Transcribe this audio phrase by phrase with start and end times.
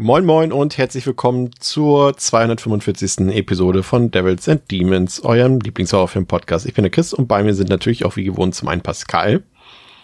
[0.00, 3.34] Moin Moin und herzlich willkommen zur 245.
[3.34, 6.66] Episode von Devils and Demons, eurem Lieblingshorrorfilm-Podcast.
[6.66, 9.42] Ich bin der Chris und bei mir sind natürlich auch wie gewohnt zum einen Pascal.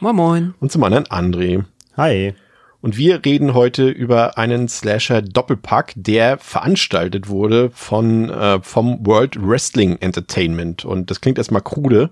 [0.00, 0.54] Moin Moin.
[0.58, 1.62] Und zum anderen André.
[1.96, 2.34] Hi.
[2.80, 9.98] Und wir reden heute über einen Slasher-Doppelpack, der veranstaltet wurde von, äh, vom World Wrestling
[10.00, 10.84] Entertainment.
[10.84, 12.10] Und das klingt erstmal krude,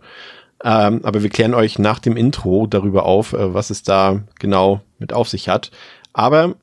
[0.62, 4.82] ähm, aber wir klären euch nach dem Intro darüber auf, äh, was es da genau
[5.00, 5.72] mit auf sich hat.
[6.12, 6.54] Aber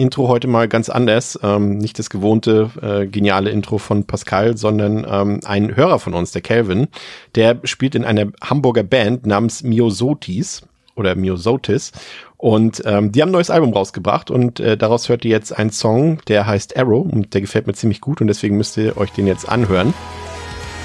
[0.00, 1.38] Intro heute mal ganz anders.
[1.42, 6.32] Ähm, nicht das gewohnte äh, geniale Intro von Pascal, sondern ähm, ein Hörer von uns,
[6.32, 6.88] der Calvin,
[7.34, 10.62] der spielt in einer Hamburger Band namens Miosotis
[10.96, 11.92] oder Miosotis.
[12.38, 15.70] Und ähm, die haben ein neues Album rausgebracht und äh, daraus hört ihr jetzt einen
[15.70, 19.12] Song, der heißt Arrow und der gefällt mir ziemlich gut und deswegen müsst ihr euch
[19.12, 19.92] den jetzt anhören.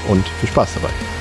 [0.10, 1.15] Und viel Spaß dabei.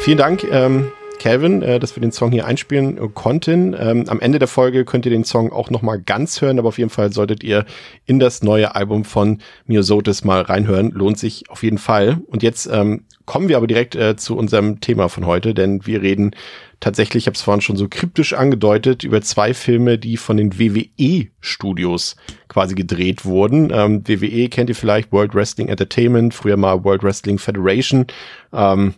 [0.00, 3.76] Vielen Dank, ähm, Calvin, äh, dass wir den Song hier einspielen äh, konnten.
[3.78, 6.68] Ähm, am Ende der Folge könnt ihr den Song auch noch mal ganz hören, aber
[6.68, 7.66] auf jeden Fall solltet ihr
[8.06, 10.90] in das neue Album von Miosotis mal reinhören.
[10.92, 12.18] Lohnt sich auf jeden Fall.
[12.26, 16.00] Und jetzt ähm, kommen wir aber direkt äh, zu unserem Thema von heute, denn wir
[16.00, 16.34] reden
[16.80, 20.58] tatsächlich, ich habe es vorhin schon so kryptisch angedeutet, über zwei Filme, die von den
[20.58, 22.16] WWE-Studios
[22.48, 23.70] quasi gedreht wurden.
[23.70, 28.06] Ähm, WWE kennt ihr vielleicht, World Wrestling Entertainment, früher mal World Wrestling Federation.
[28.54, 28.94] Ähm,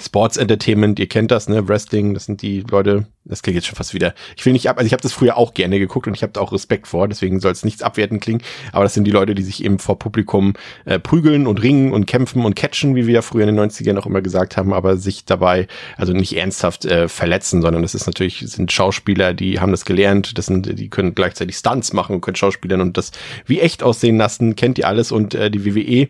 [0.00, 1.68] Sports Entertainment, ihr kennt das, ne?
[1.68, 4.14] Wrestling, das sind die Leute, das klingt jetzt schon fast wieder.
[4.38, 6.32] Ich will nicht ab, also ich habe das früher auch gerne geguckt und ich habe
[6.32, 8.40] da auch Respekt vor, deswegen soll es nichts abwerten klingen.
[8.72, 10.54] Aber das sind die Leute, die sich eben vor Publikum
[10.86, 13.98] äh, prügeln und ringen und kämpfen und catchen, wie wir ja früher in den 90ern
[13.98, 15.66] auch immer gesagt haben, aber sich dabei
[15.98, 20.38] also nicht ernsthaft äh, verletzen, sondern das ist natürlich, sind Schauspieler, die haben das gelernt,
[20.38, 23.10] das sind, die können gleichzeitig Stunts machen und können Schauspielern und das
[23.44, 26.08] wie echt aussehen lassen, kennt ihr alles und äh, die WWE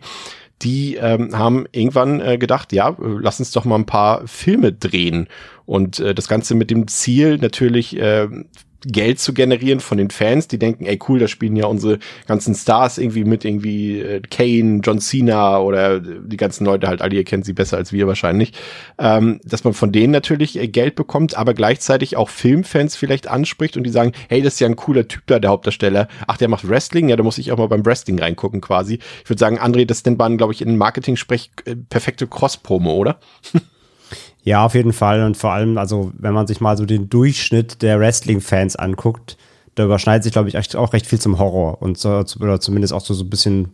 [0.61, 4.71] die ähm, haben irgendwann äh, gedacht, ja, äh, lass uns doch mal ein paar Filme
[4.71, 5.27] drehen.
[5.65, 8.27] Und äh, das Ganze mit dem Ziel natürlich äh,
[8.85, 12.55] Geld zu generieren von den Fans, die denken, ey cool, da spielen ja unsere ganzen
[12.55, 17.23] Stars irgendwie mit, irgendwie äh, Kane, John Cena oder die ganzen Leute halt, alle ihr
[17.23, 18.53] kennt sie besser als wir wahrscheinlich,
[18.99, 23.77] ähm, dass man von denen natürlich äh, Geld bekommt, aber gleichzeitig auch Filmfans vielleicht anspricht
[23.77, 26.07] und die sagen, hey, das ist ja ein cooler Typ da, der Hauptdarsteller.
[26.27, 27.09] Ach, der macht Wrestling?
[27.09, 28.99] Ja, da muss ich auch mal beim Wrestling reingucken quasi.
[29.23, 33.19] Ich würde sagen, André, das nennt man, glaube ich, in Marketing-Sprech äh, perfekte Cross-Promo, oder?
[34.43, 35.23] Ja, auf jeden Fall.
[35.23, 39.37] Und vor allem, also wenn man sich mal so den Durchschnitt der Wrestling-Fans anguckt,
[39.75, 41.81] da überschneidet sich, glaube ich, auch recht viel zum Horror.
[41.81, 43.71] Und so, oder zumindest auch so, so ein bisschen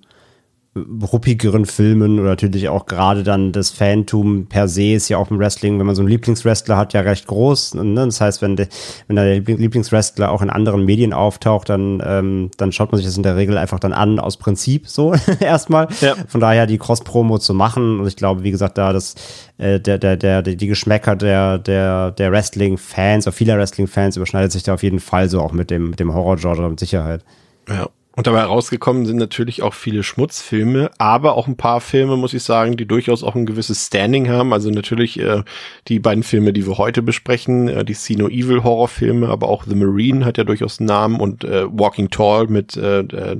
[1.11, 5.39] ruppigeren Filmen oder natürlich auch gerade dann das Fantum per se ist ja auch im
[5.39, 7.75] Wrestling, wenn man so einen Lieblingswrestler hat, ja recht groß.
[7.75, 8.05] Ne?
[8.05, 8.67] Das heißt, wenn, de,
[9.07, 13.17] wenn der Lieblingswrestler auch in anderen Medien auftaucht, dann, ähm, dann schaut man sich das
[13.17, 15.87] in der Regel einfach dann an, aus Prinzip so erstmal.
[16.01, 16.15] Ja.
[16.27, 17.99] Von daher die Cross-Promo zu machen.
[17.99, 19.15] Und ich glaube, wie gesagt, da das,
[19.57, 24.63] äh, der, der, der, die Geschmäcker der, der, der Wrestling-Fans oder vieler Wrestling-Fans überschneidet sich
[24.63, 27.23] da auf jeden Fall so auch mit dem, mit dem Horror-Genre mit Sicherheit.
[27.67, 27.89] Ja.
[28.19, 32.43] Und dabei rausgekommen sind natürlich auch viele Schmutzfilme, aber auch ein paar Filme, muss ich
[32.43, 34.51] sagen, die durchaus auch ein gewisses Standing haben.
[34.51, 35.41] Also natürlich äh,
[35.87, 39.63] die beiden Filme, die wir heute besprechen, äh, die See No Evil Horrorfilme, aber auch
[39.63, 43.37] The Marine hat ja durchaus einen Namen und äh, Walking Tall mit äh, äh,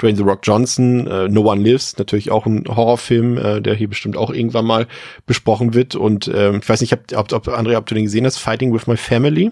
[0.00, 3.90] Dwayne The Rock Johnson, äh, No One Lives, natürlich auch ein Horrorfilm, äh, der hier
[3.90, 4.86] bestimmt auch irgendwann mal
[5.26, 5.96] besprochen wird.
[5.96, 8.72] Und äh, ich weiß nicht, ob, ob, ob André, ob du den gesehen hast, Fighting
[8.72, 9.50] with My Family?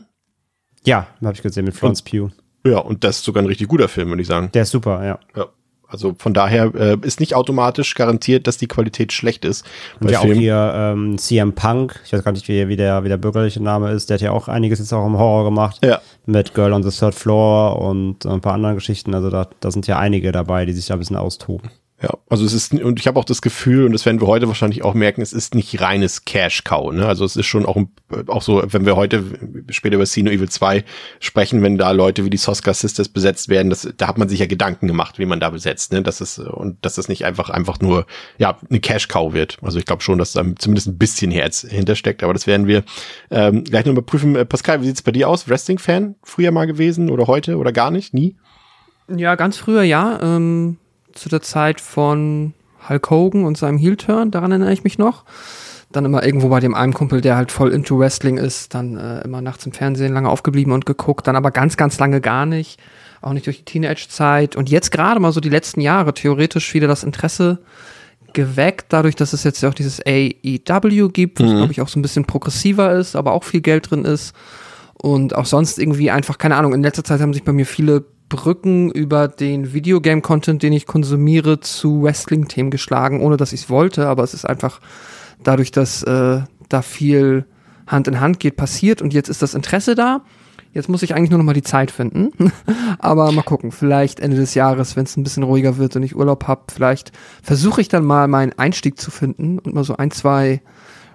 [0.82, 2.30] Ja, habe ich gesehen mit Florence Pugh.
[2.64, 4.50] Ja, und das ist sogar ein richtig guter Film, würde ich sagen.
[4.52, 5.18] Der ist super, ja.
[5.36, 5.46] Ja.
[5.92, 9.66] Also von daher äh, ist nicht automatisch garantiert, dass die Qualität schlecht ist.
[10.00, 10.32] Und ja Film.
[10.32, 13.62] auch hier ähm, CM Punk, ich weiß gar nicht, wie, wie, der, wie der bürgerliche
[13.62, 15.84] Name ist, der hat ja auch einiges jetzt auch im Horror gemacht.
[15.84, 16.00] Ja.
[16.24, 19.14] Mit Girl on the Third Floor und ein paar anderen Geschichten.
[19.14, 21.70] Also da, da sind ja einige dabei, die sich da ein bisschen austoben.
[22.02, 24.48] Ja, also es ist, und ich habe auch das Gefühl, und das werden wir heute
[24.48, 26.92] wahrscheinlich auch merken, es ist nicht reines Cash-Cow.
[26.92, 27.06] Ne?
[27.06, 27.76] Also es ist schon auch,
[28.26, 29.22] auch so, wenn wir heute
[29.70, 30.84] später über Sino Evil 2
[31.20, 34.40] sprechen, wenn da Leute wie die Soska Sisters besetzt werden, das, da hat man sich
[34.40, 35.92] ja Gedanken gemacht, wie man da besetzt.
[35.92, 36.02] Ne?
[36.02, 38.06] Das ist, und dass das nicht einfach, einfach nur
[38.36, 39.58] ja, eine Cash-Cow wird.
[39.62, 42.82] Also ich glaube schon, dass da zumindest ein bisschen Herz hintersteckt, aber das werden wir
[43.30, 44.34] ähm, gleich noch überprüfen.
[44.34, 45.48] Äh, Pascal, wie sieht's bei dir aus?
[45.48, 48.12] Wrestling-Fan früher mal gewesen oder heute oder gar nicht?
[48.12, 48.34] Nie?
[49.06, 50.18] Ja, ganz früher ja.
[50.20, 50.78] Ähm
[51.12, 52.54] zu der Zeit von
[52.88, 55.24] Hulk Hogan und seinem Heel-Turn, daran erinnere ich mich noch.
[55.90, 59.20] Dann immer irgendwo bei dem einen Kumpel, der halt voll into Wrestling ist, dann äh,
[59.22, 62.80] immer nachts im Fernsehen lange aufgeblieben und geguckt, dann aber ganz, ganz lange gar nicht.
[63.20, 64.56] Auch nicht durch die Teenage-Zeit.
[64.56, 67.58] Und jetzt gerade mal so die letzten Jahre theoretisch wieder das Interesse
[68.32, 71.56] geweckt, dadurch, dass es jetzt ja auch dieses AEW gibt, was mhm.
[71.56, 74.34] glaube ich auch so ein bisschen progressiver ist, aber auch viel Geld drin ist.
[74.94, 78.04] Und auch sonst irgendwie einfach, keine Ahnung, in letzter Zeit haben sich bei mir viele
[78.32, 84.08] Brücken über den Videogame-Content, den ich konsumiere, zu Wrestling-Themen geschlagen, ohne dass ich es wollte,
[84.08, 84.80] aber es ist einfach
[85.42, 86.40] dadurch, dass äh,
[86.70, 87.44] da viel
[87.86, 90.22] Hand in Hand geht, passiert und jetzt ist das Interesse da.
[90.72, 92.30] Jetzt muss ich eigentlich nur noch mal die Zeit finden.
[92.98, 96.16] aber mal gucken, vielleicht Ende des Jahres, wenn es ein bisschen ruhiger wird und ich
[96.16, 97.12] Urlaub habe, vielleicht
[97.42, 100.62] versuche ich dann mal meinen Einstieg zu finden und mal so ein, zwei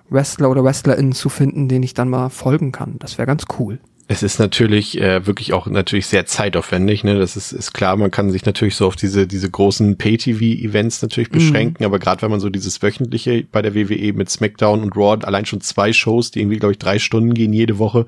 [0.09, 2.97] Wrestler oder WrestlerInnen zu finden, denen ich dann mal folgen kann.
[2.99, 3.79] Das wäre ganz cool.
[4.09, 7.19] Es ist natürlich äh, wirklich auch natürlich sehr zeitaufwendig, ne?
[7.19, 11.29] Das ist, ist klar, man kann sich natürlich so auf diese, diese großen Pay-TV-Events natürlich
[11.29, 11.33] mhm.
[11.33, 11.85] beschränken, mhm.
[11.87, 15.45] aber gerade wenn man so dieses wöchentliche bei der WWE mit SmackDown und Raw, allein
[15.45, 18.05] schon zwei Shows, die irgendwie, glaube ich, drei Stunden gehen jede Woche,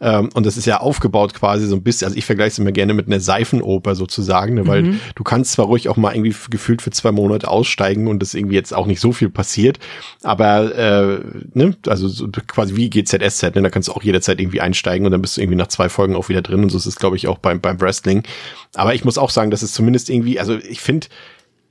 [0.00, 2.72] ähm, und das ist ja aufgebaut quasi so ein bisschen, also ich vergleiche es immer
[2.72, 4.66] gerne mit einer Seifenoper sozusagen, ne?
[4.66, 5.00] weil mhm.
[5.14, 8.54] du kannst zwar ruhig auch mal irgendwie gefühlt für zwei Monate aussteigen und das irgendwie
[8.54, 9.78] jetzt auch nicht so viel passiert,
[10.22, 11.20] aber äh,
[11.54, 13.62] ne, also so quasi wie GZSZ, ne?
[13.62, 16.28] da kannst du auch jederzeit irgendwie einsteigen und dann bist irgendwie nach zwei Folgen auch
[16.28, 18.22] wieder drin und so ist es, glaube ich, auch beim, beim Wrestling.
[18.74, 21.08] Aber ich muss auch sagen, dass es zumindest irgendwie, also ich finde,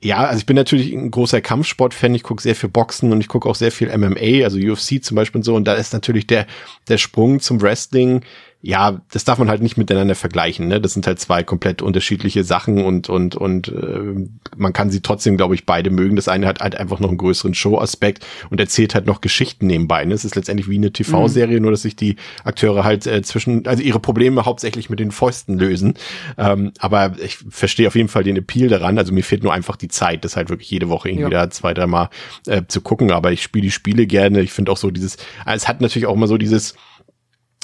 [0.00, 2.14] ja, also ich bin natürlich ein großer Kampfsport-Fan.
[2.14, 5.16] Ich gucke sehr viel Boxen und ich gucke auch sehr viel MMA, also UFC zum
[5.16, 5.56] Beispiel und so.
[5.56, 6.46] Und da ist natürlich der,
[6.86, 8.22] der Sprung zum Wrestling
[8.60, 10.66] ja, das darf man halt nicht miteinander vergleichen.
[10.66, 10.80] Ne?
[10.80, 14.26] Das sind halt zwei komplett unterschiedliche Sachen und und und äh,
[14.56, 16.16] man kann sie trotzdem, glaube ich, beide mögen.
[16.16, 20.04] Das eine hat halt einfach noch einen größeren Show-Aspekt und erzählt halt noch Geschichten nebenbei.
[20.04, 20.14] Ne?
[20.14, 21.62] Es ist letztendlich wie eine TV-Serie, mhm.
[21.62, 25.56] nur dass sich die Akteure halt äh, zwischen, also ihre Probleme hauptsächlich mit den Fäusten
[25.56, 25.94] lösen.
[26.36, 28.98] Ähm, aber ich verstehe auf jeden Fall den Appeal daran.
[28.98, 31.46] Also mir fehlt nur einfach die Zeit, das halt wirklich jede Woche irgendwie ja.
[31.46, 32.10] da zwei, dreimal
[32.46, 33.12] äh, zu gucken.
[33.12, 34.40] Aber ich spiele die Spiele gerne.
[34.40, 35.16] Ich finde auch so dieses,
[35.46, 36.74] es hat natürlich auch immer so dieses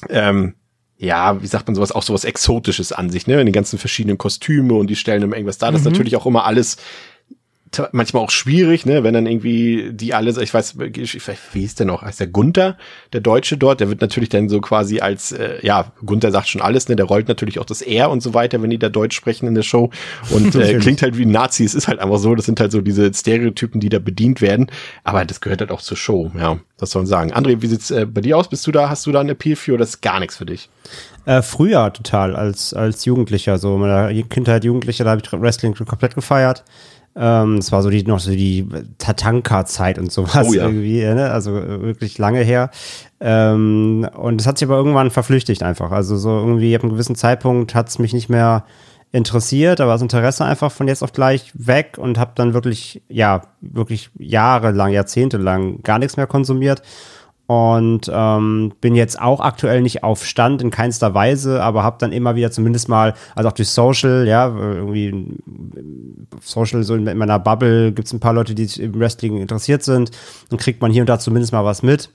[0.09, 0.55] ähm,
[0.97, 3.45] ja, wie sagt man sowas, auch sowas Exotisches an sich, ne?
[3.45, 5.71] Die ganzen verschiedenen Kostüme und die stellen immer irgendwas da.
[5.71, 5.93] Das ist mhm.
[5.93, 6.77] natürlich auch immer alles
[7.93, 12.03] manchmal auch schwierig, ne, wenn dann irgendwie die alles, ich weiß, wie hieß der noch,
[12.03, 12.77] heißt der Gunther,
[13.13, 16.61] der Deutsche dort, der wird natürlich dann so quasi als, äh, ja, Gunther sagt schon
[16.61, 19.17] alles, ne, der rollt natürlich auch das R und so weiter, wenn die da Deutsch
[19.17, 19.91] sprechen in der Show
[20.31, 22.73] und äh, klingt halt wie ein Nazi, es ist halt einfach so, das sind halt
[22.73, 24.71] so diese Stereotypen, die da bedient werden,
[25.05, 27.33] aber das gehört halt auch zur Show, ja, was soll man sagen.
[27.33, 28.49] André, wie sieht's äh, bei dir aus?
[28.49, 30.69] Bist du da, hast du da eine Appeal für oder ist gar nichts für dich?
[31.27, 35.75] Äh, früher total, als, als Jugendlicher, so in meiner Kindheit, Jugendlicher, da habe ich Wrestling
[35.75, 36.65] komplett gefeiert.
[37.17, 38.67] Ähm, das war so die noch so die
[38.99, 40.65] Tatanka-Zeit und sowas oh, ja.
[40.65, 41.31] irgendwie, ne?
[41.31, 42.71] also äh, wirklich lange her.
[43.21, 45.93] Ähm, und es hat sich aber irgendwann verflüchtigt einfach.
[45.93, 48.65] Also so irgendwie ab einem gewissen Zeitpunkt hat es mich nicht mehr
[49.13, 53.43] interessiert, aber das Interesse einfach von jetzt auf gleich weg und habe dann wirklich, ja,
[53.61, 56.83] wirklich jahrelang, jahrzehntelang gar nichts mehr konsumiert
[57.47, 62.13] und ähm, bin jetzt auch aktuell nicht auf Stand in keinster Weise, aber habe dann
[62.13, 65.37] immer wieder zumindest mal, also auch durch Social, ja, irgendwie
[66.41, 70.11] Social, so in meiner Bubble gibt es ein paar Leute, die im Wrestling interessiert sind,
[70.49, 72.11] dann kriegt man hier und da zumindest mal was mit.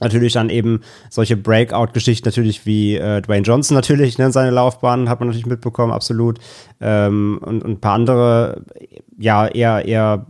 [0.00, 5.18] Natürlich dann eben solche Breakout-Geschichten natürlich wie äh, Dwayne Johnson natürlich, ne, seine Laufbahn hat
[5.18, 6.38] man natürlich mitbekommen, absolut.
[6.80, 8.62] Ähm, und, und ein paar andere,
[9.18, 10.26] ja, eher, eher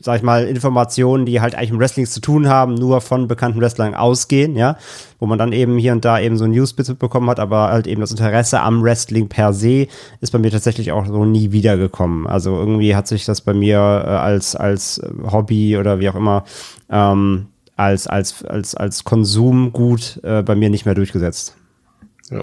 [0.00, 3.60] sag ich mal, Informationen, die halt eigentlich mit Wrestling zu tun haben, nur von bekannten
[3.60, 4.76] Wrestlern ausgehen, ja,
[5.18, 7.86] wo man dann eben hier und da eben so ein Newsbit mitbekommen hat, aber halt
[7.86, 9.86] eben das Interesse am Wrestling per se
[10.20, 12.26] ist bei mir tatsächlich auch so nie wiedergekommen.
[12.26, 15.00] Also irgendwie hat sich das bei mir äh, als, als
[15.30, 16.44] Hobby oder wie auch immer,
[16.90, 21.56] ähm, als, als, als, als Konsumgut äh, bei mir nicht mehr durchgesetzt.
[22.30, 22.42] Ja.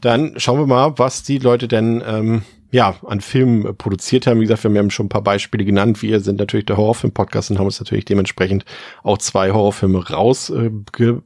[0.00, 4.40] Dann schauen wir mal, was die Leute denn ähm, ja, an Filmen produziert haben.
[4.40, 6.02] Wie gesagt, wir haben schon ein paar Beispiele genannt.
[6.02, 8.64] Wir sind natürlich der Horrorfilm-Podcast und haben uns natürlich dementsprechend
[9.02, 11.24] auch zwei Horrorfilme rausgesucht.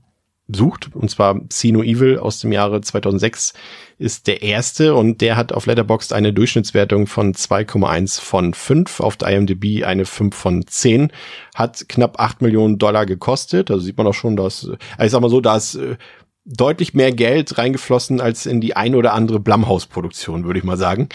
[0.52, 3.52] Äh, und zwar Sino Evil aus dem Jahre 2006
[3.98, 9.16] ist der erste und der hat auf Letterboxd eine Durchschnittswertung von 2,1 von 5, auf
[9.16, 11.12] der IMDb eine 5 von 10,
[11.54, 13.70] hat knapp 8 Millionen Dollar gekostet.
[13.70, 15.96] Also sieht man auch schon, dass, also ich sag mal so, da ist äh,
[16.44, 21.08] deutlich mehr Geld reingeflossen als in die ein oder andere Blumhouse-Produktion, würde ich mal sagen.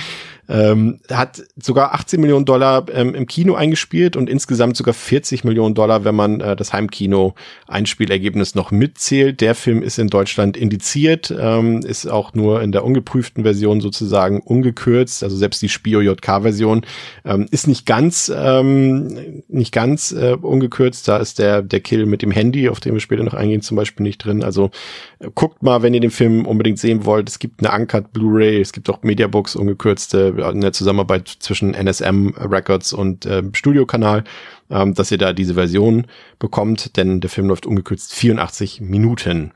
[0.50, 5.75] Ähm, hat sogar 18 Millionen Dollar ähm, im Kino eingespielt und insgesamt sogar 40 Millionen
[5.75, 9.41] Dollar, wenn man äh, das Heimkino-Einspielergebnis noch mitzählt.
[9.41, 14.41] Der Film ist in Deutschland indiziert, ähm, ist auch nur in der ungeprüften Version sozusagen
[14.41, 15.24] ungekürzt.
[15.24, 16.84] Also selbst die Spio-JK-Version
[17.25, 21.08] ähm, ist nicht ganz, ähm, nicht ganz äh, ungekürzt.
[21.08, 23.77] Da ist der, der Kill mit dem Handy, auf den wir später noch eingehen, zum
[23.77, 24.44] Beispiel nicht drin.
[24.44, 24.72] Also
[25.20, 27.29] äh, guckt mal, wenn ihr den Film unbedingt sehen wollt.
[27.29, 32.34] Es gibt eine Uncut Blu-ray, es gibt auch Mediabooks ungekürzte in der Zusammenarbeit zwischen NSM
[32.38, 34.24] Records und äh, Studiokanal,
[34.69, 36.08] ähm, dass ihr da diese Version
[36.39, 39.51] bekommt, denn der Film läuft ungekürzt 84 Minuten.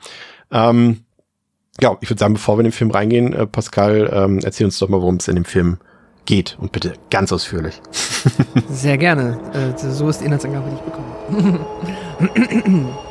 [0.51, 1.01] Ähm,
[1.81, 4.77] ja, ich würde sagen, bevor wir in den Film reingehen, äh, Pascal, ähm, erzähl uns
[4.79, 5.77] doch mal, worum es in dem Film
[6.25, 7.81] geht und bitte ganz ausführlich.
[8.69, 9.39] Sehr gerne.
[9.53, 12.89] Äh, so ist die Inhaltsangabe, die ich bekomme.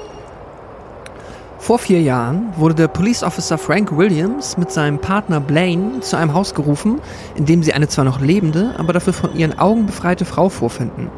[1.62, 6.35] Vor vier Jahren wurde der Police Officer Frank Williams mit seinem Partner Blaine zu einem
[6.35, 7.00] Haus gerufen,
[7.37, 11.09] in dem sie eine zwar noch lebende, aber dafür von ihren Augen befreite Frau vorfinden.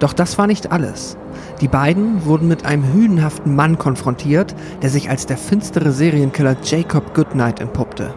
[0.00, 1.16] Doch das war nicht alles.
[1.60, 7.14] Die beiden wurden mit einem hünenhaften Mann konfrontiert, der sich als der finstere Serienkiller Jacob
[7.14, 8.12] Goodnight entpuppte.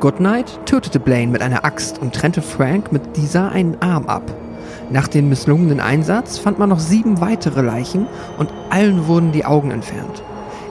[0.00, 4.32] Goodnight tötete Blaine mit einer Axt und trennte Frank mit dieser einen Arm ab.
[4.88, 8.06] Nach dem misslungenen Einsatz fand man noch sieben weitere Leichen
[8.38, 10.22] und allen wurden die Augen entfernt.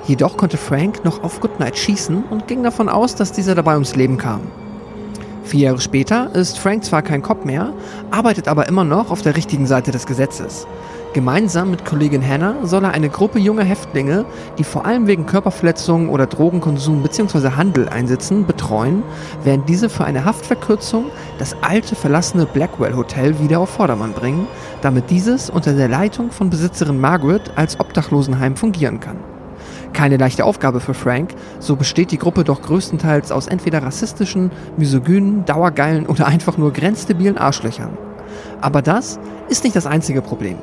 [0.08, 3.96] Jedoch konnte Frank noch auf Goodnight schießen und ging davon aus, dass dieser dabei ums
[3.96, 4.42] Leben kam.
[5.44, 7.74] Vier Jahre später ist Frank zwar kein Cop mehr,
[8.10, 10.66] arbeitet aber immer noch auf der richtigen Seite des Gesetzes.
[11.14, 14.24] Gemeinsam mit Kollegin Hannah soll er eine Gruppe junger Häftlinge,
[14.58, 17.50] die vor allem wegen Körperverletzungen oder Drogenkonsum bzw.
[17.58, 19.04] Handel einsitzen, betreuen,
[19.44, 24.48] während diese für eine Haftverkürzung das alte verlassene Blackwell Hotel wieder auf Vordermann bringen,
[24.82, 29.18] damit dieses unter der Leitung von Besitzerin Margaret als Obdachlosenheim fungieren kann.
[29.94, 35.46] Keine leichte Aufgabe für Frank, so besteht die Gruppe doch größtenteils aus entweder rassistischen, misogynen,
[35.46, 37.98] dauergeilen oder einfach nur grenzdebilen Arschlöchern.
[38.62, 39.20] Aber das
[39.50, 40.58] ist nicht das einzige Problem.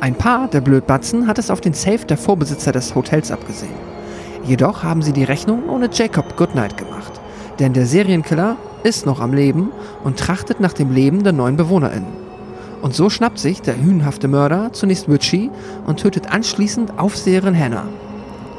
[0.00, 3.72] Ein paar der Blödbatzen hat es auf den Safe der Vorbesitzer des Hotels abgesehen.
[4.44, 7.12] Jedoch haben sie die Rechnung ohne Jacob Goodnight gemacht.
[7.58, 9.70] Denn der Serienkiller ist noch am Leben
[10.02, 12.24] und trachtet nach dem Leben der neuen BewohnerInnen.
[12.82, 15.50] Und so schnappt sich der hünenhafte Mörder zunächst Richie
[15.86, 17.86] und tötet anschließend Aufseherin Hannah.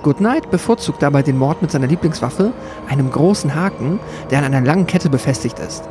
[0.05, 2.53] Goodnight bevorzugt dabei den Mord mit seiner Lieblingswaffe,
[2.87, 5.83] einem großen Haken, der an einer langen Kette befestigt ist.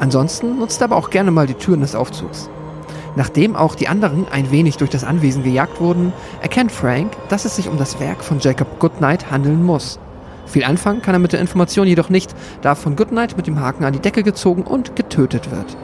[0.00, 2.48] Ansonsten nutzt er aber auch gerne mal die Türen des Aufzugs.
[3.14, 7.54] Nachdem auch die anderen ein wenig durch das Anwesen gejagt wurden, erkennt Frank, dass es
[7.54, 9.98] sich um das Werk von Jacob Goodnight handeln muss.
[10.46, 13.84] Viel anfangen kann er mit der Information jedoch nicht, da von Goodnight mit dem Haken
[13.84, 15.76] an die Decke gezogen und getötet wird.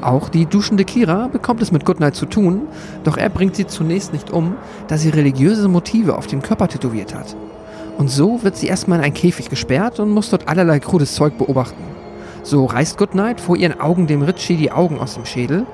[0.00, 2.62] Auch die duschende Kira bekommt es mit Goodnight zu tun,
[3.02, 4.54] doch er bringt sie zunächst nicht um,
[4.86, 7.34] da sie religiöse Motive auf dem Körper tätowiert hat.
[7.96, 11.36] Und so wird sie erstmal in einen Käfig gesperrt und muss dort allerlei krudes Zeug
[11.36, 11.82] beobachten.
[12.44, 15.66] So reißt Goodnight vor ihren Augen dem Ritchie die Augen aus dem Schädel.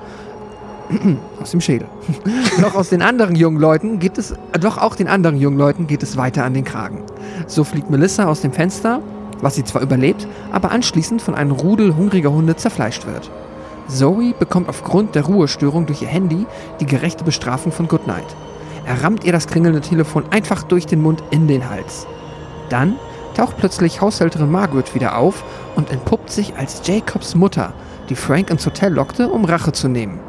[1.41, 1.87] aus dem Schädel.
[2.61, 6.01] doch aus den anderen jungen Leuten geht es, doch auch den anderen jungen Leuten geht
[6.01, 7.03] es weiter an den Kragen.
[7.45, 9.01] So fliegt Melissa aus dem Fenster,
[9.41, 13.29] was sie zwar überlebt, aber anschließend von einem Rudel hungriger Hunde zerfleischt wird.
[13.87, 16.45] Zoe bekommt aufgrund der Ruhestörung durch ihr Handy
[16.79, 18.35] die gerechte Bestrafung von Goodnight.
[18.85, 22.07] Er rammt ihr das klingelnde Telefon einfach durch den Mund in den Hals.
[22.69, 22.95] Dann
[23.35, 25.43] taucht plötzlich Haushälterin Margaret wieder auf
[25.75, 27.73] und entpuppt sich als Jacobs Mutter,
[28.09, 30.19] die Frank ins Hotel lockte, um Rache zu nehmen.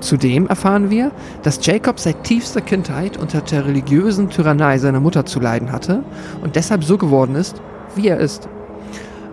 [0.00, 1.10] Zudem erfahren wir,
[1.42, 6.02] dass Jacob seit tiefster Kindheit unter der religiösen Tyrannei seiner Mutter zu leiden hatte
[6.42, 7.60] und deshalb so geworden ist,
[7.94, 8.48] wie er ist.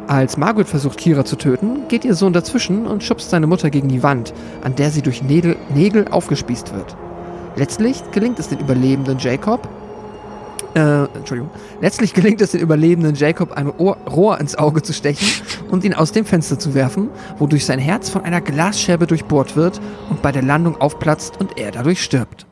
[0.07, 3.87] Als Margaret versucht, Kira zu töten, geht ihr Sohn dazwischen und schubst seine Mutter gegen
[3.87, 6.97] die Wand, an der sie durch Nägel, Nägel aufgespießt wird.
[7.55, 9.67] Letztlich gelingt es den überlebenden Jacob,
[10.75, 11.51] äh, Entschuldigung.
[11.81, 15.27] Letztlich gelingt es den überlebenden Jacob, ein Ohr, Rohr ins Auge zu stechen
[15.69, 19.79] und ihn aus dem Fenster zu werfen, wodurch sein Herz von einer Glasscherbe durchbohrt wird
[20.09, 22.47] und bei der Landung aufplatzt und er dadurch stirbt.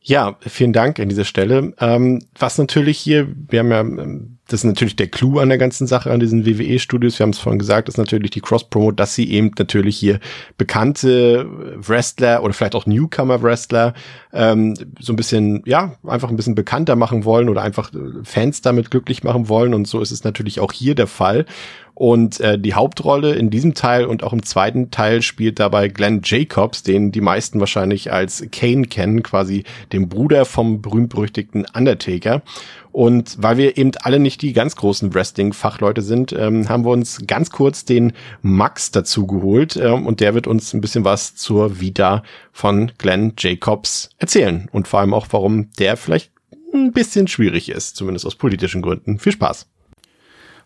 [0.00, 1.72] Ja, vielen Dank an dieser Stelle.
[1.78, 5.58] Ähm, was natürlich hier, wir haben ja, ähm, das ist natürlich der Clou an der
[5.58, 9.14] ganzen Sache, an diesen WWE-Studios, wir haben es vorhin gesagt, ist natürlich die Cross-Promo, dass
[9.14, 10.20] sie eben natürlich hier
[10.58, 11.46] bekannte
[11.76, 13.94] Wrestler oder vielleicht auch Newcomer-Wrestler
[14.34, 17.90] ähm, so ein bisschen, ja, einfach ein bisschen bekannter machen wollen oder einfach
[18.24, 19.72] Fans damit glücklich machen wollen.
[19.72, 21.46] Und so ist es natürlich auch hier der Fall.
[21.94, 26.22] Und äh, die Hauptrolle in diesem Teil und auch im zweiten Teil spielt dabei Glenn
[26.24, 29.62] Jacobs, den die meisten wahrscheinlich als Kane kennen, quasi
[29.92, 32.42] dem Bruder vom berühmt-berüchtigten Undertaker.
[32.90, 37.24] Und weil wir eben alle nicht die ganz großen Wrestling-Fachleute sind, ähm, haben wir uns
[37.26, 41.80] ganz kurz den Max dazu geholt ähm, und der wird uns ein bisschen was zur
[41.80, 42.22] Vita
[42.54, 46.30] von Glenn Jacobs erzählen und vor allem auch, warum der vielleicht
[46.72, 49.18] ein bisschen schwierig ist, zumindest aus politischen Gründen.
[49.18, 49.66] Viel Spaß.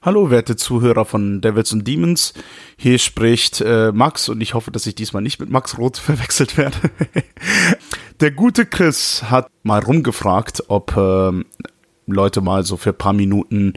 [0.03, 2.35] Hallo, werte Zuhörer von Devils and Demons.
[2.77, 6.59] Hier spricht äh, Max und ich hoffe, dass ich diesmal nicht mit Max Roth verwechselt
[6.59, 6.77] werde.
[8.21, 11.43] Der gute Chris hat mal rumgefragt, ob äh,
[12.07, 13.73] Leute mal so für ein paar Minuten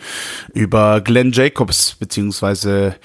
[0.54, 2.98] über Glenn Jacobs beziehungsweise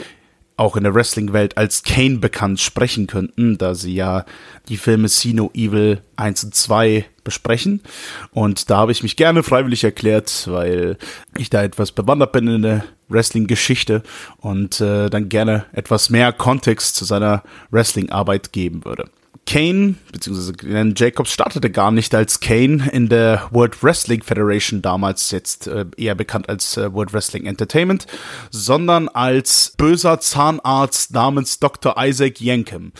[0.57, 4.25] auch in der Wrestling-Welt als Kane bekannt sprechen könnten, da sie ja
[4.69, 7.83] die Filme See No Evil 1 und 2 besprechen.
[8.31, 10.97] Und da habe ich mich gerne freiwillig erklärt, weil
[11.37, 14.03] ich da etwas bewandert bin in der Wrestling-Geschichte
[14.39, 19.11] und äh, dann gerne etwas mehr Kontext zu seiner Wrestling-Arbeit geben würde.
[19.47, 25.31] Kane, beziehungsweise Glenn Jacobs startete gar nicht als Kane in der World Wrestling Federation, damals
[25.31, 28.07] jetzt äh, eher bekannt als äh, World Wrestling Entertainment,
[28.51, 31.97] sondern als böser Zahnarzt namens Dr.
[31.99, 32.93] Isaac Yankem.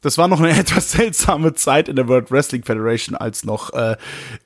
[0.00, 3.96] Das war noch eine etwas seltsame Zeit in der World Wrestling Federation, als noch äh,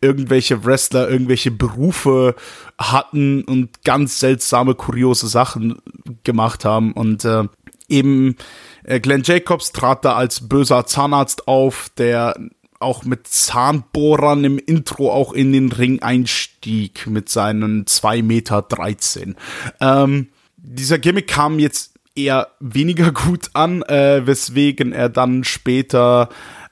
[0.00, 2.34] irgendwelche Wrestler irgendwelche Berufe
[2.78, 5.82] hatten und ganz seltsame, kuriose Sachen
[6.24, 7.44] gemacht haben und äh,
[7.88, 8.36] eben
[8.84, 12.34] Glenn Jacobs trat da als böser Zahnarzt auf, der
[12.80, 19.34] auch mit Zahnbohrern im Intro auch in den Ring einstieg mit seinen 2,13 Meter.
[19.80, 26.30] Ähm, dieser Gimmick kam jetzt eher weniger gut an, äh, weswegen er dann später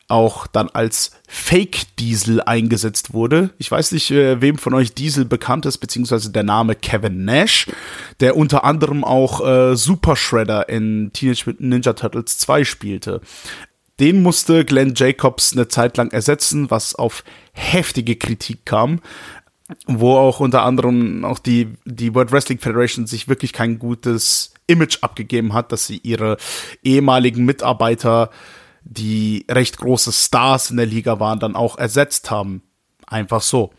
[0.08, 3.50] auch dann als Fake Diesel eingesetzt wurde.
[3.58, 7.66] Ich weiß nicht, äh, wem von euch Diesel bekannt ist, beziehungsweise der Name Kevin Nash,
[8.20, 13.20] der unter anderem auch äh, Super Shredder in Teenage Ninja Turtles 2 spielte.
[14.00, 19.00] Den musste Glenn Jacobs eine Zeit lang ersetzen, was auf heftige Kritik kam,
[19.86, 24.98] wo auch unter anderem auch die, die World Wrestling Federation sich wirklich kein gutes Image
[25.02, 26.38] abgegeben hat, dass sie ihre
[26.82, 28.30] ehemaligen Mitarbeiter
[28.88, 32.62] die recht große Stars in der Liga waren, dann auch ersetzt haben.
[33.06, 33.70] Einfach so.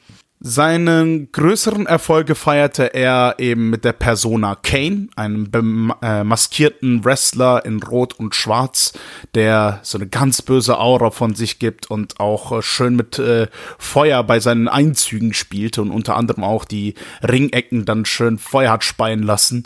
[0.41, 7.83] Seinen größeren Erfolge feierte er eben mit der Persona Kane, einem äh, maskierten Wrestler in
[7.83, 8.93] Rot und Schwarz,
[9.35, 13.47] der so eine ganz böse Aura von sich gibt und auch äh, schön mit äh,
[13.77, 18.85] Feuer bei seinen Einzügen spielte und unter anderem auch die Ringecken dann schön Feuer hat
[18.85, 19.65] speien lassen.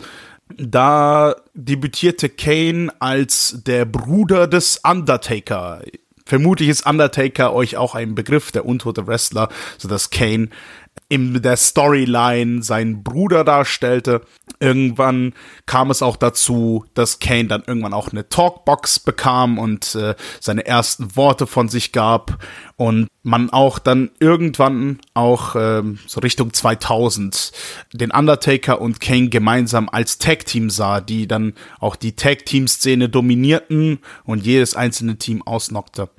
[0.56, 5.82] Da debütierte Kane als der Bruder des Undertaker.
[6.26, 10.48] Vermutlich ist Undertaker euch auch ein Begriff, der untote Wrestler, sodass Kane
[11.08, 14.22] in der Storyline seinen Bruder darstellte.
[14.60, 15.34] Irgendwann
[15.66, 20.66] kam es auch dazu, dass Kane dann irgendwann auch eine Talkbox bekam und äh, seine
[20.66, 22.44] ersten Worte von sich gab
[22.76, 27.52] und man auch dann irgendwann auch ähm, so Richtung 2000
[27.92, 32.68] den Undertaker und Kane gemeinsam als Tag Team sah, die dann auch die Tag Team
[32.68, 36.10] Szene dominierten und jedes einzelne Team ausnockte.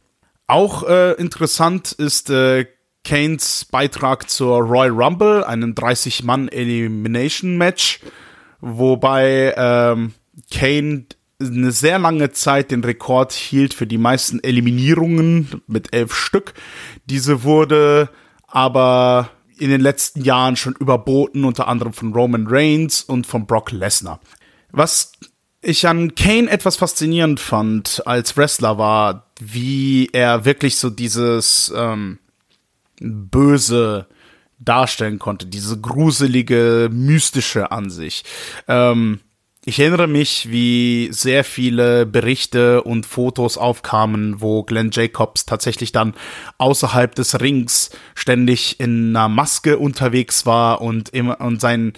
[0.48, 2.65] Auch äh, interessant ist äh,
[3.06, 8.02] Kanes Beitrag zur Royal Rumble, einem 30-Mann-Elimination-Match,
[8.60, 10.13] wobei ähm,
[10.52, 11.06] Kane
[11.39, 16.54] eine sehr lange Zeit den Rekord hielt für die meisten Eliminierungen mit elf Stück.
[17.06, 18.10] Diese wurde
[18.48, 23.72] aber in den letzten Jahren schon überboten, unter anderem von Roman Reigns und von Brock
[23.72, 24.20] Lesnar.
[24.72, 25.13] Was
[25.62, 32.20] ich an Kane etwas faszinierend fand als Wrestler war, wie er wirklich so dieses ähm,
[32.99, 34.08] böse
[34.60, 38.27] darstellen konnte, diese gruselige, mystische Ansicht.
[38.67, 39.19] Ähm,
[39.67, 46.13] ich erinnere mich, wie sehr viele Berichte und Fotos aufkamen, wo Glenn Jacobs tatsächlich dann
[46.60, 51.93] außerhalb des Rings ständig in einer Maske unterwegs war und immer und sein,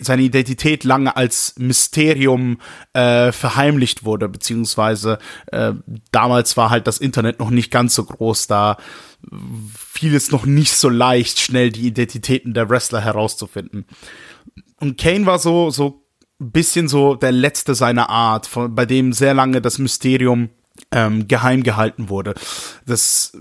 [0.00, 2.58] seine Identität lange als Mysterium
[2.92, 5.18] äh, verheimlicht wurde, beziehungsweise
[5.50, 5.72] äh,
[6.12, 8.76] damals war halt das Internet noch nicht ganz so groß, da
[9.76, 13.84] fiel es noch nicht so leicht, schnell die Identitäten der Wrestler herauszufinden.
[14.78, 15.99] Und Kane war so, so
[16.40, 20.48] bisschen so der letzte seiner Art, von, bei dem sehr lange das Mysterium
[20.92, 22.34] ähm, geheim gehalten wurde.
[22.86, 23.36] Das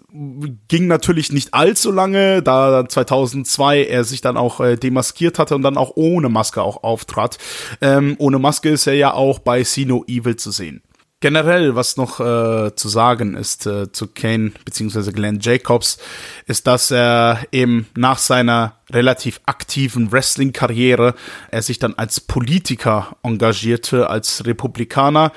[0.68, 5.62] ging natürlich nicht allzu lange, da 2002 er sich dann auch äh, demaskiert hatte und
[5.62, 7.38] dann auch ohne Maske auch auftrat.
[7.82, 10.82] Ähm, ohne Maske ist er ja auch bei Sino Evil zu sehen.
[11.22, 15.12] Generell, was noch äh, zu sagen ist äh, zu Kane bzw.
[15.12, 15.98] Glenn Jacobs,
[16.46, 21.16] ist, dass er eben nach seiner relativ aktiven Wrestling-Karriere
[21.52, 25.34] er sich dann als Politiker engagierte, als Republikaner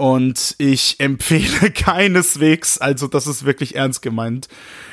[0.00, 4.48] und ich empfehle keineswegs, also das ist wirklich ernst gemeint,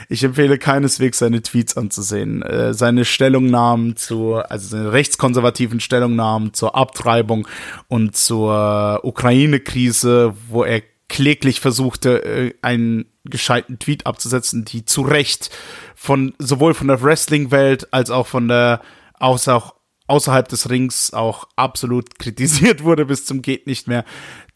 [0.09, 2.41] ich empfehle keineswegs seine Tweets anzusehen.
[2.41, 7.47] Äh, seine Stellungnahmen zu, also seine rechtskonservativen Stellungnahmen zur Abtreibung
[7.87, 15.49] und zur Ukraine-Krise, wo er kläglich versuchte, äh, einen gescheiten Tweet abzusetzen, die zu Recht
[15.95, 18.81] von sowohl von der Wrestling-Welt als auch von der
[19.19, 19.73] außer,
[20.07, 24.05] außerhalb des Rings auch absolut kritisiert wurde bis zum geht nicht mehr.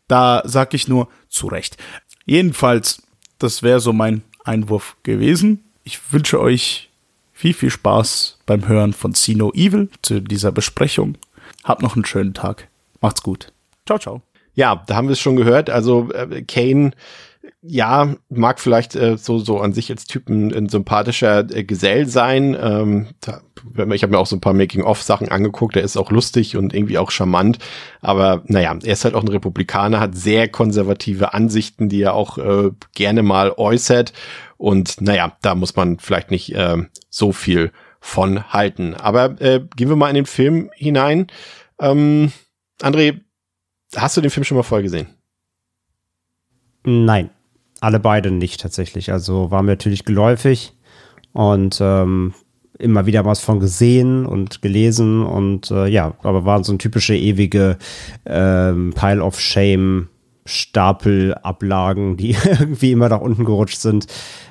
[0.07, 1.77] Da sag ich nur zu Recht.
[2.25, 3.01] Jedenfalls,
[3.39, 5.63] das wäre so mein Einwurf gewesen.
[5.83, 6.89] Ich wünsche euch
[7.33, 11.17] viel, viel Spaß beim Hören von Sino Evil zu dieser Besprechung.
[11.63, 12.67] Habt noch einen schönen Tag.
[13.01, 13.51] Macht's gut.
[13.85, 14.21] Ciao, ciao.
[14.53, 15.69] Ja, da haben wir es schon gehört.
[15.69, 16.91] Also äh, Kane,
[17.61, 22.57] ja, mag vielleicht äh, so so an sich als Typen ein sympathischer äh, Gesell sein.
[22.59, 23.41] Ähm, da,
[23.93, 25.75] ich habe mir auch so ein paar Making-of-Sachen angeguckt.
[25.75, 27.59] Er ist auch lustig und irgendwie auch charmant.
[28.01, 32.37] Aber naja, er ist halt auch ein Republikaner, hat sehr konservative Ansichten, die er auch
[32.37, 34.13] äh, gerne mal äußert.
[34.57, 36.77] Und naja, da muss man vielleicht nicht äh,
[37.09, 38.95] so viel von halten.
[38.95, 41.27] Aber äh, gehen wir mal in den Film hinein.
[41.79, 42.31] Ähm,
[42.81, 43.19] André,
[43.95, 45.07] Hast du den Film schon mal vorher gesehen?
[46.83, 47.29] Nein,
[47.79, 49.11] alle beide nicht tatsächlich.
[49.11, 50.73] Also war mir natürlich geläufig
[51.33, 52.33] und ähm,
[52.79, 57.15] immer wieder was von gesehen und gelesen und äh, ja, aber waren so ein typische
[57.15, 57.77] ewige
[58.25, 60.09] ähm, Pile of Shame
[60.45, 64.07] Stapelablagen, die irgendwie immer nach unten gerutscht sind,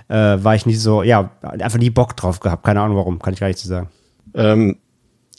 [0.09, 2.65] äh, war ich nicht so, ja, einfach nie Bock drauf gehabt.
[2.65, 3.89] Keine Ahnung warum, kann ich gar nicht so sagen.
[4.35, 4.77] Ähm,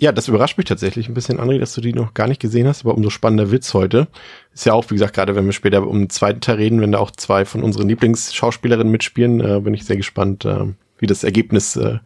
[0.02, 2.68] ja, das überrascht mich tatsächlich ein bisschen, André, dass du die noch gar nicht gesehen
[2.68, 4.08] hast, aber umso spannender Witz heute.
[4.52, 6.92] Ist ja auch, wie gesagt, gerade wenn wir später um den zweiten Teil reden, wenn
[6.92, 11.24] da auch zwei von unseren Lieblingsschauspielerinnen mitspielen, äh, bin ich sehr gespannt, äh, wie das
[11.24, 12.00] Ergebnis äh,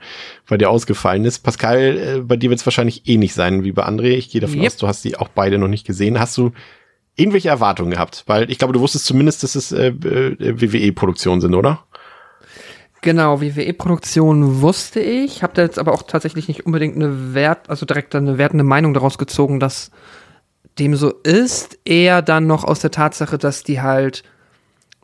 [0.50, 1.40] bei dir ausgefallen ist.
[1.40, 4.10] Pascal, äh, bei dir wird es wahrscheinlich ähnlich eh sein wie bei André.
[4.10, 4.68] Ich gehe davon yep.
[4.68, 6.20] aus, du hast die auch beide noch nicht gesehen.
[6.20, 6.52] Hast du
[7.16, 8.26] irgendwelche Erwartungen gehabt?
[8.28, 11.85] Weil ich glaube, du wusstest zumindest, dass es äh, äh, WWE-Produktionen sind, oder?
[13.06, 17.86] Genau, WWE-Produktion wusste ich, habe da jetzt aber auch tatsächlich nicht unbedingt eine Wert, also
[17.86, 19.92] direkt eine wertende Meinung daraus gezogen, dass
[20.80, 24.24] dem so ist, eher dann noch aus der Tatsache, dass die halt,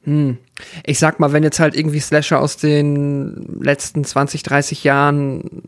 [0.02, 0.40] hm,
[0.84, 5.62] ich sag mal, wenn jetzt halt irgendwie Slasher aus den letzten 20, 30 Jahren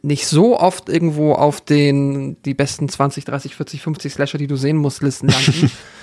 [0.00, 4.56] nicht so oft irgendwo auf den die besten 20, 30, 40, 50 Slasher, die du
[4.56, 5.70] sehen musst, Listen landen,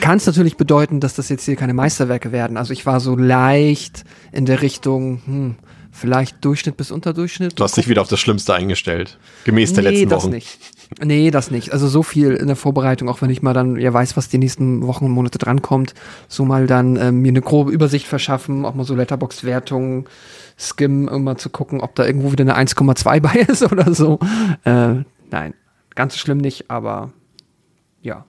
[0.00, 2.56] kann es natürlich bedeuten, dass das jetzt hier keine Meisterwerke werden.
[2.56, 5.54] Also ich war so leicht in der Richtung, hm,
[5.96, 7.58] vielleicht Durchschnitt bis Unterdurchschnitt.
[7.58, 10.32] Du hast dich wieder auf das Schlimmste eingestellt, gemäß der nee, letzten das Wochen.
[10.32, 10.58] Nicht.
[11.02, 11.72] Nee, das nicht.
[11.72, 14.38] Also so viel in der Vorbereitung, auch wenn ich mal dann ja weiß, was die
[14.38, 15.94] nächsten Wochen und Monate drankommt,
[16.28, 20.06] so mal dann ähm, mir eine grobe Übersicht verschaffen, auch mal so Letterbox-Wertungen
[20.58, 24.20] skimmen, um mal zu gucken, ob da irgendwo wieder eine 1,2 bei ist oder so.
[24.64, 25.54] Äh, nein,
[25.94, 27.12] ganz so schlimm nicht, aber
[28.00, 28.26] ja.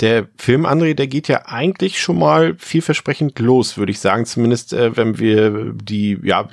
[0.00, 4.26] Der Film, André, der geht ja eigentlich schon mal vielversprechend los, würde ich sagen.
[4.26, 6.48] Zumindest, äh, wenn wir die, ja,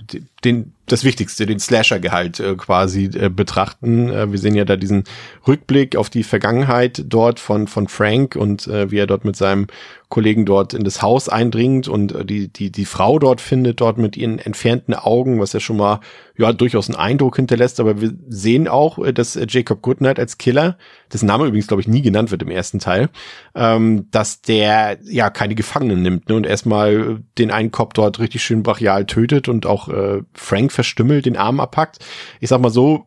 [0.45, 4.10] den, das Wichtigste, den Slasher-Gehalt äh, quasi äh, betrachten.
[4.10, 5.03] Äh, wir sehen ja da diesen
[5.47, 9.67] Rückblick auf die Vergangenheit dort von, von Frank und äh, wie er dort mit seinem
[10.13, 13.97] Kollegen dort in das Haus eindringt und äh, die, die, die Frau dort findet, dort
[13.97, 16.01] mit ihren entfernten Augen, was ja schon mal
[16.38, 17.79] ja durchaus einen Eindruck hinterlässt.
[17.79, 20.77] Aber wir sehen auch, äh, dass äh, Jacob Goodnight als Killer,
[21.12, 23.10] dessen Name übrigens, glaube ich, nie genannt wird im ersten Teil,
[23.56, 28.43] ähm, dass der ja keine Gefangenen nimmt ne, und erstmal den einen Kopf dort richtig
[28.43, 32.00] schön brachial tötet und auch äh, Frank verstümmelt, den Arm abpackt.
[32.39, 33.06] Ich sag mal so,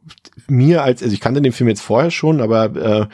[0.49, 3.07] mir als, also ich kannte den Film jetzt vorher schon, aber äh,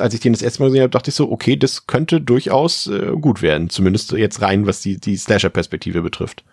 [0.00, 2.86] als ich den das erste Mal gesehen habe, dachte ich so, okay, das könnte durchaus
[2.86, 3.70] äh, gut werden.
[3.70, 6.44] Zumindest jetzt rein, was die, die Slasher-Perspektive betrifft.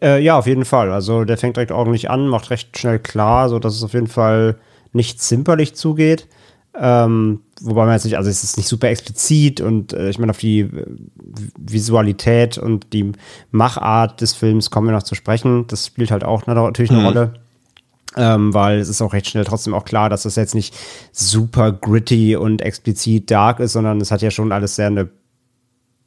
[0.00, 0.92] Äh, ja, auf jeden Fall.
[0.92, 4.06] Also der fängt direkt ordentlich an, macht recht schnell klar, so dass es auf jeden
[4.06, 4.58] Fall
[4.92, 6.28] nicht zimperlich zugeht.
[6.74, 10.30] Ähm, wobei man jetzt nicht, also es ist nicht super explizit und äh, ich meine,
[10.30, 10.86] auf die äh,
[11.58, 13.12] Visualität und die
[13.50, 15.66] Machart des Films kommen wir noch zu sprechen.
[15.68, 17.06] Das spielt halt auch natürlich eine mhm.
[17.06, 17.34] Rolle.
[18.16, 20.74] Ähm, weil es ist auch recht schnell trotzdem auch klar, dass das jetzt nicht
[21.12, 25.10] super gritty und explizit dark ist, sondern es hat ja schon alles sehr eine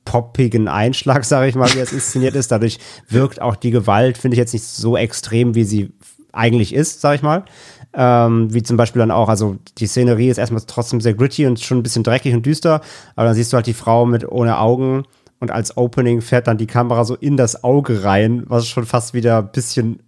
[0.03, 2.51] poppigen Einschlag, sage ich mal, wie es inszeniert ist.
[2.51, 5.91] Dadurch wirkt auch die Gewalt, finde ich jetzt nicht so extrem, wie sie
[6.31, 7.45] eigentlich ist, sage ich mal.
[7.93, 11.59] Ähm, wie zum Beispiel dann auch, also die Szenerie ist erstmal trotzdem sehr gritty und
[11.59, 12.81] schon ein bisschen dreckig und düster,
[13.15, 15.03] aber dann siehst du halt die Frau mit ohne Augen
[15.41, 19.13] und als Opening fährt dann die Kamera so in das Auge rein, was schon fast
[19.13, 19.99] wieder ein bisschen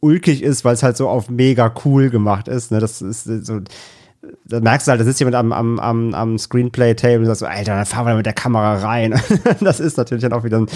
[0.00, 2.70] ulkig ist, weil es halt so auf mega cool gemacht ist.
[2.70, 2.78] Ne?
[2.78, 3.60] Das ist so,
[4.44, 7.46] da merkst du halt, da sitzt jemand am, am, am, am Screenplay-Table und sagt so,
[7.46, 9.20] Alter, dann fahren wir mit der Kamera rein.
[9.60, 10.66] das ist natürlich dann auch wieder ein,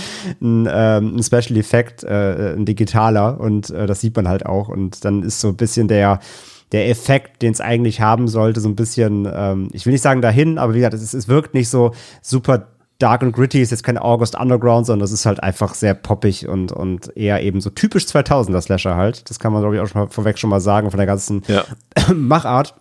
[0.41, 4.69] ein, ähm, ein Special Effekt, äh, ein digitaler und äh, das sieht man halt auch.
[4.69, 6.21] Und dann ist so ein bisschen der,
[6.73, 10.23] der Effekt, den es eigentlich haben sollte, so ein bisschen, ähm, ich will nicht sagen
[10.23, 12.69] dahin, aber wie gesagt, es, es wirkt nicht so super
[13.01, 16.47] Dark and Gritty ist jetzt kein August Underground, sondern das ist halt einfach sehr poppig
[16.47, 19.29] und, und eher eben so typisch 2000er Slasher halt.
[19.31, 21.43] Das kann man, glaube ich, auch schon mal vorweg schon mal sagen von der ganzen
[21.49, 21.65] ja.
[22.15, 22.75] Machart.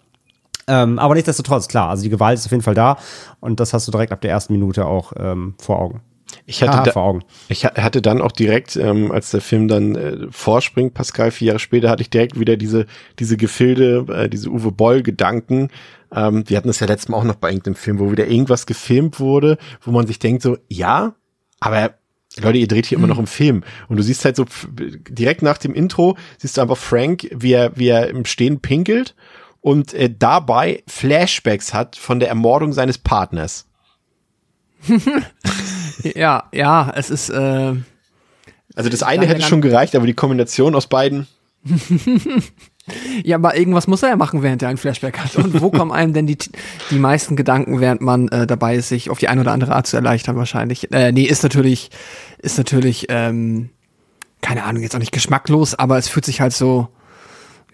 [0.70, 2.98] Ähm, aber nichtsdestotrotz, klar, also die Gewalt ist auf jeden Fall da
[3.40, 6.02] und das hast du direkt ab der ersten Minute auch ähm, vor Augen.
[6.46, 7.24] Ich hatte, da, vor Augen.
[7.48, 11.60] ich hatte dann auch direkt, ähm, als der Film dann äh, vorspringt, Pascal, vier Jahre
[11.60, 12.86] später, hatte ich direkt wieder diese,
[13.18, 15.70] diese Gefilde, äh, diese Uwe Boll-Gedanken.
[16.14, 18.68] Ähm, wir hatten das ja letztes Mal auch noch bei irgendeinem Film, wo wieder irgendwas
[18.68, 21.16] gefilmt wurde, wo man sich denkt so, ja,
[21.60, 21.96] aber
[22.40, 23.64] Leute, ihr dreht hier immer noch im Film.
[23.88, 24.46] Und du siehst halt so
[25.10, 29.16] direkt nach dem Intro, siehst du einfach Frank, wie er, wie er im Stehen pinkelt
[29.70, 33.68] und äh, dabei Flashbacks hat von der Ermordung seines Partners.
[36.16, 37.30] ja, ja, es ist.
[37.30, 37.76] Äh,
[38.76, 41.28] also das eine hätte schon gereicht, aber die Kombination aus beiden.
[43.24, 45.36] ja, aber irgendwas muss er ja machen, während er ein Flashback hat.
[45.36, 46.40] Und wo kommen einem denn die,
[46.90, 49.86] die meisten Gedanken, während man äh, dabei ist, sich auf die eine oder andere Art
[49.86, 50.92] zu erleichtern, wahrscheinlich?
[50.92, 51.92] Äh, nee, ist natürlich,
[52.40, 53.70] ist natürlich, ähm,
[54.42, 56.88] keine Ahnung, jetzt auch nicht geschmacklos, aber es fühlt sich halt so,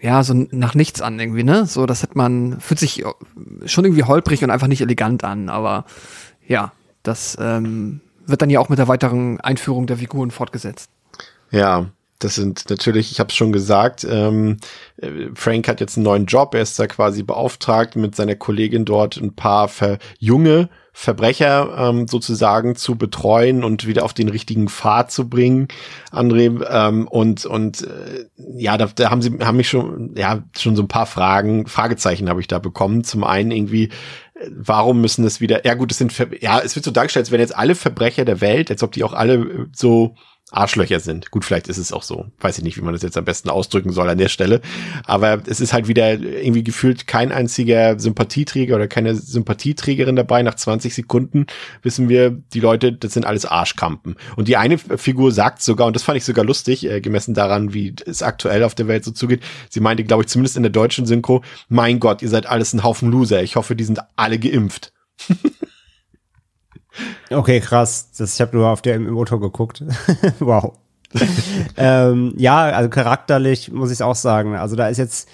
[0.00, 1.66] ja, so nach nichts an irgendwie, ne?
[1.66, 3.04] So, das hat man, fühlt sich
[3.64, 5.84] schon irgendwie holprig und einfach nicht elegant an, aber
[6.46, 10.90] ja, das ähm, wird dann ja auch mit der weiteren Einführung der Figuren fortgesetzt.
[11.50, 11.86] Ja,
[12.18, 14.58] das sind natürlich, ich habe es schon gesagt, ähm,
[15.34, 16.54] Frank hat jetzt einen neuen Job.
[16.54, 22.08] Er ist da quasi beauftragt, mit seiner Kollegin dort ein paar ver junge Verbrecher ähm,
[22.08, 25.68] sozusagen zu betreuen und wieder auf den richtigen Pfad zu bringen,
[26.10, 26.66] André.
[26.70, 28.24] Ähm, und und äh,
[28.56, 32.30] ja, da, da haben sie haben mich schon ja schon so ein paar Fragen, Fragezeichen
[32.30, 33.04] habe ich da bekommen.
[33.04, 33.90] Zum einen irgendwie
[34.50, 37.40] warum müssen es wieder, ja gut, es sind, ja, es wird so dargestellt, als wenn
[37.40, 40.14] jetzt alle Verbrecher der Welt, als ob die auch alle äh, so
[40.56, 41.30] Arschlöcher sind.
[41.30, 42.26] Gut, vielleicht ist es auch so.
[42.40, 44.60] Weiß ich nicht, wie man das jetzt am besten ausdrücken soll an der Stelle.
[45.04, 50.42] Aber es ist halt wieder irgendwie gefühlt kein einziger Sympathieträger oder keine Sympathieträgerin dabei.
[50.42, 51.46] Nach 20 Sekunden
[51.82, 54.16] wissen wir, die Leute, das sind alles Arschkampen.
[54.36, 57.74] Und die eine Figur sagt sogar, und das fand ich sogar lustig, äh, gemessen daran,
[57.74, 59.42] wie es aktuell auf der Welt so zugeht.
[59.68, 62.82] Sie meinte, glaube ich, zumindest in der deutschen Synchro, mein Gott, ihr seid alles ein
[62.82, 63.42] Haufen Loser.
[63.42, 64.92] Ich hoffe, die sind alle geimpft.
[67.30, 68.10] Okay, krass.
[68.16, 69.82] Das, ich habe nur auf der im Motor geguckt.
[70.38, 70.72] wow.
[71.76, 74.56] ähm, ja, also charakterlich muss ich auch sagen.
[74.56, 75.28] Also da ist jetzt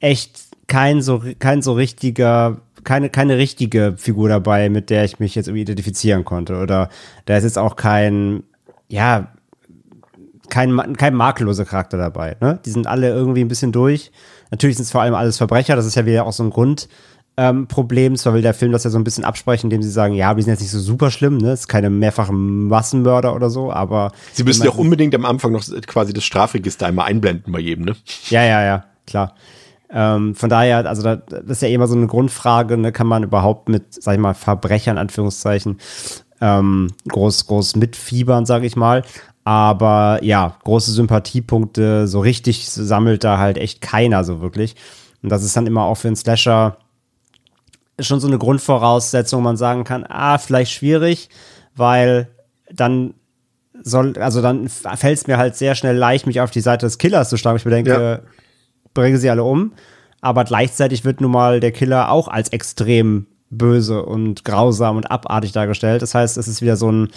[0.00, 5.34] echt kein so kein so richtiger keine keine richtige Figur dabei, mit der ich mich
[5.34, 6.58] jetzt irgendwie identifizieren konnte.
[6.58, 6.88] Oder
[7.26, 8.44] da ist jetzt auch kein
[8.88, 9.32] ja
[10.48, 12.36] kein kein makelloser Charakter dabei.
[12.40, 12.60] Ne?
[12.64, 14.12] Die sind alle irgendwie ein bisschen durch.
[14.50, 15.76] Natürlich sind es vor allem alles Verbrecher.
[15.76, 16.88] Das ist ja wieder auch so ein Grund,
[17.38, 18.16] ähm, Problem.
[18.16, 20.42] Zwar will der Film das ja so ein bisschen absprechen, indem sie sagen, ja, wir
[20.42, 21.50] sind jetzt nicht so super schlimm, ne?
[21.50, 24.10] Das ist keine mehrfachen Massenmörder oder so, aber.
[24.32, 27.84] Sie müssen ja auch unbedingt am Anfang noch quasi das Strafregister einmal einblenden bei jedem,
[27.84, 27.94] ne?
[28.28, 29.34] Ja, ja, ja, klar.
[29.88, 32.90] Ähm, von daher, also da, das ist ja immer so eine Grundfrage, ne?
[32.90, 35.78] kann man überhaupt mit, sag ich mal, Verbrechern, Anführungszeichen,
[36.40, 39.04] ähm, groß, groß mitfiebern, sage ich mal.
[39.44, 44.74] Aber ja, große Sympathiepunkte, so richtig sammelt da halt echt keiner so wirklich.
[45.22, 46.76] Und das ist dann immer auch für einen Slasher
[48.00, 51.28] schon so eine Grundvoraussetzung, man sagen kann, ah, vielleicht schwierig,
[51.74, 52.28] weil
[52.72, 53.14] dann
[53.82, 56.98] soll, also dann fällt es mir halt sehr schnell leicht, mich auf die Seite des
[56.98, 57.58] Killers zu schlagen.
[57.58, 58.20] Ich bedenke, ja.
[58.94, 59.72] bringe sie alle um.
[60.20, 65.52] Aber gleichzeitig wird nun mal der Killer auch als extrem böse und grausam und abartig
[65.52, 66.02] dargestellt.
[66.02, 67.08] Das heißt, es ist wieder so ein,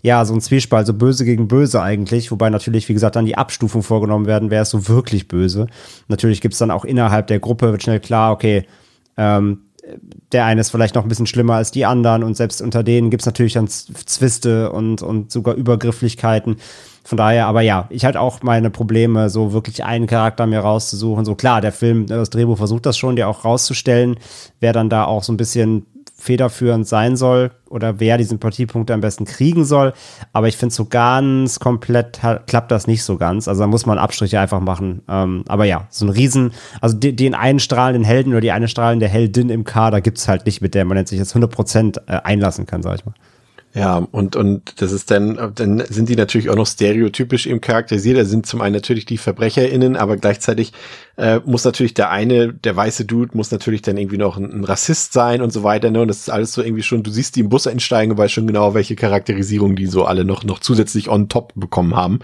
[0.00, 3.36] ja, so ein Zwiespalt, so böse gegen böse eigentlich, wobei natürlich, wie gesagt, dann die
[3.36, 5.66] Abstufung vorgenommen werden, wer ist so wirklich böse.
[6.08, 8.66] Natürlich gibt es dann auch innerhalb der Gruppe, wird schnell klar, okay,
[9.16, 9.62] ähm,
[10.32, 13.10] der eine ist vielleicht noch ein bisschen schlimmer als die anderen und selbst unter denen
[13.10, 16.56] gibt es natürlich dann Zwiste und, und sogar Übergrifflichkeiten.
[17.04, 21.24] Von daher, aber ja, ich hatte auch meine Probleme, so wirklich einen Charakter mir rauszusuchen.
[21.24, 24.16] So klar, der Film, das Drehbuch versucht das schon, dir auch rauszustellen,
[24.58, 25.86] wer dann da auch so ein bisschen
[26.26, 29.92] federführend sein soll oder wer die Sympathiepunkte am besten kriegen soll.
[30.32, 33.46] Aber ich finde, so ganz komplett klappt das nicht so ganz.
[33.48, 35.02] Also da muss man Abstriche einfach machen.
[35.08, 39.06] Ähm, aber ja, so ein Riesen, also den, einen strahlenden Helden oder die eine strahlende
[39.06, 42.66] Heldin im Kader gibt es halt nicht, mit der man sich jetzt 100% äh, einlassen
[42.66, 43.14] kann, sag ich mal.
[43.76, 48.16] Ja, und, und das ist dann, dann sind die natürlich auch noch stereotypisch eben charakterisiert.
[48.16, 50.72] Da sind zum einen natürlich die VerbrecherInnen, aber gleichzeitig
[51.18, 54.64] äh, muss natürlich der eine, der weiße Dude, muss natürlich dann irgendwie noch ein, ein
[54.64, 55.90] Rassist sein und so weiter.
[55.90, 56.00] Ne?
[56.00, 58.32] Und das ist alles so irgendwie schon, du siehst die im Bus einsteigen und weißt
[58.32, 62.20] schon genau, welche Charakterisierung die so alle noch, noch zusätzlich on top bekommen haben.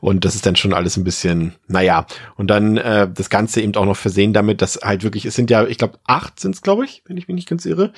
[0.00, 2.08] Und das ist dann schon alles ein bisschen, naja.
[2.34, 5.50] Und dann äh, das Ganze eben auch noch versehen damit, dass halt wirklich, es sind
[5.50, 7.92] ja, ich glaube, acht sind es, glaube ich, wenn ich mich nicht ganz irre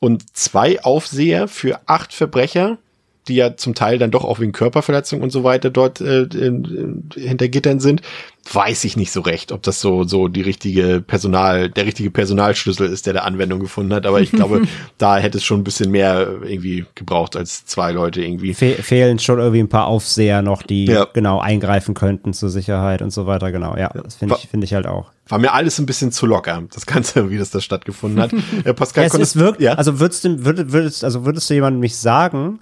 [0.00, 2.78] und zwei Aufseher für acht Verbrecher,
[3.30, 6.26] die ja zum Teil dann doch auch wegen Körperverletzung und so weiter dort äh,
[7.14, 8.02] hinter Gittern sind,
[8.52, 12.88] weiß ich nicht so recht, ob das so so die richtige Personal, der richtige Personalschlüssel
[12.88, 14.06] ist, der der Anwendung gefunden hat.
[14.06, 14.62] Aber ich glaube,
[14.98, 18.54] da hätte es schon ein bisschen mehr irgendwie gebraucht als zwei Leute irgendwie.
[18.54, 21.06] Fe fehlen schon irgendwie ein paar Aufseher noch, die ja.
[21.12, 23.52] genau eingreifen könnten zur Sicherheit und so weiter.
[23.52, 26.26] Genau, ja, das finde ich finde ich halt auch war mir alles ein bisschen zu
[26.26, 28.32] locker, das Ganze, wie das da stattgefunden hat.
[28.64, 29.74] Äh, Pascal, ja, es ist wirklich, ja?
[29.74, 32.60] also würdest du, würdest, würdest, also würdest du jemandem nicht sagen,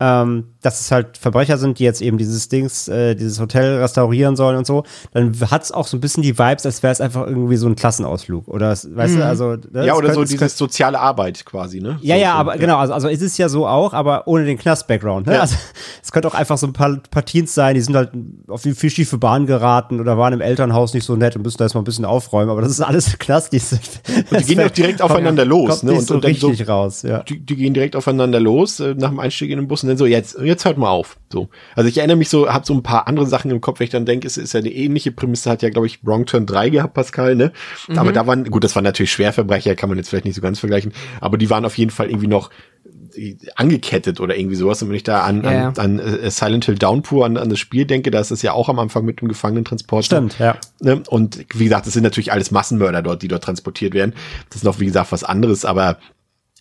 [0.00, 4.36] ähm, dass es halt Verbrecher sind, die jetzt eben dieses Dings, äh, dieses Hotel restaurieren
[4.36, 7.00] sollen und so, dann hat es auch so ein bisschen die Vibes, als wäre es
[7.00, 8.48] einfach irgendwie so ein Klassenausflug.
[8.48, 9.18] Oder weißt mhm.
[9.18, 9.56] du, also.
[9.72, 11.98] Ne, ja, oder könnte, so diese soziale Arbeit quasi, ne?
[12.00, 12.60] Ja, so, ja, so, aber ja.
[12.60, 15.26] genau, also, also ist es ja so auch, aber ohne den Knast-Background.
[15.26, 15.34] Ne?
[15.34, 15.40] Ja.
[15.40, 15.56] Also
[16.02, 18.10] es könnte auch einfach so ein paar, paar Teens sein, die sind halt
[18.48, 21.58] auf die viel schiefe Bahn geraten oder waren im Elternhaus nicht so nett und müssen
[21.58, 23.80] da erstmal ein bisschen aufräumen, aber das ist alles Knast, die sind.
[24.30, 25.92] Und die gehen auch direkt aufeinander los, ne?
[25.92, 27.22] Und, so und dann richtig so, raus, ja.
[27.24, 29.98] Die, die, gehen direkt aufeinander los äh, nach dem Einstieg in den Bus und dann
[29.98, 31.16] so, jetzt, jetzt hört mal auf.
[31.32, 31.48] So.
[31.74, 33.90] Also ich erinnere mich so, habe so ein paar andere Sachen im Kopf, wenn ich
[33.90, 36.68] dann denke, es ist ja eine ähnliche Prämisse, hat ja, glaube ich, Wrong Turn 3
[36.68, 37.52] gehabt, Pascal, ne?
[37.88, 37.98] Mhm.
[37.98, 40.58] Aber da waren, gut, das waren natürlich Schwerverbrecher, kann man jetzt vielleicht nicht so ganz
[40.58, 42.50] vergleichen, aber die waren auf jeden Fall irgendwie noch
[43.56, 44.82] angekettet oder irgendwie sowas.
[44.82, 47.58] Und wenn ich da an, ja, an, an uh, Silent Hill Downpour, an, an das
[47.58, 50.04] Spiel denke, da ist es ja auch am Anfang mit dem Gefangenentransport.
[50.04, 50.56] Stimmt, ja.
[50.80, 51.02] Ne?
[51.08, 54.14] Und wie gesagt, das sind natürlich alles Massenmörder dort, die dort transportiert werden.
[54.50, 55.98] Das ist noch, wie gesagt, was anderes, aber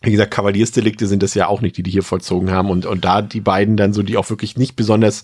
[0.02, 2.70] wie gesagt, Kavaliersdelikte sind das ja auch nicht, die die hier vollzogen haben.
[2.70, 5.24] Und, und da die beiden dann so, die auch wirklich nicht besonders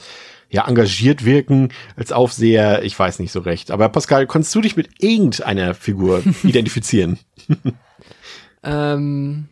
[0.49, 3.71] ja, engagiert wirken als Aufseher, ich weiß nicht so recht.
[3.71, 7.19] Aber Pascal, konntest du dich mit irgendeiner Figur identifizieren?
[8.63, 9.47] ähm,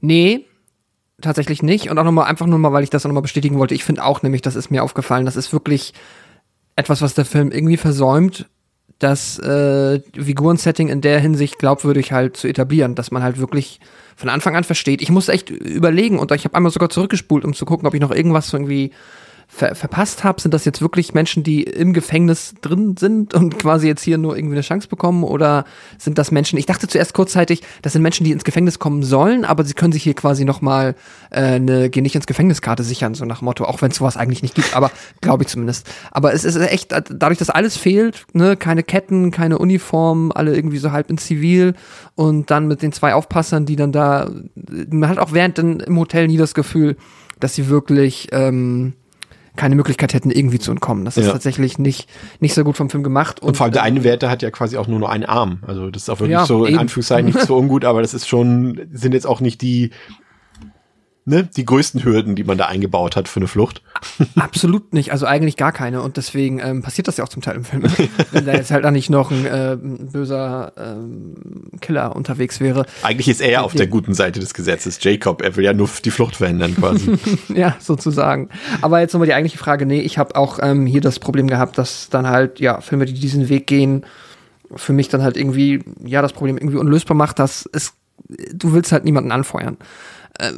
[0.00, 0.44] nee,
[1.20, 1.90] tatsächlich nicht.
[1.90, 3.74] Und auch nochmal, einfach nur mal, weil ich das nochmal bestätigen wollte.
[3.74, 5.92] Ich finde auch nämlich, das ist mir aufgefallen, das ist wirklich
[6.76, 8.48] etwas, was der Film irgendwie versäumt,
[9.04, 13.78] das äh, Figurensetting in der Hinsicht glaubwürdig halt zu etablieren, dass man halt wirklich
[14.16, 15.02] von Anfang an versteht.
[15.02, 18.00] Ich musste echt überlegen und ich habe einmal sogar zurückgespult, um zu gucken, ob ich
[18.00, 18.92] noch irgendwas irgendwie
[19.54, 23.86] ver verpasst habe, sind das jetzt wirklich Menschen, die im Gefängnis drin sind und quasi
[23.86, 25.22] jetzt hier nur irgendwie eine Chance bekommen?
[25.22, 25.64] Oder
[25.96, 29.44] sind das Menschen, ich dachte zuerst kurzzeitig, das sind Menschen, die ins Gefängnis kommen sollen,
[29.44, 30.96] aber sie können sich hier quasi nochmal
[31.30, 34.42] äh, eine Geh nicht ins Gefängniskarte sichern, so nach Motto, auch wenn es sowas eigentlich
[34.42, 34.90] nicht gibt, aber
[35.20, 35.86] glaube ich zumindest.
[36.10, 40.78] Aber es ist echt, dadurch, dass alles fehlt, ne, keine Ketten, keine Uniform, alle irgendwie
[40.78, 41.74] so halb in Zivil
[42.16, 44.30] und dann mit den zwei Aufpassern, die dann da,
[44.90, 46.96] man hat auch während im Hotel nie das Gefühl,
[47.38, 48.94] dass sie wirklich ähm,
[49.56, 51.04] keine Möglichkeit hätten, irgendwie zu entkommen.
[51.04, 51.32] Das ist ja.
[51.32, 52.08] tatsächlich nicht,
[52.40, 53.40] nicht so gut vom Film gemacht.
[53.40, 55.60] Und, und vor allem der eine Wärter hat ja quasi auch nur noch einen Arm.
[55.66, 58.28] Also das ist auch wirklich ja, so in Anführungszeichen nicht so ungut, aber das ist
[58.28, 59.90] schon, sind jetzt auch nicht die
[61.24, 63.82] ne, die größten Hürden, die man da eingebaut hat für eine Flucht.
[64.36, 67.56] Absolut nicht, also eigentlich gar keine und deswegen ähm, passiert das ja auch zum Teil
[67.56, 67.84] im Film.
[68.32, 72.86] Wenn da jetzt halt auch nicht noch ein, äh, böser ähm, Killer unterwegs wäre.
[73.02, 75.88] Eigentlich ist er ja auf der guten Seite des Gesetzes, Jacob, er will ja nur
[76.04, 77.18] die Flucht verhindern quasi.
[77.54, 78.50] ja, sozusagen.
[78.82, 81.78] Aber jetzt nochmal die eigentliche Frage, nee, ich habe auch ähm, hier das Problem gehabt,
[81.78, 84.04] dass dann halt, ja, Filme, die diesen Weg gehen,
[84.74, 87.94] für mich dann halt irgendwie, ja, das Problem irgendwie unlösbar macht, dass es,
[88.52, 89.76] du willst halt niemanden anfeuern.
[90.38, 90.52] Äh,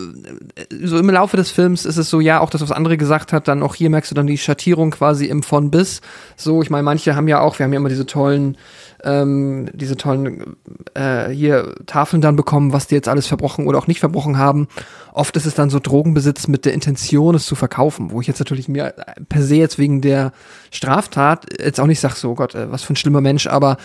[0.82, 3.46] so im Laufe des Films ist es so, ja, auch das, was andere gesagt hat,
[3.48, 6.00] dann auch hier merkst du dann die Schattierung quasi im von bis.
[6.36, 8.56] So, ich meine, manche haben ja auch, wir haben ja immer diese tollen,
[9.04, 10.56] ähm, diese tollen
[10.94, 14.68] äh, hier Tafeln dann bekommen, was die jetzt alles verbrochen oder auch nicht verbrochen haben.
[15.12, 18.38] Oft ist es dann so Drogenbesitz mit der Intention, es zu verkaufen, wo ich jetzt
[18.38, 18.94] natürlich mir
[19.28, 20.32] per se jetzt wegen der
[20.70, 23.76] Straftat jetzt auch nicht sag, so oh Gott, äh, was für ein schlimmer Mensch, aber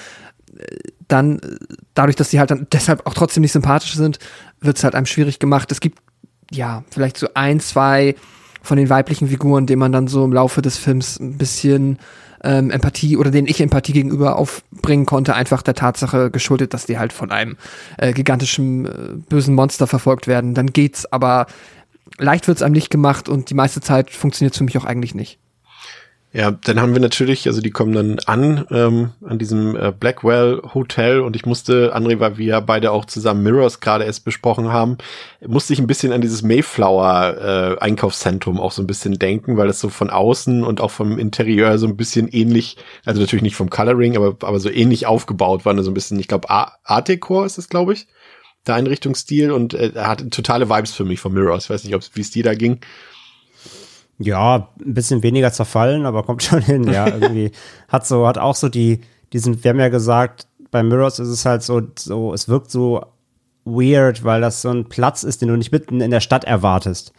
[1.08, 1.40] dann
[1.94, 4.20] dadurch, dass sie halt dann deshalb auch trotzdem nicht sympathisch sind,
[4.60, 5.72] wird es halt einem schwierig gemacht.
[5.72, 6.00] Es gibt
[6.52, 8.16] ja vielleicht so ein, zwei
[8.62, 11.98] von den weiblichen Figuren, denen man dann so im Laufe des Films ein bisschen
[12.44, 16.98] ähm, Empathie oder denen ich Empathie gegenüber aufbringen konnte, einfach der Tatsache geschuldet, dass die
[16.98, 17.58] halt von einem
[17.98, 18.90] äh, gigantischen äh,
[19.30, 20.54] bösen Monster verfolgt werden.
[20.54, 21.48] Dann geht's, aber
[22.18, 25.40] leicht wird's einem nicht gemacht und die meiste Zeit funktioniert für mich auch eigentlich nicht.
[26.34, 30.62] Ja, dann haben wir natürlich, also die kommen dann an, ähm, an diesem äh, Blackwell
[30.74, 34.98] Hotel und ich musste, André, weil wir beide auch zusammen Mirrors gerade erst besprochen haben,
[35.46, 39.68] musste ich ein bisschen an dieses Mayflower äh, Einkaufszentrum auch so ein bisschen denken, weil
[39.68, 43.58] das so von außen und auch vom Interieur so ein bisschen ähnlich, also natürlich nicht
[43.58, 47.44] vom Coloring, aber, aber so ähnlich aufgebaut war, so ein bisschen, ich glaube, Art Deco
[47.44, 48.08] ist es, glaube ich,
[48.68, 51.66] der Einrichtungsstil und äh, hat totale Vibes für mich von Mirrors.
[51.66, 52.80] Ich weiß nicht, wie es dir da ging.
[54.22, 56.84] Ja, ein bisschen weniger zerfallen, aber kommt schon hin.
[56.86, 57.52] Ja, irgendwie
[57.88, 59.02] hat so, hat auch so die,
[59.34, 63.06] diesen, wir haben ja gesagt, bei Mirrors ist es halt so, so, es wirkt so
[63.66, 67.14] weird, weil das so ein Platz ist, den du nicht mitten in der Stadt erwartest.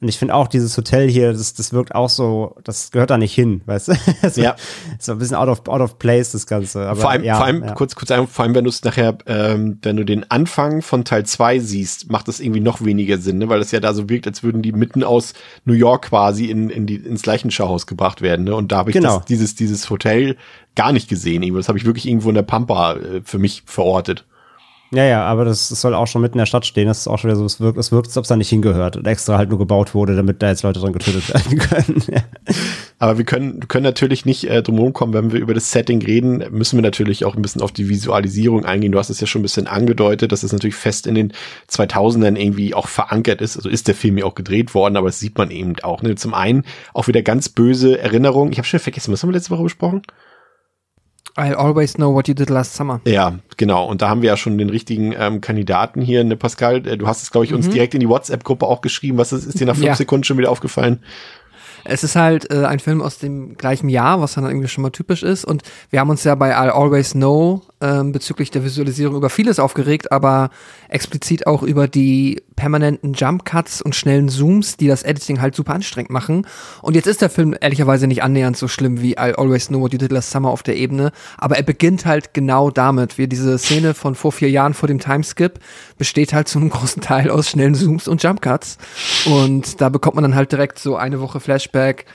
[0.00, 3.18] Und ich finde auch dieses Hotel hier, das, das wirkt auch so, das gehört da
[3.18, 3.94] nicht hin, weißt du?
[4.30, 4.54] so, ja.
[5.00, 6.86] So ein bisschen out of, out of place, das Ganze.
[6.86, 7.72] Aber, vor allem, ja, vor allem ja.
[7.72, 11.26] kurz, kurz vor allem, wenn du es nachher, ähm, wenn du den Anfang von Teil
[11.26, 13.48] 2 siehst, macht das irgendwie noch weniger Sinn, ne?
[13.48, 15.34] weil es ja da so wirkt, als würden die mitten aus
[15.64, 18.44] New York quasi in, in die, ins Leichenschauhaus gebracht werden.
[18.44, 18.54] Ne?
[18.54, 19.16] Und da habe ich genau.
[19.16, 20.36] das, dieses, dieses Hotel
[20.76, 21.42] gar nicht gesehen.
[21.56, 24.26] Das habe ich wirklich irgendwo in der Pampa äh, für mich verortet.
[24.90, 26.86] Ja, ja, aber das, das, soll auch schon mitten in der Stadt stehen.
[26.86, 28.48] Das ist auch schon wieder so, es wirkt, es wirkt, als ob es da nicht
[28.48, 32.02] hingehört und extra halt nur gebaut wurde, damit da jetzt Leute dran getötet werden können.
[32.98, 36.42] Aber wir können, können natürlich nicht äh, drumherum kommen, wenn wir über das Setting reden,
[36.50, 38.90] müssen wir natürlich auch ein bisschen auf die Visualisierung eingehen.
[38.92, 41.34] Du hast es ja schon ein bisschen angedeutet, dass es natürlich fest in den
[41.70, 43.56] 2000ern irgendwie auch verankert ist.
[43.56, 46.00] Also ist der Film ja auch gedreht worden, aber das sieht man eben auch.
[46.00, 46.14] Ne?
[46.14, 46.64] Zum einen
[46.94, 48.52] auch wieder ganz böse Erinnerungen.
[48.52, 50.02] Ich habe schon vergessen, was haben wir letzte Woche besprochen?
[51.38, 53.00] I'll always know what you did last summer.
[53.06, 53.86] Ja, genau.
[53.86, 56.24] Und da haben wir ja schon den richtigen ähm, Kandidaten hier.
[56.24, 57.72] Ne, Pascal, äh, du hast es, glaube ich, uns mhm.
[57.72, 59.18] direkt in die WhatsApp-Gruppe auch geschrieben.
[59.18, 59.94] Was ist, ist dir nach fünf ja.
[59.94, 61.00] Sekunden schon wieder aufgefallen?
[61.84, 64.90] Es ist halt äh, ein Film aus dem gleichen Jahr, was dann irgendwie schon mal
[64.90, 65.44] typisch ist.
[65.44, 69.58] Und wir haben uns ja bei I'll Always Know ähm, bezüglich der Visualisierung über vieles
[69.58, 70.50] aufgeregt, aber
[70.88, 75.74] explizit auch über die permanenten Jump Cuts und schnellen Zooms, die das Editing halt super
[75.74, 76.46] anstrengend machen.
[76.82, 79.92] Und jetzt ist der Film ehrlicherweise nicht annähernd so schlimm wie I Always Know What
[79.92, 83.18] You Did Last Summer auf der Ebene, aber er beginnt halt genau damit.
[83.18, 85.60] Wie diese Szene von vor vier Jahren vor dem Timeskip
[85.98, 88.78] besteht halt zu einem großen Teil aus schnellen Zooms und Jump Cuts.
[89.26, 92.06] Und da bekommt man dann halt direkt so eine Woche Flashback.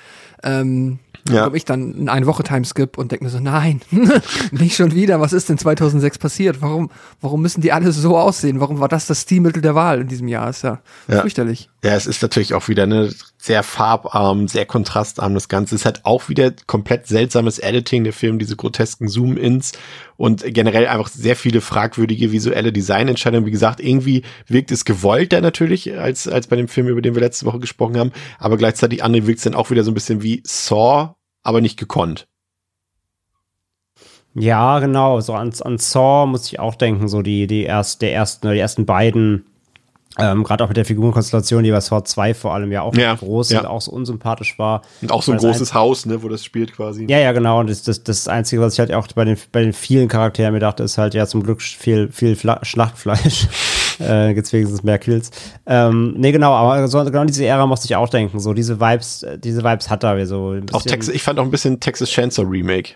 [0.44, 1.00] Ähm,
[1.30, 1.46] ja.
[1.46, 3.82] komme ich dann in eine Woche Timeskip und denke mir so, nein,
[4.52, 5.22] nicht schon wieder.
[5.22, 6.62] Was ist denn 2006 passiert?
[6.62, 6.90] Warum,
[7.22, 8.60] warum müssen die alle so aussehen?
[8.60, 10.50] Warum war das das Stilmittel der Wahl in diesem Jahr?
[10.50, 11.22] Ist ja, ja.
[11.22, 11.70] fürchterlich.
[11.84, 15.76] Ja, es ist natürlich auch wieder eine sehr farbarm, sehr kontrastarm das Ganze.
[15.76, 19.74] Es hat auch wieder komplett seltsames Editing der Film, diese grotesken Zoom-Ins
[20.16, 23.46] und generell einfach sehr viele fragwürdige visuelle Designentscheidungen.
[23.46, 27.22] Wie gesagt, irgendwie wirkt es gewollter natürlich als, als bei dem Film, über den wir
[27.22, 30.24] letzte Woche gesprochen haben, aber gleichzeitig andere wirkt es dann auch wieder so ein bisschen
[30.24, 31.13] wie Saw,
[31.44, 32.28] aber nicht gekonnt.
[34.34, 35.22] Ja, genau.
[35.22, 38.58] So an, an Saw muss ich auch denken, so die, die erst, der ersten, die
[38.58, 39.46] ersten beiden
[40.20, 43.16] ähm, Gerade auch mit der Figurenkonstellation, die bei Sword 2 vor allem ja auch ja,
[43.16, 43.62] groß ja.
[43.62, 44.84] und auch so unsympathisch war.
[45.02, 47.08] Und auch so ein großes Haus, ne, wo das spielt quasi.
[47.10, 47.60] Ja, ja, genau.
[47.60, 50.54] Und das, das, das Einzige, was ich halt auch bei den, bei den vielen Charakteren
[50.54, 53.48] mir dachte, ist halt ja zum Glück viel, viel Fla Schlachtfleisch.
[54.00, 55.32] Äh, gibt's wenigstens mehr Kills.
[55.66, 58.40] Ähm, nee, genau, aber so, genau diese Ära musste ich auch denken.
[58.40, 60.56] So diese Vibes, diese Vibes hat er so.
[60.72, 62.96] Auch Texas, ich fand auch ein bisschen Texas Chainsaw Remake.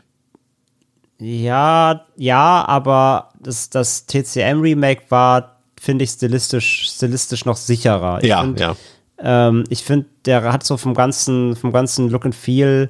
[1.19, 8.19] Ja, ja, aber das, das TCM Remake war finde ich stilistisch, stilistisch noch sicherer.
[8.21, 8.75] Ich ja, find, ja.
[9.19, 12.89] Ähm, ich finde, der hat so vom ganzen, vom ganzen Look and Feel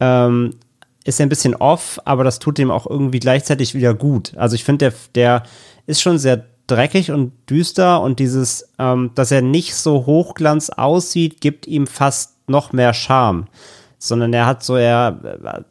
[0.00, 0.54] ähm,
[1.04, 4.32] ist ein bisschen off, aber das tut ihm auch irgendwie gleichzeitig wieder gut.
[4.36, 5.42] Also ich finde, der, der
[5.86, 11.40] ist schon sehr dreckig und düster und dieses, ähm, dass er nicht so hochglanz aussieht,
[11.40, 13.46] gibt ihm fast noch mehr Charme
[14.04, 15.64] sondern er hat so, er,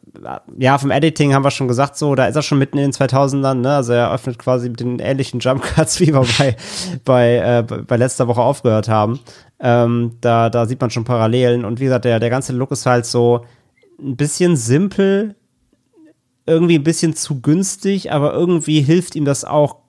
[0.58, 2.92] ja, vom Editing haben wir schon gesagt, so, da ist er schon mitten in den
[2.92, 6.56] 2000ern, ne, also er öffnet quasi mit den ähnlichen Jump Cuts, wie wir bei,
[7.04, 9.20] bei, äh, bei letzter Woche aufgehört haben.
[9.60, 12.86] Ähm, da, da sieht man schon Parallelen und wie gesagt, der, der ganze Look ist
[12.86, 13.44] halt so
[14.00, 15.34] ein bisschen simpel,
[16.46, 19.81] irgendwie ein bisschen zu günstig, aber irgendwie hilft ihm das auch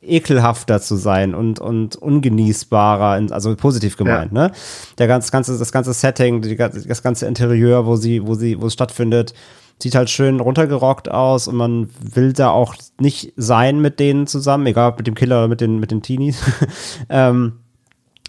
[0.00, 4.48] ekelhafter zu sein und, und ungenießbarer, also positiv gemeint, ja.
[4.48, 4.52] ne?
[4.98, 8.66] Der ganz, ganze, das ganze Setting, die, das ganze Interieur, wo sie, wo sie, wo
[8.66, 9.34] es stattfindet,
[9.82, 14.66] sieht halt schön runtergerockt aus und man will da auch nicht sein mit denen zusammen,
[14.66, 16.38] egal ob mit dem Killer oder mit den, mit den Teenies.
[17.08, 17.54] ähm,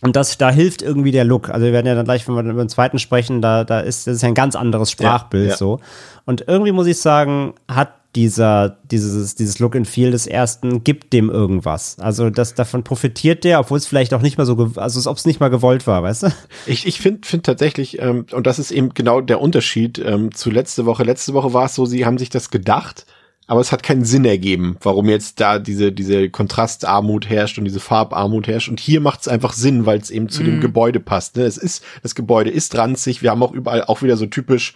[0.01, 1.49] und das, da hilft irgendwie der Look.
[1.49, 4.07] Also wir werden ja dann gleich, wenn wir über den zweiten sprechen, da, da ist,
[4.07, 5.57] das ist ja ein ganz anderes Sprachbild ja, ja.
[5.57, 5.79] so.
[6.25, 11.11] Und irgendwie muss ich sagen, hat dieser, dieses, dieses Look and Feel des ersten gibt
[11.11, 11.97] dem irgendwas.
[11.99, 15.17] Also das, davon profitiert der, obwohl es vielleicht auch nicht mal so, also als ob
[15.17, 16.27] es nicht mal gewollt war, weißt du?
[16.65, 20.49] Ich, ich finde find tatsächlich, ähm, und das ist eben genau der Unterschied ähm, zu
[20.49, 21.03] letzte Woche.
[21.03, 23.05] Letzte Woche war es so, sie haben sich das gedacht,
[23.47, 27.79] aber es hat keinen Sinn ergeben, warum jetzt da diese, diese Kontrastarmut herrscht und diese
[27.79, 28.69] Farbarmut herrscht.
[28.69, 30.45] Und hier macht es einfach Sinn, weil es eben zu mm.
[30.45, 30.61] dem mhm.
[30.61, 31.35] Gebäude passt.
[31.35, 31.43] Ne?
[31.43, 33.21] Es ist, das Gebäude ist ranzig.
[33.21, 34.75] Wir haben auch überall auch wieder so typisch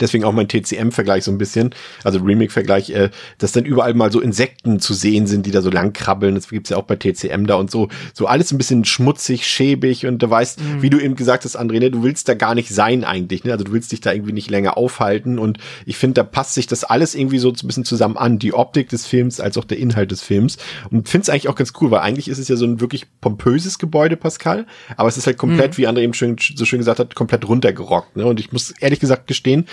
[0.00, 4.20] Deswegen auch mein TCM-Vergleich so ein bisschen, also Remake-Vergleich, äh, dass dann überall mal so
[4.20, 6.34] Insekten zu sehen sind, die da so lang krabbeln.
[6.34, 7.88] Das gibt's ja auch bei TCM da und so.
[8.12, 10.82] So alles ein bisschen schmutzig, schäbig und du weißt, mhm.
[10.82, 13.44] wie du eben gesagt hast, André, ne, du willst da gar nicht sein eigentlich.
[13.44, 13.52] Ne?
[13.52, 15.38] Also du willst dich da irgendwie nicht länger aufhalten.
[15.38, 18.38] Und ich finde, da passt sich das alles irgendwie so ein bisschen zusammen an.
[18.38, 20.58] Die Optik des Films als auch der Inhalt des Films.
[20.90, 23.06] Und finde es eigentlich auch ganz cool, weil eigentlich ist es ja so ein wirklich
[23.20, 24.66] pompöses Gebäude, Pascal.
[24.96, 25.76] Aber es ist halt komplett, mhm.
[25.78, 28.16] wie André eben schön, so schön gesagt hat, komplett runtergerockt.
[28.16, 28.26] Ne?
[28.26, 29.66] Und ich muss ehrlich gesagt gestehen,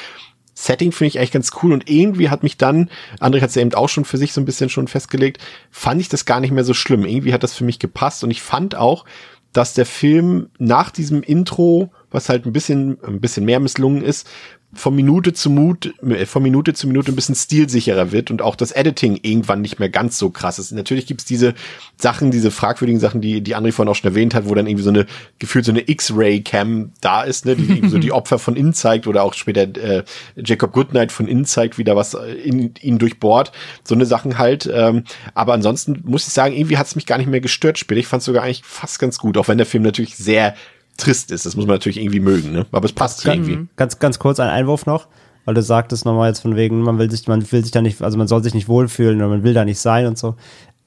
[0.61, 3.63] Setting finde ich eigentlich ganz cool und irgendwie hat mich dann, André hat es ja
[3.63, 5.41] eben auch schon für sich so ein bisschen schon festgelegt,
[5.71, 7.03] fand ich das gar nicht mehr so schlimm.
[7.03, 9.05] Irgendwie hat das für mich gepasst und ich fand auch,
[9.53, 14.29] dass der Film nach diesem Intro, was halt ein bisschen, ein bisschen mehr misslungen ist,
[14.73, 18.55] von Minute zu Mut, äh, von Minute zu Minute ein bisschen stilsicherer wird und auch
[18.55, 20.71] das Editing irgendwann nicht mehr ganz so krass ist.
[20.71, 21.53] Natürlich gibt's diese
[21.97, 24.83] Sachen, diese fragwürdigen Sachen, die, die André vorhin auch schon erwähnt hat, wo dann irgendwie
[24.83, 25.05] so eine,
[25.39, 29.07] gefühlt so eine X-Ray-Cam da ist, ne, die irgendwie so die Opfer von innen zeigt
[29.07, 30.03] oder auch später äh,
[30.35, 33.51] Jacob Goodnight von innen zeigt, wie da was äh, in ihn durchbohrt.
[33.83, 34.69] So eine Sachen halt.
[34.73, 35.03] Ähm,
[35.33, 37.99] aber ansonsten muss ich sagen, irgendwie hat's mich gar nicht mehr gestört später.
[37.99, 40.55] Ich fand's sogar eigentlich fast ganz gut, auch wenn der Film natürlich sehr
[41.01, 41.45] trist ist.
[41.45, 42.65] Das muss man natürlich irgendwie mögen, ne?
[42.71, 43.67] Aber es passt Ganz, irgendwie.
[43.75, 45.07] ganz, ganz kurz ein Einwurf noch,
[45.45, 48.01] weil du sagtest nochmal jetzt von wegen, man will sich, man will sich da nicht,
[48.01, 50.35] also man soll sich nicht wohlfühlen oder man will da nicht sein und so.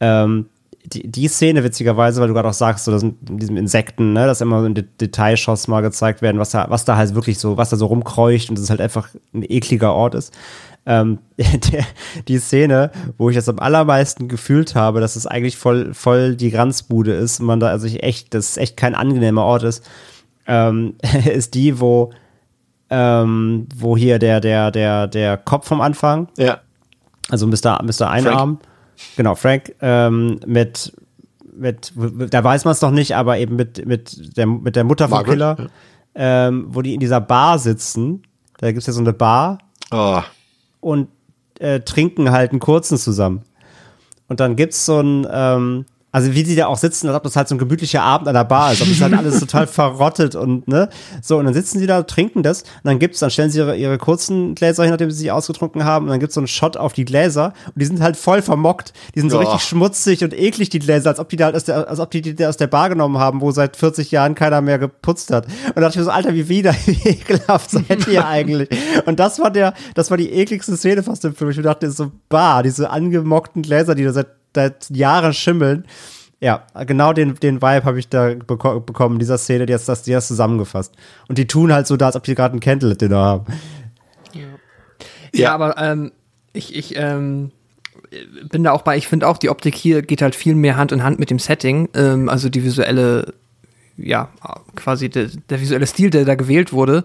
[0.01, 0.47] Ähm,
[0.85, 4.27] die, die Szene witzigerweise, weil du gerade auch sagst, so das in diesem Insekten, ne,
[4.27, 7.57] dass immer so in Detailshots mal gezeigt werden, was da, was da halt wirklich so,
[7.57, 10.35] was da so rumkreucht und es halt einfach ein ekliger Ort ist.
[10.87, 11.85] Ähm, der,
[12.29, 16.51] die Szene, wo ich das am allermeisten gefühlt habe, dass es eigentlich voll, voll die
[16.51, 19.89] Granzbude ist, und man da also ich echt, das ist echt kein angenehmer Ort ist,
[20.47, 22.13] ähm, ist die, wo,
[22.91, 26.61] ähm, wo hier der, der, der, der Kopf vom Anfang, Ja.
[27.31, 27.83] also Mr.
[27.83, 28.11] Mr.
[28.11, 28.59] Einarm,
[29.17, 30.93] genau, Frank, ähm, mit,
[31.57, 31.93] mit,
[32.31, 35.17] da weiß man es noch nicht, aber eben mit, mit, der, mit der Mutter von
[35.19, 35.57] Margaret, Killer,
[36.15, 36.49] ja.
[36.49, 38.23] ähm, wo die in dieser Bar sitzen,
[38.59, 39.59] da gibt es ja so eine Bar
[39.91, 40.21] Oh.
[40.85, 41.09] Und
[41.59, 43.43] äh, trinken halt einen kurzen zusammen.
[44.29, 47.35] Und dann gibt's so ein, ähm, also wie sie da auch sitzen, als ob das
[47.35, 50.37] halt so ein gemütlicher Abend an der Bar ist, ob das halt alles total verrottet
[50.37, 50.89] und ne,
[51.21, 53.77] so und dann sitzen sie da, trinken das und dann gibt's, dann stellen sie ihre,
[53.77, 56.77] ihre kurzen Gläser hin, nachdem sie sich ausgetrunken haben und dann gibt's so einen Shot
[56.77, 59.41] auf die Gläser und die sind halt voll vermockt, die sind so Oh.
[59.41, 62.13] richtig schmutzig und eklig die Gläser, als ob die da halt aus der, als ob
[62.13, 65.47] die die aus der Bar genommen haben, wo seit 40 Jahren keiner mehr geputzt hat.
[65.47, 68.69] Und da dachte ich mir so, Alter, wie wieder, wie ekelhaft seid ihr eigentlich?
[69.07, 71.51] Und das war der, das war die ekligste Szene fast im Film.
[71.51, 75.85] Ich dachte, so, bah, diese angemockten Gläser, die da seit, seit Jahren schimmeln.
[76.41, 79.89] Ja, genau den, den Vibe habe ich da beko bekommen, in dieser Szene, die jetzt
[79.89, 80.95] das, die das zusammengefasst.
[81.29, 83.47] Und die tun halt so da, als ob die gerade ein Candle-Dinner haben.
[84.33, 84.43] Ja,
[85.33, 85.55] Ja.
[85.55, 86.13] aber ähm,
[86.53, 87.51] ich, ich ähm,
[88.51, 90.93] bin da auch bei, ich finde auch, die Optik hier geht halt viel mehr Hand
[90.93, 91.89] in Hand mit dem Setting.
[91.95, 93.33] Ähm, also die visuelle,
[93.97, 94.29] ja,
[94.75, 97.05] quasi der, der visuelle Stil, der da gewählt wurde,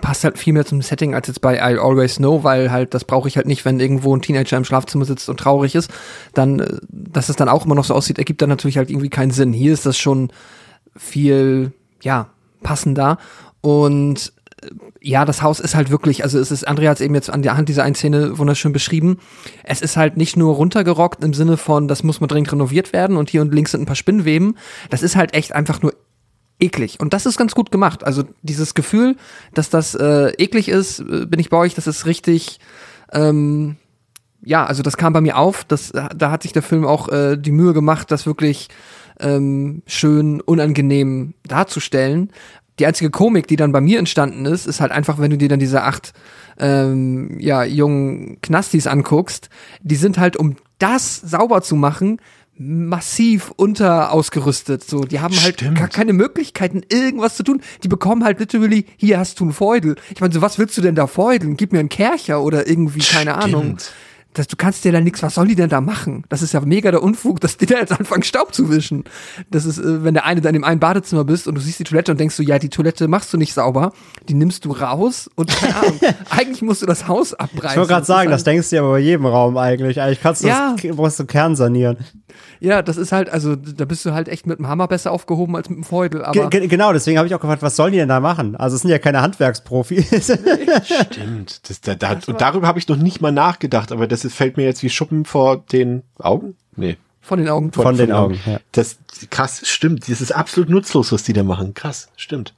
[0.00, 3.04] passt halt viel mehr zum Setting als jetzt bei I Always Know, weil halt, das
[3.04, 5.90] brauche ich halt nicht, wenn irgendwo ein Teenager im Schlafzimmer sitzt und traurig ist.
[6.32, 9.10] Dann, äh, dass es dann auch immer noch so aussieht, ergibt dann natürlich halt irgendwie
[9.10, 9.52] keinen Sinn.
[9.52, 10.30] Hier ist das schon
[10.96, 11.72] viel,
[12.02, 12.28] ja,
[12.62, 13.18] passender.
[13.60, 14.32] Und
[14.62, 14.70] äh,
[15.00, 17.42] ja, das Haus ist halt wirklich, also es ist, Andrea hat es eben jetzt an
[17.42, 19.18] der Hand dieser einen Szene wunderschön beschrieben.
[19.62, 23.16] Es ist halt nicht nur runtergerockt im Sinne von, das muss mal dringend renoviert werden
[23.16, 24.56] und hier und links sind ein paar Spinnweben.
[24.90, 25.92] Das ist halt echt einfach nur
[26.60, 27.00] eklig.
[27.00, 28.04] Und das ist ganz gut gemacht.
[28.04, 29.16] Also dieses Gefühl,
[29.52, 32.60] dass das äh, eklig ist, äh, bin ich bei euch, das ist richtig,
[33.12, 33.76] ähm,
[34.42, 35.64] ja, also das kam bei mir auf.
[35.64, 38.68] Das, da hat sich der Film auch äh, die Mühe gemacht, das wirklich
[39.20, 42.30] ähm, schön unangenehm darzustellen.
[42.78, 45.48] Die einzige Komik, die dann bei mir entstanden ist, ist halt einfach, wenn du dir
[45.48, 46.12] dann diese acht
[46.58, 49.48] ähm, ja, jungen Knastis anguckst,
[49.82, 52.18] die sind halt, um das sauber zu machen,
[52.56, 54.84] massiv unter ausgerüstet.
[54.84, 55.78] So, die haben halt Stimmt.
[55.78, 57.60] gar keine Möglichkeiten, irgendwas zu tun.
[57.82, 59.96] Die bekommen halt literally, hier hast du einen Feudel.
[60.14, 61.56] Ich meine, so was willst du denn da feudeln?
[61.56, 63.78] Gib mir einen Kercher oder irgendwie, keine Ahnung.
[64.34, 66.24] Das, du kannst dir da nichts, was soll die denn da machen?
[66.28, 69.04] Das ist ja mega der Unfug, dass die da jetzt anfangen, Staub zu wischen.
[69.50, 71.78] Das ist, äh, wenn der eine da in dem einen Badezimmer bist und du siehst
[71.78, 73.92] die Toilette und denkst so, ja, die Toilette machst du nicht sauber,
[74.28, 75.98] die nimmst du raus und keine Ahnung,
[76.30, 77.70] eigentlich musst du das Haus abreißen.
[77.70, 80.00] Ich wollte gerade sagen, das halt- denkst du ja aber bei jedem Raum eigentlich.
[80.00, 80.74] Eigentlich kannst du Ja.
[80.80, 81.96] das, brauchst du Kern sanieren.
[82.58, 85.54] Ja, das ist halt, also da bist du halt echt mit dem Hammer besser aufgehoben
[85.54, 86.48] als mit dem Feudel, aber.
[86.50, 88.56] Ge ge genau, deswegen habe ich auch gefragt, was sollen die denn da machen?
[88.56, 90.08] Also es sind ja keine Handwerksprofis.
[91.10, 91.68] Stimmt.
[91.68, 94.56] Das, da, da, und darüber habe ich noch nicht mal nachgedacht, aber das ist, fällt
[94.56, 96.56] mir jetzt wie Schuppen vor den Augen?
[96.76, 96.96] Nee.
[97.20, 97.72] Von den Augen.
[97.72, 98.58] Von den Augen, ja.
[98.72, 98.98] Das,
[99.30, 100.08] krass, stimmt.
[100.10, 101.72] Das ist absolut nutzlos, was die da machen.
[101.72, 102.52] Krass, stimmt.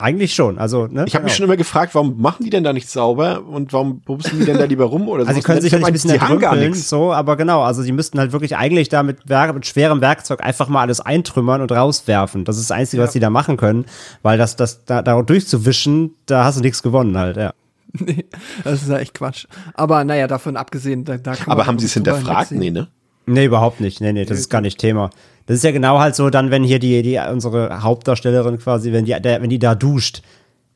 [0.00, 0.58] Eigentlich schon.
[0.58, 1.04] Also, ne?
[1.08, 1.36] Ich habe mich Genau.
[1.38, 4.56] schon immer gefragt, warum machen die denn da nicht sauber und warum bumsen die denn
[4.56, 5.28] da lieber rum oder so?
[5.28, 6.88] Also die können sich halt ein bisschen die haben gar nichts.
[6.88, 10.68] so, aber genau, also die müssten halt wirklich eigentlich da mit, mit schwerem Werkzeug einfach
[10.68, 12.44] mal alles eintrümmern und rauswerfen.
[12.44, 13.86] Das ist das Einzige, was die da machen können,
[14.22, 17.52] weil das, das da, da durchzuwischen, da hast du nichts gewonnen halt, ja.
[18.00, 18.26] Nee,
[18.64, 19.46] das ist ja echt Quatsch.
[19.74, 22.52] Aber naja, davon abgesehen, da, da kann man Aber haben sie es hinterfragt?
[22.52, 22.88] Nee, ne?
[23.26, 24.00] Nee, überhaupt nicht.
[24.00, 25.10] Nee, nee, das ist gar nicht Thema.
[25.46, 29.04] Das ist ja genau halt so, dann, wenn hier die, die, unsere Hauptdarstellerin quasi, wenn
[29.04, 30.22] die, der, wenn die da duscht,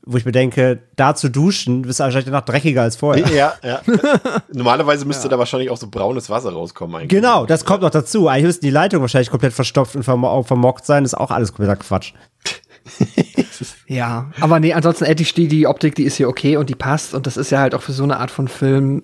[0.05, 3.29] wo ich mir denke, da zu duschen, bist du wahrscheinlich danach dreckiger als vorher.
[3.29, 3.81] Ja, ja.
[4.53, 7.11] Normalerweise müsste da wahrscheinlich auch so braunes Wasser rauskommen eigentlich.
[7.11, 8.29] Genau, das kommt noch dazu.
[8.29, 11.05] Eigentlich müssten die Leitungen wahrscheinlich komplett verstopft und vermo vermockt sein.
[11.05, 12.15] Das ist auch alles kompletter Quatsch.
[13.87, 17.15] Ja, aber nee, ansonsten Eddie die, die Optik, die ist hier okay und die passt
[17.15, 19.03] und das ist ja halt auch für so eine Art von Film,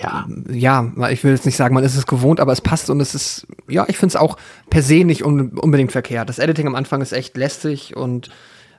[0.00, 0.26] Ja.
[0.48, 3.14] ja, ich will jetzt nicht sagen, man ist es gewohnt, aber es passt und es
[3.14, 4.36] ist, ja, ich finde es auch
[4.70, 6.28] per se nicht un unbedingt verkehrt.
[6.28, 8.30] Das Editing am Anfang ist echt lästig und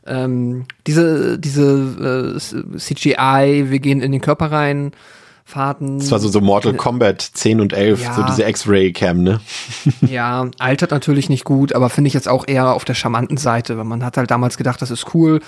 [0.08, 4.92] ähm, diese, diese äh, CGI, wir gehen in den Körper rein,
[5.48, 6.00] Fahrten.
[6.00, 8.14] Das war so, so Mortal Kombat 10 und 11, Ja.
[8.16, 9.40] so diese X-Ray-Cam, ne?
[10.02, 13.78] Ja, altert natürlich nicht gut, aber finde ich jetzt auch eher auf der charmanten Seite,
[13.78, 15.42] weil man hat halt damals gedacht, das ist cool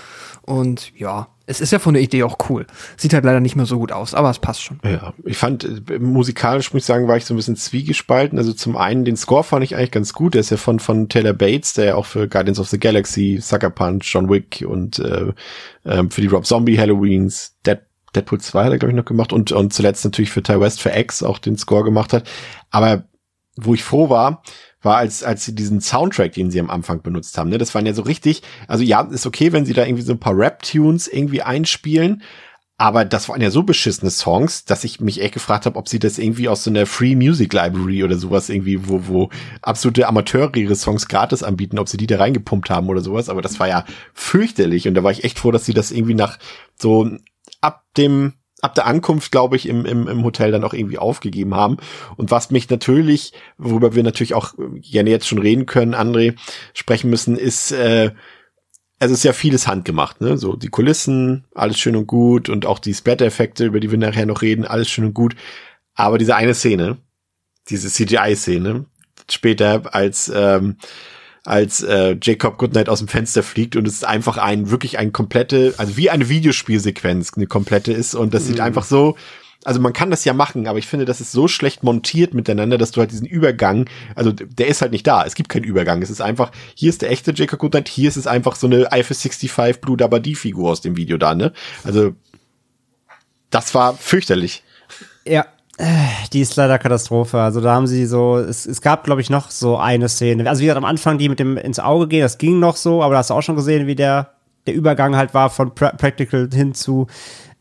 [0.43, 2.67] und ja, es ist ja von der Idee auch cool.
[2.97, 4.79] Sieht halt leider nicht mehr so gut aus, aber es passt schon.
[4.83, 8.37] Ja, ich fand, äh, musikalisch muss ich sagen, war ich so ein bisschen zwiegespalten.
[8.37, 10.33] Also zum einen, den Score fand ich eigentlich ganz gut.
[10.33, 13.39] Der ist ja von, von Taylor Bates, der ja auch für Guardians of the Galaxy,
[13.41, 15.31] Sucker Punch, John Wick und äh,
[15.85, 17.79] äh, für die Rob Zombie Halloweens, Dead,
[18.15, 20.81] Deadpool 2 hat er, glaube ich, noch gemacht und, und zuletzt natürlich für Ty West
[20.81, 22.27] für X auch den Score gemacht hat.
[22.71, 23.03] Aber
[23.55, 24.43] wo ich froh war,
[24.81, 27.49] war, als, als sie diesen Soundtrack, den sie am Anfang benutzt haben.
[27.49, 27.57] Ne?
[27.57, 30.19] Das waren ja so richtig, also ja, ist okay, wenn sie da irgendwie so ein
[30.19, 32.21] paar Rap-Tunes irgendwie einspielen,
[32.79, 35.97] aber das waren ja so beschissene Songs, dass ich mich echt gefragt habe, ob sie
[35.97, 39.29] das irgendwie aus so einer Free Music Library oder sowas irgendwie, wo, wo
[39.63, 43.29] absolute Amateure ihre Songs gratis anbieten, ob sie die da reingepumpt haben oder sowas.
[43.29, 43.83] Aber das war ja
[44.13, 44.87] fürchterlich.
[44.87, 46.37] Und da war ich echt froh, dass sie das irgendwie nach
[46.75, 47.09] so
[47.61, 51.53] ab dem ab der Ankunft, glaube ich, im, im, im Hotel dann auch irgendwie aufgegeben
[51.53, 51.77] haben.
[52.15, 56.35] Und was mich natürlich, worüber wir natürlich auch gerne jetzt schon reden können, André,
[56.73, 58.11] sprechen müssen, ist, äh,
[58.99, 60.37] es ist ja vieles handgemacht, ne?
[60.37, 64.25] So die Kulissen, alles schön und gut und auch die Splatter-Effekte, über die wir nachher
[64.25, 65.35] noch reden, alles schön und gut.
[65.93, 66.97] Aber diese eine Szene,
[67.69, 68.85] diese CGI-Szene,
[69.29, 70.77] später als ähm,
[71.47, 75.13] als äh, Jacob Goodnight aus dem Fenster fliegt und es ist einfach ein wirklich ein
[75.13, 78.47] komplette, also wie eine Videospielsequenz eine komplette ist und das mhm.
[78.47, 79.15] sieht einfach so
[79.63, 82.77] also man kann das ja machen, aber ich finde, das ist so schlecht montiert miteinander,
[82.77, 85.25] dass du halt diesen Übergang, also der ist halt nicht da.
[85.25, 86.01] Es gibt keinen Übergang.
[86.01, 88.83] Es ist einfach, hier ist der echte Jacob Goodnight, hier ist es einfach so eine
[88.93, 91.51] IFA 65 Blue Dabadi Figur aus dem Video da, ne?
[91.83, 92.13] Also,
[93.49, 94.63] das war fürchterlich.
[95.25, 95.45] Ja,
[96.33, 97.39] die ist leider Katastrophe.
[97.39, 100.49] Also da haben sie so, es, es gab, glaube ich, noch so eine Szene.
[100.49, 103.03] Also wie gesagt, am Anfang die mit dem ins Auge gehen, das ging noch so,
[103.03, 104.31] aber da hast du auch schon gesehen, wie der,
[104.65, 107.07] der Übergang halt war von pra Practical hin zu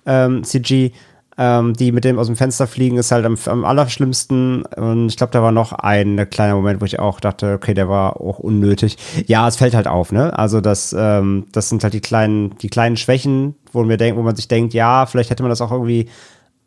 [0.07, 0.93] ähm, CG.
[1.39, 4.62] Ähm, die mit dem aus dem Fenster fliegen, ist halt am, am allerschlimmsten.
[4.62, 7.91] Und ich glaube, da war noch ein kleiner Moment, wo ich auch dachte, okay, der
[7.91, 8.97] war auch unnötig.
[9.27, 10.39] Ja, es fällt halt auf, ne?
[10.39, 14.23] Also das, ähm, das sind halt die kleinen, die kleinen Schwächen, wo mir denkt, wo
[14.23, 16.09] man sich denkt, ja, vielleicht hätte man das auch irgendwie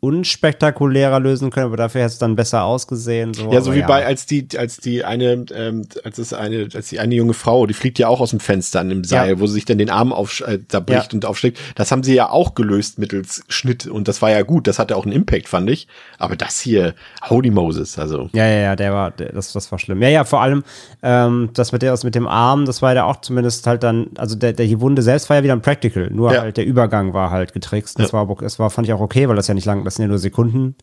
[0.00, 3.34] unspektakulärer lösen können, aber dafür hätte es dann besser ausgesehen.
[3.34, 3.52] So.
[3.52, 3.86] Ja, so wie ja.
[3.86, 7.66] bei als die als die eine ähm, als es eine als die eine junge Frau,
[7.66, 9.40] die fliegt ja auch aus dem Fenster an dem Seil, ja.
[9.40, 11.16] wo sie sich dann den Arm auf äh, da bricht ja.
[11.16, 11.58] und aufschlägt.
[11.74, 14.66] Das haben sie ja auch gelöst mittels Schnitt und das war ja gut.
[14.66, 15.86] Das hatte auch einen Impact, fand ich.
[16.18, 16.94] Aber das hier,
[17.28, 18.30] Holy Moses, also.
[18.32, 20.00] Ja, ja, ja, der war, der, das, das war schlimm.
[20.00, 20.64] Ja, ja, vor allem
[21.02, 24.08] ähm, das mit der aus mit dem Arm, das war ja auch zumindest halt dann,
[24.16, 27.12] also der, der die Wunde selbst war ja wieder ein Practical, nur halt der Übergang
[27.12, 27.98] war halt getrickst.
[27.98, 30.04] Das war, das war fand ich auch okay, weil das ja nicht lang das sind
[30.04, 30.76] ja nur Sekunden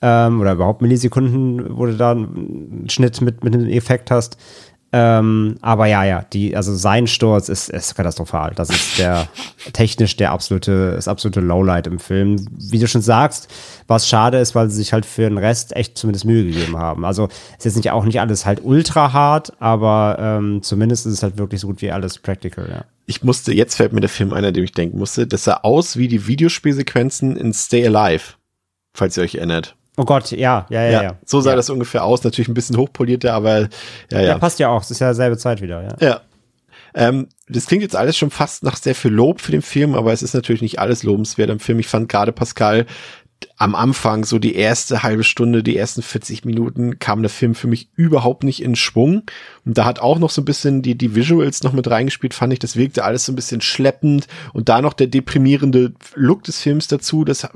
[0.00, 4.38] ähm, oder überhaupt Millisekunden, wo du da einen Schnitt mit, mit einem Effekt hast.
[4.90, 8.52] Ähm, aber ja, ja, die, also sein Sturz ist, ist katastrophal.
[8.54, 9.28] Das ist der
[9.74, 12.46] technisch der absolute, das absolute Lowlight im Film.
[12.52, 13.48] Wie du schon sagst,
[13.86, 17.04] was schade ist, weil sie sich halt für den Rest echt zumindest Mühe gegeben haben.
[17.04, 21.14] Also es ist jetzt nicht auch nicht alles halt ultra hart, aber ähm, zumindest ist
[21.14, 22.84] es halt wirklich so gut wie alles practical, ja.
[23.04, 25.60] Ich musste, jetzt fällt mir der Film ein, an dem ich denken musste, das sah
[25.62, 28.34] aus wie die Videospielsequenzen in Stay Alive
[28.98, 29.76] falls ihr euch erinnert.
[29.98, 31.02] Oh Gott, ja, ja, ja.
[31.02, 31.56] ja, So sah ja.
[31.56, 33.68] das ungefähr aus, natürlich ein bisschen hochpolierter, aber ja,
[34.10, 34.22] ja.
[34.22, 35.96] Ja, passt ja auch, es ist ja selbe Zeit wieder, ja.
[36.00, 36.20] Ja.
[36.94, 40.12] Ähm, das klingt jetzt alles schon fast nach sehr viel Lob für den Film, aber
[40.12, 41.80] es ist natürlich nicht alles lobenswert am Film.
[41.80, 42.86] Ich fand gerade Pascal
[43.56, 47.66] am Anfang, so die erste halbe Stunde, die ersten 40 Minuten, kam der Film für
[47.66, 49.22] mich überhaupt nicht in Schwung.
[49.64, 52.52] Und da hat auch noch so ein bisschen die, die Visuals noch mit reingespielt, fand
[52.52, 52.60] ich.
[52.60, 54.28] Das wirkte alles so ein bisschen schleppend.
[54.52, 57.48] Und da noch der deprimierende Look des Films dazu, das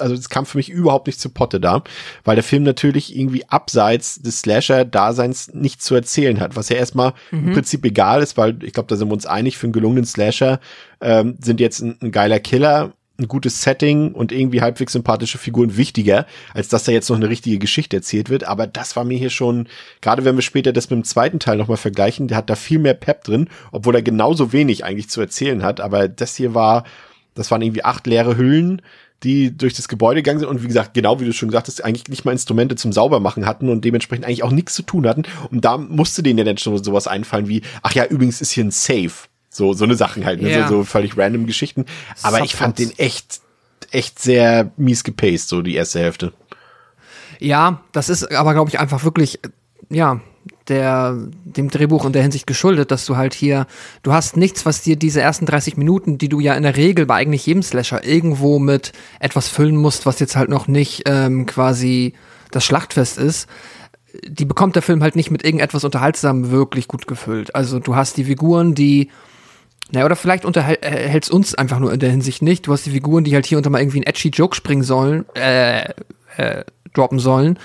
[0.00, 1.82] also das kam für mich überhaupt nicht zu Potte da,
[2.24, 7.12] weil der Film natürlich irgendwie abseits des Slasher-Daseins nichts zu erzählen hat, was ja erstmal
[7.30, 7.48] mhm.
[7.48, 10.04] im Prinzip egal ist, weil ich glaube, da sind wir uns einig, für einen gelungenen
[10.04, 10.60] Slasher
[11.00, 15.76] ähm, sind jetzt ein, ein geiler Killer, ein gutes Setting und irgendwie halbwegs sympathische Figuren
[15.76, 18.44] wichtiger, als dass da jetzt noch eine richtige Geschichte erzählt wird.
[18.44, 19.68] Aber das war mir hier schon,
[20.02, 22.78] gerade wenn wir später das mit dem zweiten Teil nochmal vergleichen, der hat da viel
[22.78, 25.80] mehr Pep drin, obwohl er genauso wenig eigentlich zu erzählen hat.
[25.80, 26.84] Aber das hier war,
[27.34, 28.82] das waren irgendwie acht leere Hüllen,
[29.22, 31.82] die durch das Gebäude gegangen sind und wie gesagt, genau wie du schon gesagt hast,
[31.82, 35.22] eigentlich nicht mal Instrumente zum Saubermachen hatten und dementsprechend eigentlich auch nichts zu tun hatten.
[35.50, 38.64] Und da musste denen ja dann schon sowas einfallen wie, ach ja, übrigens ist hier
[38.64, 39.12] ein Safe.
[39.48, 40.50] So, so eine Sachen halt, ne?
[40.50, 40.68] Yeah.
[40.68, 41.86] so, so völlig random Geschichten.
[42.22, 43.40] Aber ich fand den echt,
[43.90, 46.34] echt sehr mies gepaced, so die erste Hälfte.
[47.38, 49.40] Ja, das ist aber, glaube ich, einfach wirklich,
[49.88, 50.20] ja,
[50.68, 53.66] der, dem Drehbuch in der Hinsicht geschuldet, dass du halt hier,
[54.02, 57.06] du hast nichts, was dir diese ersten 30 Minuten, die du ja in der Regel
[57.06, 61.46] bei eigentlich jedem Slasher irgendwo mit etwas füllen musst, was jetzt halt noch nicht ähm,
[61.46, 62.14] quasi
[62.50, 63.48] das Schlachtfest ist,
[64.26, 67.54] die bekommt der Film halt nicht mit irgendetwas Unterhaltsam wirklich gut gefüllt.
[67.54, 69.10] Also du hast die Figuren, die
[69.92, 72.66] naja, oder vielleicht unterhältst uns einfach nur in der Hinsicht nicht.
[72.66, 75.24] Du hast die Figuren, die halt hier unter mal irgendwie einen edgy Joke springen sollen,
[75.34, 75.90] äh,
[76.36, 77.58] äh, droppen sollen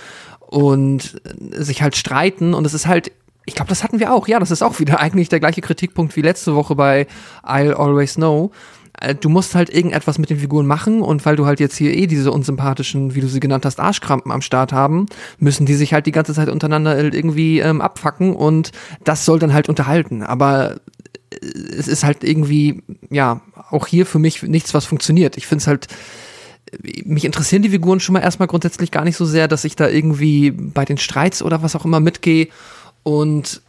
[0.52, 1.22] und
[1.52, 3.12] sich halt streiten und es ist halt
[3.47, 4.28] ich glaube, das hatten wir auch.
[4.28, 7.08] Ja, das ist auch wieder eigentlich der gleiche Kritikpunkt wie letzte Woche bei
[7.43, 8.52] I'll Always Know.
[8.99, 11.95] äh, du musst halt irgendetwas mit den Figuren machen und weil du halt jetzt hier
[11.95, 15.08] eh diese unsympathischen, wie du sie genannt hast, Arschkrampen am Start haben,
[15.39, 18.72] müssen die sich halt die ganze Zeit untereinander irgendwie ähm, abfacken und
[19.04, 20.22] das soll dann halt unterhalten.
[20.22, 20.76] Aber
[21.32, 21.47] äh,
[21.78, 23.41] es ist halt irgendwie, ja,
[23.72, 25.38] auch hier für mich nichts, was funktioniert.
[25.38, 25.88] Ich finde es halt,
[27.03, 29.88] mich interessieren die Figuren schon mal erstmal grundsätzlich gar nicht so sehr, dass ich da
[29.89, 32.47] irgendwie bei den Streits oder was auch immer mitgehe.
[33.03, 33.61] Und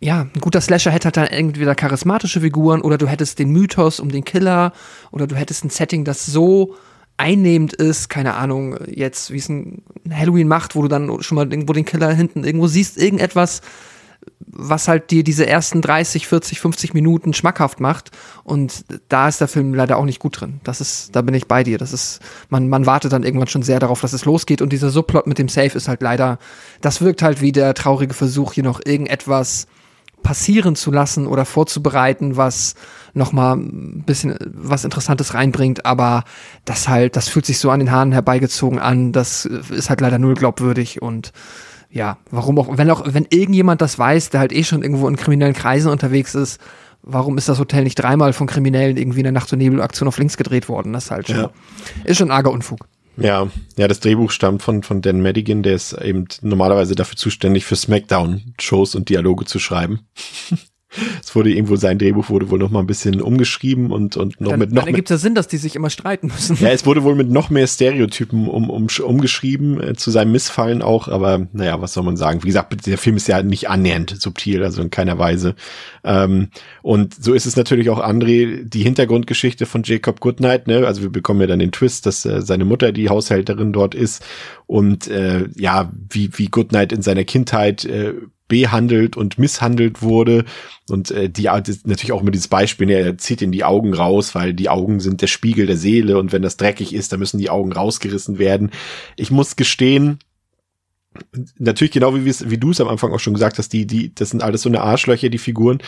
[0.00, 3.98] ja, ein guter Slasher hätte halt dann entweder charismatische Figuren oder du hättest den Mythos
[3.98, 4.72] um den Killer
[5.10, 6.76] oder du hättest ein Setting, das so
[7.16, 11.50] einnehmend ist, keine Ahnung, jetzt wie es ein Halloween macht, wo du dann schon mal
[11.50, 13.62] irgendwo den Killer hinten irgendwo siehst, irgendetwas,
[14.58, 18.10] was halt dir diese ersten 30, 40, 50 Minuten schmackhaft macht.
[18.42, 20.60] Und da ist der Film leider auch nicht gut drin.
[20.64, 21.78] Das ist, da bin ich bei dir.
[21.78, 24.62] Das ist, man, man wartet dann irgendwann schon sehr darauf, dass es losgeht.
[24.62, 26.38] Und dieser Subplot mit dem Safe ist halt leider,
[26.80, 29.66] das wirkt halt wie der traurige Versuch, hier noch irgendetwas
[30.22, 32.74] passieren zu lassen oder vorzubereiten, was
[33.14, 36.24] nochmal ein bisschen was Interessantes reinbringt, aber
[36.64, 40.18] das halt, das fühlt sich so an den Haaren herbeigezogen an, das ist halt leider
[40.18, 41.32] null glaubwürdig und
[41.96, 45.16] ja, warum auch, wenn auch, wenn irgendjemand das weiß, der halt eh schon irgendwo in
[45.16, 46.60] kriminellen Kreisen unterwegs ist,
[47.02, 50.18] warum ist das Hotel nicht dreimal von Kriminellen irgendwie in der Nacht- und Nebelaktion auf
[50.18, 50.92] links gedreht worden?
[50.92, 51.50] Das ist halt schon, ja.
[52.04, 52.86] ist schon arger Unfug.
[53.16, 57.64] Ja, ja, das Drehbuch stammt von, von Dan Madigan, der ist eben normalerweise dafür zuständig,
[57.64, 60.00] für Smackdown-Shows und Dialoge zu schreiben.
[61.22, 64.50] Es wurde irgendwo sein Drehbuch wurde wohl noch mal ein bisschen umgeschrieben und und noch
[64.50, 66.56] dann, mit noch dann ergibt es ja Sinn, dass die sich immer streiten müssen.
[66.60, 70.82] Ja, es wurde wohl mit noch mehr Stereotypen um, um, umgeschrieben äh, zu seinem Missfallen
[70.82, 72.42] auch, aber naja, was soll man sagen?
[72.42, 75.54] Wie gesagt, der Film ist ja nicht annähernd subtil, also in keiner Weise.
[76.04, 76.48] Ähm,
[76.82, 80.66] und so ist es natürlich auch André die Hintergrundgeschichte von Jacob Goodnight.
[80.66, 80.86] Ne?
[80.86, 84.24] Also wir bekommen ja dann den Twist, dass äh, seine Mutter die Haushälterin dort ist
[84.66, 88.14] und äh, ja, wie wie Goodnight in seiner Kindheit äh,
[88.48, 90.44] behandelt und misshandelt wurde.
[90.88, 94.54] Und äh, die natürlich auch mit dieses Beispiel, er zieht in die Augen raus, weil
[94.54, 97.50] die Augen sind der Spiegel der Seele und wenn das dreckig ist, dann müssen die
[97.50, 98.70] Augen rausgerissen werden.
[99.16, 100.18] Ich muss gestehen,
[101.58, 104.30] natürlich genau wie, wie du es am Anfang auch schon gesagt hast, die, die, das
[104.30, 105.78] sind alles so eine Arschlöcher, die Figuren,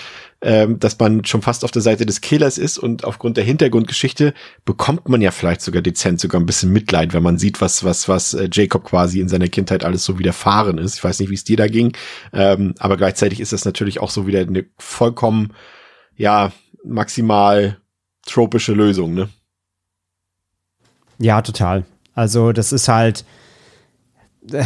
[0.41, 4.35] ähm, dass man schon fast auf der Seite des Killers ist und aufgrund der Hintergrundgeschichte
[4.65, 8.09] bekommt man ja vielleicht sogar dezent sogar ein bisschen Mitleid, wenn man sieht, was, was,
[8.09, 10.97] was äh, Jacob quasi in seiner Kindheit alles so widerfahren ist.
[10.97, 11.93] Ich weiß nicht, wie es dir da ging,
[12.33, 15.53] ähm, aber gleichzeitig ist das natürlich auch so wieder eine vollkommen,
[16.17, 16.53] ja,
[16.85, 17.79] maximal
[18.27, 19.29] tropische Lösung, ne?
[21.19, 21.85] Ja, total.
[22.15, 23.25] Also, das ist halt,
[24.53, 24.65] äh,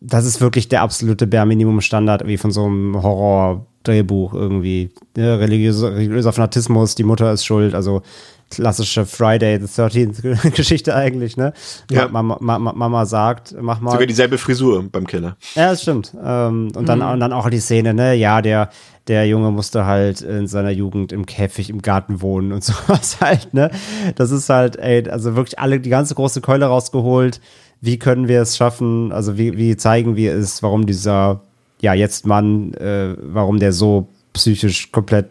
[0.00, 4.90] das ist wirklich der absolute Bare-Minimum-Standard wie von so einem Horror-Drehbuch irgendwie.
[5.16, 8.02] Ja, religiöser, religiöser Fanatismus, die Mutter ist schuld, also
[8.50, 11.52] klassische Friday the 13th Geschichte eigentlich, ne?
[11.90, 12.08] Ja.
[12.08, 13.92] Mama, Mama, Mama, sagt, mach mal.
[13.92, 15.36] Sogar dieselbe Frisur beim Killer.
[15.54, 16.14] Ja, das stimmt.
[16.22, 17.10] Ähm, und, dann, mhm.
[17.10, 18.14] und dann auch die Szene, ne?
[18.14, 18.70] Ja, der,
[19.06, 23.52] der Junge musste halt in seiner Jugend im Käfig im Garten wohnen und sowas halt,
[23.54, 23.70] ne?
[24.16, 27.40] Das ist halt, ey, also wirklich alle, die ganze große Keule rausgeholt
[27.80, 31.42] wie können wir es schaffen, also wie, wie zeigen wir es, warum dieser,
[31.80, 35.26] ja, jetzt Mann, äh, warum der so psychisch komplett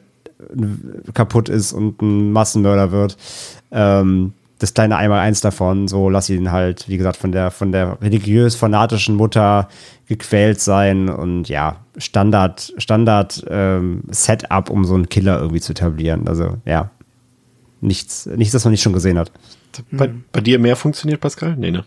[1.14, 3.18] kaputt ist und ein Massenmörder wird.
[3.72, 7.72] Ähm, das kleine einmal eins davon, so lass ihn halt, wie gesagt, von der, von
[7.72, 9.68] der religiös-fanatischen Mutter
[10.08, 16.28] gequält sein und ja, Standard, Standard ähm, Setup, um so einen Killer irgendwie zu etablieren.
[16.28, 16.90] Also ja,
[17.82, 19.32] nichts, nichts, das man nicht schon gesehen hat.
[19.92, 21.56] Bei, bei dir mehr funktioniert, Pascal?
[21.56, 21.86] Nee, ne?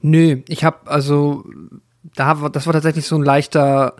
[0.00, 1.44] Nö, ich habe also
[2.14, 3.94] da das war tatsächlich so ein leichter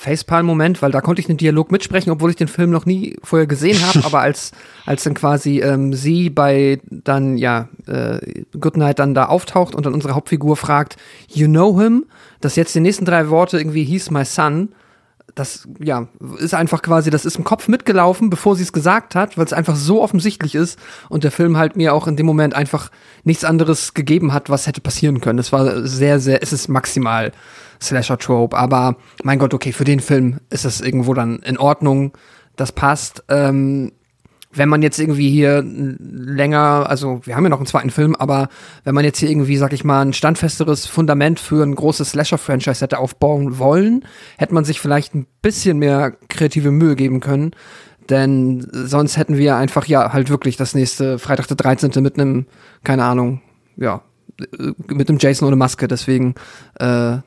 [0.00, 3.46] Facepalm-Moment, weil da konnte ich den Dialog mitsprechen, obwohl ich den Film noch nie vorher
[3.46, 4.52] gesehen habe, aber als,
[4.86, 9.92] als dann quasi ähm, sie bei dann, ja, äh, Goodnight dann da auftaucht und dann
[9.92, 10.96] unsere Hauptfigur fragt,
[11.28, 12.06] you know him,
[12.40, 14.70] dass jetzt die nächsten drei Worte irgendwie he's my son,
[15.34, 19.36] das ja ist einfach quasi, das ist im Kopf mitgelaufen, bevor sie es gesagt hat,
[19.36, 20.78] weil es einfach so offensichtlich ist
[21.10, 22.90] und der Film halt mir auch in dem Moment einfach
[23.22, 25.38] nichts anderes gegeben hat, was hätte passieren können.
[25.38, 27.32] Es war sehr, sehr, es ist maximal
[27.82, 32.12] Slasher-Trope, aber mein Gott, okay, für den Film ist es irgendwo dann in Ordnung,
[32.56, 33.24] das passt.
[33.28, 33.92] Ähm,
[34.52, 38.48] wenn man jetzt irgendwie hier länger, also wir haben ja noch einen zweiten Film, aber
[38.82, 42.80] wenn man jetzt hier irgendwie, sag ich mal, ein standfesteres Fundament für ein großes Slasher-Franchise
[42.80, 44.04] hätte aufbauen wollen,
[44.38, 47.52] hätte man sich vielleicht ein bisschen mehr kreative Mühe geben können.
[48.08, 52.02] Denn sonst hätten wir einfach ja halt wirklich das nächste Freitag der 13.
[52.02, 52.46] mit einem,
[52.82, 53.40] keine Ahnung,
[53.76, 54.02] ja,
[54.88, 55.88] mit dem Jason ohne Maske.
[55.88, 56.34] Deswegen
[56.78, 57.18] äh,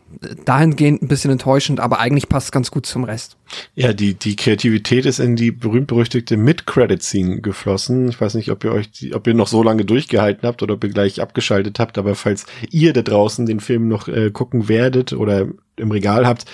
[0.46, 3.38] dahingehend ein bisschen enttäuschend, aber eigentlich passt ganz gut zum Rest.
[3.76, 8.10] Ja, die, die Kreativität ist in die berühmt-berüchtigte Mid-Credit-Scene geflossen.
[8.10, 10.84] Ich weiß nicht, ob ihr euch, ob ihr noch so lange durchgehalten habt oder ob
[10.84, 15.14] ihr gleich abgeschaltet habt, aber falls ihr da draußen den Film noch äh, gucken werdet
[15.14, 16.46] oder im Regal habt,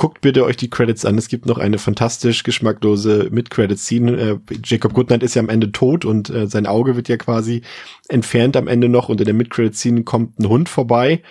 [0.00, 1.18] guckt bitte euch die Credits an.
[1.18, 4.16] Es gibt noch eine fantastisch geschmacklose Mid-Credit-Scene.
[4.16, 7.60] Äh, Jacob Goodnight ist ja am Ende tot und äh, sein Auge wird ja quasi
[8.08, 9.10] entfernt am Ende noch.
[9.10, 11.22] Und in der Mid-Credit-Scene kommt ein Hund vorbei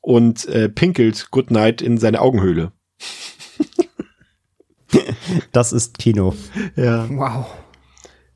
[0.00, 2.72] und äh, pinkelt Goodnight in seine Augenhöhle.
[5.52, 6.34] das ist Kino.
[6.74, 7.08] Ja.
[7.08, 7.46] Wow.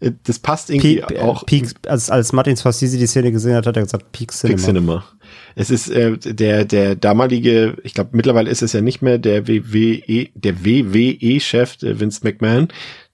[0.01, 1.47] Äh, das passt irgendwie Peak, auch.
[1.47, 4.57] Peak, als, als Martin Scorsese die Szene gesehen hat, hat er gesagt, Peak Cinema.
[4.57, 5.05] Peak Cinema.
[5.55, 9.47] Es ist äh, der der damalige, ich glaube mittlerweile ist es ja nicht mehr der
[9.47, 12.69] WWE der WWE Chef Vince McMahon,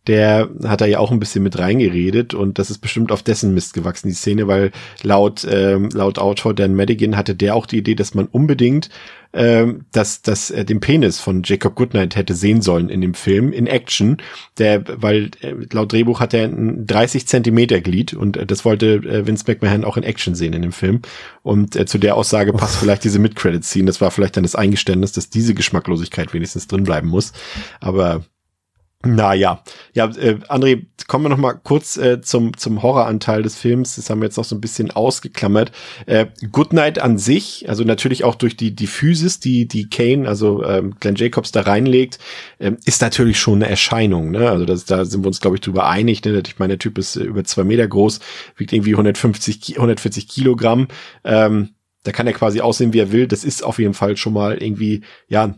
[0.07, 3.55] der hat da ja auch ein bisschen mit reingeredet und das ist bestimmt auf dessen
[3.55, 7.79] Mist gewachsen, die Szene, weil laut, ähm, laut Autor Dan Madigan hatte der auch die
[7.79, 8.91] Idee, dass man unbedingt
[9.37, 13.53] ähm, dass, dass er den Penis von Jacob Goodnight hätte sehen sollen in dem Film,
[13.53, 14.17] in Action,
[14.57, 18.95] der, weil äh, laut Drehbuch hat er ein 30 Zentimeter Glied und äh, das wollte
[18.95, 21.03] äh, Vince McMahon auch in Action sehen in dem Film.
[21.43, 25.13] Und äh, zu der Aussage passt vielleicht diese Mid-Credit-Scene, das war vielleicht dann das Eingeständnis,
[25.13, 27.33] dass diese Geschmacklosigkeit wenigstens drin bleiben muss,
[27.81, 28.25] aber
[29.07, 29.63] naja,
[29.95, 33.97] ja, äh, André, kommen wir noch mal kurz äh, zum, zum Horroranteil des Films.
[33.97, 35.73] Das haben wir jetzt noch so ein bisschen ausgeklammert.
[36.07, 40.65] Äh, Goodnight an sich, also natürlich auch durch die, die Physis, die, die Kane, also
[40.65, 42.19] ähm, Glenn Jacobs da reinlegt,
[42.59, 44.31] ähm, ist natürlich schon eine Erscheinung.
[44.31, 44.51] Ne?
[44.51, 46.25] Also das, da sind wir uns, glaube ich, drüber einig.
[46.25, 46.43] Ne?
[46.47, 48.21] Ich meine, der Typ ist äh, über zwei Meter groß,
[48.57, 50.89] wiegt irgendwie 150, 140 Kilogramm.
[51.25, 51.71] Ähm,
[52.03, 53.27] da kann er quasi aussehen, wie er will.
[53.27, 55.57] Das ist auf jeden Fall schon mal irgendwie, ja,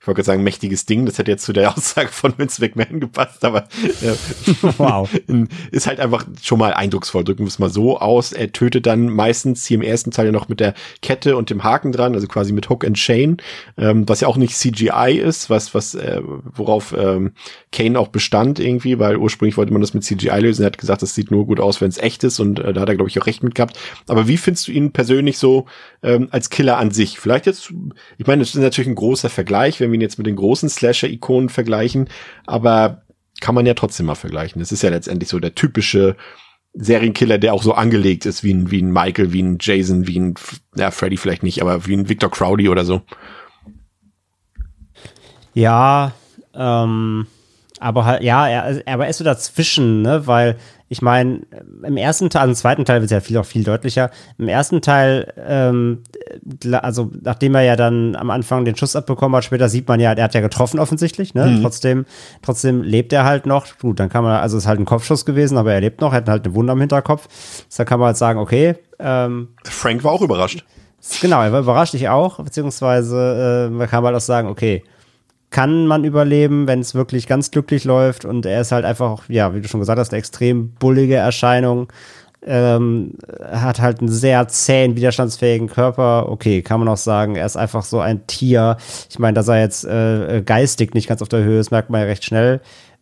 [0.00, 1.04] ich wollte sagen, mächtiges Ding.
[1.04, 4.14] Das hätte jetzt zu der Aussage von Vince McMahon gepasst, aber äh,
[4.78, 5.08] wow.
[5.70, 7.22] ist halt einfach schon mal eindrucksvoll.
[7.22, 8.32] Drücken wir es mal so aus.
[8.32, 10.72] Er tötet dann meistens hier im ersten Teil ja noch mit der
[11.02, 13.36] Kette und dem Haken dran, also quasi mit Hook and Chain,
[13.76, 17.32] ähm, was ja auch nicht CGI ist, was, was, äh, worauf ähm,
[17.70, 20.62] Kane auch bestand irgendwie, weil ursprünglich wollte man das mit CGI lösen.
[20.62, 22.80] Er hat gesagt, das sieht nur gut aus, wenn es echt ist und äh, da
[22.80, 23.78] hat er, glaube ich, auch recht mit gehabt.
[24.08, 25.66] Aber wie findest du ihn persönlich so
[26.02, 27.20] ähm, als Killer an sich?
[27.20, 27.72] Vielleicht jetzt,
[28.16, 30.68] ich meine, das ist natürlich ein großer Vergleich, wenn wir ihn jetzt mit den großen
[30.68, 32.08] Slasher-Ikonen vergleichen,
[32.46, 33.02] aber
[33.40, 34.60] kann man ja trotzdem mal vergleichen.
[34.60, 36.16] Es ist ja letztendlich so der typische
[36.72, 40.20] Serienkiller, der auch so angelegt ist wie ein, wie ein Michael, wie ein Jason, wie
[40.20, 40.34] ein,
[40.76, 43.02] ja, Freddy vielleicht nicht, aber wie ein Victor Crowley oder so.
[45.52, 46.12] Ja,
[46.54, 47.26] ähm,
[47.80, 50.56] aber halt, ja, er, aber er ist so dazwischen, ne, weil
[50.92, 51.40] ich meine,
[51.84, 54.10] im ersten Teil, also im zweiten Teil wird es ja viel auch viel deutlicher.
[54.38, 56.02] Im ersten Teil, ähm,
[56.72, 60.12] also nachdem er ja dann am Anfang den Schuss abbekommen hat, später sieht man ja,
[60.12, 61.46] er hat ja getroffen offensichtlich, ne?
[61.46, 61.62] Mhm.
[61.62, 62.06] Trotzdem,
[62.42, 63.78] trotzdem lebt er halt noch.
[63.78, 66.12] Gut, dann kann man, also es ist halt ein Kopfschuss gewesen, aber er lebt noch,
[66.12, 67.28] er hat halt eine Wunde am Hinterkopf.
[67.76, 68.74] Da kann man halt sagen, okay.
[68.98, 70.64] Ähm, Frank war auch überrascht.
[71.20, 74.82] Genau, er war überrascht, ich auch, beziehungsweise äh, man kann halt auch sagen, okay,
[75.50, 78.24] kann man überleben, wenn es wirklich ganz glücklich läuft.
[78.24, 81.92] Und er ist halt einfach, ja, wie du schon gesagt hast, eine extrem bullige Erscheinung.
[82.42, 86.28] Ähm, hat halt einen sehr zähen, widerstandsfähigen Körper.
[86.30, 88.76] Okay, kann man auch sagen, er ist einfach so ein Tier.
[89.10, 92.00] Ich meine, dass er jetzt äh, geistig nicht ganz auf der Höhe ist, merkt man
[92.00, 92.60] ja recht schnell.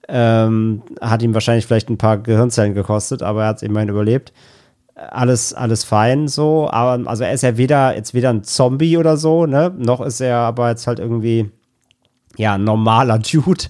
[0.09, 4.33] Ähm, hat ihm wahrscheinlich vielleicht ein paar Gehirnzellen gekostet, aber er hat es immerhin überlebt.
[4.97, 6.69] Alles, alles fein so.
[6.71, 9.73] Aber also er ist ja weder jetzt weder ein Zombie oder so, ne?
[9.77, 11.51] Noch ist er aber jetzt halt irgendwie
[12.39, 13.65] ja, normaler Dude.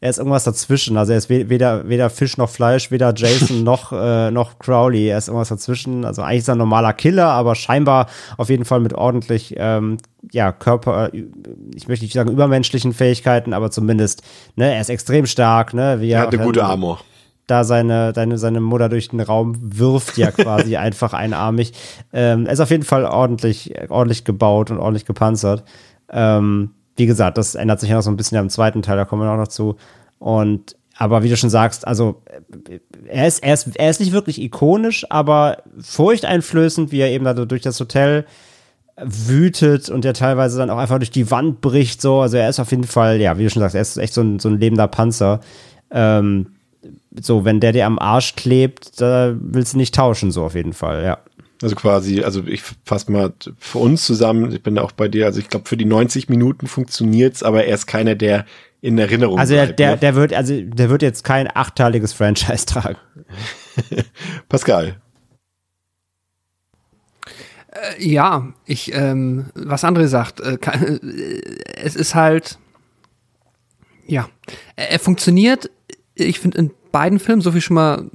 [0.00, 0.98] Er ist irgendwas dazwischen.
[0.98, 5.06] Also er ist weder, weder Fisch noch Fleisch, weder Jason noch, äh, noch Crowley.
[5.06, 6.04] Er ist irgendwas dazwischen.
[6.04, 9.98] Also eigentlich ist er ein normaler Killer, aber scheinbar auf jeden Fall mit ordentlich, ähm,
[10.32, 14.22] ja, Körper, ich möchte nicht sagen übermenschlichen Fähigkeiten, aber zumindest,
[14.56, 17.00] ne, er ist extrem stark, ne, wie er, hat eine gute Armor
[17.46, 21.74] da seine, seine, seine Mutter durch den Raum wirft, ja quasi einfach einarmig.
[22.12, 25.62] Ähm, er ist auf jeden Fall ordentlich, ordentlich gebaut und ordentlich gepanzert.
[26.10, 29.04] Ähm, wie gesagt, das ändert sich ja noch so ein bisschen im zweiten Teil, da
[29.04, 29.76] kommen wir auch noch zu.
[30.18, 32.22] Und aber wie du schon sagst, also
[33.08, 37.34] er ist, er ist, er ist nicht wirklich ikonisch, aber furchteinflößend, wie er eben da
[37.34, 38.26] durch das Hotel
[38.96, 42.20] wütet und der teilweise dann auch einfach durch die Wand bricht, so.
[42.20, 44.20] Also er ist auf jeden Fall, ja, wie du schon sagst, er ist echt so
[44.20, 45.40] ein, so ein lebender Panzer.
[45.90, 46.54] Ähm,
[47.20, 50.72] so, wenn der dir am Arsch klebt, da willst du nicht tauschen, so auf jeden
[50.72, 51.18] Fall, ja.
[51.62, 55.26] Also quasi, also ich fasse mal für uns zusammen, ich bin da auch bei dir,
[55.26, 58.44] also ich glaube für die 90 Minuten funktioniert's, aber er ist keiner, der
[58.80, 59.98] in Erinnerung Also bleibt, der, ne?
[59.98, 62.98] der wird, also der wird jetzt kein achteiliges Franchise tragen.
[64.48, 65.00] Pascal.
[67.74, 71.40] Äh, ja, ich, ähm, was André sagt, äh, kann, äh,
[71.76, 72.58] es ist halt,
[74.06, 74.28] ja,
[74.76, 75.70] er, er funktioniert,
[76.14, 78.10] ich finde in beiden Filmen, so viel schon mal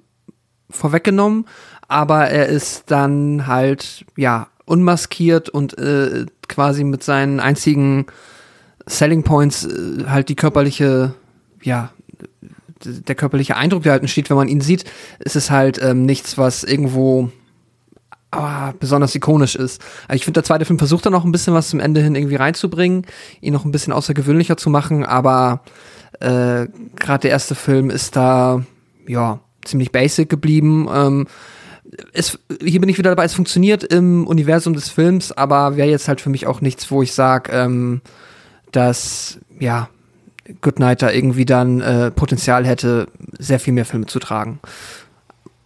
[0.70, 1.46] vorweggenommen,
[1.90, 8.06] aber er ist dann halt, ja, unmaskiert und äh, quasi mit seinen einzigen
[8.86, 11.16] Selling Points äh, halt die körperliche,
[11.64, 11.92] ja,
[12.84, 14.86] der körperliche Eindruck, der halt entsteht, wenn man ihn sieht,
[15.20, 17.30] ist es halt ähm, nichts, was irgendwo
[18.32, 19.82] aber besonders ikonisch ist.
[20.08, 22.14] Also ich finde, der zweite Film versucht dann noch ein bisschen was zum Ende hin
[22.14, 23.08] irgendwie reinzubringen,
[23.42, 25.64] ihn noch ein bisschen außergewöhnlicher zu machen, aber
[26.20, 28.64] äh, gerade der erste Film ist da,
[29.08, 30.88] ja, ziemlich basic geblieben.
[30.94, 31.28] Ähm,
[32.14, 36.08] es, hier bin ich wieder dabei, es funktioniert im Universum des Films, aber wäre jetzt
[36.08, 38.02] halt für mich auch nichts, wo ich sage, ähm,
[38.72, 39.90] dass, ja,
[40.62, 44.60] Goodnight da irgendwie dann äh, Potenzial hätte, sehr viel mehr Filme zu tragen.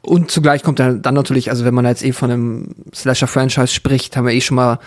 [0.01, 4.17] Und zugleich kommt dann, dann natürlich, also wenn man jetzt eh von einem Slasher-Franchise spricht,
[4.17, 4.80] haben wir eh schon mal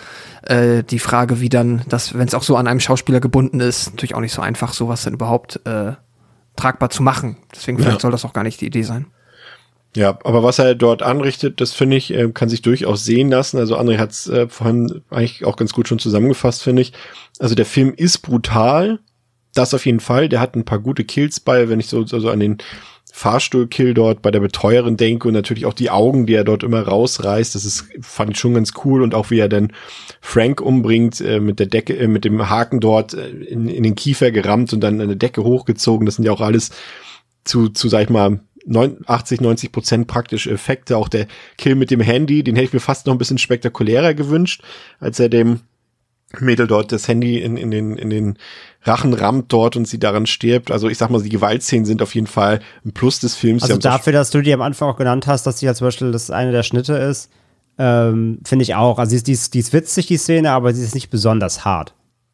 [0.43, 3.89] äh, die Frage, wie dann das, wenn es auch so an einem Schauspieler gebunden ist,
[3.89, 5.93] natürlich auch nicht so einfach, sowas dann überhaupt äh,
[6.55, 7.37] tragbar zu machen.
[7.55, 8.01] Deswegen vielleicht ja.
[8.01, 9.07] soll das auch gar nicht die Idee sein.
[9.97, 13.57] Ja, aber was er dort anrichtet, das finde ich, äh, kann sich durchaus sehen lassen.
[13.57, 16.93] Also André hat es äh, vorhin eigentlich auch ganz gut schon zusammengefasst, finde ich.
[17.39, 18.99] Also der Film ist brutal,
[19.55, 20.29] das auf jeden Fall.
[20.29, 22.59] Der hat ein paar gute Kills bei, wenn ich so, so, so an den
[23.11, 26.83] Fahrstuhlkill dort bei der Betreuerin denke und natürlich auch die Augen, die er dort immer
[26.83, 27.55] rausreißt.
[27.55, 29.73] Das ist, fand ich schon ganz cool und auch wie er dann
[30.21, 33.95] Frank umbringt, äh, mit der Decke, äh, mit dem Haken dort äh, in, in den
[33.95, 36.05] Kiefer gerammt und dann eine Decke hochgezogen.
[36.05, 36.69] Das sind ja auch alles
[37.45, 40.97] zu, zu, sag ich mal, 80, 90 Prozent praktische Effekte.
[40.97, 44.13] Auch der Kill mit dem Handy, den hätte ich mir fast noch ein bisschen spektakulärer
[44.13, 44.61] gewünscht,
[44.99, 45.61] als er dem
[46.39, 48.37] Mädel dort das Handy in, in, den, in den
[48.83, 50.71] Rachen rammt dort und sie daran stirbt.
[50.71, 53.63] Also ich sag mal, die Gewaltszenen sind auf jeden Fall ein Plus des Films.
[53.63, 56.11] Also dafür, dass du die am Anfang auch genannt hast, dass die ja zum Beispiel
[56.11, 57.29] das eine der Schnitte ist,
[57.77, 58.99] ähm, finde ich auch.
[58.99, 61.63] Also die ist, die, ist, die ist witzig, die Szene, aber sie ist nicht besonders
[61.63, 61.93] hart.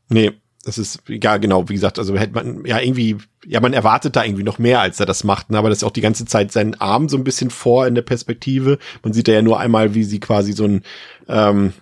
[0.10, 0.32] Nee,
[0.64, 4.24] das ist, ja genau, wie gesagt, also hätte man, ja irgendwie, ja man erwartet da
[4.24, 5.58] irgendwie noch mehr, als er das macht, ne?
[5.58, 8.02] aber das ist auch die ganze Zeit seinen Arm so ein bisschen vor in der
[8.02, 8.80] Perspektive.
[9.04, 10.84] Man sieht da ja nur einmal, wie sie quasi so ein,
[11.28, 11.74] ähm,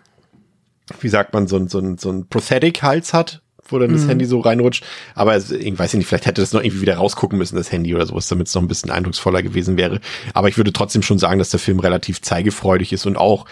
[0.99, 4.09] wie sagt man, so ein, so ein, so ein Prosthetic-Hals hat, wo dann das mhm.
[4.09, 4.83] Handy so reinrutscht.
[5.13, 8.07] Aber ich weiß nicht, vielleicht hätte das noch irgendwie wieder rausgucken müssen, das Handy oder
[8.07, 10.01] sowas, damit es noch ein bisschen eindrucksvoller gewesen wäre.
[10.33, 13.45] Aber ich würde trotzdem schon sagen, dass der Film relativ zeigefreudig ist und auch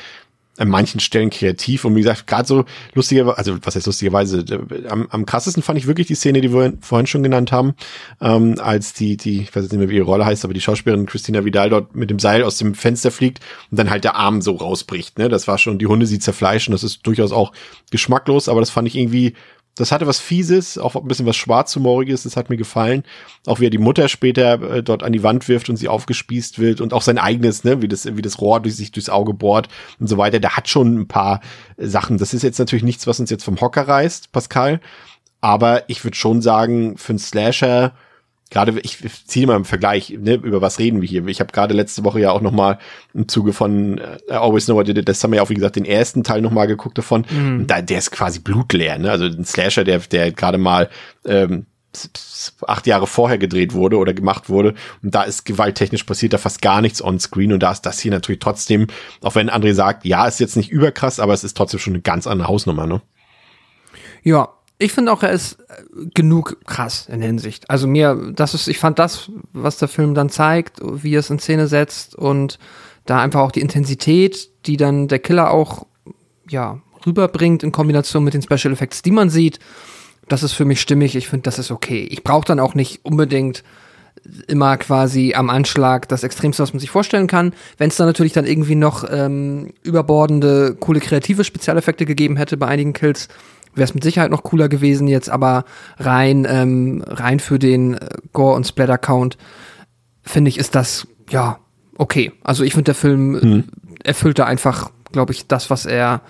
[0.60, 1.86] an manchen Stellen kreativ.
[1.86, 4.44] Und wie gesagt, gerade so lustigerweise, also was heißt lustigerweise,
[4.90, 7.74] am, am krassesten fand ich wirklich die Szene, die wir vorhin schon genannt haben,
[8.22, 10.62] ähm, als die, die, ich weiß jetzt nicht mehr, wie ihre Rolle heißt, aber die
[10.62, 13.40] Schauspielerin Christina Vidal dort mit dem Seil aus dem Fenster fliegt
[13.72, 16.74] und dann halt der Arm so rausbricht, ne, das war schon, die Hunde sie zerfleischen,
[16.74, 17.54] das ist durchaus auch
[17.92, 19.34] geschmacklos, aber das fand ich irgendwie
[19.80, 23.04] das hatte was Fieses, auch ein bisschen was Schwarzhumoriges, das hat mir gefallen.
[23.48, 26.60] Auch wie er die Mutter später äh, dort an die Wand wirft und sie aufgespießt
[26.60, 29.34] wird und auch sein eigenes, ne, wie das, wie das Rohr durch sich durchs Auge
[29.34, 30.42] bohrt und so weiter.
[30.42, 31.40] Der hat schon ein paar
[31.78, 32.18] Sachen.
[32.18, 34.82] Das ist jetzt natürlich nichts, was uns jetzt vom Hocker reißt, Pascal.
[35.40, 37.94] Aber ich würde schon sagen, für einen Slasher,
[38.50, 41.26] gerade ich ziehe mal im Vergleich, ne, über was reden wir hier?
[41.28, 42.80] Ich habe gerade letzte Woche ja auch noch mal
[43.14, 45.56] im Zuge von uh, Always Know What You Did, das haben wir ja auch wie
[45.56, 47.26] gesagt den ersten Teil noch mal geguckt davon.
[47.30, 47.68] Mhm.
[47.68, 49.12] Da, der ist quasi blutleer, ne?
[49.12, 50.90] Also ein Slasher, der der gerade mal
[51.26, 51.66] ähm,
[52.68, 56.62] acht Jahre vorher gedreht wurde oder gemacht wurde und da ist gewalttechnisch passiert da fast
[56.62, 58.88] gar nichts on Screen und da ist das hier natürlich trotzdem,
[59.22, 62.02] auch wenn André sagt, ja, ist jetzt nicht überkrass, aber es ist trotzdem schon eine
[62.02, 63.02] ganz andere Hausnummer, ne?
[64.22, 64.50] Ja,
[64.82, 67.70] ich finde auch, er ist äh, genug krass in Hinsicht.
[67.70, 71.30] Also mir, das ist, ich fand das, was der Film dann zeigt, wie er es
[71.30, 72.58] in Szene setzt und
[73.06, 75.86] da einfach auch die Intensität, die dann der Killer auch,
[76.50, 79.60] ja, rüberbringt in Kombination mit den Special Effects, die man sieht,
[80.28, 81.16] das ist für mich stimmig.
[81.16, 82.08] Ich finde, das ist okay.
[82.10, 83.64] Ich brauche dann auch nicht unbedingt
[84.48, 87.54] immer quasi am Anschlag das Extremste, was man sich vorstellen kann.
[87.78, 92.68] Wenn es dann natürlich dann irgendwie noch ähm, überbordende, coole kreative Spezialeffekte gegeben hätte bei
[92.68, 93.28] einigen Kills,
[93.76, 95.66] wäre es mit Sicherheit noch cooler gewesen jetzt, aber
[95.98, 99.38] rein, ähm, rein für den äh, Gore- und Splatter-Count
[100.22, 101.60] finde ich, ist das, ja,
[101.98, 102.32] okay.
[102.44, 103.64] Also ich finde, der Film mhm.
[104.04, 106.22] erfüllt da einfach, glaube ich, das, was er,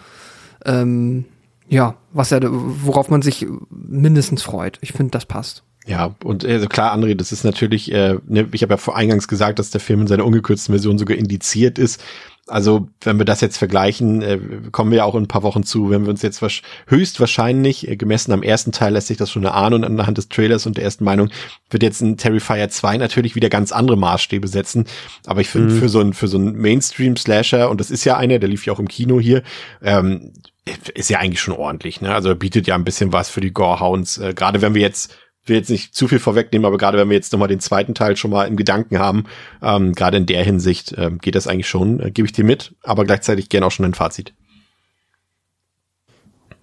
[0.66, 1.26] ähm,
[1.68, 4.80] ja, was er, worauf man sich mindestens freut.
[4.82, 5.64] Ich finde, das passt.
[5.86, 9.28] Ja, und also klar, André, das ist natürlich, äh, ne, ich habe ja vor eingangs
[9.28, 12.04] gesagt, dass der Film in seiner ungekürzten Version sogar indiziert ist.
[12.50, 14.40] Also, wenn wir das jetzt vergleichen, äh,
[14.72, 16.44] kommen wir ja auch in ein paar Wochen zu, wenn wir uns jetzt
[16.88, 20.66] höchstwahrscheinlich, äh, gemessen am ersten Teil lässt sich das schon erahnen und anhand des Trailers
[20.66, 21.30] und der ersten Meinung,
[21.70, 24.86] wird jetzt ein Terrifier 2 natürlich wieder ganz andere Maßstäbe setzen.
[25.28, 25.80] Aber ich finde, mhm.
[25.80, 28.74] für so ein, für so ein Mainstream-Slasher, und das ist ja einer, der lief ja
[28.74, 29.44] auch im Kino hier,
[29.84, 30.34] ähm,
[30.94, 32.14] ist ja eigentlich schon ordentlich, ne?
[32.14, 35.16] Also bietet ja ein bisschen was für die Gorehounds, äh, gerade wenn wir jetzt
[35.46, 38.16] will jetzt nicht zu viel vorwegnehmen, aber gerade wenn wir jetzt nochmal den zweiten Teil
[38.16, 39.26] schon mal im Gedanken haben,
[39.62, 42.76] ähm, gerade in der Hinsicht äh, geht das eigentlich schon, äh, gebe ich dir mit,
[42.84, 44.34] aber gleichzeitig gerne auch schon ein Fazit.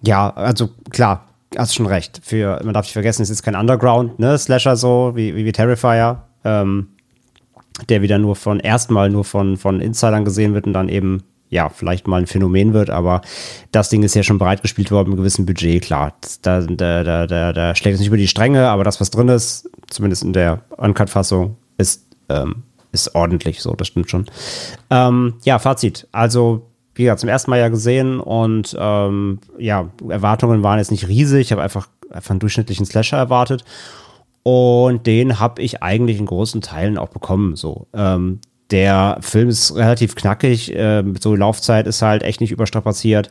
[0.01, 2.21] Ja, also klar, hast schon recht.
[2.23, 5.51] Für, man darf nicht vergessen, es ist kein Underground, ne, Slasher so, wie, wie, wie
[5.51, 6.89] Terrifier, ähm,
[7.89, 11.69] der wieder nur von, erstmal nur von, von Insidern gesehen wird und dann eben ja,
[11.69, 13.21] vielleicht mal ein Phänomen wird, aber
[13.71, 16.13] das Ding ist ja schon bereitgespielt worden mit einem gewissen Budget, klar.
[16.41, 19.29] Da, da, da, da, da schlägt es nicht über die Stränge, aber das, was drin
[19.29, 24.25] ist, zumindest in der Uncut-Fassung, ist, ähm, ist ordentlich so, das stimmt schon.
[24.89, 26.07] Ähm, ja, Fazit.
[26.11, 31.07] Also, wie gesagt, zum ersten Mal ja gesehen und ähm, ja, Erwartungen waren jetzt nicht
[31.07, 31.41] riesig.
[31.41, 33.63] Ich habe einfach, einfach einen durchschnittlichen Slasher erwartet.
[34.43, 37.55] Und den habe ich eigentlich in großen Teilen auch bekommen.
[37.55, 37.87] So.
[37.93, 38.39] Ähm,
[38.71, 43.29] der Film ist relativ knackig, äh, so Laufzeit ist halt echt nicht überstrapaziert.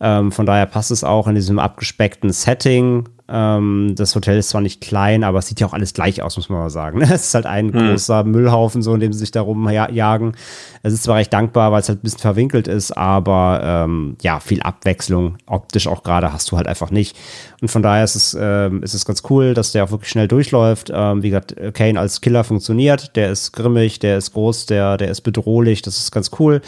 [0.00, 3.08] Ähm, von daher passt es auch in diesem abgespeckten Setting.
[3.26, 6.36] Ähm, das Hotel ist zwar nicht klein, aber es sieht ja auch alles gleich aus,
[6.36, 7.00] muss man mal sagen.
[7.14, 7.90] Es ist halt ein hm.
[7.90, 10.36] großer Müllhaufen, so in dem sie sich da rumjagen.
[10.82, 14.40] Es ist zwar recht dankbar, weil es halt ein bisschen verwinkelt ist, aber ähm, ja,
[14.40, 17.16] viel Abwechslung, optisch auch gerade, hast du halt einfach nicht.
[17.62, 20.28] Und von daher ist es, ähm, ist es ganz cool, dass der auch wirklich schnell
[20.28, 20.90] durchläuft.
[20.94, 25.08] Ähm, wie gesagt, Kane als Killer funktioniert, der ist grimmig, der ist groß, der, der
[25.08, 26.60] ist bedrohlich, das ist ganz cool.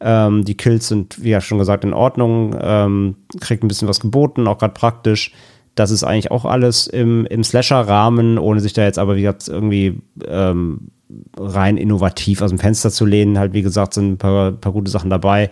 [0.00, 4.00] Ähm, die Kills sind, wie ja schon gesagt, in Ordnung, ähm, kriegt ein bisschen was
[4.00, 5.32] geboten, auch gerade praktisch.
[5.74, 9.48] Das ist eigentlich auch alles im, im Slasher-Rahmen, ohne sich da jetzt aber, wie gesagt,
[9.48, 10.90] irgendwie ähm,
[11.38, 13.38] rein innovativ aus dem Fenster zu lehnen.
[13.38, 15.50] Halt, wie gesagt, sind ein paar, paar gute Sachen dabei,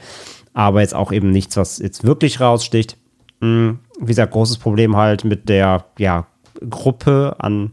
[0.52, 2.96] aber jetzt auch eben nichts, was jetzt wirklich raussticht.
[3.40, 3.78] Mhm.
[3.98, 6.26] Wie gesagt, großes Problem halt mit der ja,
[6.68, 7.70] Gruppe an,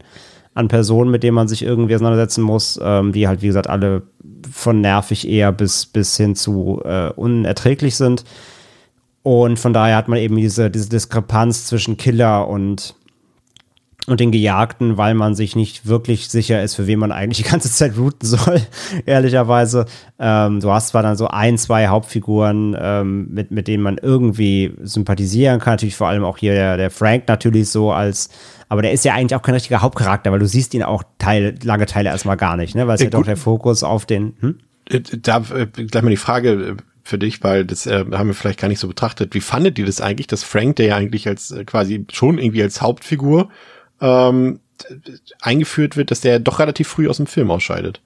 [0.54, 4.02] an Personen, mit denen man sich irgendwie auseinandersetzen muss, ähm, die halt, wie gesagt, alle
[4.52, 8.24] von nervig eher bis, bis hin zu äh, unerträglich sind.
[9.28, 12.94] Und von daher hat man eben diese, diese Diskrepanz zwischen Killer und,
[14.06, 17.50] und den Gejagten, weil man sich nicht wirklich sicher ist, für wen man eigentlich die
[17.50, 18.62] ganze Zeit routen soll,
[19.04, 19.84] ehrlicherweise.
[20.18, 24.72] Ähm, du hast zwar dann so ein, zwei Hauptfiguren, ähm, mit, mit denen man irgendwie
[24.80, 25.74] sympathisieren kann.
[25.74, 28.30] Natürlich vor allem auch hier der, der Frank natürlich so als,
[28.70, 31.54] aber der ist ja eigentlich auch kein richtiger Hauptcharakter, weil du siehst ihn auch Teil,
[31.62, 32.86] lange Teile erstmal gar nicht, ne?
[32.86, 34.36] Weil es ja doch der Fokus auf den.
[34.40, 34.58] Hm?
[34.88, 36.78] Äh, da äh, gleich mal die Frage,
[37.08, 39.34] für dich, weil das äh, haben wir vielleicht gar nicht so betrachtet.
[39.34, 42.62] Wie fandet ihr das eigentlich, dass Frank, der ja eigentlich als äh, quasi schon irgendwie
[42.62, 43.48] als Hauptfigur
[44.00, 44.60] ähm,
[45.40, 48.00] eingeführt wird, dass der doch relativ früh aus dem Film ausscheidet?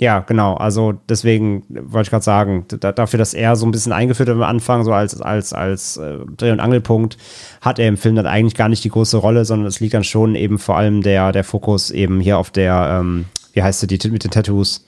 [0.00, 0.54] Ja, genau.
[0.54, 4.36] Also deswegen wollte ich gerade sagen, da, dafür, dass er so ein bisschen eingeführt wird
[4.36, 7.16] am Anfang, so als, als, als äh, Dreh- und Angelpunkt,
[7.60, 10.04] hat er im Film dann eigentlich gar nicht die große Rolle, sondern es liegt dann
[10.04, 13.86] schon eben vor allem der, der Fokus eben hier auf der, ähm, wie heißt sie,
[13.86, 14.84] die mit den Tattoos?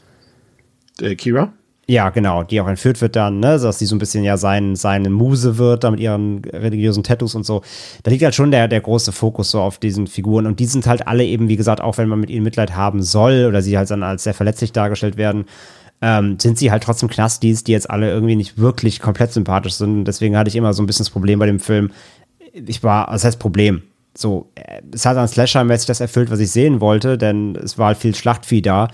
[1.00, 1.52] Äh, Kira?
[1.88, 4.74] Ja, genau, die auch entführt wird dann, ne, dass die so ein bisschen ja sein,
[4.74, 7.62] seine Muse wird, da mit ihren religiösen Tattoos und so.
[8.02, 10.88] Da liegt halt schon der, der große Fokus so auf diesen Figuren und die sind
[10.88, 13.78] halt alle eben, wie gesagt, auch wenn man mit ihnen Mitleid haben soll oder sie
[13.78, 15.44] halt dann als sehr verletzlich dargestellt werden,
[16.02, 19.98] ähm, sind sie halt trotzdem Knastis, die jetzt alle irgendwie nicht wirklich komplett sympathisch sind.
[19.98, 21.92] Und deswegen hatte ich immer so ein bisschen das Problem bei dem Film.
[22.52, 23.82] Ich war, das heißt Problem.
[24.16, 24.50] So,
[24.92, 28.14] es hat dann Slasher-mäßig das erfüllt, was ich sehen wollte, denn es war halt viel
[28.14, 28.88] Schlachtvieh da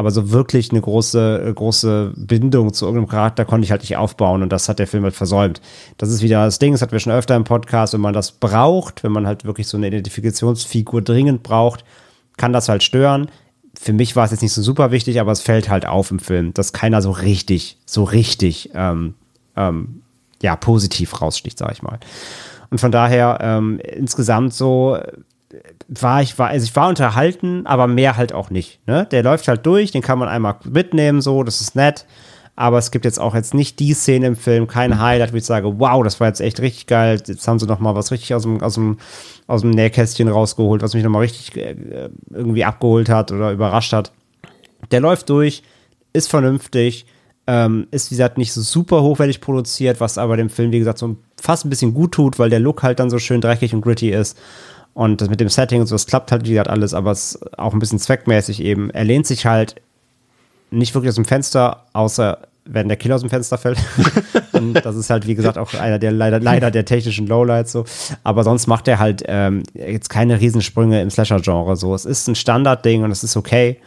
[0.00, 4.42] aber so wirklich eine große, große Bindung zu irgendeinem Charakter konnte ich halt nicht aufbauen
[4.42, 5.60] und das hat der Film halt versäumt.
[5.98, 8.32] Das ist wieder das Ding, das hatten wir schon öfter im Podcast, wenn man das
[8.32, 11.84] braucht, wenn man halt wirklich so eine Identifikationsfigur dringend braucht,
[12.38, 13.28] kann das halt stören.
[13.78, 16.18] Für mich war es jetzt nicht so super wichtig, aber es fällt halt auf im
[16.18, 19.12] Film, dass keiner so richtig, so richtig, ähm,
[19.54, 20.00] ähm,
[20.40, 22.00] ja, positiv raussticht, sag ich mal.
[22.70, 24.98] Und von daher ähm, insgesamt so
[25.88, 28.86] war ich, war, also ich war unterhalten, aber mehr halt auch nicht.
[28.86, 29.06] Ne?
[29.10, 32.06] Der läuft halt durch, den kann man einmal mitnehmen, so, das ist nett.
[32.56, 35.46] Aber es gibt jetzt auch jetzt nicht die Szene im Film, kein Highlight, wo ich
[35.46, 37.20] sage, wow, das war jetzt echt richtig geil.
[37.24, 38.98] Jetzt haben sie noch mal was richtig aus dem, aus dem,
[39.46, 43.94] aus dem Nähkästchen rausgeholt, was mich noch mal richtig äh, irgendwie abgeholt hat oder überrascht
[43.94, 44.12] hat.
[44.90, 45.62] Der läuft durch,
[46.12, 47.06] ist vernünftig,
[47.46, 50.98] ähm, ist wie gesagt nicht so super hochwertig produziert, was aber dem Film, wie gesagt,
[50.98, 53.80] so fast ein bisschen gut tut, weil der Look halt dann so schön dreckig und
[53.80, 54.38] gritty ist.
[54.94, 57.34] Und das mit dem Setting und so, das klappt halt, wie gesagt, alles, aber es
[57.34, 58.90] ist auch ein bisschen zweckmäßig eben.
[58.90, 59.76] Er lehnt sich halt
[60.70, 63.78] nicht wirklich aus dem Fenster, außer wenn der Killer aus dem Fenster fällt.
[64.52, 67.84] und das ist halt, wie gesagt, auch einer der leider, leider der technischen Lowlights so.
[68.22, 71.76] Aber sonst macht er halt ähm, jetzt keine Riesensprünge im Slasher-Genre.
[71.76, 73.78] So, es ist ein Standardding und es ist okay.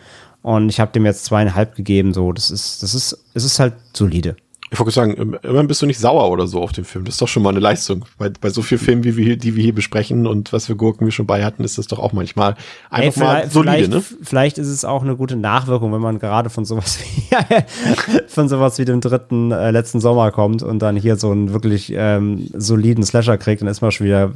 [0.42, 2.14] Und ich habe dem jetzt zweieinhalb gegeben.
[2.14, 4.36] So, das ist, das ist, es ist halt solide.
[4.74, 7.06] Ich wollte sagen, immerhin bist du nicht sauer oder so auf dem Film.
[7.06, 8.06] Das ist doch schon mal eine Leistung.
[8.18, 11.06] Bei, bei so vielen Filmen, wie wir, die wir hier besprechen und was für Gurken
[11.06, 12.56] wir schon bei hatten, ist das doch auch manchmal
[12.90, 14.04] einfach Ey, mal solide, vielleicht, ne?
[14.24, 17.36] Vielleicht ist es auch eine gute Nachwirkung, wenn man gerade von sowas wie,
[18.28, 21.94] von sowas wie dem dritten äh, letzten Sommer kommt und dann hier so einen wirklich
[21.96, 24.32] ähm, soliden Slasher kriegt, dann ist man schon wieder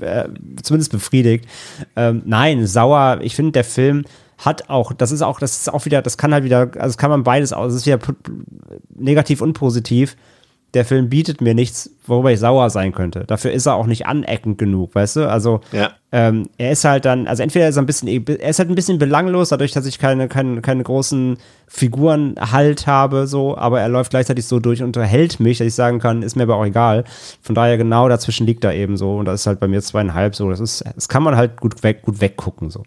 [0.00, 0.24] äh,
[0.64, 1.44] zumindest befriedigt.
[1.94, 3.20] Ähm, nein, sauer.
[3.22, 4.04] Ich finde, der Film
[4.38, 6.98] hat auch, das ist auch, das ist auch wieder, das kann halt wieder, also das
[6.98, 7.98] kann man beides aus, es ist wieder
[8.94, 10.16] negativ und positiv.
[10.74, 13.24] Der Film bietet mir nichts, worüber ich sauer sein könnte.
[13.26, 15.30] Dafür ist er auch nicht aneckend genug, weißt du?
[15.30, 15.92] Also ja.
[16.12, 18.74] ähm, er ist halt dann, also entweder ist er ein bisschen, er ist halt ein
[18.74, 23.88] bisschen belanglos, dadurch, dass ich keine, keine, keine großen Figuren halt habe, so, aber er
[23.88, 26.66] läuft gleichzeitig so durch und unterhält mich, dass ich sagen kann, ist mir aber auch
[26.66, 27.04] egal.
[27.40, 30.34] Von daher genau dazwischen liegt er eben so und das ist halt bei mir zweieinhalb
[30.34, 30.50] so.
[30.50, 32.82] Das ist, das kann man halt gut weg, gut weggucken so.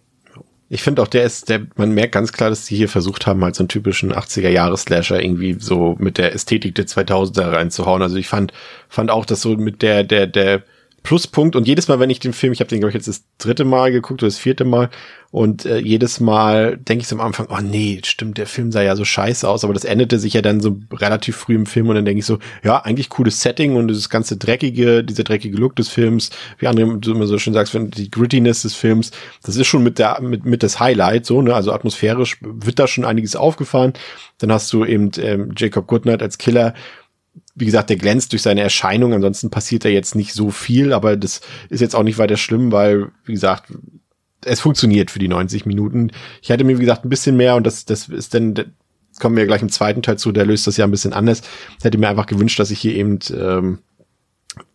[0.72, 3.44] Ich finde auch, der ist, der, man merkt ganz klar, dass die hier versucht haben,
[3.44, 8.04] halt so einen typischen 80er-Jahres-Slasher irgendwie so mit der Ästhetik der 2000er reinzuhauen.
[8.04, 8.54] Also ich fand,
[8.88, 10.62] fand auch, dass so mit der, der, der,
[11.10, 11.56] Pluspunkt.
[11.56, 13.66] Und jedes Mal, wenn ich den Film, ich habe den glaube ich jetzt das dritte
[13.66, 14.92] Mal geguckt oder das vierte Mal.
[15.32, 18.84] Und äh, jedes Mal denke ich so am Anfang, oh nee, stimmt, der Film sah
[18.84, 21.90] ja so scheiße aus, aber das endete sich ja dann so relativ früh im Film.
[21.90, 25.58] Und dann denke ich so, ja, eigentlich cooles Setting und das ganze dreckige, dieser dreckige
[25.58, 26.30] Look des Films,
[26.60, 29.10] wie andere du immer so schön sagst, wenn die Grittiness des Films,
[29.42, 32.86] das ist schon mit der mit mit das Highlight so, ne, also atmosphärisch wird da
[32.86, 33.94] schon einiges aufgefahren.
[34.38, 36.76] Dann hast du eben ähm, Jacob Goodnight als Killer,
[37.56, 39.14] wie gesagt, der glänzt durch seine Erscheinung.
[39.14, 42.72] Ansonsten passiert da jetzt nicht so viel, aber das ist jetzt auch nicht weiter schlimm,
[42.72, 43.74] weil, wie gesagt,
[44.46, 46.12] es funktioniert für die 90 Minuten.
[46.42, 49.36] Ich hätte mir, wie gesagt, ein bisschen mehr und das, das ist dann, das kommen
[49.36, 51.42] wir gleich im zweiten Teil zu, der löst das ja ein bisschen anders.
[51.78, 53.80] Ich hätte mir einfach gewünscht, dass ich hier eben ähm,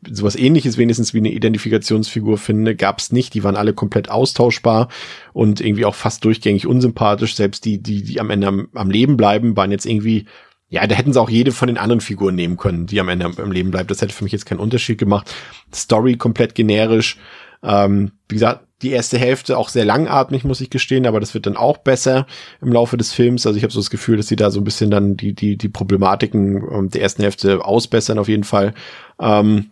[0.08, 3.34] sowas ähnliches wenigstens wie eine Identifikationsfigur finde, gab's nicht.
[3.34, 4.88] Die waren alle komplett austauschbar
[5.32, 7.34] und irgendwie auch fast durchgängig unsympathisch.
[7.34, 10.26] Selbst die, die, die am Ende am, am Leben bleiben, waren jetzt irgendwie
[10.68, 13.30] ja, da hätten sie auch jede von den anderen Figuren nehmen können, die am Ende
[13.36, 13.90] im Leben bleibt.
[13.90, 15.32] Das hätte für mich jetzt keinen Unterschied gemacht.
[15.72, 17.18] Story komplett generisch.
[17.62, 21.46] Ähm, wie gesagt, die erste Hälfte auch sehr langatmig, muss ich gestehen, aber das wird
[21.46, 22.26] dann auch besser
[22.60, 23.46] im Laufe des Films.
[23.46, 25.56] Also ich habe so das Gefühl, dass sie da so ein bisschen dann die, die,
[25.56, 28.74] die Problematiken ähm, der ersten Hälfte ausbessern auf jeden Fall.
[29.18, 29.70] Ähm,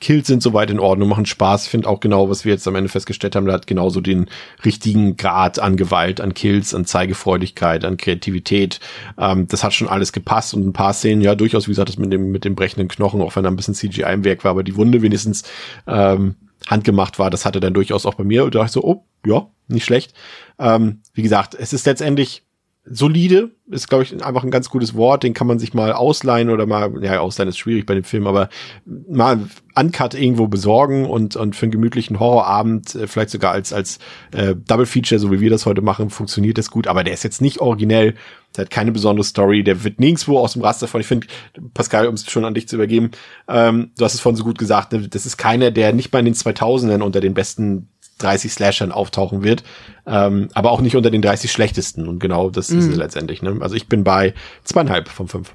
[0.00, 1.64] Kills sind soweit in Ordnung, machen Spaß.
[1.64, 4.26] Ich finde auch genau, was wir jetzt am Ende festgestellt haben, da hat genauso den
[4.64, 8.80] richtigen Grad an Gewalt, an Kills, an Zeigefreudigkeit, an Kreativität.
[9.18, 11.98] Ähm, das hat schon alles gepasst und ein paar Szenen, ja, durchaus, wie gesagt, das
[11.98, 14.50] mit dem, mit dem brechenden Knochen, auch wenn da ein bisschen CGI im Werk war,
[14.50, 15.44] aber die Wunde wenigstens
[15.86, 18.44] ähm, handgemacht war, das hatte dann durchaus auch bei mir.
[18.44, 20.14] Und da dachte ich so, oh, ja, nicht schlecht.
[20.58, 22.43] Ähm, wie gesagt, es ist letztendlich
[22.86, 25.22] solide ist, glaube ich, einfach ein ganz gutes Wort.
[25.22, 28.26] Den kann man sich mal ausleihen oder mal, ja, ausleihen ist schwierig bei dem Film,
[28.26, 28.50] aber
[28.84, 33.98] mal Uncut irgendwo besorgen und, und für einen gemütlichen Horrorabend, äh, vielleicht sogar als, als
[34.32, 36.86] äh, Double Feature, so wie wir das heute machen, funktioniert das gut.
[36.86, 38.14] Aber der ist jetzt nicht originell,
[38.56, 41.00] der hat keine besondere Story, der wird nirgendwo aus dem Raster von.
[41.00, 41.26] Ich finde,
[41.72, 43.12] Pascal, um es schon an dich zu übergeben,
[43.48, 46.18] ähm, du hast es vorhin so gut gesagt, ne, das ist keiner, der nicht mal
[46.18, 49.64] in den 2000ern unter den besten 30 Slashern auftauchen wird,
[50.06, 52.08] ähm, aber auch nicht unter den 30 schlechtesten.
[52.08, 52.78] Und genau das mhm.
[52.78, 53.42] ist es letztendlich.
[53.42, 53.58] Ne?
[53.60, 54.34] Also ich bin bei
[54.64, 55.54] zweieinhalb von fünf.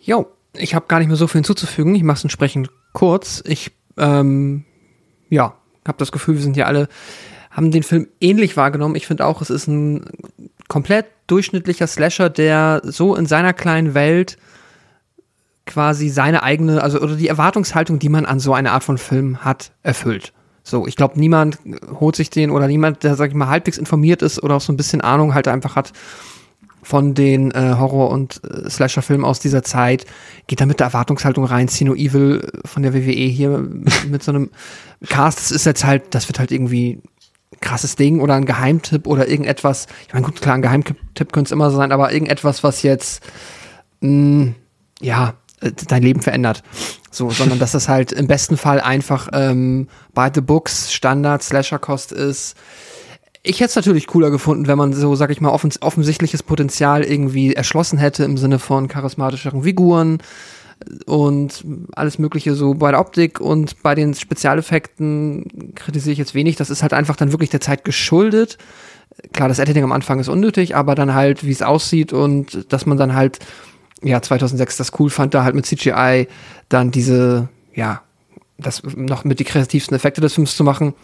[0.00, 1.94] Jo, ich habe gar nicht mehr so viel hinzuzufügen.
[1.94, 3.42] Ich mache es entsprechend kurz.
[3.46, 4.64] Ich, ähm,
[5.28, 5.54] ja,
[5.86, 6.88] habe das Gefühl, wir sind ja alle,
[7.50, 8.96] haben den Film ähnlich wahrgenommen.
[8.96, 10.04] Ich finde auch, es ist ein
[10.68, 14.38] komplett durchschnittlicher Slasher, der so in seiner kleinen Welt
[15.66, 19.44] quasi seine eigene, also oder die Erwartungshaltung, die man an so eine Art von Film
[19.44, 20.32] hat, erfüllt.
[20.70, 21.58] So, ich glaube, niemand
[21.98, 24.72] holt sich den oder niemand, der, sag ich mal, halbwegs informiert ist oder auch so
[24.72, 25.92] ein bisschen Ahnung halt einfach hat
[26.82, 30.06] von den äh, Horror- und äh, Slasher-Filmen aus dieser Zeit,
[30.46, 31.68] geht da mit der Erwartungshaltung rein.
[31.68, 33.58] Sino Evil von der WWE hier
[34.08, 34.50] mit so einem
[35.08, 37.00] Cast, das ist jetzt halt, das wird halt irgendwie
[37.52, 39.86] ein krasses Ding oder ein Geheimtipp oder irgendetwas.
[40.06, 43.22] Ich meine, gut, klar, ein Geheimtipp könnte es immer sein, aber irgendetwas, was jetzt,
[44.00, 44.54] mh, mm,
[45.00, 45.34] ja,
[45.88, 46.62] dein Leben verändert.
[47.10, 52.12] So, sondern dass das halt im besten Fall einfach ähm, by the books Standard Slasher-Kost
[52.12, 52.56] ist.
[53.42, 57.02] Ich hätte es natürlich cooler gefunden, wenn man so, sag ich mal, offens offensichtliches Potenzial
[57.02, 60.18] irgendwie erschlossen hätte im Sinne von charismatischeren Figuren
[61.06, 61.64] und
[61.94, 66.56] alles Mögliche so bei der Optik und bei den Spezialeffekten kritisiere ich jetzt wenig.
[66.56, 68.58] Das ist halt einfach dann wirklich der Zeit geschuldet.
[69.32, 72.86] Klar, das Editing am Anfang ist unnötig, aber dann halt, wie es aussieht und dass
[72.86, 73.40] man dann halt
[74.02, 76.28] ja 2006 das cool fand, da halt mit CGI
[76.68, 78.02] dann diese, ja,
[78.58, 80.94] das noch mit die kreativsten Effekte des Films zu machen,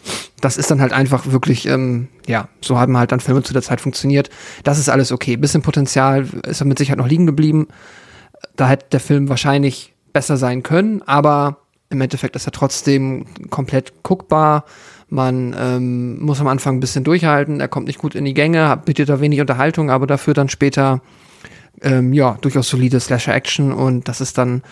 [0.41, 3.61] das ist dann halt einfach wirklich, ähm, ja, so haben halt dann Filme zu der
[3.61, 4.29] Zeit funktioniert.
[4.63, 5.37] Das ist alles okay.
[5.37, 7.67] Bisschen Potenzial ist mit Sicherheit noch liegen geblieben.
[8.55, 11.57] Da hätte der Film wahrscheinlich besser sein können, aber
[11.89, 14.65] im Endeffekt ist er trotzdem komplett guckbar.
[15.09, 18.81] Man ähm, muss am Anfang ein bisschen durchhalten, er kommt nicht gut in die Gänge,
[18.85, 21.01] bietet da wenig Unterhaltung, aber dafür dann später
[21.81, 24.63] ähm, ja, durchaus solide Slasher-Action und das ist dann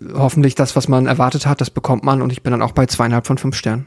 [0.00, 2.72] äh, hoffentlich das, was man erwartet hat, das bekommt man und ich bin dann auch
[2.72, 3.86] bei zweieinhalb von fünf Sternen.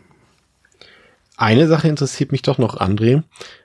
[1.36, 3.24] Eine Sache interessiert mich doch noch, André.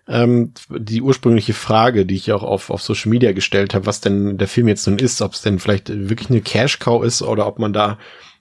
[0.09, 4.39] Ähm, die ursprüngliche Frage, die ich auch auf, auf Social Media gestellt habe, was denn
[4.39, 7.59] der Film jetzt nun ist, ob es denn vielleicht wirklich eine Cash-Cow ist oder ob
[7.59, 7.99] man da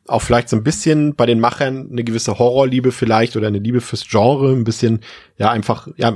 [0.08, 3.82] auch vielleicht so ein bisschen bei den Machern eine gewisse Horrorliebe vielleicht oder eine Liebe
[3.82, 5.02] fürs Genre, ein bisschen,
[5.38, 6.16] ja, einfach, ja,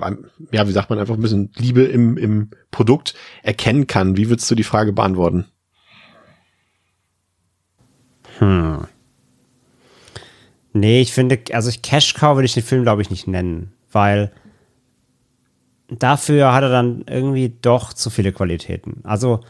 [0.51, 3.13] ja, wie sagt man, einfach ein bisschen Liebe im, im Produkt
[3.43, 4.17] erkennen kann.
[4.17, 5.45] Wie würdest du die Frage beantworten?
[8.39, 8.87] Hm.
[10.73, 14.31] Nee, ich finde, also Cash Cow würde ich den Film, glaube ich, nicht nennen, weil
[15.89, 19.01] dafür hat er dann irgendwie doch zu viele Qualitäten.
[19.03, 19.41] Also,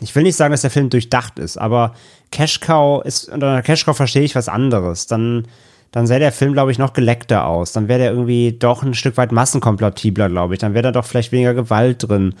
[0.00, 1.94] ich will nicht sagen, dass der Film durchdacht ist, aber
[2.32, 5.06] Cash Cow ist, unter einer Cash Cow verstehe ich was anderes.
[5.06, 5.46] Dann,
[5.92, 7.72] dann sähe der Film, glaube ich, noch geleckter aus.
[7.72, 10.60] Dann wäre der irgendwie doch ein Stück weit massenkompatibler, glaube ich.
[10.60, 12.34] Dann wäre da doch vielleicht weniger Gewalt drin.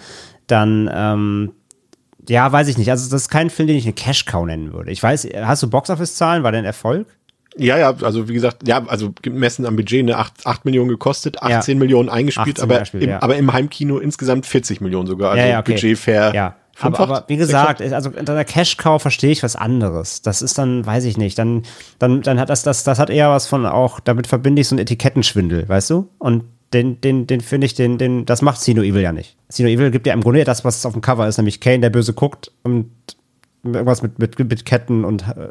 [0.48, 1.52] Dann, ähm,
[2.28, 2.90] ja, weiß ich nicht.
[2.90, 4.90] Also, das ist kein Film, den ich eine Cash-Cow nennen würde.
[4.90, 6.42] Ich weiß, hast du Boxoffice-Zahlen?
[6.42, 7.06] War der ein Erfolg?
[7.56, 11.42] Ja, ja, also wie gesagt, ja, also gemessen am Budget, ne, 8, 8 Millionen gekostet,
[11.42, 11.78] 18 ja.
[11.78, 13.22] Millionen eingespielt, 18 aber, eingespielt, im, ja.
[13.22, 15.32] aber im Heimkino insgesamt 40 Millionen sogar.
[15.32, 15.74] Also ja, ja, okay.
[15.74, 16.32] Budget fair.
[16.34, 16.56] Ja.
[16.80, 20.22] Aber, aber, wie gesagt, also unter der Cash-Cow verstehe ich was anderes.
[20.22, 21.62] Das ist dann, weiß ich nicht, dann,
[21.98, 24.74] dann, dann hat das, das, das hat eher was von auch, damit verbinde ich so
[24.74, 26.08] einen Etikettenschwindel, weißt du?
[26.18, 29.36] Und den, den, den finde ich, den, den, das macht Sino Evil ja nicht.
[29.48, 31.90] Sino Evil gibt ja im Grunde das, was auf dem Cover ist, nämlich Kane, der
[31.90, 32.90] böse guckt und
[33.62, 35.48] irgendwas mit, mit, mit Ketten und äh,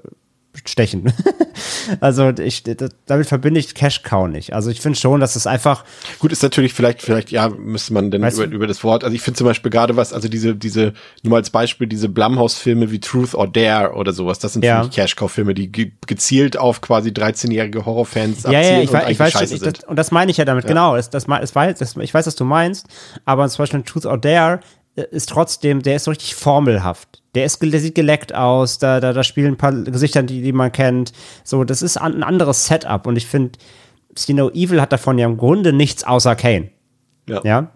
[0.65, 1.13] stechen.
[1.99, 2.63] also ich,
[3.05, 4.53] damit verbinde ich Cash Cow nicht.
[4.53, 5.85] Also ich finde schon, dass es einfach.
[6.19, 9.03] Gut, ist natürlich vielleicht, vielleicht, ja, müsste man denn über, über das Wort.
[9.03, 12.91] Also ich finde zum Beispiel gerade was, also diese, diese, nur als Beispiel, diese Blumhouse-Filme
[12.91, 14.79] wie Truth or Dare oder sowas, das sind ja.
[14.79, 19.09] für mich Cash Cow-Filme, die ge gezielt auf quasi 13-jährige Horrorfans ja, ja, ich, weiß,
[19.09, 20.69] ich weiß schon, ich, das, und das meine ich ja damit, ja.
[20.69, 20.95] genau.
[20.95, 22.87] Das, das, das, das, ich weiß, was du meinst,
[23.25, 24.59] aber zum Beispiel Truth or Dare
[24.95, 27.20] ist trotzdem, der ist so richtig formelhaft.
[27.35, 30.51] Der, ist, der sieht geleckt aus, da, da, da spielen ein paar Gesichter, die, die
[30.51, 31.13] man kennt.
[31.43, 33.57] So, das ist ein anderes Setup und ich finde,
[34.17, 36.71] Sino Evil hat davon ja im Grunde nichts außer Kane.
[37.29, 37.41] Ja.
[37.43, 37.71] ja?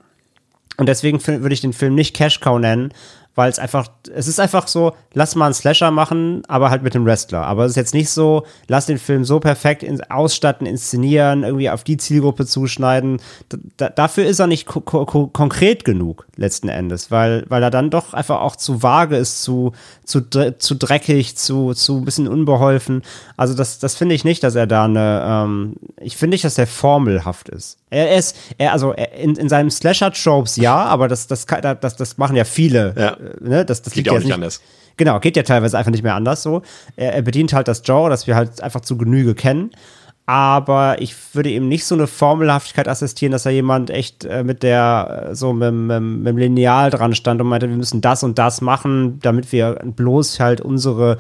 [0.78, 2.92] Und deswegen würde ich den Film nicht Cash Cow nennen,
[3.36, 6.94] weil es einfach, es ist einfach so, lass mal einen Slasher machen, aber halt mit
[6.94, 7.46] dem Wrestler.
[7.46, 11.70] Aber es ist jetzt nicht so, lass den Film so perfekt in, ausstatten, inszenieren, irgendwie
[11.70, 13.20] auf die Zielgruppe zuschneiden.
[13.52, 13.60] D
[13.96, 18.14] dafür ist er nicht ko ko konkret genug, letzten Endes, weil, weil er dann doch
[18.14, 19.74] einfach auch zu vage ist, zu,
[20.06, 20.22] zu,
[20.58, 23.04] zu dreckig, zu, zu ein bisschen unbeholfen.
[23.36, 26.58] Also das, das finde ich nicht, dass er da eine, ähm, ich finde nicht, dass
[26.58, 27.78] er formelhaft ist.
[27.96, 32.36] Er ist, er, also in, in seinem Slasher-Tropes ja, aber das, das, das, das machen
[32.36, 32.94] ja viele.
[32.98, 33.14] Ja.
[33.14, 33.66] Äh, ne?
[33.66, 34.62] Das, das geht ja auch nicht anders.
[34.98, 36.62] Genau, geht ja teilweise einfach nicht mehr anders so.
[36.96, 39.72] Er, er bedient halt das Genre, das wir halt einfach zu Genüge kennen
[40.28, 44.64] aber ich würde ihm nicht so eine Formelhaftigkeit assistieren, dass er jemand echt äh, mit
[44.64, 48.24] der, äh, so mit, mit, mit, dem Lineal dran stand und meinte, wir müssen das
[48.24, 51.18] und das machen, damit wir bloß halt unsere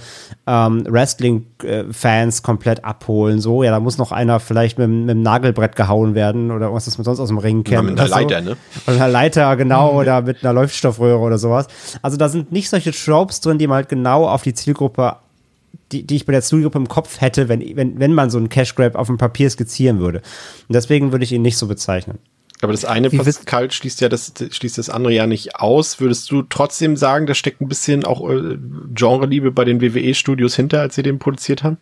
[0.48, 3.41] ähm, Wrestling-Fans komplett abholen.
[3.41, 6.86] So, ja, da muss noch einer vielleicht mit, mit dem Nagelbrett gehauen werden oder was
[6.86, 7.76] das man sonst aus dem Ring kennt.
[7.76, 8.49] Ja, mit einer Leiter, so.
[8.49, 8.57] ne?
[8.88, 9.99] Oder einer Leiter, genau, mhm.
[9.99, 11.68] oder mit einer Leuchtstoffröhre oder sowas.
[12.02, 15.18] Also da sind nicht solche Tropes drin, die man halt genau auf die Zielgruppe
[15.91, 18.49] die, die ich bei der Studiogruppe im Kopf hätte, wenn, wenn, wenn man so einen
[18.49, 20.19] Cash Grab auf dem Papier skizzieren würde.
[20.68, 22.19] Und deswegen würde ich ihn nicht so bezeichnen.
[22.61, 25.99] Aber das eine Pascal schließt ja das, schließt das andere ja nicht aus.
[25.99, 28.57] Würdest du trotzdem sagen, da steckt ein bisschen auch äh,
[28.93, 31.77] Genre-Liebe bei den WWE-Studios hinter, als sie den produziert haben?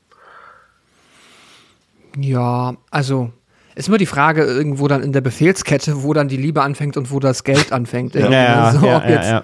[2.17, 3.31] Ja, also
[3.75, 7.11] ist immer die Frage irgendwo dann in der Befehlskette, wo dann die Liebe anfängt und
[7.11, 8.15] wo das Geld anfängt.
[8.15, 9.43] Ja, ja, also, ja, ja, ja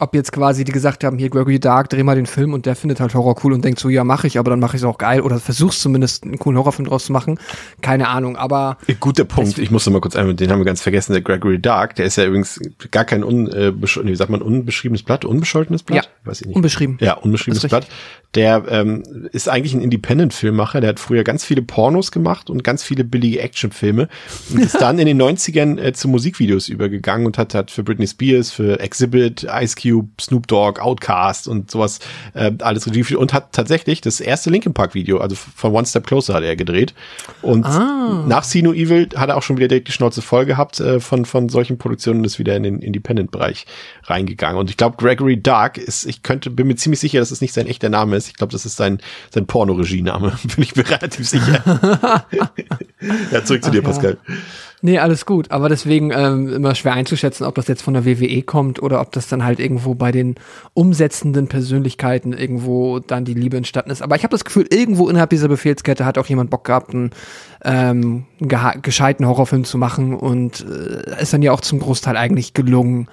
[0.00, 2.74] ob jetzt quasi die gesagt haben, hier Gregory Dark, dreh mal den Film und der
[2.74, 4.86] findet halt Horror cool und denkt so, ja, mache ich, aber dann mache ich es
[4.86, 7.38] auch geil oder versuchst zumindest einen coolen Horrorfilm draus zu machen.
[7.82, 8.78] Keine Ahnung, aber.
[8.98, 9.58] Guter Punkt.
[9.58, 12.16] Ich musste mal kurz einmal, den haben wir ganz vergessen, der Gregory Dark, der ist
[12.16, 12.60] ja übrigens
[12.90, 16.04] gar kein un, äh, wie sagt man, unbeschriebenes Blatt, unbescholtenes Blatt?
[16.04, 16.56] Ja, weiß ich nicht.
[16.56, 16.98] Unbeschrieben.
[17.00, 17.86] Ja, unbeschriebenes Blatt.
[18.34, 19.02] Der ähm,
[19.32, 23.40] ist eigentlich ein Independent-Filmmacher, der hat früher ganz viele Pornos gemacht und ganz viele billige
[23.40, 24.08] Actionfilme
[24.50, 28.06] und ist dann in den 90ern äh, zu Musikvideos übergegangen und hat, hat für Britney
[28.06, 29.89] Spears, für Exhibit, Ice Cube,
[30.20, 32.00] Snoop Dogg, Outcast und sowas
[32.34, 36.06] äh, alles Regie und hat tatsächlich das erste Linkin Park Video, also von One Step
[36.06, 36.94] Closer hat er gedreht
[37.42, 38.24] und ah.
[38.26, 41.24] nach Sino Evil hat er auch schon wieder direkt die Schnauze voll gehabt äh, von
[41.24, 43.66] von solchen Produktionen und ist wieder in den Independent Bereich
[44.04, 47.40] reingegangen und ich glaube Gregory Dark ist ich könnte bin mir ziemlich sicher, dass es
[47.40, 48.28] nicht sein echter Name ist.
[48.28, 49.00] Ich glaube, das ist sein
[49.30, 51.62] sein Pornoregiename, bin ich mir relativ sicher.
[53.32, 54.18] ja, zurück zu Ach, dir, Pascal.
[54.82, 55.50] Nee, alles gut.
[55.50, 59.12] Aber deswegen ähm, immer schwer einzuschätzen, ob das jetzt von der WWE kommt oder ob
[59.12, 60.36] das dann halt irgendwo bei den
[60.72, 64.00] umsetzenden Persönlichkeiten irgendwo dann die Liebe entstanden ist.
[64.00, 67.10] Aber ich habe das Gefühl, irgendwo innerhalb dieser Befehlskette hat auch jemand Bock gehabt, einen,
[67.62, 68.24] ähm,
[68.82, 73.08] gescheiten Horrorfilm zu machen und äh, ist dann ja auch zum Großteil eigentlich gelungen.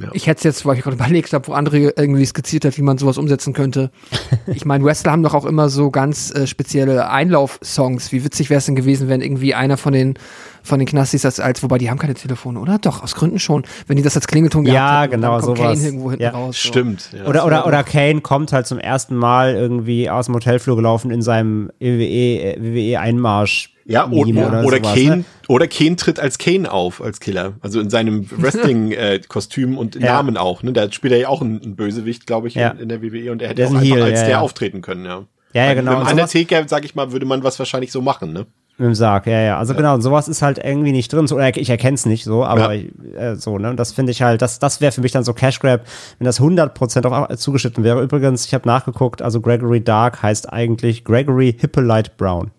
[0.00, 0.10] Ja.
[0.12, 2.82] Ich hätte es jetzt, weil ich gerade überlegt habe, wo andere irgendwie skizziert hat, wie
[2.82, 3.90] man sowas umsetzen könnte.
[4.46, 8.12] ich meine, Wrestler haben doch auch immer so ganz äh, spezielle Einlaufsongs.
[8.12, 10.14] Wie witzig wäre es denn gewesen, wenn irgendwie einer von den
[10.68, 12.78] von den Knastis das als, wobei die haben keine Telefone, oder?
[12.78, 13.64] Doch, aus Gründen schon.
[13.86, 15.58] Wenn die das als Klingelton gehabt ja, hätten, genau, dann sowas.
[15.58, 16.60] Kane irgendwo hinten ja, raus.
[16.62, 16.68] So.
[16.68, 17.10] Stimmt.
[17.12, 17.26] Ja.
[17.26, 21.22] Oder, oder, oder Kane kommt halt zum ersten Mal irgendwie aus dem Hotelflur gelaufen in
[21.22, 23.74] seinem WWE, WWE Einmarsch.
[23.86, 25.24] Ja, oder, oder, oder sowas, Kane, ne?
[25.48, 27.54] oder Kane tritt als Kane auf, als Killer.
[27.62, 30.12] Also in seinem Wrestling-Kostüm äh, und ja.
[30.12, 30.62] Namen auch.
[30.62, 30.74] Ne?
[30.74, 32.68] Da spielt er ja auch einen, einen Bösewicht, glaube ich, ja.
[32.68, 35.24] in, in, der WWE und er hätte auch einfach Heel, als der auftreten können, ja.
[35.54, 35.92] Ja, ja, genau.
[35.92, 38.46] Mit einem Undertaker, sag ich mal, würde man was wahrscheinlich so machen, ne?
[38.78, 39.58] Mit dem Sarg, ja, ja.
[39.58, 39.76] Also ja.
[39.76, 41.26] genau, sowas ist halt irgendwie nicht drin.
[41.26, 42.82] So, ich erkenne es nicht so, aber ja.
[43.16, 43.74] äh, so, ne?
[43.74, 45.80] Das finde ich halt, das, das wäre für mich dann so Cash Grab,
[46.18, 48.00] wenn das 100% auch zugeschnitten wäre.
[48.00, 52.52] Übrigens, ich habe nachgeguckt, also Gregory Dark heißt eigentlich Gregory Hippolyte Brown.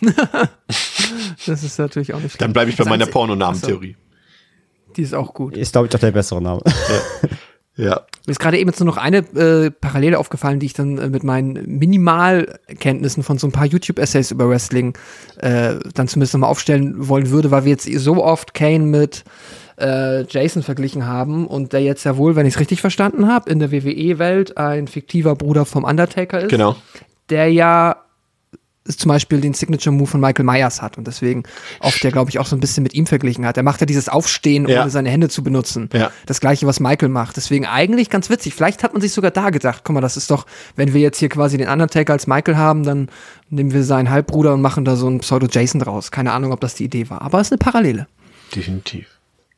[1.46, 2.40] das ist natürlich auch nicht schlimm.
[2.40, 3.96] Dann bleibe ich bei meiner Pornonamentheorie.
[4.96, 5.56] Die ist auch gut.
[5.56, 6.60] Ist, glaube ich, doch der bessere Name.
[6.66, 7.28] Ja.
[8.26, 11.08] Mir ist gerade eben jetzt nur noch eine äh, Parallele aufgefallen, die ich dann äh,
[11.08, 14.96] mit meinen Minimalkenntnissen von so ein paar YouTube-Essays über Wrestling
[15.38, 19.24] äh, dann zumindest nochmal aufstellen wollen würde, weil wir jetzt so oft Kane mit
[19.80, 23.48] äh, Jason verglichen haben und der jetzt ja wohl, wenn ich es richtig verstanden habe,
[23.50, 26.76] in der WWE-Welt ein fiktiver Bruder vom Undertaker ist, Genau.
[27.30, 27.96] der ja
[28.96, 31.42] zum Beispiel den Signature-Move von Michael Myers hat und deswegen
[31.80, 33.56] oft der, glaube ich, auch so ein bisschen mit ihm verglichen hat.
[33.56, 34.82] Er macht ja dieses Aufstehen, Ja.
[34.82, 35.90] ohne seine Hände zu benutzen.
[35.92, 36.10] Ja.
[36.26, 37.36] Das gleiche, was Michael macht.
[37.36, 38.54] Deswegen eigentlich ganz witzig.
[38.54, 40.46] Vielleicht hat man sich sogar da gedacht, guck mal, das ist doch,
[40.76, 43.08] wenn wir jetzt hier quasi den Undertaker als Michael haben, dann
[43.50, 46.10] nehmen wir seinen Halbbruder und machen da so einen Pseudo-Jason draus.
[46.10, 48.06] Keine Ahnung, ob das die Idee war, aber es ist eine Parallele.
[48.54, 49.06] Definitiv.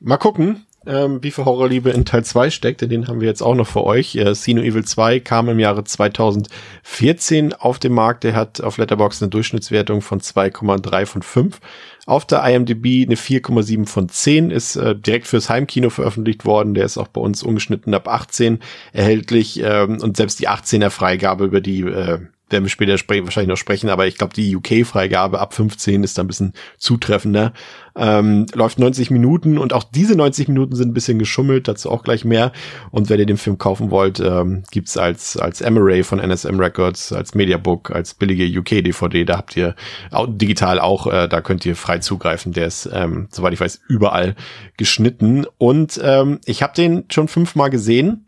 [0.01, 3.43] Mal gucken, ähm, wie viel Horrorliebe in Teil 2 steckt, denn den haben wir jetzt
[3.43, 4.17] auch noch für euch.
[4.17, 8.25] Äh, Sino Evil 2 kam im Jahre 2014 auf den Markt.
[8.25, 11.61] Der hat auf Letterboxd eine Durchschnittswertung von 2,3 von 5.
[12.07, 16.75] Auf der IMDb eine 4,7 von 10, ist äh, direkt fürs Heimkino veröffentlicht worden.
[16.75, 18.61] Der ist auch bei uns ungeschnitten ab 18
[18.93, 22.21] erhältlich ähm, und selbst die 18er Freigabe über die äh,
[22.51, 26.23] werden wir später wahrscheinlich noch sprechen, aber ich glaube, die UK-Freigabe ab 15 ist da
[26.23, 27.53] ein bisschen zutreffender.
[27.97, 32.03] Ähm, läuft 90 Minuten und auch diese 90 Minuten sind ein bisschen geschummelt, dazu auch
[32.03, 32.53] gleich mehr.
[32.91, 37.13] Und wenn ihr den Film kaufen wollt, ähm, gibt's als, als Emery von NSM Records,
[37.13, 39.75] als Mediabook, als billige UK-DVD, da habt ihr
[40.11, 42.53] auch, digital auch, äh, da könnt ihr frei zugreifen.
[42.53, 44.37] Der ist, ähm, soweit ich weiß, überall
[44.77, 45.47] geschnitten.
[45.59, 48.25] Und ähm, ich habe den schon fünfmal gesehen.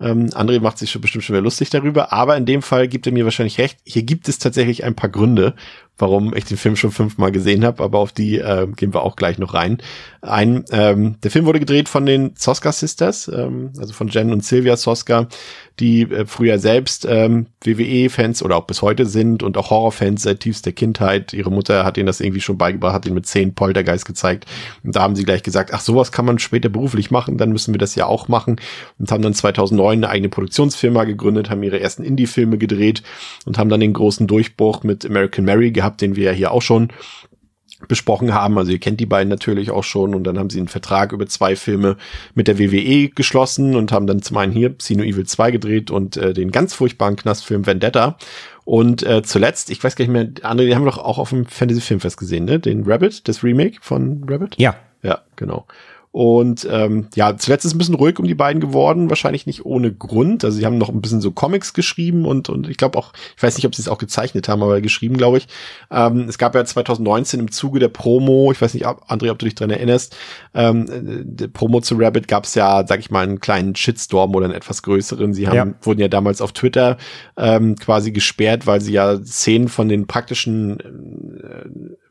[0.00, 3.06] Ähm, André macht sich schon bestimmt schon wieder lustig darüber, aber in dem Fall gibt
[3.06, 3.78] er mir wahrscheinlich recht.
[3.84, 5.54] Hier gibt es tatsächlich ein paar Gründe,
[5.98, 9.16] warum ich den Film schon fünfmal gesehen habe, aber auf die äh, gehen wir auch
[9.16, 9.78] gleich noch rein.
[10.22, 14.44] Ein, ähm, der Film wurde gedreht von den Soska Sisters, ähm, also von Jen und
[14.44, 15.28] Sylvia Soska,
[15.80, 20.40] die äh, früher selbst ähm, WWE-Fans oder auch bis heute sind und auch Horrorfans seit
[20.40, 21.32] tiefster Kindheit.
[21.32, 24.44] Ihre Mutter hat ihnen das irgendwie schon beigebracht, hat ihnen mit zehn Poltergeist gezeigt.
[24.84, 27.72] Und da haben sie gleich gesagt, ach, sowas kann man später beruflich machen, dann müssen
[27.72, 28.60] wir das ja auch machen.
[28.98, 33.02] Und haben dann 2009 eine eigene Produktionsfirma gegründet, haben ihre ersten Indie-Filme gedreht
[33.46, 36.62] und haben dann den großen Durchbruch mit American Mary gehabt, den wir ja hier auch
[36.62, 36.88] schon
[37.88, 38.58] besprochen haben.
[38.58, 41.26] Also ihr kennt die beiden natürlich auch schon und dann haben sie einen Vertrag über
[41.26, 41.96] zwei Filme
[42.34, 46.16] mit der WWE geschlossen und haben dann zum einen hier Sino Evil 2 gedreht und
[46.16, 48.16] äh, den ganz furchtbaren Knastfilm Vendetta.
[48.64, 51.30] Und äh, zuletzt, ich weiß gar nicht mehr, andere, die haben wir doch auch auf
[51.30, 52.60] dem Fantasy Filmfest gesehen, ne?
[52.60, 54.56] Den Rabbit, das Remake von Rabbit?
[54.58, 54.76] Ja.
[55.02, 55.66] Ja, genau.
[56.12, 59.92] Und ähm, ja, zuletzt ist ein bisschen ruhig um die beiden geworden, wahrscheinlich nicht ohne
[59.92, 60.44] Grund.
[60.44, 63.42] Also sie haben noch ein bisschen so Comics geschrieben und, und ich glaube auch, ich
[63.42, 65.46] weiß nicht, ob sie es auch gezeichnet haben, aber geschrieben, glaube ich.
[65.88, 69.46] Ähm, es gab ja 2019 im Zuge der Promo, ich weiß nicht, André, ob du
[69.46, 70.16] dich dran erinnerst,
[70.52, 74.34] ähm, äh, der Promo zu Rabbit gab es ja, sag ich mal, einen kleinen Shitstorm
[74.34, 75.32] oder einen etwas größeren.
[75.32, 75.74] Sie haben, Ja.
[75.82, 76.96] wurden ja damals auf Twitter
[77.36, 81.68] ähm, quasi gesperrt, weil sie ja Szenen von den praktischen äh,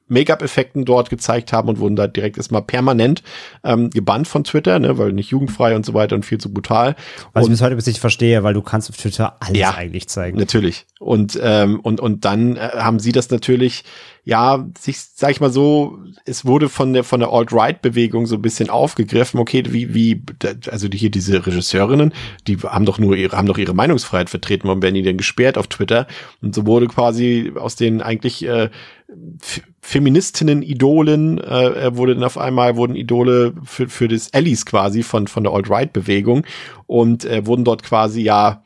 [0.10, 3.24] Make-up-Effekten dort gezeigt haben und wurden da direkt erstmal permanent
[3.64, 6.96] ähm, gebannt von Twitter, ne, weil nicht jugendfrei und so weiter und viel zu brutal.
[7.34, 9.76] Was ich bis heute bis nicht verstehe, weil du kannst auf Twitter alles Ja.
[9.76, 10.38] eigentlich zeigen.
[10.38, 10.86] Natürlich.
[11.00, 13.84] Und, ähm, und, und dann äh, haben sie das natürlich,
[14.26, 18.42] ja, sich, sag ich mal so, es wurde von der, von der Alt-Right-Bewegung so ein
[18.42, 20.22] bisschen aufgegriffen, okay, wie, wie,
[20.70, 22.14] also die, hier diese Regisseurinnen,
[22.48, 25.58] die haben doch nur ihre, haben doch ihre Meinungsfreiheit vertreten, warum werden die denn gesperrt
[25.58, 26.06] auf Twitter?
[26.42, 28.70] Und so wurde quasi aus den eigentlich, äh,
[29.90, 35.44] Feministinnen-Idolen äh, wurde dann auf einmal wurden Idole für, für das Allies quasi von von
[35.44, 36.46] der Alt-Right-Bewegung
[36.86, 38.64] und äh, wurden dort quasi ja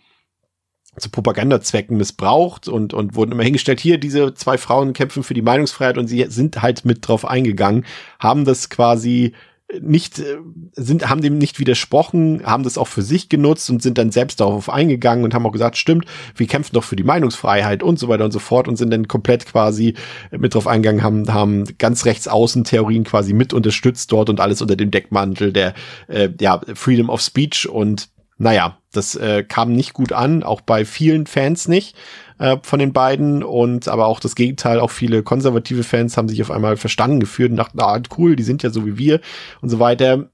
[0.98, 5.41] zu Propagandazwecken missbraucht und, und wurden immer hingestellt, hier, diese zwei Frauen kämpfen für die
[5.41, 7.86] Meinungsfreiheit und sie sind halt mit drauf eingegangen,
[8.20, 9.34] haben das quasi
[9.82, 10.38] nicht, äh,
[10.74, 14.40] sind, haben dem nicht widersprochen, haben das auch für sich genutzt und sind dann selbst
[14.40, 16.06] darauf eingegangen und haben auch gesagt, stimmt,
[16.36, 19.08] wir kämpfen doch für die Meinungsfreiheit und so weiter und so fort und sind dann
[19.08, 19.95] komplett quasi
[20.32, 24.62] mit drauf eingegangen, haben, haben ganz rechts außen Theorien quasi mit unterstützt dort und alles
[24.62, 25.74] unter dem Deckmantel der,
[26.08, 27.70] äh, ja, Freedom of Speech.
[27.70, 31.95] Und naja, das äh, kam nicht gut an, auch bei vielen Fans nicht
[32.39, 36.41] äh, von den beiden und aber auch das Gegenteil, auch viele konservative Fans haben sich
[36.41, 39.19] auf einmal verstanden gefühlt und dachten, ah, cool, die sind ja so wie wir
[39.61, 40.26] und so weiter.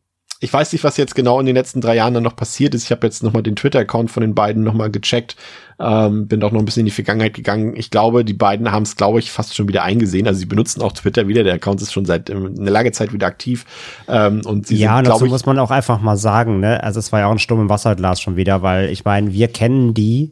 [0.42, 2.86] Ich weiß nicht, was jetzt genau in den letzten drei Jahren dann noch passiert ist.
[2.86, 5.36] Ich habe jetzt nochmal den Twitter-Account von den beiden nochmal gecheckt,
[5.82, 7.76] ähm, bin auch noch ein bisschen in die Vergangenheit gegangen.
[7.76, 10.28] Ich glaube, die beiden haben es, glaube ich, fast schon wieder eingesehen.
[10.28, 11.44] Also sie benutzen auch Twitter wieder.
[11.44, 13.66] Der Account ist schon seit ähm, einer lange Zeit wieder aktiv.
[14.08, 16.82] Ähm, und sie ja, sind, dazu ich, muss man auch einfach mal sagen, ne?
[16.84, 19.50] Also es war ja auch ein Sturm im Wasserglas schon wieder, weil ich meine, wir
[19.50, 20.32] kennen die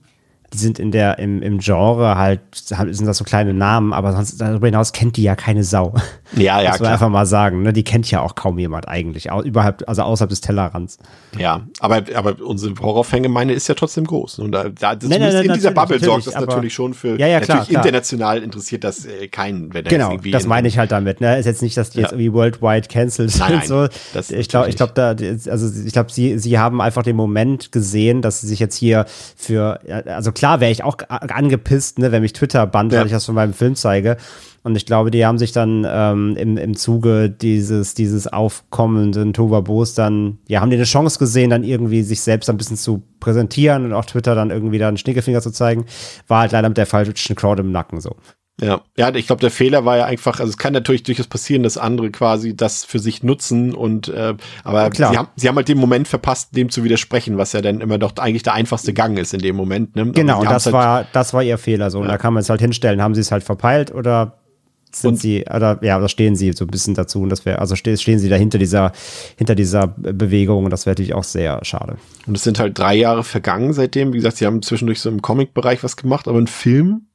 [0.54, 4.40] die sind in der, im, im Genre halt, sind das so kleine Namen, aber sonst
[4.40, 5.94] darüber hinaus kennt die ja keine Sau.
[6.36, 6.94] Ja, ja, das klar.
[6.94, 7.74] einfach mal sagen, ne?
[7.74, 11.00] Die kennt ja auch kaum jemand eigentlich, überhalb, also außerhalb des Tellerrands.
[11.38, 14.40] Ja, aber, aber unsere Horrorfangemeinde ist ja trotzdem groß.
[14.40, 17.42] Und da, da nein, nein, in dieser Bubble sorgt das natürlich schon für, ja, ja,
[17.42, 17.86] klar, natürlich klar.
[17.86, 21.38] international interessiert das äh, keinen, wenn Genau, irgendwie das meine ich halt damit, ne?
[21.38, 22.04] Ist jetzt nicht, dass die ja.
[22.04, 23.50] jetzt irgendwie worldwide cancelled sind.
[23.50, 23.88] Nein, so.
[24.14, 25.10] Das ich glaube, ich glaube, da,
[25.52, 29.06] also ich glaube, sie, sie haben einfach den Moment gesehen, dass sie sich jetzt hier
[29.36, 33.00] für, also klar wäre ich auch angepisst, ne, wenn mich Twitter bannt, ja.
[33.00, 34.18] weil ich das von meinem Film zeige.
[34.64, 39.94] Und ich glaube, die haben sich dann ähm, im, im Zuge dieses, dieses aufkommenden Tovabos
[39.94, 43.86] dann, ja, haben die eine Chance gesehen, dann irgendwie sich selbst ein bisschen zu präsentieren
[43.86, 45.86] und auch Twitter dann irgendwie dann Schnickefinger zu zeigen.
[46.28, 48.18] War halt leider mit der falschen Crowd im Nacken so.
[48.60, 51.62] Ja, ja, ich glaube, der Fehler war ja einfach, also es kann natürlich durchaus passieren,
[51.62, 55.12] dass andere quasi das für sich nutzen und äh, aber Klar.
[55.12, 58.00] sie haben, sie haben halt den Moment verpasst, dem zu widersprechen, was ja dann immer
[58.00, 59.96] doch eigentlich der einfachste Gang ist in dem Moment.
[59.96, 60.12] Ne?
[60.12, 62.00] Genau, das halt war das war ihr Fehler so.
[62.00, 62.06] Ja.
[62.06, 64.40] Und da kann man es halt hinstellen, haben sie es halt verpeilt oder
[64.92, 67.60] sind und sie, oder ja, oder stehen sie so ein bisschen dazu und das wäre,
[67.60, 68.92] also stehen, stehen sie da hinter dieser,
[69.38, 71.98] hinter dieser Bewegung und das wäre natürlich auch sehr schade.
[72.26, 74.14] Und es sind halt drei Jahre vergangen seitdem.
[74.14, 77.08] Wie gesagt, sie haben zwischendurch so im Comic-Bereich was gemacht, aber ein Film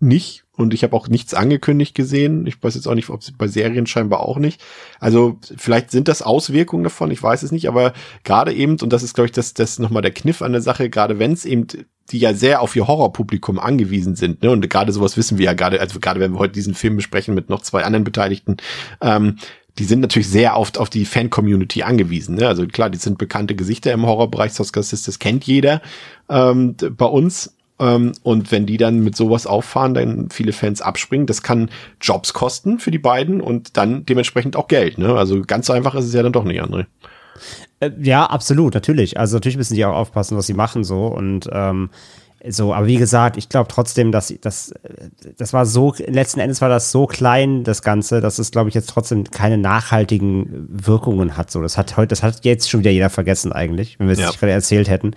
[0.00, 2.46] nicht und ich habe auch nichts angekündigt gesehen.
[2.46, 4.60] Ich weiß jetzt auch nicht, ob sie bei Serien scheinbar auch nicht.
[5.00, 7.92] Also vielleicht sind das Auswirkungen davon, ich weiß es nicht, aber
[8.24, 10.90] gerade eben, und das ist, glaube ich, das, das nochmal der Kniff an der Sache,
[10.90, 11.66] gerade wenn es eben,
[12.10, 15.52] die ja sehr auf ihr Horrorpublikum angewiesen sind, ne, und gerade sowas wissen wir ja
[15.52, 18.56] gerade, also gerade wenn wir heute diesen Film besprechen mit noch zwei anderen Beteiligten,
[19.00, 19.36] ähm,
[19.78, 22.34] die sind natürlich sehr oft auf die Fan-Community angewiesen.
[22.34, 22.48] Ne?
[22.48, 25.82] Also klar, die sind bekannte Gesichter im Horrorbereich, Soska Sisters kennt jeder
[26.28, 31.26] ähm, bei uns ähm, und wenn die dann mit sowas auffahren, dann viele Fans abspringen,
[31.26, 34.98] das kann Jobs kosten für die beiden und dann dementsprechend auch Geld.
[34.98, 35.14] Ne?
[35.14, 36.86] Also ganz so einfach ist es ja dann doch nicht, André.
[37.80, 39.18] Äh, ja, absolut, natürlich.
[39.18, 41.90] Also natürlich müssen die auch aufpassen, was sie machen so und ähm,
[42.46, 44.72] so, aber wie gesagt, ich glaube trotzdem, dass das,
[45.36, 48.76] das war so, letzten Endes war das so klein, das Ganze, dass es, glaube ich,
[48.76, 51.50] jetzt trotzdem keine nachhaltigen Wirkungen hat.
[51.50, 54.20] So, das hat heute, das hat jetzt schon wieder jeder vergessen eigentlich, wenn wir es
[54.20, 54.28] ja.
[54.28, 55.14] nicht gerade erzählt hätten.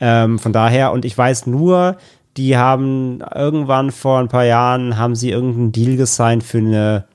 [0.00, 1.96] Ähm, von daher, und ich weiß nur,
[2.36, 7.06] die haben irgendwann vor ein paar Jahren, haben sie irgendeinen Deal gesigned für eine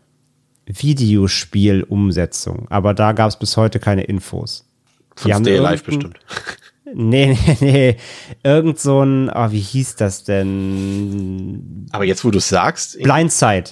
[0.66, 2.66] Videospielumsetzung.
[2.70, 4.66] Aber da gab es bis heute keine Infos.
[5.16, 6.20] Von Stay Alive bestimmt.
[6.94, 7.98] Nee, nee, nee.
[8.44, 11.88] Irgend so ein, oh, wie hieß das denn?
[11.92, 13.02] Aber jetzt, wo du sagst.
[13.02, 13.72] Blindside.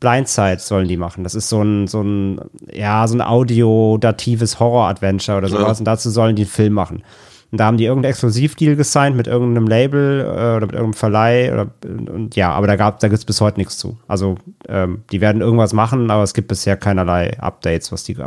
[0.00, 1.24] Blindside sollen die machen.
[1.24, 2.40] Das ist so ein, so ein,
[2.72, 5.78] ja, so ein audiodatives Horror-Adventure oder sowas.
[5.78, 5.80] Ja.
[5.80, 7.02] Und dazu sollen die einen Film machen.
[7.50, 11.52] Und da haben die irgendeinen Exklusivdeal gesigned mit irgendeinem Label äh, oder mit irgendeinem Verleih.
[11.52, 13.96] Oder, und ja, aber da, gab, da gibt es bis heute nichts zu.
[14.08, 14.36] Also,
[14.68, 18.18] ähm, die werden irgendwas machen, aber es gibt bisher keinerlei Updates, was die,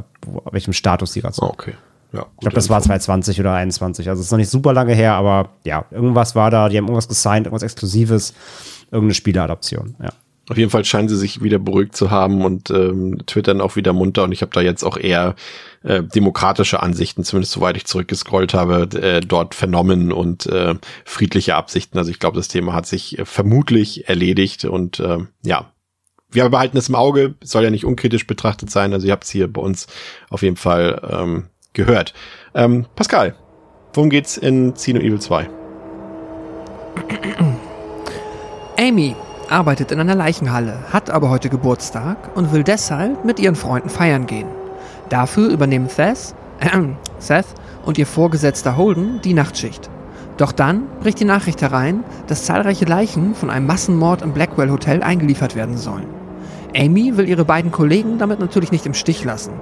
[0.52, 1.44] welchem Status die gerade sind.
[1.44, 1.74] Okay.
[2.14, 4.10] Ja, ich glaube, das war 2020 oder 2021.
[4.10, 6.86] Also es ist noch nicht super lange her, aber ja, irgendwas war da, die haben
[6.86, 8.34] irgendwas gesigned, irgendwas Exklusives,
[8.92, 10.10] irgendeine Spieleadaption, ja.
[10.50, 13.92] Auf jeden Fall scheinen sie sich wieder beruhigt zu haben und ähm, twittern auch wieder
[13.92, 15.36] munter und ich habe da jetzt auch eher
[15.84, 21.98] äh, demokratische Ansichten, zumindest soweit ich zurückgescrollt habe, äh, dort vernommen und äh, friedliche Absichten.
[21.98, 25.74] Also ich glaube, das Thema hat sich äh, vermutlich erledigt und äh, ja,
[26.30, 28.94] wir behalten es im Auge, soll ja nicht unkritisch betrachtet sein.
[28.94, 29.88] Also ihr habt es hier bei uns
[30.30, 31.44] auf jeden Fall ähm,
[31.78, 32.14] gehört.
[32.54, 33.36] Ähm, Pascal,
[33.94, 35.50] worum geht's in Xeno Evil 2?
[38.78, 39.16] Amy
[39.50, 44.26] arbeitet in einer Leichenhalle, hat aber heute Geburtstag und will deshalb mit ihren Freunden feiern
[44.26, 44.50] gehen.
[45.08, 46.70] Dafür übernehmen Seth, äh,
[47.20, 47.46] Seth
[47.86, 49.90] und ihr Vorgesetzter Holden die Nachtschicht.
[50.36, 55.02] Doch dann bricht die Nachricht herein, dass zahlreiche Leichen von einem Massenmord im Blackwell Hotel
[55.02, 56.08] eingeliefert werden sollen.
[56.76, 59.54] Amy will ihre beiden Kollegen damit natürlich nicht im Stich lassen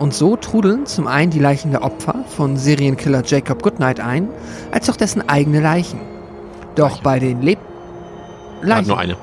[0.00, 4.28] und so trudeln zum einen die Leichen der Opfer von Serienkiller Jacob Goodnight ein,
[4.72, 6.00] als auch dessen eigene Leichen.
[6.74, 7.02] Doch Leichen.
[7.04, 7.58] bei den Leb...
[8.62, 8.88] Leichen.
[8.88, 9.16] nur eine.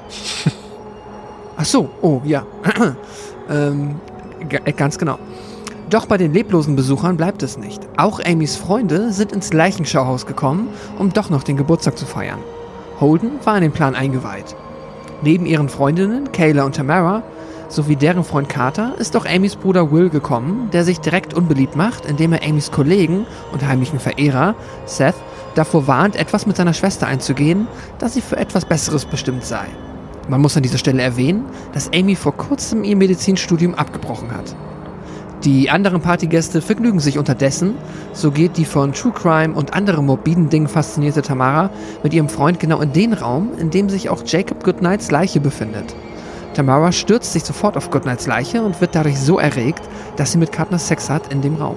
[1.58, 2.46] Ach so, oh ja.
[3.50, 3.96] ähm,
[4.66, 5.18] äh, ganz genau.
[5.90, 7.82] Doch bei den leblosen Besuchern bleibt es nicht.
[7.98, 12.40] Auch Amys Freunde sind ins Leichenschauhaus gekommen, um doch noch den Geburtstag zu feiern.
[13.00, 14.56] Holden war in den Plan eingeweiht.
[15.24, 17.24] Neben ihren Freundinnen, Kayla und Tamara,
[17.68, 22.06] sowie deren Freund Carter ist auch Amys Bruder Will gekommen, der sich direkt unbeliebt macht,
[22.06, 25.16] indem er Amys Kollegen und heimlichen Verehrer, Seth,
[25.56, 27.68] davor warnt, etwas mit seiner Schwester einzugehen,
[28.00, 29.66] da sie für etwas Besseres bestimmt sei.
[30.30, 34.56] Man muss an dieser Stelle erwähnen, dass Amy vor kurzem ihr Medizinstudium abgebrochen hat.
[35.44, 37.76] Die anderen Partygäste vergnügen sich unterdessen,
[38.12, 41.70] so geht die von True Crime und anderen morbiden Dingen faszinierte Tamara
[42.04, 45.96] mit ihrem Freund genau in den Raum, in dem sich auch Jacob Goodnights Leiche befindet.
[46.58, 49.84] Tamara stürzt sich sofort auf Goodnights Leiche und wird dadurch so erregt,
[50.16, 51.76] dass sie mit Katner Sex hat in dem Raum.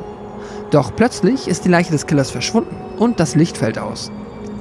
[0.70, 4.10] Doch plötzlich ist die Leiche des Killers verschwunden und das Licht fällt aus.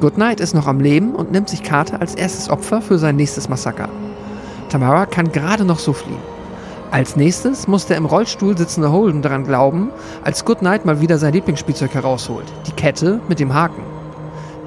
[0.02, 3.48] Goodnight ist noch am Leben und nimmt sich Carter als erstes Opfer für sein nächstes
[3.48, 3.88] Massaker.
[4.68, 6.20] Tamara kann gerade noch so fliehen.
[6.92, 9.90] Als nächstes muss der im Rollstuhl sitzende Holden daran glauben,
[10.26, 13.99] als Goodnight mal wieder sein Lieblingsspielzeug herausholt, die Kette mit dem Haken.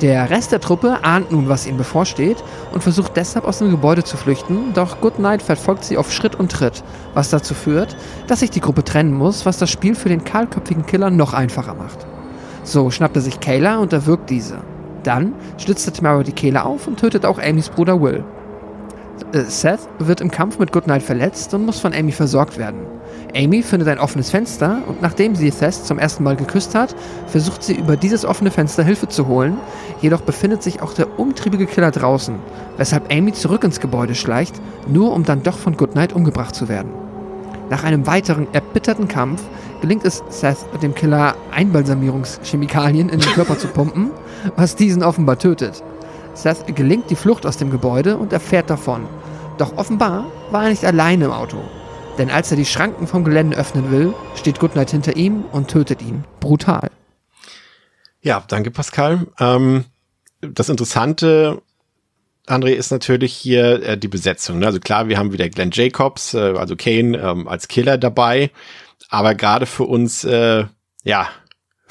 [0.02, 2.42] Der Rest der Truppe ahnt nun, was ihnen bevorsteht
[2.72, 6.50] und versucht deshalb aus dem Gebäude zu flüchten, doch Goodnight verfolgt sie auf Schritt und
[6.50, 6.82] Tritt,
[7.14, 7.96] was dazu führt,
[8.26, 11.74] dass sich die Gruppe trennen muss, was das Spiel für den kahlköpfigen Killer noch einfacher
[11.74, 12.04] macht.
[12.64, 14.58] So schnappt er sich Kayla und erwürgt diese.
[15.04, 18.24] Dann schlitzt er Tamara die Kehle auf und tötet auch Amys Bruder Will.
[19.32, 22.80] Äh, Seth wird im Kampf mit Goodnight verletzt und muss von Amy versorgt werden.
[23.34, 26.94] Amy findet ein offenes Fenster und nachdem sie Seth zum ersten Mal geküsst hat,
[27.26, 29.58] versucht sie über dieses offene Fenster Hilfe zu holen,
[30.02, 32.34] jedoch befindet sich auch der umtriebige Killer draußen,
[32.76, 36.92] weshalb Amy zurück ins Gebäude schleicht, nur um dann doch von Goodnight umgebracht zu werden.
[37.70, 39.42] Nach einem weiteren erbitterten Kampf
[39.80, 44.10] gelingt es Seth, dem Killer Einbalsamierungschemikalien in den Körper zu pumpen,
[44.56, 45.82] was diesen offenbar tötet.
[46.34, 49.06] Seth gelingt die Flucht aus dem Gebäude und er fährt davon.
[49.58, 51.58] Doch offenbar war er nicht alleine im Auto.
[52.18, 56.02] Denn als er die Schranken vom Gelände öffnen will, steht Goodnight hinter ihm und tötet
[56.02, 56.24] ihn.
[56.40, 56.90] Brutal.
[58.20, 59.26] Ja, danke Pascal.
[59.40, 59.84] Ähm,
[60.42, 61.62] das Interessante,
[62.46, 64.58] André, ist natürlich hier äh, die Besetzung.
[64.58, 64.66] Ne?
[64.66, 68.50] Also klar, wir haben wieder Glenn Jacobs, äh, also Kane ähm, als Killer dabei.
[69.08, 70.64] Aber gerade für uns, äh,
[71.04, 71.28] ja,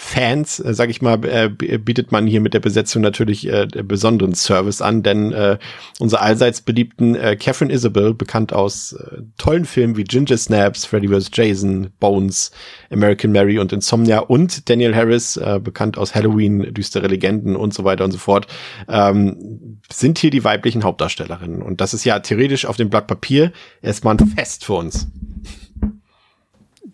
[0.04, 4.34] Fans, äh, sag ich mal, äh, bietet man hier mit der Besetzung natürlich äh, besonderen
[4.34, 5.60] Service an, denn äh,
[6.00, 11.08] unser allseits beliebten äh, Catherine Isabel, bekannt aus äh, tollen Filmen wie Ginger Snaps, Freddy
[11.08, 11.30] vs.
[11.32, 12.52] Jason, Bones,
[12.90, 17.84] American Mary und Insomnia und Daniel Harris, äh, bekannt aus Halloween, düstere Legenden und so
[17.84, 18.48] weiter und so fort,
[18.90, 21.62] ähm, sind hier die weiblichen Hauptdarstellerinnen.
[21.62, 23.54] Und das ist ja theoretisch auf dem Blatt Papier
[23.84, 25.08] erstmal ein Fest für uns.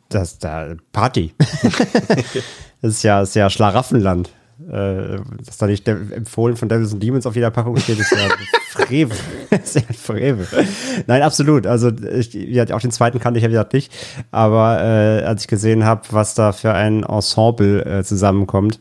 [0.10, 1.34] Das ist da Party.
[2.82, 4.30] Das ist ja, ist ja Schlaraffenland.
[4.60, 8.28] Äh, dass da nicht empfohlen von Devils and Demons auf jeder Packung steht, ist ja
[8.70, 9.16] Frevel.
[9.52, 10.48] ist ja Frevel.
[11.06, 11.68] Nein, absolut.
[11.68, 13.94] Also ich, ja, auch den zweiten kannte ich ja wieder nicht.
[14.32, 18.80] Aber äh, als ich gesehen habe, was da für ein Ensemble äh, zusammenkommt,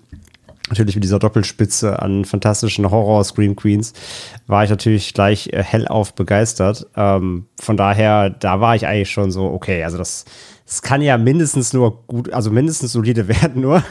[0.71, 3.93] natürlich mit dieser Doppelspitze an fantastischen Horror-Scream Queens,
[4.47, 6.87] war ich natürlich gleich äh, hellauf begeistert.
[6.97, 10.25] Ähm, von daher, da war ich eigentlich schon so, okay, also das
[10.69, 13.85] es kann ja mindestens nur gut, also mindestens solide werden nur.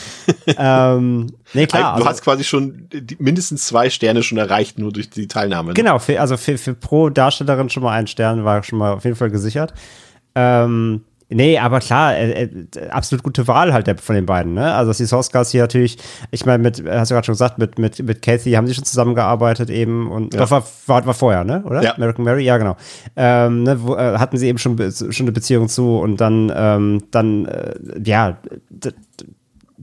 [0.46, 1.92] ähm, nee, klar.
[1.92, 2.88] Du also, hast quasi schon
[3.18, 5.68] mindestens zwei Sterne schon erreicht, nur durch die Teilnahme.
[5.68, 5.74] Ne?
[5.74, 9.04] Genau, für, also für, für pro Darstellerin schon mal ein Stern war schon mal auf
[9.04, 9.72] jeden Fall gesichert.
[10.34, 14.54] Ähm, Nee, aber klar, äh, äh, absolut gute Wahl halt der, von den beiden.
[14.54, 14.72] Ne?
[14.72, 15.98] Also die Soskas hier natürlich,
[16.30, 18.84] ich meine, mit, hast du gerade schon gesagt, mit, mit, mit Kathy haben sie schon
[18.84, 20.40] zusammengearbeitet eben und ja.
[20.40, 21.62] doch war, war, war vorher, ne?
[21.66, 21.82] Oder?
[21.82, 21.94] Ja.
[21.96, 22.76] American Mary, ja, genau.
[23.14, 27.02] Ähm, ne, wo, äh, hatten sie eben schon, schon eine Beziehung zu und dann, ähm,
[27.10, 28.38] dann, äh, ja,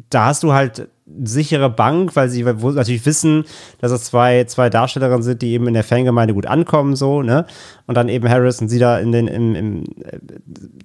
[0.09, 0.89] da hast du halt
[1.23, 3.45] sichere Bank, weil sie natürlich wissen,
[3.79, 7.45] dass es zwei, zwei Darstellerinnen sind, die eben in der Fangemeinde gut ankommen, so, ne?
[7.85, 9.83] Und dann eben Harris und sie da in den, im, im,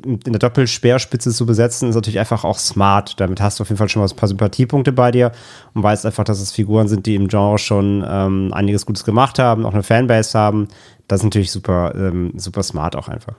[0.04, 3.18] in der Doppelspeerspitze zu besetzen, ist natürlich einfach auch smart.
[3.18, 5.32] Damit hast du auf jeden Fall schon mal ein paar Sympathiepunkte bei dir
[5.72, 9.38] und weißt einfach, dass es Figuren sind, die im Genre schon ähm, einiges Gutes gemacht
[9.38, 10.68] haben, auch eine Fanbase haben.
[11.08, 13.34] Das ist natürlich super, ähm, super smart auch einfach.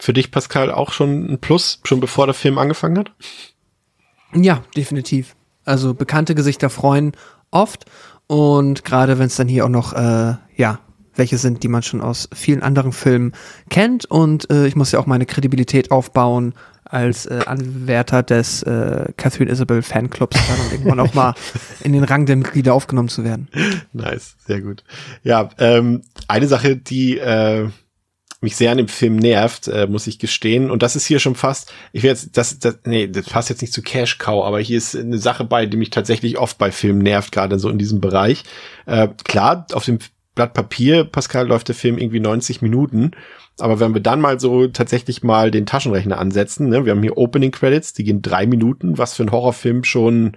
[0.00, 3.12] Für dich, Pascal, auch schon ein Plus, schon bevor der Film angefangen hat?
[4.34, 5.36] Ja, definitiv.
[5.64, 7.12] Also bekannte Gesichter freuen
[7.50, 7.84] oft.
[8.26, 10.80] Und gerade wenn es dann hier auch noch, äh, ja,
[11.14, 13.32] welche sind, die man schon aus vielen anderen Filmen
[13.70, 14.04] kennt.
[14.06, 19.50] Und äh, ich muss ja auch meine Kredibilität aufbauen als äh, Anwärter des äh, Catherine
[19.50, 21.34] Isabel Fanclubs dann und irgendwann auch mal
[21.84, 23.48] in den Rang der Mitglieder aufgenommen zu werden.
[23.92, 24.84] Nice, sehr gut.
[25.22, 27.68] Ja, ähm, eine Sache, die äh,
[28.40, 30.70] mich sehr an dem Film nervt, äh, muss ich gestehen.
[30.70, 33.62] Und das ist hier schon fast, ich will jetzt, das, das, nee, das passt jetzt
[33.62, 36.70] nicht zu Cash Cow, aber hier ist eine Sache bei, die mich tatsächlich oft bei
[36.70, 38.44] Filmen nervt, gerade so in diesem Bereich.
[38.86, 39.98] Äh, klar, auf dem
[40.36, 43.10] Blatt Papier, Pascal, läuft der Film irgendwie 90 Minuten.
[43.58, 47.18] Aber wenn wir dann mal so tatsächlich mal den Taschenrechner ansetzen, ne, wir haben hier
[47.18, 50.36] Opening Credits, die gehen drei Minuten, was für einen Horrorfilm schon,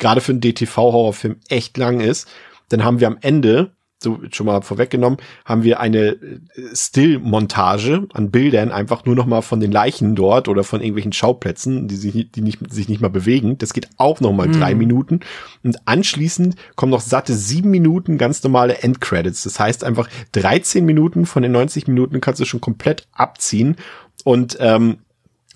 [0.00, 2.26] gerade für einen DTV-Horrorfilm echt lang ist.
[2.70, 3.75] Dann haben wir am Ende
[4.06, 6.38] so schon mal vorweggenommen, haben wir eine äh,
[6.72, 11.88] Still-Montage an Bildern einfach nur noch mal von den Leichen dort oder von irgendwelchen Schauplätzen,
[11.88, 13.58] die sich, die nicht, sich nicht mal bewegen.
[13.58, 14.52] Das geht auch noch mal mm.
[14.52, 15.20] drei Minuten.
[15.64, 19.42] Und anschließend kommen noch satte sieben Minuten ganz normale Endcredits.
[19.42, 23.76] Das heißt einfach 13 Minuten von den 90 Minuten kannst du schon komplett abziehen.
[24.24, 24.98] Und ähm,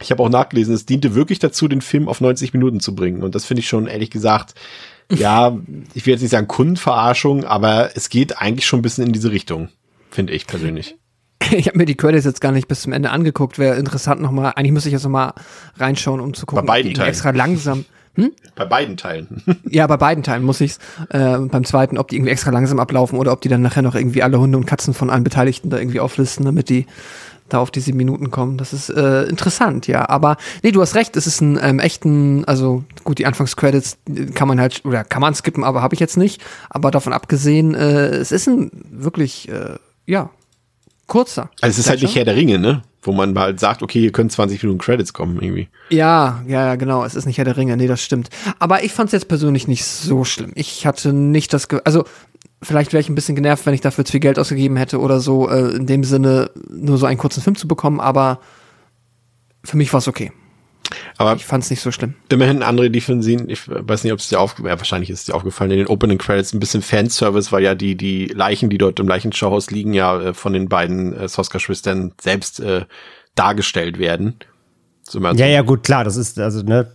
[0.03, 3.23] ich habe auch nachgelesen, es diente wirklich dazu, den Film auf 90 Minuten zu bringen.
[3.23, 4.55] Und das finde ich schon ehrlich gesagt
[5.11, 5.57] ja,
[5.95, 9.31] ich will jetzt nicht sagen Kundenverarschung, aber es geht eigentlich schon ein bisschen in diese
[9.31, 9.69] Richtung,
[10.11, 10.97] finde ich persönlich.
[11.53, 13.59] Ich habe mir die Credits jetzt gar nicht bis zum Ende angeguckt.
[13.59, 15.33] Wäre interessant nochmal, eigentlich müsste ich jetzt nochmal
[15.77, 16.65] reinschauen, um zu gucken.
[16.65, 17.09] Bei beiden Teilen.
[17.09, 17.85] extra langsam.
[18.17, 18.33] Hm?
[18.57, 19.41] Bei beiden Teilen.
[19.71, 20.81] ja, bei beiden Teilen muss ich's.
[21.11, 23.95] Äh, beim zweiten, ob die irgendwie extra langsam ablaufen oder ob die dann nachher noch
[23.95, 26.87] irgendwie alle Hunde und Katzen von allen Beteiligten da irgendwie auflisten, damit die
[27.53, 28.57] da auf die sieben Minuten kommen.
[28.57, 30.09] Das ist äh, interessant, ja.
[30.09, 33.99] Aber nee, du hast recht, es ist ein ähm, echten, also gut, die Anfangscredits
[34.35, 36.43] kann man halt, oder kann man skippen, aber habe ich jetzt nicht.
[36.69, 40.31] Aber davon abgesehen, äh, es ist ein wirklich, äh, ja,
[41.11, 41.51] kurzer.
[41.61, 42.83] Also es ist halt nicht Herr der Ringe, ne?
[43.03, 45.69] Wo man mal sagt, okay, hier können 20 Minuten Credits kommen irgendwie.
[45.89, 47.05] Ja, ja, ja, genau.
[47.05, 47.77] Es ist nicht Herr der Ringe.
[47.77, 48.29] Nee, das stimmt.
[48.59, 50.53] Aber ich fand es jetzt persönlich nicht so schlimm.
[50.55, 52.05] Ich hatte nicht das, Ge also
[52.63, 55.21] vielleicht wäre ich ein bisschen genervt, wenn ich dafür zu viel Geld ausgegeben hätte oder
[55.21, 58.41] so, äh, in dem Sinne nur so einen kurzen Film zu bekommen, aber
[59.65, 60.33] für mich war es okay.
[61.19, 62.15] Aber ich fand es nicht so schlimm.
[62.31, 62.91] Immerhin andere,
[63.23, 65.79] sehen, ich weiß nicht, ob es dir aufgefallen, ja, wahrscheinlich ist es dir aufgefallen, in
[65.79, 69.71] den Opening Credits ein bisschen Fanservice, weil ja die, die Leichen, die dort im Leichenschauhaus
[69.71, 72.87] liegen, ja äh, von den beiden äh, Soska-Schwestern selbst äh,
[73.35, 74.37] dargestellt werden.
[75.11, 76.87] So ja, ja, gut, klar, das ist, also, ne,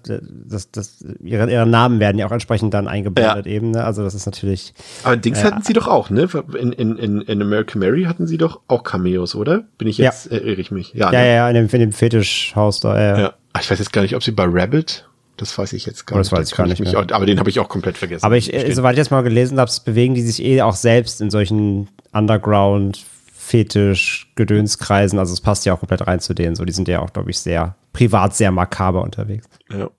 [0.47, 3.51] das, das, ihre, ihre Namen werden ja auch entsprechend dann eingeblendet ja.
[3.51, 3.83] eben, ne?
[3.83, 4.73] Also das ist natürlich.
[5.03, 6.29] Aber Dings äh, hatten sie doch auch, ne?
[6.57, 9.65] In, in, in, in American Mary hatten sie doch auch Cameos, oder?
[9.77, 10.37] Bin ich jetzt, ja.
[10.37, 10.93] irre ich mich?
[10.93, 11.35] Ja, ja, ne?
[11.35, 13.19] ja, in dem, in dem Fetischhaus da, ja.
[13.19, 13.33] ja.
[13.59, 15.05] Ich weiß jetzt gar nicht, ob sie bei Rabbit
[15.37, 16.39] das weiß ich jetzt gar oh, das nicht.
[16.39, 16.97] Weiß ich gar nicht mehr.
[16.97, 18.23] Auch, aber den habe ich auch komplett vergessen.
[18.23, 21.19] Aber ich, äh, soweit ich jetzt mal gelesen habe, bewegen die sich eh auch selbst
[21.19, 25.19] in solchen Underground Fetisch, Gedönskreisen.
[25.19, 26.55] Also es passt ja auch komplett rein zu denen.
[26.55, 29.47] So, die sind ja auch, glaube ich, sehr privat sehr makaber unterwegs.
[29.72, 29.89] Ja.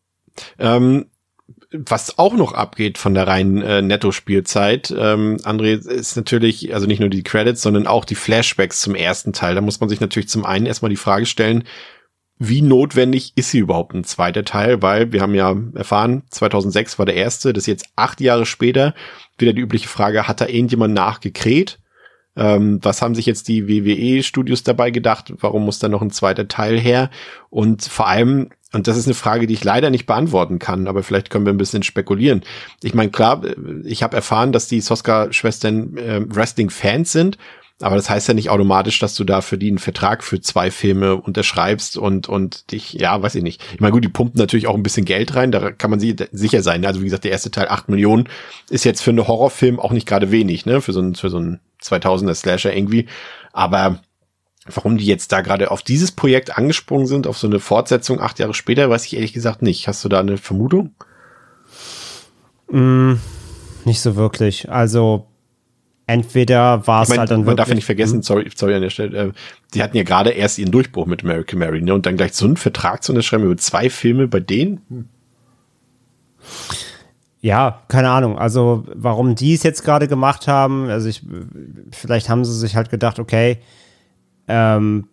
[0.59, 1.07] Ähm,
[1.73, 7.01] was auch noch abgeht von der reinen äh, Netto-Spielzeit, ähm, André, ist natürlich, also nicht
[7.01, 9.55] nur die Credits, sondern auch die Flashbacks zum ersten Teil.
[9.55, 11.65] Da muss man sich natürlich zum einen erstmal die Frage stellen,
[12.39, 14.83] wie notwendig ist hier überhaupt ein zweiter Teil?
[14.83, 18.95] Weil wir haben ja erfahren, 2006 war der erste, das ist jetzt acht Jahre später.
[19.39, 21.79] Wieder die übliche Frage, hat da irgendjemand nachgekräht?
[22.37, 25.33] Ähm, was haben sich jetzt die WWE-Studios dabei gedacht?
[25.41, 27.11] Warum muss da noch ein zweiter Teil her?
[27.51, 31.03] Und vor allem, und das ist eine Frage, die ich leider nicht beantworten kann, aber
[31.03, 32.43] vielleicht können wir ein bisschen spekulieren.
[32.83, 33.43] Ich meine, klar,
[33.85, 37.39] ich habe erfahren, dass die Soska-Schwestern äh, Wrestling-Fans sind.
[37.83, 40.71] Aber das heißt ja nicht automatisch, dass du da für die einen Vertrag für zwei
[40.71, 43.63] Filme unterschreibst und, und dich, ja, weiß ich nicht.
[43.75, 46.63] Ich meine, gut, die pumpen natürlich auch ein bisschen Geld rein, da kann man sicher
[46.63, 46.87] sein.
[46.87, 48.31] Also wie gesagt, der erste Teil acht Millionen
[48.71, 51.39] ist jetzt für einen Horrorfilm auch nicht gerade wenig, ne, für so ein, für so
[51.39, 53.07] ein 2000er Slasher irgendwie.
[53.53, 54.01] Aber
[54.67, 58.39] warum die jetzt da gerade auf dieses Projekt angesprungen sind, auf so eine Fortsetzung acht
[58.39, 59.89] Jahre später, weiß ich ehrlich gesagt nicht.
[59.89, 60.95] Hast du da eine Vermutung?
[62.71, 63.15] Mm,
[63.85, 64.71] nicht so wirklich.
[64.71, 65.27] Also
[66.07, 67.51] entweder war es ich mein, halt dann man wirklich.
[67.51, 69.33] Man darf ja nicht vergessen, sorry, sorry an der Stelle, äh,
[69.75, 71.95] die hatten ja gerade erst ihren Durchbruch mit American Mary, ne?
[71.95, 74.83] Und dann gleich so einen Vertrag zu unterschreiben über zwei Filme bei denen?
[74.89, 75.09] Hm.
[77.41, 78.39] Ja, keine Ahnung.
[78.39, 81.23] Also, warum die es jetzt gerade gemacht haben, also ich,
[81.93, 83.59] vielleicht haben sie sich halt gedacht, okay,
[84.49, 85.09] ähm,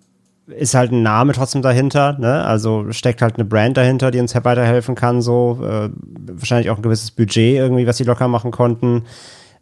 [0.47, 2.43] ist halt ein Name trotzdem dahinter, ne?
[2.43, 5.89] Also steckt halt eine Brand dahinter, die uns weiterhelfen kann, so äh,
[6.31, 9.03] wahrscheinlich auch ein gewisses Budget irgendwie, was sie locker machen konnten.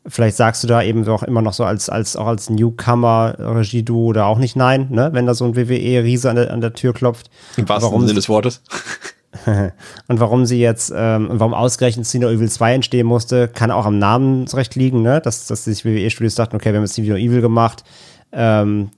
[0.07, 4.25] Vielleicht sagst du da eben auch immer noch so als, als auch als Newcomer-Regie-Duo oder
[4.25, 5.09] auch nicht nein, ne?
[5.13, 7.29] Wenn da so ein WWE-Riese an der, an der Tür klopft.
[7.57, 8.63] Im wahrsten Sinne des Wortes.
[10.07, 13.97] und warum sie jetzt, ähm, warum ausgerechnet Cine Evil 2 entstehen musste, kann auch am
[13.97, 15.21] Namen recht liegen, ne?
[15.21, 17.83] Dass, dass sich WWE-Studios dachten, okay, wir haben jetzt Cine Evil gemacht,
[18.31, 18.89] ähm,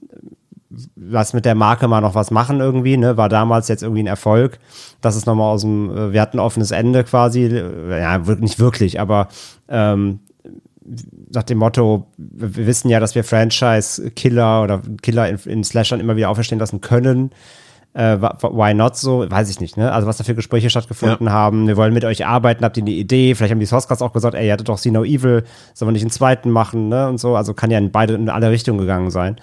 [0.96, 3.16] was mit der Marke mal noch was machen irgendwie, ne?
[3.16, 4.58] War damals jetzt irgendwie ein Erfolg.
[5.00, 8.98] Das ist nochmal aus dem, äh, wir hatten ein offenes Ende quasi, ja, nicht wirklich,
[8.98, 9.28] aber
[9.68, 10.20] ähm,
[11.32, 16.16] nach dem Motto, wir wissen ja, dass wir Franchise-Killer oder Killer in, in Slashern immer
[16.16, 17.30] wieder auferstehen lassen können.
[17.94, 19.24] Äh, why not so?
[19.30, 19.92] Weiß ich nicht, ne?
[19.92, 21.32] Also was da für Gespräche stattgefunden ja.
[21.32, 21.68] haben.
[21.68, 23.34] Wir wollen mit euch arbeiten, habt ihr eine Idee?
[23.34, 25.44] Vielleicht haben die Sourcecasts auch gesagt, ey, ihr hattet doch See No Evil,
[25.74, 27.08] sollen wir nicht einen zweiten machen, ne?
[27.08, 27.36] Und so.
[27.36, 29.36] Also kann ja in beide, in alle Richtungen gegangen sein.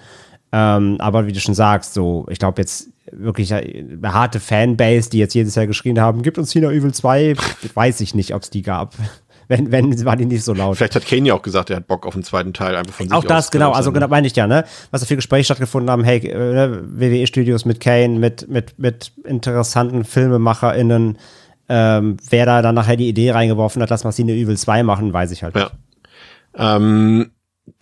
[0.51, 5.19] Ähm, aber wie du schon sagst, so, ich glaube jetzt wirklich eine harte Fanbase, die
[5.19, 7.35] jetzt jedes Jahr geschrien haben, gibt uns No Evil 2,
[7.73, 8.95] weiß ich nicht, ob es die gab
[9.51, 10.77] wenn, wenn war die nicht so laut.
[10.77, 13.07] Vielleicht hat Kane ja auch gesagt, er hat Bock auf den zweiten Teil einfach von
[13.07, 14.63] sich Auch das, genau, also genau, meine ich ja, ne?
[14.91, 20.05] Was da für Gespräche stattgefunden haben, hey, äh, WWE-Studios mit Kane, mit, mit, mit interessanten
[20.05, 21.17] FilmemacherInnen,
[21.67, 25.11] ähm, wer da dann nachher die Idee reingeworfen hat, lass mal Cine Evil 2 machen,
[25.11, 25.63] weiß ich halt ja.
[25.63, 25.73] nicht.
[26.55, 27.31] Ähm,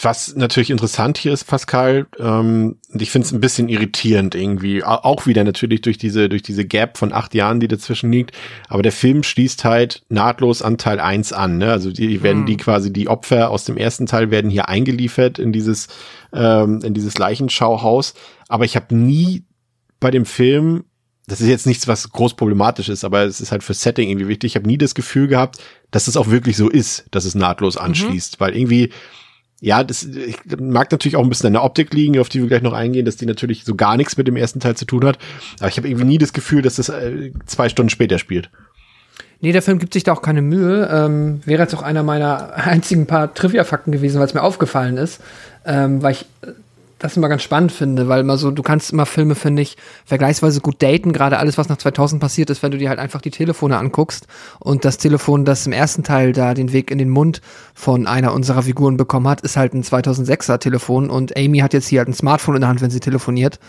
[0.02, 5.26] was natürlich interessant hier ist, Pascal, ähm, ich finde es ein bisschen irritierend irgendwie, auch
[5.26, 8.36] wieder natürlich durch diese, durch diese Gap von acht Jahren, die dazwischen liegt,
[8.68, 11.72] aber der Film schließt halt nahtlos an Teil eins an, ne?
[11.72, 12.46] also die werden mhm.
[12.48, 15.88] die quasi, die Opfer aus dem ersten Teil werden hier eingeliefert in dieses,
[16.34, 18.14] ähm, in dieses Leichenschauhaus,
[18.48, 19.46] aber ich habe nie
[20.00, 20.84] bei dem Film
[21.30, 24.28] das ist jetzt nichts, was groß problematisch ist, aber es ist halt für Setting irgendwie
[24.28, 24.52] wichtig.
[24.52, 25.60] Ich habe nie das Gefühl gehabt,
[25.92, 27.86] dass es auch wirklich so ist, dass es nahtlos mhm.
[27.86, 28.44] anschließt, mhm.
[28.44, 28.92] weil irgendwie
[29.62, 30.08] ja, das
[30.58, 33.06] mag natürlich auch ein bisschen an der Optik liegen, auf die wir gleich noch eingehen,
[33.06, 35.18] dass die natürlich so gar nichts mit dem ersten Teil zu tun hat.
[35.60, 38.50] Aber ich habe irgendwie nie das Gefühl, dass das äh, zwei Stunden später spielt.
[39.42, 40.90] Nee, der Film gibt sich da auch keine Mühe.
[40.92, 45.22] Ähm, wäre jetzt auch einer meiner einzigen paar Trivia-Fakten gewesen, weil es mir aufgefallen ist.
[45.66, 46.52] Ähm, weil ich äh,
[47.00, 50.62] das immer ganz spannend finde, weil immer so, du kannst immer Filme, finde ich, vergleichsweise
[50.62, 53.32] gut daten, gerade alles, was nach 2000 passiert ist, wenn du dir halt einfach die
[53.32, 54.28] Telefone anguckst
[54.60, 57.42] und das Telefon, das im ersten Teil da den Weg in den Mund
[57.74, 61.88] von einer unserer Figuren bekommen hat, ist halt ein 2006er Telefon und Amy hat jetzt
[61.88, 63.60] hier halt ein Smartphone in der Hand, wenn sie telefoniert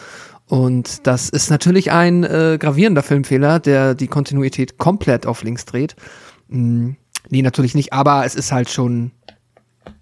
[0.51, 5.95] und das ist natürlich ein äh, gravierender Filmfehler, der die Kontinuität komplett auf links dreht.
[6.49, 6.97] Hm,
[7.29, 9.13] nee, natürlich nicht, aber es ist halt schon,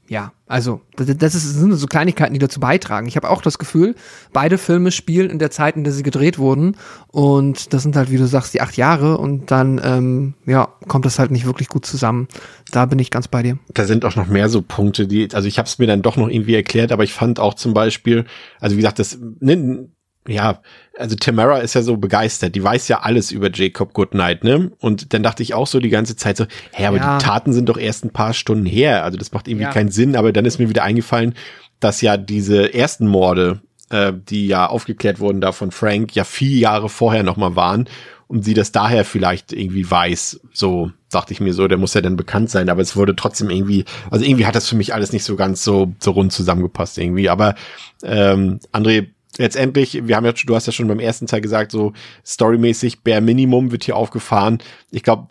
[0.09, 3.06] ja, also das, ist, das sind so Kleinigkeiten, die dazu beitragen.
[3.06, 3.94] Ich habe auch das Gefühl,
[4.32, 6.76] beide Filme spielen in der Zeit, in der sie gedreht wurden.
[7.09, 9.18] Und das sind halt, wie du sagst, die acht Jahre.
[9.18, 12.28] Und dann, ähm, ja, kommt das halt nicht wirklich gut zusammen.
[12.72, 13.59] Da bin ich ganz bei dir.
[13.74, 16.16] Da sind auch noch mehr so Punkte, die, also ich habe es mir dann doch
[16.16, 18.24] noch irgendwie erklärt, aber ich fand auch zum Beispiel,
[18.60, 19.90] also wie gesagt, das, ne,
[20.28, 20.60] ja,
[20.98, 24.70] also Tamara ist ja so begeistert, die weiß ja alles über Jacob Goodnight, ne?
[24.78, 27.18] Und dann dachte ich auch so die ganze Zeit so, hä, aber ja.
[27.18, 29.72] die Taten sind doch erst ein paar Stunden her, also das macht irgendwie ja.
[29.72, 31.34] keinen Sinn, aber dann ist mir wieder eingefallen,
[31.80, 33.60] dass ja diese ersten Morde,
[33.90, 37.88] äh, die ja aufgeklärt wurden da von Frank, ja vier Jahre vorher nochmal waren
[38.26, 42.02] und sie das daher vielleicht irgendwie weiß, so dachte ich mir so, der muss ja
[42.02, 45.12] dann bekannt sein, aber es wurde trotzdem irgendwie, also irgendwie hat das für mich alles
[45.12, 47.55] nicht so ganz so, so rund zusammengepasst irgendwie, aber
[48.02, 49.09] ähm, André,
[49.39, 51.93] letztendlich, wir haben ja, du hast ja schon beim ersten Teil gesagt, so
[52.24, 54.59] storymäßig bare Minimum wird hier aufgefahren.
[54.90, 55.28] Ich glaube,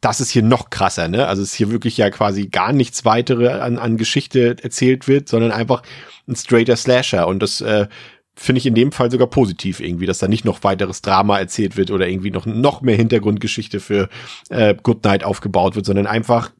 [0.00, 1.28] das ist hier noch krasser, ne?
[1.28, 5.28] Also es ist hier wirklich ja quasi gar nichts weitere an, an Geschichte erzählt wird,
[5.28, 5.82] sondern einfach
[6.26, 7.28] ein straighter Slasher.
[7.28, 7.86] Und das äh,
[8.34, 11.76] finde ich in dem Fall sogar positiv irgendwie, dass da nicht noch weiteres Drama erzählt
[11.76, 14.08] wird oder irgendwie noch, noch mehr Hintergrundgeschichte für
[14.50, 16.50] äh, Goodnight aufgebaut wird, sondern einfach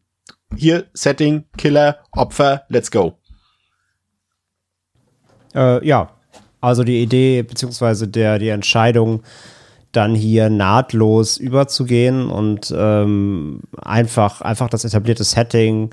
[0.57, 3.19] hier Setting, Killer, Opfer, let's go.
[5.55, 6.15] Äh, ja,
[6.63, 9.23] also die Idee beziehungsweise der die Entscheidung,
[9.93, 15.91] dann hier nahtlos überzugehen und ähm, einfach einfach das etablierte Setting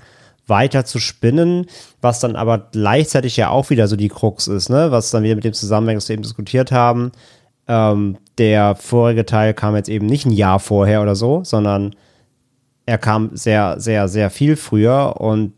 [0.47, 1.65] weiter zu spinnen,
[2.01, 4.91] was dann aber gleichzeitig ja auch wieder so die Krux ist, ne?
[4.91, 7.11] Was dann wieder mit dem zusammenhängt, was wir eben diskutiert haben.
[7.67, 11.95] Ähm, der vorige Teil kam jetzt eben nicht ein Jahr vorher oder so, sondern
[12.85, 15.53] er kam sehr, sehr, sehr viel früher und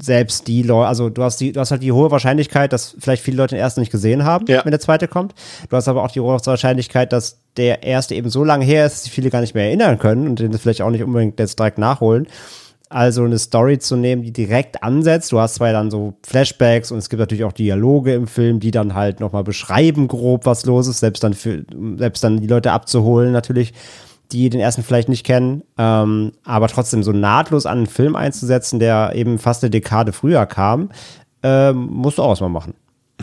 [0.00, 3.22] selbst die Leute, also du hast die, du hast halt die hohe Wahrscheinlichkeit, dass vielleicht
[3.22, 4.64] viele Leute den ersten nicht gesehen haben, ja.
[4.64, 5.34] wenn der zweite kommt.
[5.68, 8.92] Du hast aber auch die hohe Wahrscheinlichkeit, dass der erste eben so lange her ist,
[8.92, 11.58] dass sich viele gar nicht mehr erinnern können und den vielleicht auch nicht unbedingt jetzt
[11.58, 12.26] direkt nachholen.
[12.88, 15.30] Also eine Story zu nehmen, die direkt ansetzt.
[15.30, 18.72] Du hast zwar dann so Flashbacks und es gibt natürlich auch Dialoge im Film, die
[18.72, 21.64] dann halt nochmal beschreiben grob, was los ist, selbst dann für,
[21.96, 23.72] selbst dann die Leute abzuholen natürlich
[24.32, 28.78] die den ersten vielleicht nicht kennen, ähm, aber trotzdem so nahtlos an einen Film einzusetzen,
[28.78, 30.90] der eben fast eine Dekade früher kam,
[31.42, 32.74] ähm, musst du auch erstmal machen.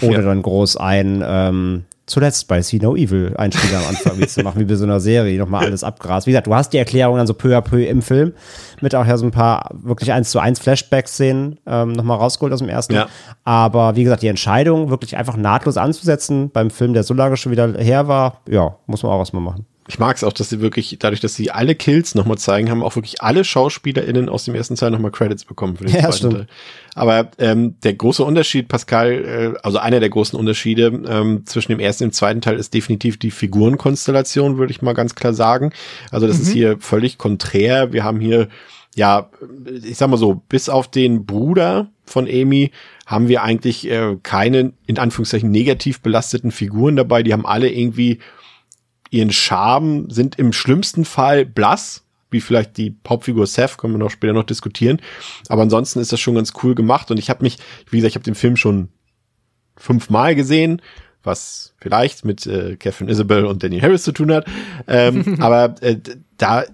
[0.02, 0.22] Ohne ja.
[0.22, 4.60] dann groß ein, ähm, zuletzt bei See No Evil Einspieler am Anfang wie zu machen,
[4.60, 6.28] wie bei so einer Serie, nochmal alles abgrast.
[6.28, 8.34] Wie gesagt, du hast die Erklärung dann so peu à peu im Film,
[8.82, 12.60] mit auch ja so ein paar wirklich eins zu eins Flashback-Szenen ähm, nochmal rausgeholt aus
[12.60, 12.94] dem ersten.
[12.94, 13.08] Ja.
[13.44, 17.52] Aber wie gesagt, die Entscheidung, wirklich einfach nahtlos anzusetzen, beim Film, der so lange schon
[17.52, 20.60] wieder her war, ja, muss man auch erstmal machen ich mag es auch, dass sie
[20.60, 24.54] wirklich, dadurch, dass sie alle Kills nochmal zeigen, haben auch wirklich alle SchauspielerInnen aus dem
[24.54, 26.48] ersten Teil nochmal Credits bekommen für den ja, zweiten Teil.
[26.94, 31.80] Aber ähm, der große Unterschied, Pascal, äh, also einer der großen Unterschiede ähm, zwischen dem
[31.80, 35.72] ersten und dem zweiten Teil ist definitiv die Figurenkonstellation, würde ich mal ganz klar sagen.
[36.12, 36.44] Also das mhm.
[36.44, 37.94] ist hier völlig konträr.
[37.94, 38.50] Wir haben hier,
[38.96, 39.30] ja,
[39.84, 42.72] ich sag mal so, bis auf den Bruder von Amy
[43.06, 47.24] haben wir eigentlich äh, keine, in Anführungszeichen, negativ belasteten Figuren dabei.
[47.24, 48.20] Die haben alle irgendwie
[49.10, 54.10] ihren Charme sind im schlimmsten Fall blass, wie vielleicht die Hauptfigur Seth, können wir noch
[54.10, 55.02] später noch diskutieren.
[55.48, 57.58] Aber ansonsten ist das schon ganz cool gemacht und ich habe mich,
[57.90, 58.90] wie gesagt, ich habe den Film schon
[59.78, 60.82] fünfmal gesehen,
[61.24, 64.46] was vielleicht mit äh, Catherine Isabel und Danny Harris zu tun hat.
[64.88, 65.98] Ähm, aber äh,
[66.38, 66.66] da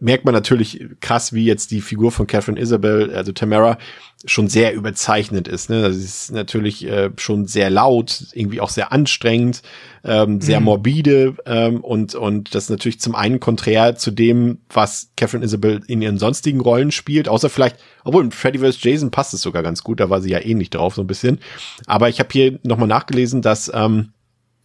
[0.00, 3.78] merkt man natürlich krass, wie jetzt die Figur von Catherine Isabel, also Tamara,
[4.26, 5.68] schon sehr überzeichnet ist.
[5.68, 5.82] Ne?
[5.82, 9.62] Das ist natürlich äh, schon sehr laut, irgendwie auch sehr anstrengend,
[10.04, 10.64] ähm, sehr mhm.
[10.66, 15.82] morbide ähm, und und das ist natürlich zum einen konträr zu dem, was Catherine Isabel
[15.88, 18.82] in ihren sonstigen Rollen spielt, außer vielleicht, obwohl in Freddy vs.
[18.82, 21.38] Jason passt es sogar ganz gut, da war sie ja ähnlich drauf so ein bisschen.
[21.86, 24.12] Aber ich habe hier nochmal nachgelesen, dass ähm,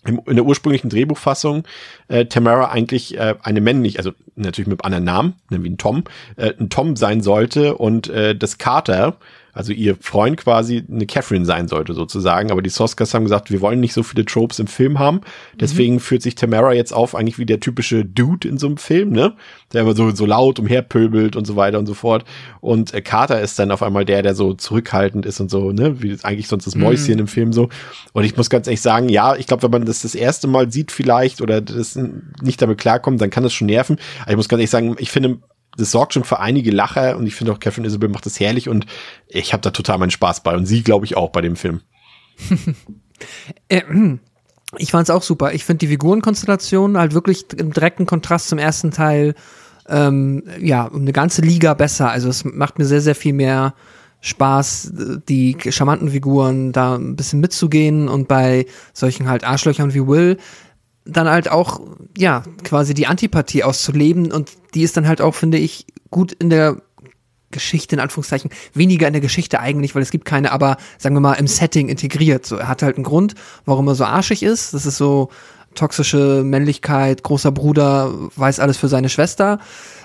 [0.05, 1.63] in der ursprünglichen Drehbuchfassung
[2.07, 6.03] äh, Tamara eigentlich äh, eine männlich, also natürlich mit einem anderen Namen, wie ein Tom,
[6.37, 9.17] äh, ein Tom sein sollte und äh, das Carter
[9.53, 12.51] also ihr Freund quasi eine Catherine sein sollte sozusagen.
[12.51, 15.21] Aber die Soskas haben gesagt, wir wollen nicht so viele Tropes im Film haben.
[15.59, 15.99] Deswegen mhm.
[15.99, 19.33] führt sich Tamara jetzt auf eigentlich wie der typische Dude in so einem Film, ne?
[19.73, 22.25] Der immer so, so laut umherpöbelt und so weiter und so fort.
[22.61, 26.01] Und äh, Carter ist dann auf einmal der, der so zurückhaltend ist und so, ne?
[26.01, 27.21] Wie eigentlich sonst das Mäuschen mhm.
[27.21, 27.69] im Film so.
[28.13, 30.71] Und ich muss ganz ehrlich sagen, ja, ich glaube, wenn man das das erste Mal
[30.71, 31.97] sieht vielleicht oder das
[32.41, 33.97] nicht damit klarkommt, dann kann das schon nerven.
[34.21, 35.39] Aber ich muss ganz ehrlich sagen, ich finde,
[35.77, 38.69] das sorgt schon für einige Lacher und ich finde auch Catherine Isabel macht das herrlich
[38.69, 38.85] und
[39.27, 41.81] ich habe da total meinen Spaß bei und sie glaube ich auch bei dem Film.
[43.67, 43.81] Äh,
[44.77, 45.51] ich fand es auch super.
[45.53, 49.35] Ich finde die Figurenkonstellation halt wirklich im direkten Kontrast zum ersten Teil
[49.89, 52.09] ähm, ja um eine ganze Liga besser.
[52.09, 53.73] Also es macht mir sehr sehr viel mehr
[54.21, 54.93] Spaß,
[55.27, 60.37] die charmanten Figuren da ein bisschen mitzugehen und bei solchen halt Arschlöchern wie Will
[61.09, 61.81] dann halt auch,
[62.17, 66.49] ja, quasi die Antipathie auszuleben und die ist dann halt auch, finde ich, gut in
[66.49, 66.81] der
[67.51, 71.19] Geschichte, in Anführungszeichen, weniger in der Geschichte eigentlich, weil es gibt keine, aber sagen wir
[71.19, 72.45] mal im Setting integriert.
[72.45, 74.73] So, er hat halt einen Grund, warum er so arschig ist.
[74.73, 75.29] Das ist so
[75.75, 79.59] toxische Männlichkeit, großer Bruder, weiß alles für seine Schwester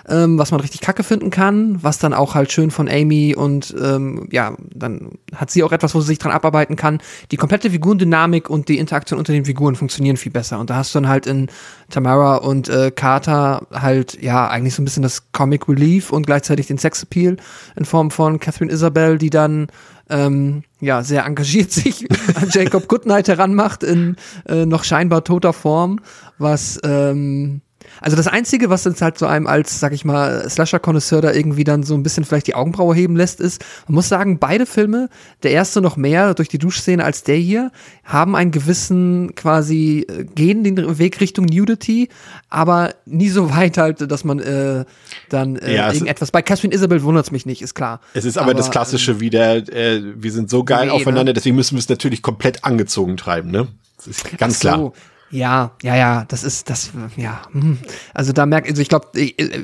[0.08, 3.74] ähm, was man richtig kacke finden kann, was dann auch halt schön von Amy und
[3.80, 7.00] ähm, ja, dann hat sie auch etwas, wo sie sich dran abarbeiten kann.
[7.30, 10.58] Die komplette Figurendynamik und die Interaktion unter den Figuren funktionieren viel besser.
[10.58, 11.48] Und da hast du dann halt in
[11.90, 16.66] Tamara und äh, Carter halt, ja, eigentlich so ein bisschen das Comic Relief und gleichzeitig
[16.66, 17.36] den Sexappeal
[17.76, 19.68] in Form von Catherine Isabel, die dann
[20.10, 24.16] ähm, ja, sehr engagiert sich an Jacob Goodnight heranmacht in
[24.46, 26.00] äh, noch scheinbar toter Form,
[26.38, 27.60] was ähm,
[28.00, 31.64] also das Einzige, was uns halt so einem als, sag ich mal, Slasher-Konnoisseur da irgendwie
[31.64, 35.08] dann so ein bisschen vielleicht die Augenbraue heben lässt, ist, man muss sagen, beide Filme,
[35.42, 37.70] der erste noch mehr durch die Duschszene als der hier,
[38.04, 42.08] haben einen gewissen quasi, äh, gehen den Weg Richtung Nudity,
[42.48, 44.84] aber nie so weit halt, dass man äh,
[45.28, 48.00] dann äh, ja, irgendetwas, bei Catherine Isabel wundert es mich nicht, ist klar.
[48.14, 51.30] Es ist aber, aber das Klassische ähm, wieder, äh, wir sind so geil nee, aufeinander,
[51.30, 51.34] ne?
[51.34, 53.68] deswegen müssen wir es natürlich komplett angezogen treiben, ne?
[53.96, 54.68] Das ist ganz so.
[54.68, 54.92] klar.
[55.34, 57.42] Ja, ja, ja, das ist das, ja.
[57.50, 57.78] Hm.
[58.14, 59.08] Also da merkt, also ich glaube,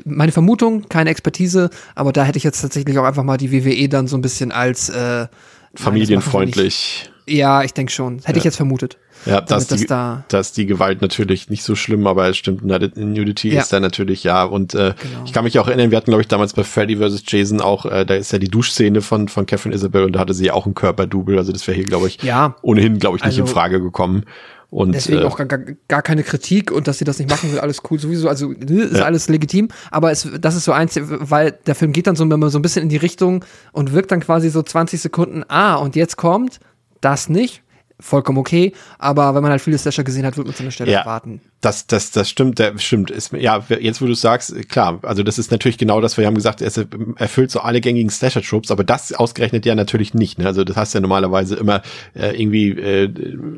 [0.03, 3.87] meine Vermutung, keine Expertise, aber da hätte ich jetzt tatsächlich auch einfach mal die WWE
[3.87, 5.27] dann so ein bisschen als äh,
[5.73, 7.09] familienfreundlich.
[7.25, 8.17] Ja, ich denke schon.
[8.19, 8.37] Hätte ja.
[8.39, 8.97] ich jetzt vermutet.
[9.25, 13.53] Ja, dass die, da dass die Gewalt natürlich nicht so schlimm, aber es stimmt, Nudity
[13.53, 13.61] ja.
[13.61, 14.43] ist da natürlich, ja.
[14.43, 15.23] Und äh, genau.
[15.25, 17.23] ich kann mich auch erinnern, wir hatten, glaube ich, damals bei Freddy vs.
[17.27, 20.33] Jason auch, äh, da ist ja die Duschszene von, von Catherine Isabel und da hatte
[20.33, 21.37] sie ja auch ein Körperdouble.
[21.37, 22.55] Also das wäre hier, glaube ich, ja.
[22.61, 24.25] ohnehin, glaube ich, nicht also, in Frage gekommen.
[24.71, 25.47] Und, Deswegen äh, auch gar,
[25.89, 28.29] gar, keine Kritik und dass sie das nicht machen will, alles cool sowieso.
[28.29, 29.03] Also ne, ist ja.
[29.03, 29.67] alles legitim.
[29.91, 32.83] Aber es, das ist so eins, weil der Film geht dann so, so ein bisschen
[32.83, 33.43] in die Richtung
[33.73, 36.61] und wirkt dann quasi so 20 Sekunden, ah, und jetzt kommt
[37.01, 37.63] das nicht
[38.01, 40.91] vollkommen okay, aber wenn man halt viele Slasher gesehen hat, wird man zu einer Stelle
[40.91, 41.41] ja, warten.
[41.61, 43.11] Das, das, das stimmt, das stimmt.
[43.11, 46.35] Ist, ja, jetzt wo du sagst, klar, also das ist natürlich genau das, wir haben
[46.35, 46.77] gesagt, es
[47.17, 50.39] erfüllt so alle gängigen Slasher-Tropes, aber das ausgerechnet ja natürlich nicht.
[50.39, 50.47] Ne?
[50.47, 51.81] Also das heißt ja normalerweise immer
[52.15, 53.09] äh, irgendwie äh,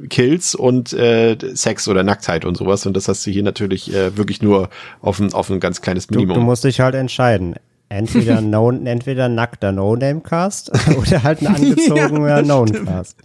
[0.10, 4.18] Kills und äh, Sex oder Nacktheit und sowas und das hast du hier natürlich äh,
[4.18, 4.70] wirklich nur
[5.02, 6.36] auf ein, auf ein ganz kleines Minimum.
[6.36, 7.56] Du, du musst dich halt entscheiden
[7.94, 13.18] Entweder, no, entweder nackter No-Name-Cast oder halt ein angezogener ja, No-Name-Cast.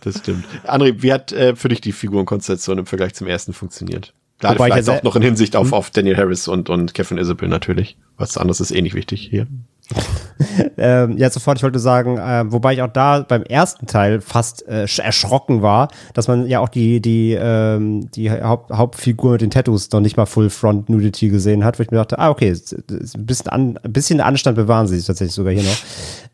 [0.00, 0.46] Das stimmt.
[0.66, 4.14] André, wie hat äh, für dich die Figurenkonstellation im Vergleich zum ersten funktioniert?
[4.38, 5.74] Gerade Wobei vielleicht auch noch in Hinsicht auf, hm?
[5.74, 7.98] auf Daniel Harris und, und Kevin Isabel natürlich.
[8.16, 9.46] Was anderes ist eh nicht wichtig hier.
[10.78, 14.66] ähm, ja, sofort, ich wollte sagen, äh, wobei ich auch da beim ersten Teil fast
[14.66, 19.50] äh, erschrocken war, dass man ja auch die, die, ähm, die Haupt, Hauptfigur mit den
[19.50, 22.52] Tattoos noch nicht mal Full Front Nudity gesehen hat, wo ich mir dachte, ah, okay,
[22.52, 25.78] ein bisschen, an, ein bisschen Anstand bewahren sie sich tatsächlich sogar hier noch.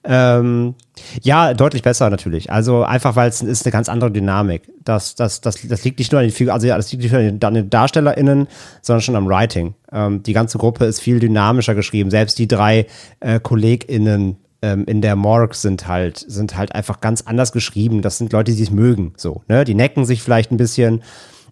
[0.04, 0.74] Ähm,
[1.22, 2.50] ja, deutlich besser natürlich.
[2.50, 4.62] Also einfach, weil es ist eine ganz andere Dynamik.
[4.84, 7.48] Das, das, das, das liegt nicht nur an den Figuren, also das liegt nicht nur
[7.48, 8.48] an den DarstellerInnen,
[8.82, 9.74] sondern schon am Writing.
[9.92, 12.10] Ähm, die ganze Gruppe ist viel dynamischer geschrieben.
[12.10, 12.86] Selbst die drei
[13.20, 18.02] äh, KollegInnen ähm, in der Morgue sind halt, sind halt einfach ganz anders geschrieben.
[18.02, 19.12] Das sind Leute, die sich mögen.
[19.16, 19.64] So, ne?
[19.64, 21.02] Die necken sich vielleicht ein bisschen.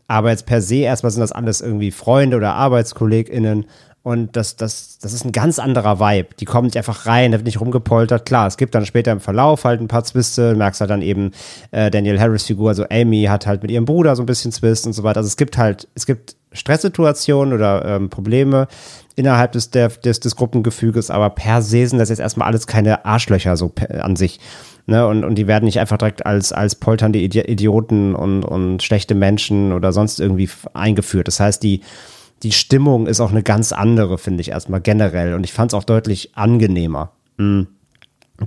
[0.07, 3.67] Aber jetzt per se erstmal sind das alles irgendwie Freunde oder ArbeitskollegInnen
[4.05, 6.35] und das, das, das ist ein ganz anderer Vibe.
[6.39, 8.27] Die kommen nicht einfach rein, da wird nicht rumgepoltert.
[8.27, 10.55] Klar, es gibt dann später im Verlauf halt ein paar Zwiste.
[10.55, 11.31] Merkst halt dann eben
[11.71, 14.87] äh, Daniel Harris Figur, also Amy hat halt mit ihrem Bruder so ein bisschen Zwist
[14.87, 15.21] und so weiter.
[15.21, 18.69] Also es gibt halt, es gibt Stresssituationen oder ähm, Probleme
[19.17, 23.07] innerhalb des, der, des, des Gruppengefüges, aber per se sind das jetzt erstmal alles keine
[23.07, 24.39] Arschlöcher so an sich.
[24.85, 25.07] Ne?
[25.07, 29.73] Und, und die werden nicht einfach direkt als, als polternde Idioten und, und schlechte Menschen
[29.73, 31.27] oder sonst irgendwie eingeführt.
[31.27, 31.81] Das heißt, die,
[32.45, 35.35] die Stimmung ist auch eine ganz andere, finde ich erstmal generell.
[35.35, 37.13] Und ich fand es auch deutlich angenehmer.
[37.39, 37.67] Mhm.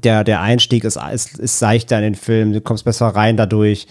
[0.03, 3.87] Der, der Einstieg ist, ist, ist seichter in den Film, du kommst besser rein dadurch.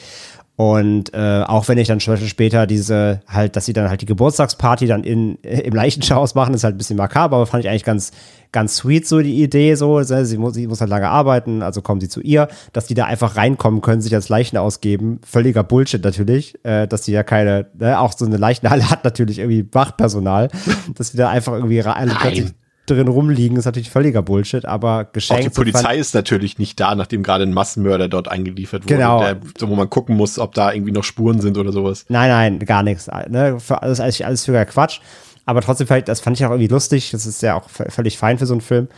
[0.55, 4.87] Und äh, auch wenn ich dann später diese halt, dass sie dann halt die Geburtstagsparty
[4.87, 8.13] dann in, im Leichenschauhaus machen, ist halt ein bisschen makaber, aber fand ich eigentlich ganz,
[8.57, 10.01] ganz sweet so die Idee so.
[10.01, 10.25] Ne?
[10.25, 13.05] Sie muss, sie muss halt lange arbeiten, also kommen sie zu ihr, dass die da
[13.05, 15.21] einfach reinkommen können, sich als Leichen ausgeben.
[15.27, 18.01] Völliger Bullshit natürlich, äh, dass die ja keine, ne?
[18.01, 20.49] auch so eine Leichenhalle hat natürlich irgendwie Wachpersonal,
[20.95, 22.55] dass die da einfach irgendwie alle plötzlich
[22.87, 25.43] drin rumliegen, ist natürlich völliger Bullshit, aber geschenkt.
[25.43, 29.21] Auch die Polizei ist natürlich nicht da, nachdem gerade ein Massenmörder dort eingeliefert wurde, genau.
[29.21, 32.07] der, wo man gucken muss, ob da irgendwie noch Spuren sind oder sowas.
[32.09, 33.09] Nein, nein, gar nichts.
[33.29, 33.59] Ne?
[33.69, 35.01] Alles, alles, alles für Quatsch.
[35.47, 37.13] Aber trotzdem, das fand ich auch irgendwie lustig.
[37.13, 38.89] Das ist ja auch völlig fein für so einen Film.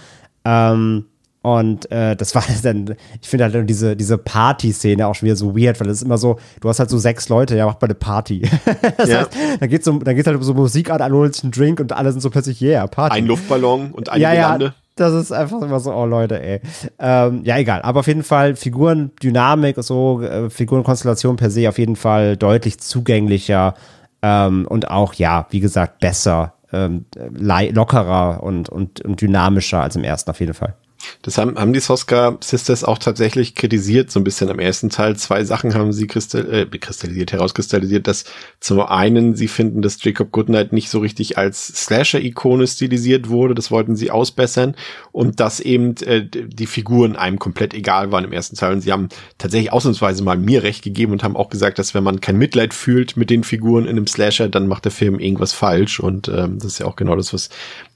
[0.45, 1.05] Ähm,
[1.43, 5.57] und äh, das war dann, ich finde halt diese, diese Party-Szene auch schon wieder so
[5.57, 7.87] weird, weil es ist immer so, du hast halt so sechs Leute, ja, mach mal
[7.87, 8.41] eine Party.
[8.97, 9.21] das ja.
[9.21, 9.31] heißt,
[9.61, 11.93] dann geht's so, dann geht's halt so Musik an, alle holen sich einen Drink und
[11.93, 13.19] alle sind so plötzlich, yeah, Party.
[13.19, 14.65] Ein Luftballon und eine ja, Gelande.
[14.67, 16.61] Ja, das ist einfach immer so, oh Leute, ey.
[16.99, 17.83] Ähm, ja, egal.
[17.83, 22.81] Aber auf jeden Fall Figuren, Dynamik, so, äh, Figurenkonstellation per se auf jeden Fall deutlich
[22.81, 23.75] zugänglicher
[24.23, 30.05] ähm, und auch, ja, wie gesagt, besser, ähm, lockerer und, und, und dynamischer als im
[30.05, 30.75] ersten auf jeden Fall.
[31.23, 35.17] Das haben, haben die Soska Sisters auch tatsächlich kritisiert, so ein bisschen am ersten Teil.
[35.17, 38.25] Zwei Sachen haben sie kristall, äh, kristallisiert, herauskristallisiert, dass
[38.61, 43.71] zum einen sie finden, dass Jacob Goodnight nicht so richtig als Slasher-Ikone stilisiert wurde, das
[43.71, 44.75] wollten sie ausbessern
[45.13, 48.73] und dass eben äh, die Figuren einem komplett egal waren im ersten Teil.
[48.73, 49.09] Und sie haben
[49.39, 52.75] tatsächlich ausnahmsweise mal mir recht gegeben und haben auch gesagt, dass wenn man kein Mitleid
[52.75, 56.59] fühlt mit den Figuren in einem Slasher, dann macht der Film irgendwas falsch und ähm,
[56.59, 57.51] das ist ja auch genau das, was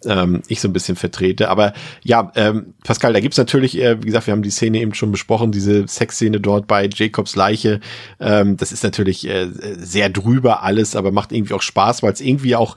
[0.07, 1.49] ähm, ich so ein bisschen vertrete.
[1.49, 1.73] Aber
[2.03, 5.12] ja, ähm, Pascal, da gibt's natürlich, äh, wie gesagt, wir haben die Szene eben schon
[5.12, 7.81] besprochen, diese Sexszene dort bei Jacobs Leiche.
[8.20, 9.49] Ähm, das ist natürlich äh,
[9.79, 12.77] sehr drüber alles, aber macht irgendwie auch Spaß, weil es irgendwie auch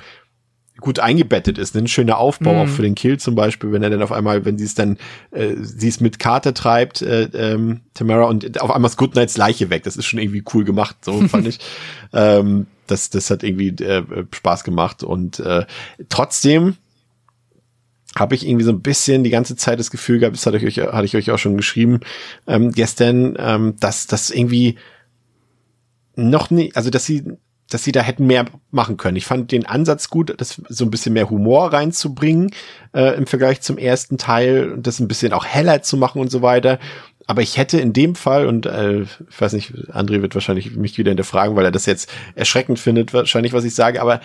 [0.82, 1.76] gut eingebettet ist.
[1.76, 2.58] Ein schöner Aufbau mm.
[2.58, 4.98] auch für den Kill zum Beispiel, wenn er dann auf einmal, wenn sie es dann,
[5.32, 9.70] äh, sie es mit Carter treibt, äh, ähm, Tamara, und auf einmal ist Goodnights Leiche
[9.70, 9.84] weg.
[9.84, 11.60] Das ist schon irgendwie cool gemacht, so fand ich.
[12.12, 15.66] Ähm, das, das hat irgendwie äh, Spaß gemacht und äh,
[16.10, 16.76] trotzdem
[18.16, 20.66] habe ich irgendwie so ein bisschen die ganze Zeit das Gefühl gehabt, das hatte ich
[20.66, 22.00] euch, hatte ich euch auch schon geschrieben
[22.48, 24.78] ähm, gestern, ähm, dass das irgendwie
[26.16, 27.24] noch nicht, also dass sie
[27.70, 29.18] dass sie da hätten mehr machen können.
[29.18, 32.52] Ich fand den Ansatz gut, das so ein bisschen mehr Humor reinzubringen
[32.94, 36.30] äh, im Vergleich zum ersten Teil und das ein bisschen auch heller zu machen und
[36.30, 36.80] so weiter.
[37.28, 40.98] Aber ich hätte in dem Fall, und äh, ich weiß nicht, André wird wahrscheinlich mich
[41.00, 44.22] wieder hinterfragen, weil er das jetzt erschreckend findet, wahrscheinlich, was ich sage, aber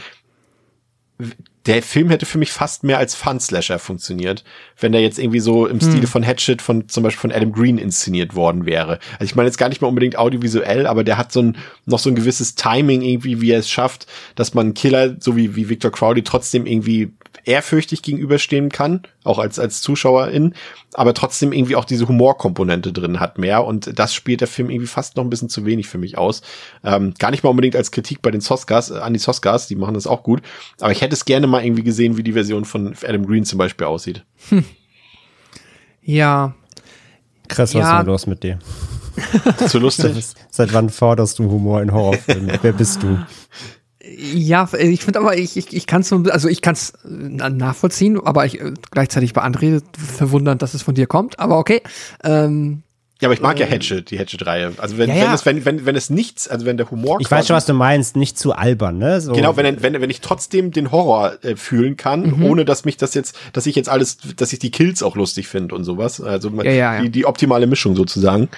[1.67, 4.45] der Film hätte für mich fast mehr als Fun-Slasher funktioniert,
[4.79, 6.07] wenn der jetzt irgendwie so im Stile hm.
[6.07, 8.99] von Hatchet von zum Beispiel von Adam Green inszeniert worden wäre.
[9.19, 11.99] Also ich meine jetzt gar nicht mal unbedingt audiovisuell, aber der hat so ein noch
[11.99, 14.07] so ein gewisses Timing irgendwie, wie er es schafft,
[14.37, 17.13] dass man Killer, so wie, wie Victor Crowley, trotzdem irgendwie
[17.45, 20.55] ehrfürchtig gegenüberstehen kann, auch als, als Zuschauerin,
[20.95, 24.87] aber trotzdem irgendwie auch diese Humorkomponente drin hat mehr und das spielt der Film irgendwie
[24.87, 26.43] fast noch ein bisschen zu wenig für mich aus.
[26.85, 29.77] Ähm, gar nicht mal unbedingt als Kritik bei den Soskas, äh, an die Soskas, die
[29.77, 30.43] machen das auch gut,
[30.81, 33.59] aber ich hätte es gerne mal irgendwie gesehen, wie die Version von Adam Green zum
[33.59, 34.25] Beispiel aussieht.
[34.49, 34.65] Hm.
[36.03, 36.55] Ja.
[37.49, 38.01] Krass, was ja.
[38.01, 38.59] ist los mit dir?
[39.69, 40.25] Zu lustig.
[40.51, 42.59] Seit wann forderst du Humor in Horrorfilmen?
[42.63, 43.19] Wer bist du?
[44.17, 48.45] Ja, ich finde aber, ich, ich, ich kann es also ich kann es nachvollziehen, aber
[48.45, 51.83] ich äh, gleichzeitig bei André verwundert, dass es von dir kommt, aber okay.
[52.25, 52.83] Ähm,
[53.21, 54.73] ja, aber ich mag äh, ja Hatchet, die Hatchet-Reihe.
[54.79, 55.27] Also wenn, ja, ja.
[55.27, 57.19] wenn es, wenn, wenn, wenn es nichts, also wenn der Humor.
[57.21, 59.21] Ich weiß schon, was du meinst, nicht zu albern, ne?
[59.21, 59.33] So.
[59.33, 62.45] Genau, wenn, wenn, wenn ich trotzdem den Horror äh, fühlen kann, mhm.
[62.45, 65.49] ohne dass mich das jetzt, dass ich jetzt alles, dass ich die Kills auch lustig
[65.49, 66.21] finde und sowas.
[66.21, 68.49] Also ja, ja, die, die optimale Mischung sozusagen.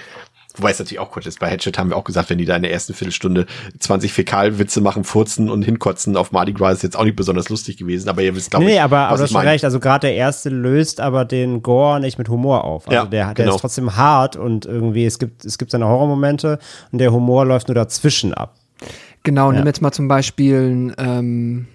[0.57, 1.41] Wobei es natürlich auch kurz ist.
[1.41, 3.47] Bei Hatchet haben wir auch gesagt, wenn die da in der ersten Viertelstunde
[3.79, 7.79] 20 Fäkalwitze machen, furzen und hinkotzen auf Mardi Gras, ist jetzt auch nicht besonders lustig
[7.79, 8.09] gewesen.
[8.09, 9.65] Aber ihr wisst, glaube nee, ich, aber, aber du hast schon recht.
[9.65, 12.87] Also gerade der erste löst aber den Gore nicht mit Humor auf.
[12.87, 13.55] Also ja, der, der genau.
[13.55, 16.59] ist trotzdem hart und irgendwie, es gibt, es gibt seine Horrormomente
[16.91, 18.57] und der Humor läuft nur dazwischen ab.
[19.23, 19.59] Genau, ja.
[19.59, 21.67] nimm jetzt mal zum Beispiel, ähm,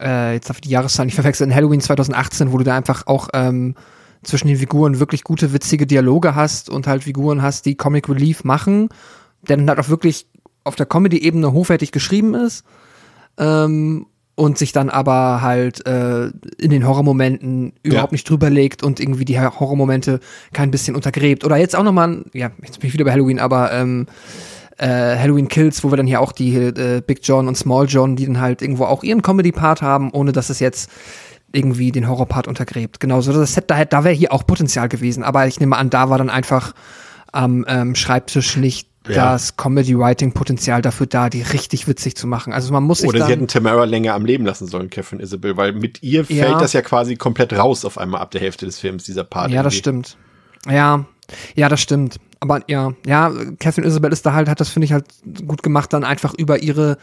[0.00, 3.28] äh, jetzt darf ich die Jahreszahl nicht verwechseln, Halloween 2018, wo du da einfach auch,
[3.34, 3.74] ähm,
[4.22, 8.44] zwischen den Figuren wirklich gute, witzige Dialoge hast und halt Figuren hast, die Comic Relief
[8.44, 8.88] machen,
[9.48, 10.26] der dann halt auch wirklich
[10.64, 12.64] auf der Comedy-Ebene hochwertig geschrieben ist
[13.38, 16.26] ähm, und sich dann aber halt äh,
[16.58, 18.14] in den Horrormomenten überhaupt ja.
[18.14, 20.20] nicht drüber legt und irgendwie die Horrormomente
[20.52, 21.44] kein bisschen untergräbt.
[21.44, 24.06] Oder jetzt auch nochmal, ja, jetzt bin ich wieder bei Halloween, aber ähm,
[24.76, 28.14] äh, Halloween Kills, wo wir dann hier auch die äh, Big John und Small John,
[28.14, 30.90] die dann halt irgendwo auch ihren Comedy-Part haben, ohne dass es jetzt
[31.52, 33.00] irgendwie den Horrorpart untergräbt.
[33.00, 36.10] Genauso das Set, da, da wäre hier auch Potenzial gewesen, aber ich nehme an, da
[36.10, 36.74] war dann einfach
[37.32, 39.32] am ähm, Schreibtisch nicht ja.
[39.32, 42.52] das Comedy-Writing-Potenzial dafür da, die richtig witzig zu machen.
[42.52, 45.56] Also man muss sich Oder sie hätten Tamara länger am Leben lassen sollen, Catherine Isabel,
[45.56, 46.44] weil mit ihr ja.
[46.44, 49.50] fällt das ja quasi komplett raus auf einmal ab der Hälfte des Films, dieser Part.
[49.50, 50.16] Ja, das stimmt.
[50.68, 51.06] Ja,
[51.54, 52.18] ja, das stimmt.
[52.40, 55.06] aber ja, ja, Catherine Isabel ist da halt, hat das, finde ich, halt
[55.46, 56.98] gut gemacht, dann einfach über ihre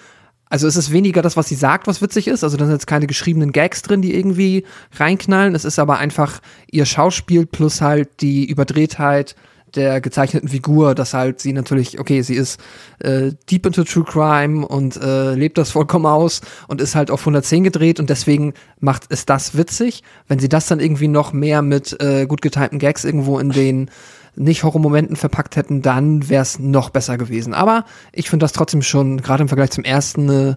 [0.49, 2.43] also es ist weniger das, was sie sagt, was witzig ist.
[2.43, 4.63] Also da sind jetzt keine geschriebenen Gags drin, die irgendwie
[4.93, 5.55] reinknallen.
[5.55, 6.39] Es ist aber einfach
[6.71, 9.35] ihr Schauspiel plus halt die Überdrehtheit
[9.75, 12.59] der gezeichneten Figur, dass halt sie natürlich, okay, sie ist
[12.99, 17.21] äh, deep into True Crime und äh, lebt das vollkommen aus und ist halt auf
[17.21, 20.03] 110 gedreht und deswegen macht es das witzig.
[20.27, 23.89] Wenn sie das dann irgendwie noch mehr mit äh, gut getimten Gags irgendwo in den
[24.35, 27.53] nicht Horrormomenten verpackt hätten, dann wäre es noch besser gewesen.
[27.53, 30.55] Aber ich finde das trotzdem schon, gerade im Vergleich zum ersten, eine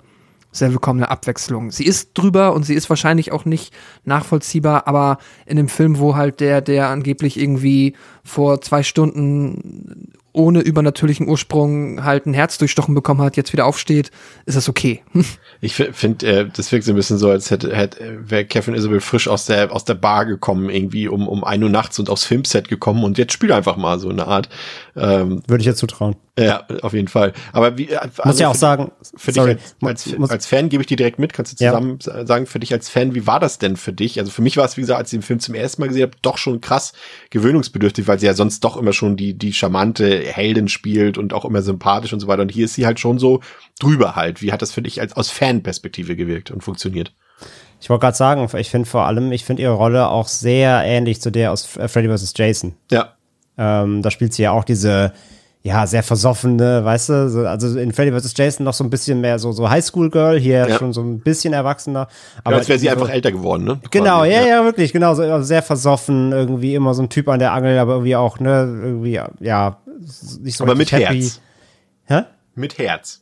[0.51, 1.71] sehr willkommene Abwechslung.
[1.71, 3.73] Sie ist drüber und sie ist wahrscheinlich auch nicht
[4.05, 7.95] nachvollziehbar, aber in dem Film, wo halt der, der angeblich irgendwie
[8.25, 14.11] vor zwei Stunden ohne übernatürlichen Ursprung halt ein Herz durchstochen bekommen hat, jetzt wieder aufsteht,
[14.47, 15.03] ist das okay.
[15.61, 19.01] Ich finde, äh, das wirkt so ein bisschen so, als hätte, hätte wäre Kevin Isabel
[19.01, 22.23] frisch aus der aus der Bar gekommen, irgendwie um um ein Uhr nachts und aufs
[22.23, 24.49] Filmset gekommen und jetzt spiel einfach mal so eine Art.
[24.95, 26.15] Ähm, Würde ich jetzt zutrauen.
[26.39, 27.33] Ja, auf jeden Fall.
[27.53, 30.69] Aber wie also muss ja auch für, sagen, für sorry, dich als, als, als, Fan
[30.69, 31.33] gebe ich dir direkt mit.
[31.33, 32.27] Kannst du zusammen ja.
[32.27, 34.21] sagen für dich als Fan, wie war das denn für dich?
[34.21, 36.03] Also für mich war es wie gesagt, als ich den Film zum ersten Mal gesehen
[36.03, 36.93] habe, doch schon krass
[37.31, 41.45] gewöhnungsbedürftig, weil sie ja sonst doch immer schon die die charmante Heldin spielt und auch
[41.45, 42.43] immer sympathisch und so weiter.
[42.43, 43.41] Und hier ist sie halt schon so
[43.81, 44.43] drüber halt.
[44.43, 47.13] Wie hat das für dich als aus Fanperspektive gewirkt und funktioniert?
[47.81, 51.21] Ich wollte gerade sagen, ich finde vor allem, ich finde ihre Rolle auch sehr ähnlich
[51.21, 52.35] zu der aus Freddy vs.
[52.37, 52.75] Jason.
[52.91, 53.15] Ja.
[53.57, 55.13] Ähm, da spielt sie ja auch diese
[55.63, 58.33] ja, sehr versoffene, weißt du, so, also in Freddy vs.
[58.37, 60.79] Jason noch so ein bisschen mehr so, so Highschool-Girl, hier ja.
[60.79, 62.09] schon so ein bisschen erwachsener.
[62.45, 63.81] Aber ja, als wäre sie so, einfach älter geworden, ne?
[63.91, 67.53] Genau, ja, ja, wirklich, genau, so sehr versoffen, irgendwie immer so ein Typ an der
[67.53, 69.77] Angel, aber irgendwie auch, ne, irgendwie, ja,
[70.41, 71.23] nicht so Aber mit happy.
[71.23, 71.41] Herz.
[72.05, 72.23] Hä?
[72.55, 73.21] Mit Herz.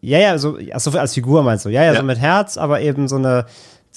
[0.00, 2.82] Ja, ja, so, achso, als Figur meinst du, ja, ja, ja, so mit Herz, aber
[2.82, 3.46] eben so eine,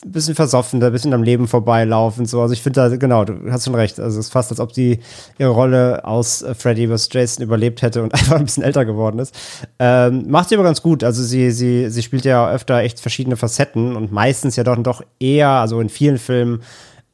[0.05, 2.25] ein bisschen versoffen, ein bisschen am Leben vorbeilaufen.
[2.25, 2.41] So.
[2.41, 3.99] Also ich finde da, genau, du hast schon recht.
[3.99, 4.99] Also es ist fast, als ob sie
[5.39, 7.09] ihre Rolle aus äh, Freddy vs.
[7.11, 9.35] Jason überlebt hätte und einfach ein bisschen älter geworden ist.
[9.79, 11.03] Ähm, macht sie aber ganz gut.
[11.03, 15.01] Also sie, sie, sie spielt ja öfter echt verschiedene Facetten und meistens ja doch, doch
[15.19, 16.61] eher, also in vielen Filmen,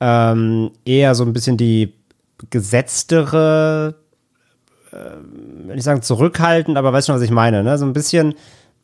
[0.02, 1.94] ähm, eher so ein bisschen die
[2.50, 3.96] gesetztere,
[4.94, 7.78] äh, ich sagen zurückhaltend, aber weißt du, was ich meine, ne?
[7.78, 8.36] So ein bisschen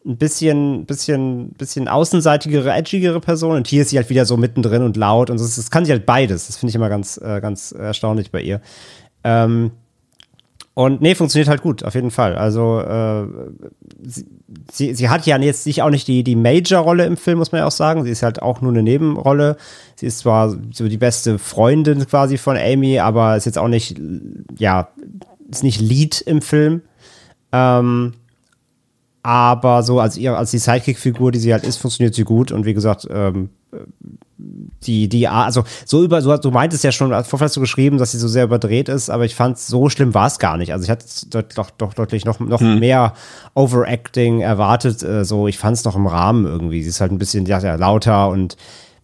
[0.05, 4.81] ein bisschen, bisschen, bisschen außenseitigere, edgigere Person und hier ist sie halt wieder so mittendrin
[4.81, 6.47] und laut und das, das kann sie halt beides.
[6.47, 8.61] Das finde ich immer ganz, äh, ganz erstaunlich bei ihr.
[9.23, 9.71] Ähm,
[10.73, 12.37] und nee, funktioniert halt gut, auf jeden Fall.
[12.37, 13.27] Also äh,
[14.01, 14.25] sie,
[14.71, 17.59] sie, sie, hat ja jetzt nicht auch nicht die, die Major-Rolle im Film, muss man
[17.59, 18.05] ja auch sagen.
[18.05, 19.57] Sie ist halt auch nur eine Nebenrolle.
[19.97, 23.99] Sie ist zwar so die beste Freundin quasi von Amy, aber ist jetzt auch nicht,
[24.57, 24.87] ja,
[25.49, 26.81] ist nicht Lead im Film.
[27.51, 28.13] Ähm,
[29.21, 32.51] aber so als ihr, als die Sidekick-Figur, die sie halt ist, funktioniert sie gut.
[32.51, 33.49] Und wie gesagt, ähm,
[34.83, 38.13] die, die, also so über, so, du meintest ja schon, vorher hast du geschrieben, dass
[38.13, 40.71] sie so sehr überdreht ist, aber ich fand, so schlimm war es gar nicht.
[40.71, 42.79] Also ich hatte doch, doch deutlich noch, noch hm.
[42.79, 43.13] mehr
[43.53, 45.03] Overacting erwartet.
[45.03, 46.81] Äh, so, ich fand es noch im Rahmen irgendwie.
[46.81, 48.55] Sie ist halt ein bisschen ja, ja, lauter und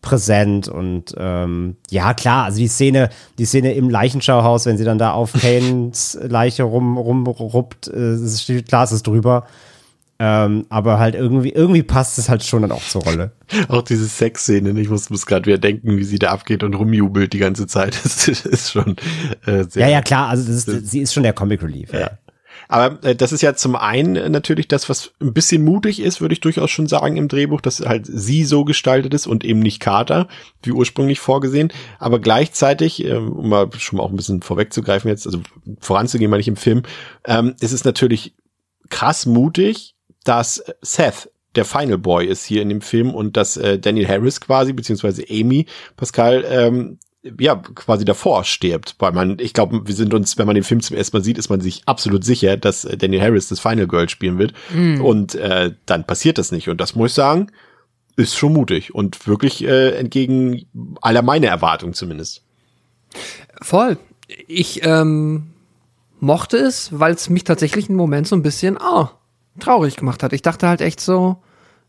[0.06, 5.00] präsent und ähm, ja klar, also die Szene, die Szene im Leichenschauhaus, wenn sie dann
[5.00, 9.46] da auf Kanes Leiche rum rumruppt, äh, ist, klar, es ist drüber.
[10.18, 13.32] Ähm, aber halt irgendwie, irgendwie passt es halt schon dann auch zur Rolle.
[13.68, 17.34] auch diese Sexszene, ich muss, muss gerade wieder denken, wie sie da abgeht und rumjubelt
[17.34, 18.00] die ganze Zeit.
[18.04, 18.96] Das ist schon
[19.46, 19.88] äh, sehr.
[19.88, 21.92] Ja, ja, klar, also ist, sie ist schon der Comic Relief.
[21.92, 22.00] Ja.
[22.00, 22.12] ja.
[22.68, 26.34] Aber äh, das ist ja zum einen natürlich das, was ein bisschen mutig ist, würde
[26.34, 29.80] ich durchaus schon sagen im Drehbuch, dass halt sie so gestaltet ist und eben nicht
[29.80, 30.28] Carter,
[30.64, 31.72] wie ursprünglich vorgesehen.
[32.00, 35.42] Aber gleichzeitig, äh, um mal schon mal auch ein bisschen vorwegzugreifen jetzt, also
[35.80, 36.84] voranzugehen, meine ich im Film,
[37.26, 38.34] ähm, ist es natürlich
[38.90, 43.80] krass mutig, dass Seth der Final Boy ist hier in dem Film und dass äh,
[43.80, 47.00] Daniel Harris quasi, beziehungsweise Amy Pascal, ähm,
[47.40, 48.96] ja, quasi davor stirbt.
[49.00, 51.38] Weil man, ich glaube, wir sind uns, wenn man den Film zum ersten Mal sieht,
[51.38, 54.54] ist man sich absolut sicher, dass äh, Daniel Harris das Final Girl spielen wird.
[54.74, 55.02] Mhm.
[55.02, 56.70] Und äh, dann passiert das nicht.
[56.70, 57.52] Und das muss ich sagen,
[58.16, 60.66] ist schon mutig und wirklich äh, entgegen
[61.02, 62.44] aller meiner Erwartungen zumindest.
[63.62, 63.98] Voll.
[64.48, 65.48] Ich ähm,
[66.20, 69.08] mochte es, weil es mich tatsächlich einen Moment so ein bisschen, oh,
[69.60, 70.34] traurig gemacht hat.
[70.34, 71.38] Ich dachte halt echt so,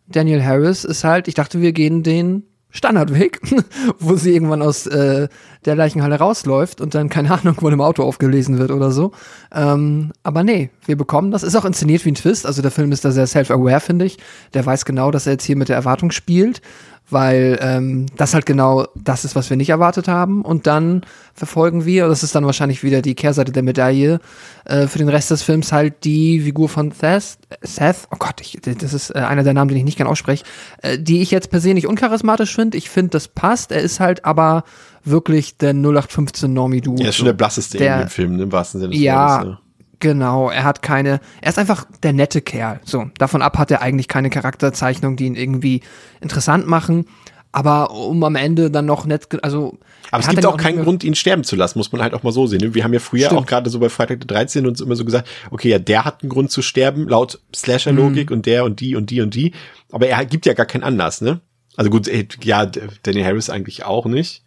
[0.08, 3.40] Daniel Harris ist halt, ich dachte, wir gehen den Standardweg,
[3.98, 5.28] wo sie irgendwann aus äh,
[5.64, 9.12] der Leichenhalle rausläuft und dann, keine Ahnung, von dem Auto aufgelesen wird oder so.
[9.52, 11.43] Ähm, aber nee, wir bekommen das.
[11.43, 12.47] Ist auch inszeniert wie ein Twist.
[12.47, 14.18] Also der Film ist da sehr self-aware, finde ich.
[14.55, 16.60] Der weiß genau, dass er jetzt hier mit der Erwartung spielt
[17.09, 20.43] weil ähm, das halt genau das ist, was wir nicht erwartet haben.
[20.43, 21.03] Und dann
[21.35, 24.20] verfolgen wir, das ist dann wahrscheinlich wieder die Kehrseite der Medaille,
[24.65, 28.59] äh, für den Rest des Films halt die Figur von Seth, Seth oh Gott, ich,
[28.62, 30.45] das ist äh, einer der Namen, den ich nicht gerne ausspreche,
[30.83, 32.77] äh, die ich jetzt per se nicht uncharismatisch finde.
[32.77, 33.70] Ich finde, das passt.
[33.70, 34.65] Er ist halt aber
[35.05, 36.97] wirklich der 0815 Normie Du.
[36.97, 39.39] Er ist schon der blasseste der, in dem Film, ne, im wahrsten Sinne des ja,
[39.39, 39.49] Wortes.
[39.51, 39.65] Ja.
[39.98, 42.81] Genau, er hat keine, er ist einfach der nette Kerl.
[42.85, 45.81] So, davon ab hat er eigentlich keine Charakterzeichnungen, die ihn irgendwie
[46.20, 47.06] interessant machen.
[47.52, 49.78] Aber um am Ende dann noch nett, also.
[50.10, 52.32] Aber es gibt auch keinen Grund, ihn sterben zu lassen, muss man halt auch mal
[52.32, 52.60] so sehen.
[52.60, 52.74] Ne?
[52.74, 53.40] Wir haben ja früher Stimmt.
[53.40, 56.23] auch gerade so bei Freitag der 13 uns immer so gesagt, okay, ja, der hat
[56.23, 58.36] einen Grund zu sterben, laut Slasher-Logik mhm.
[58.36, 59.55] und der und die und die und die.
[59.90, 61.40] Aber er gibt ja gar keinen Anlass, ne?
[61.77, 62.10] Also gut,
[62.43, 64.43] ja, Danny Harris eigentlich auch nicht.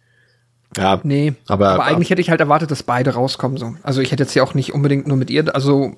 [0.76, 1.00] Ja.
[1.02, 3.58] Nee, aber, aber eigentlich hätte ich halt erwartet, dass beide rauskommen.
[3.58, 3.74] So.
[3.82, 5.94] Also ich hätte jetzt ja auch nicht unbedingt nur mit ihr, also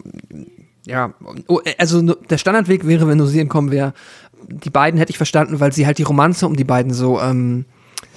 [0.86, 1.12] ja,
[1.47, 3.93] oh, also der Standardweg wäre, wenn nur sie entkommen wäre,
[4.49, 7.66] die beiden hätte ich verstanden, weil sie halt die Romanze um die beiden so ähm,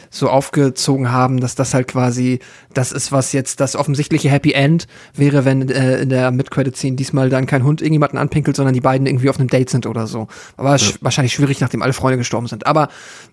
[0.09, 2.39] so aufgezogen haben, dass das halt quasi
[2.73, 7.29] das ist, was jetzt das offensichtliche Happy End wäre, wenn äh, in der Mid-Credit-Scene diesmal
[7.29, 10.27] dann kein Hund irgendjemanden anpinkelt, sondern die beiden irgendwie auf einem Date sind oder so.
[10.57, 10.77] Aber ja.
[10.77, 12.65] sch wahrscheinlich schwierig, nachdem alle Freunde gestorben sind.
[12.65, 12.89] Aber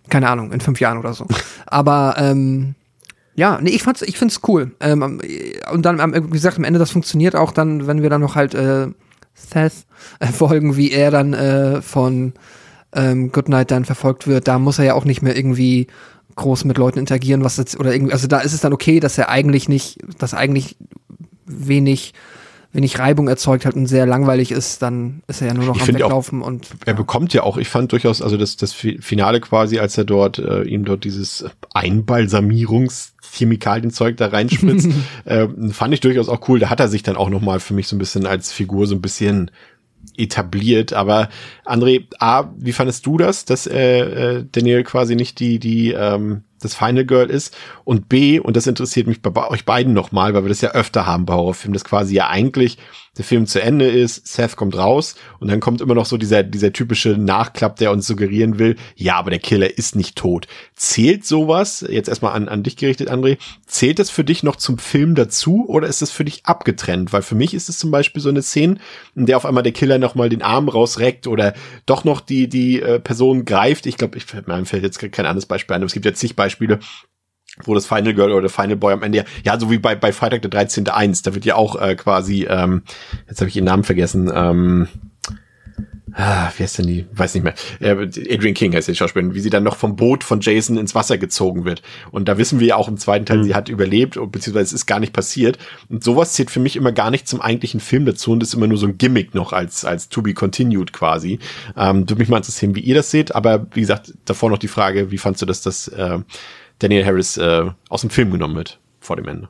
[0.08, 1.26] keine Ahnung, in fünf Jahren oder so.
[1.66, 2.74] Aber ähm,
[3.34, 4.72] ja, nee, ich fand's, ich find's cool.
[4.80, 5.20] Ähm,
[5.72, 8.54] und dann, wie gesagt, am Ende das funktioniert auch dann, wenn wir dann noch halt
[8.54, 8.88] äh,
[9.34, 9.86] Seth
[10.20, 12.34] äh, folgen, wie er dann äh, von
[12.94, 14.48] ähm, Goodnight dann verfolgt wird.
[14.48, 15.86] Da muss er ja auch nicht mehr irgendwie
[16.36, 19.18] groß mit Leuten interagieren, was jetzt, oder irgendwie, also da ist es dann okay, dass
[19.18, 20.76] er eigentlich nicht, dass eigentlich
[21.46, 22.14] wenig
[22.72, 25.82] wenig Reibung erzeugt hat und sehr langweilig ist, dann ist er ja nur noch ich
[25.82, 26.68] am Weglaufen auch, und.
[26.86, 30.38] Er bekommt ja auch, ich fand durchaus, also das, das Finale quasi, als er dort,
[30.38, 31.44] äh, ihm dort dieses
[31.74, 34.88] Einbalsamierungschemikalienzeug da reinspritzt,
[35.24, 36.58] äh, fand ich durchaus auch cool.
[36.58, 38.94] Da hat er sich dann auch nochmal für mich so ein bisschen als Figur so
[38.94, 39.50] ein bisschen
[40.16, 40.94] etabliert.
[40.94, 41.28] Aber
[41.64, 46.44] André, A, wie fandest du das, dass äh, äh, Daniel quasi nicht die, die ähm,
[46.64, 47.56] das Final Girl ist.
[47.84, 51.06] Und B, und das interessiert mich bei, euch beiden nochmal, weil wir das ja öfter
[51.06, 52.78] haben bei Horrorfilmen, dass quasi ja eigentlich
[53.18, 56.42] der Film zu Ende ist, Seth kommt raus und dann kommt immer noch so dieser,
[56.42, 60.46] dieser typische Nachklapp, der uns suggerieren will, ja, aber der Killer ist nicht tot.
[60.74, 63.36] Zählt sowas, jetzt erstmal an, an dich gerichtet, André,
[63.66, 67.12] zählt das für dich noch zum Film dazu oder ist das für dich abgetrennt?
[67.12, 68.78] Weil für mich ist es zum Beispiel so eine Szene,
[69.14, 71.52] in der auf einmal der Killer nochmal den Arm rausreckt oder
[71.84, 73.84] doch noch die, die äh, Person greift.
[73.84, 76.34] Ich glaube, ich, mir fällt jetzt kein anderes Beispiel ein, aber es gibt jetzt zig
[76.34, 76.78] Beispiele,
[77.64, 80.12] wo das Final Girl oder Final Boy am Ende ja, ja so wie bei, bei
[80.12, 80.88] Freitag der 13.
[80.88, 82.82] 1, da wird ja auch äh, quasi, ähm,
[83.28, 84.88] jetzt habe ich ihren Namen vergessen, ähm,
[86.14, 87.06] ah, wie heißt denn die?
[87.12, 87.54] Weiß nicht mehr.
[87.80, 90.94] Äh, Adrian King heißt der Schauspieler, wie sie dann noch vom Boot von Jason ins
[90.94, 91.82] Wasser gezogen wird.
[92.10, 93.44] Und da wissen wir ja auch im zweiten Teil, mhm.
[93.44, 95.58] sie hat überlebt, beziehungsweise es ist gar nicht passiert.
[95.88, 98.66] Und sowas zählt für mich immer gar nicht zum eigentlichen Film dazu und ist immer
[98.66, 101.38] nur so ein Gimmick noch als, als to be continued quasi.
[101.76, 104.68] Ähm, würde mich mal interessieren, wie ihr das seht, aber wie gesagt, davor noch die
[104.68, 106.18] Frage, wie fandst du das, dass äh,
[106.82, 109.48] Daniel Harris äh, aus dem Film genommen wird vor dem Ende.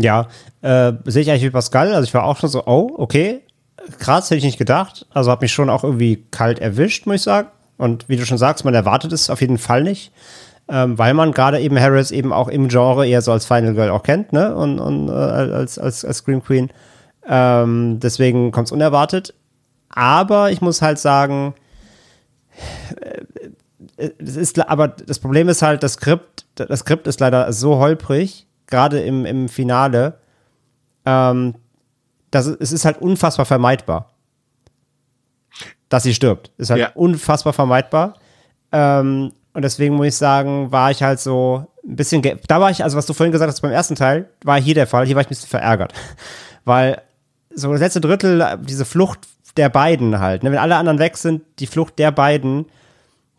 [0.00, 0.28] Ja,
[0.62, 1.94] äh, sehe ich eigentlich wie Pascal.
[1.94, 3.40] Also ich war auch schon so, oh, okay,
[3.98, 5.06] krass, hätte ich nicht gedacht.
[5.10, 7.48] Also hat mich schon auch irgendwie kalt erwischt, muss ich sagen.
[7.76, 10.12] Und wie du schon sagst, man erwartet es auf jeden Fall nicht.
[10.70, 13.88] Ähm, weil man gerade eben Harris eben auch im Genre eher so als Final Girl
[13.88, 14.54] auch kennt, ne?
[14.54, 16.70] Und, und äh, als, als, als Scream Queen.
[17.26, 19.34] Ähm, deswegen kommt es unerwartet.
[19.88, 21.54] Aber ich muss halt sagen,
[23.98, 28.46] es ist, aber das Problem ist halt, das Skript, das Skript ist leider so holprig,
[28.66, 30.18] gerade im, im Finale,
[31.04, 31.54] ähm,
[32.30, 34.10] dass es ist halt unfassbar vermeidbar,
[35.88, 36.52] dass sie stirbt.
[36.58, 36.90] Ist halt ja.
[36.94, 38.14] unfassbar vermeidbar.
[38.70, 42.84] Ähm, und deswegen muss ich sagen, war ich halt so ein bisschen, da war ich,
[42.84, 45.06] also was du vorhin gesagt hast beim ersten Teil, war hier der Fall.
[45.06, 45.92] Hier war ich ein bisschen verärgert.
[46.64, 47.02] Weil
[47.54, 49.20] so das letzte Drittel, diese Flucht
[49.56, 52.66] der beiden halt, ne, wenn alle anderen weg sind, die Flucht der beiden,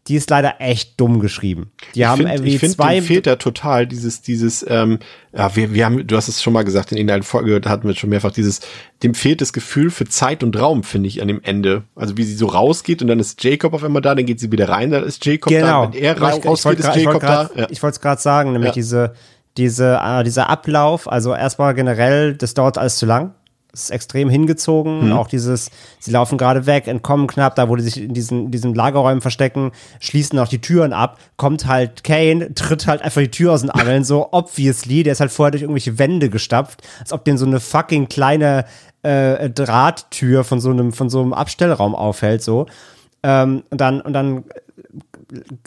[0.10, 1.72] die ist leider echt dumm geschrieben.
[1.94, 3.00] Die ich haben find, irgendwie ich find, zwei.
[3.00, 4.98] fehlt da total dieses, dieses, ähm,
[5.32, 7.96] ja, wir, wir haben, du hast es schon mal gesagt, in irgendeiner Folge hatten wir
[7.96, 8.62] schon mehrfach dieses,
[9.04, 11.84] dem fehlt das Gefühl für Zeit und Raum, finde ich, an dem Ende.
[11.96, 14.52] Also wie sie so rausgeht und dann ist Jacob auf einmal da, dann geht sie
[14.52, 15.86] wieder rein, dann ist Jacob genau.
[15.86, 15.94] da.
[15.94, 17.62] Wenn er raus, rausgeht, ist Jacob grad, da.
[17.62, 17.68] Ja.
[17.70, 18.74] Ich wollte es gerade sagen, nämlich ja.
[18.74, 19.14] diese,
[19.58, 23.36] diese, äh, dieser Ablauf, also erstmal generell, das dauert alles zu lang
[23.72, 25.08] ist extrem hingezogen.
[25.08, 25.14] Mhm.
[25.14, 25.70] Auch dieses,
[26.00, 29.22] sie laufen gerade weg, entkommen knapp, da wo die sich in diesen, in diesen Lagerräumen
[29.22, 33.62] verstecken, schließen auch die Türen ab, kommt halt Kane, tritt halt einfach die Tür aus
[33.62, 37.38] den Angeln, so obviously, der ist halt vorher durch irgendwelche Wände gestapft, als ob den
[37.38, 38.66] so eine fucking kleine
[39.04, 42.66] äh, Drahttür von so einem, von so einem Abstellraum aufhält, so.
[43.22, 44.46] Ähm, und dann, und dann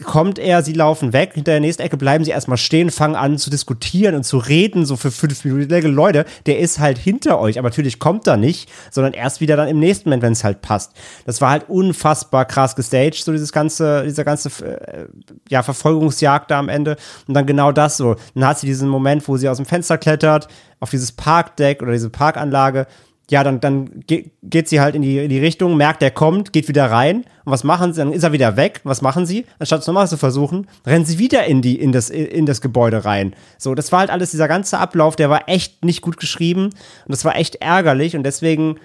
[0.02, 3.39] kommt er, sie laufen weg, hinter der nächsten Ecke bleiben sie erstmal stehen, fangen an
[3.39, 5.72] zu diskutieren und zu reden, so für fünf Minuten.
[5.94, 9.68] Leute, der ist halt hinter euch, aber natürlich kommt er nicht, sondern erst wieder dann
[9.68, 10.93] im nächsten Moment, wenn es halt passt.
[11.24, 15.06] Das war halt unfassbar krass gestaged, so dieses ganze, dieser ganze, äh,
[15.48, 16.97] ja, Verfolgungsjagd da am Ende.
[17.28, 18.16] Und dann genau das so.
[18.34, 20.48] Dann hat sie diesen Moment, wo sie aus dem Fenster klettert,
[20.80, 22.86] auf dieses Parkdeck oder diese Parkanlage
[23.30, 26.52] ja, dann, dann ge geht sie halt in die, in die Richtung, merkt, er kommt,
[26.52, 27.24] geht wieder rein.
[27.44, 28.00] Und was machen sie?
[28.00, 28.80] Dann ist er wieder weg.
[28.84, 29.46] Was machen sie?
[29.58, 33.04] Anstatt es nochmal zu versuchen, rennen sie wieder in, die, in, das, in das Gebäude
[33.04, 33.34] rein.
[33.58, 36.64] So, das war halt alles, dieser ganze Ablauf, der war echt nicht gut geschrieben.
[36.64, 38.16] Und das war echt ärgerlich.
[38.16, 38.78] Und deswegen,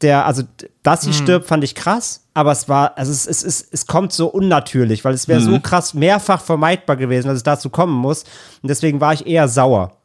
[0.00, 0.44] der, also,
[0.82, 1.14] dass sie hm.
[1.14, 2.24] stirbt, fand ich krass.
[2.34, 5.44] Aber es war, also es, es, es, es kommt so unnatürlich, weil es wäre mhm.
[5.44, 8.22] so krass mehrfach vermeidbar gewesen, dass es dazu kommen muss.
[8.62, 9.97] Und deswegen war ich eher sauer.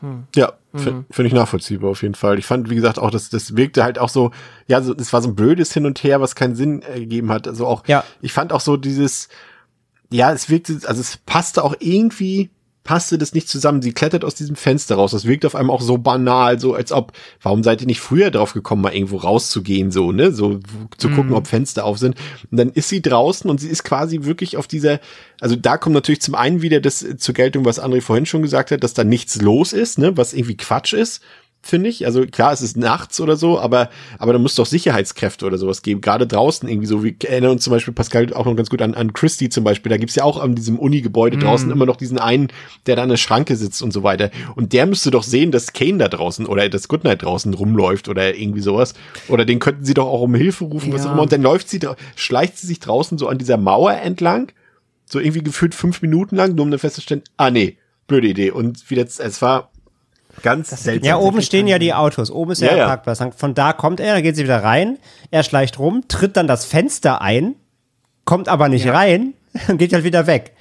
[0.00, 0.24] Hm.
[0.34, 1.06] Ja, mhm.
[1.10, 2.38] finde ich nachvollziehbar auf jeden Fall.
[2.38, 4.30] Ich fand, wie gesagt, auch, dass das wirkte halt auch so,
[4.66, 7.48] ja, so, es war so ein blödes Hin und Her, was keinen Sinn ergeben hat.
[7.48, 8.04] Also auch, ja.
[8.20, 9.28] ich fand auch so dieses,
[10.10, 12.50] ja, es wirkte, also es passte auch irgendwie
[12.86, 13.82] passte das nicht zusammen.
[13.82, 15.10] Sie klettert aus diesem Fenster raus.
[15.10, 18.30] Das wirkt auf einmal auch so banal, so als ob, warum seid ihr nicht früher
[18.30, 20.32] drauf gekommen, mal irgendwo rauszugehen, so, ne?
[20.32, 20.60] So
[20.96, 21.34] zu gucken, mm.
[21.34, 22.14] ob Fenster auf sind.
[22.50, 25.00] Und dann ist sie draußen und sie ist quasi wirklich auf dieser,
[25.40, 28.70] also da kommt natürlich zum einen wieder das zur Geltung, was André vorhin schon gesagt
[28.70, 30.16] hat, dass da nichts los ist, ne?
[30.16, 31.20] Was irgendwie Quatsch ist
[31.66, 32.06] finde ich.
[32.06, 35.82] Also klar, es ist nachts oder so, aber, aber da muss doch Sicherheitskräfte oder sowas
[35.82, 36.00] geben.
[36.00, 37.04] Gerade draußen irgendwie so.
[37.04, 39.90] Wir erinnern uns zum Beispiel, Pascal, auch noch ganz gut an, an Christie zum Beispiel.
[39.90, 41.40] Da gibt's ja auch an diesem Uni-Gebäude mm.
[41.40, 42.48] draußen immer noch diesen einen,
[42.86, 44.30] der da an der Schranke sitzt und so weiter.
[44.54, 48.36] Und der müsste doch sehen, dass Kane da draußen oder das Goodnight draußen rumläuft oder
[48.36, 48.94] irgendwie sowas.
[49.28, 50.94] Oder den könnten sie doch auch um Hilfe rufen, ja.
[50.94, 51.22] was auch immer.
[51.22, 51.80] Und dann läuft sie,
[52.14, 54.52] schleicht sie sich draußen so an dieser Mauer entlang.
[55.04, 57.76] So irgendwie gefühlt fünf Minuten lang, nur um dann festzustellen, ah nee,
[58.06, 58.50] blöde Idee.
[58.50, 59.70] Und wieder, es war
[60.42, 61.08] Ganz seltsam.
[61.08, 62.30] Ja, oben stehen ja die Autos.
[62.30, 63.20] Oben ist ja, ja der Parkplatz.
[63.36, 64.98] Von da kommt er, dann geht sie wieder rein.
[65.30, 67.54] Er schleicht rum, tritt dann das Fenster ein,
[68.24, 68.92] kommt aber nicht ja.
[68.92, 69.34] rein
[69.68, 70.52] und geht halt wieder weg.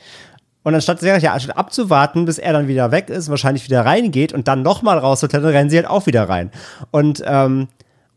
[0.63, 4.47] Und anstatt, ja, anstatt abzuwarten, bis er dann wieder weg ist, wahrscheinlich wieder reingeht und
[4.47, 6.49] dann nochmal rauszuklettern, rennen sie halt auch wieder rein.
[6.89, 7.67] Und, ähm,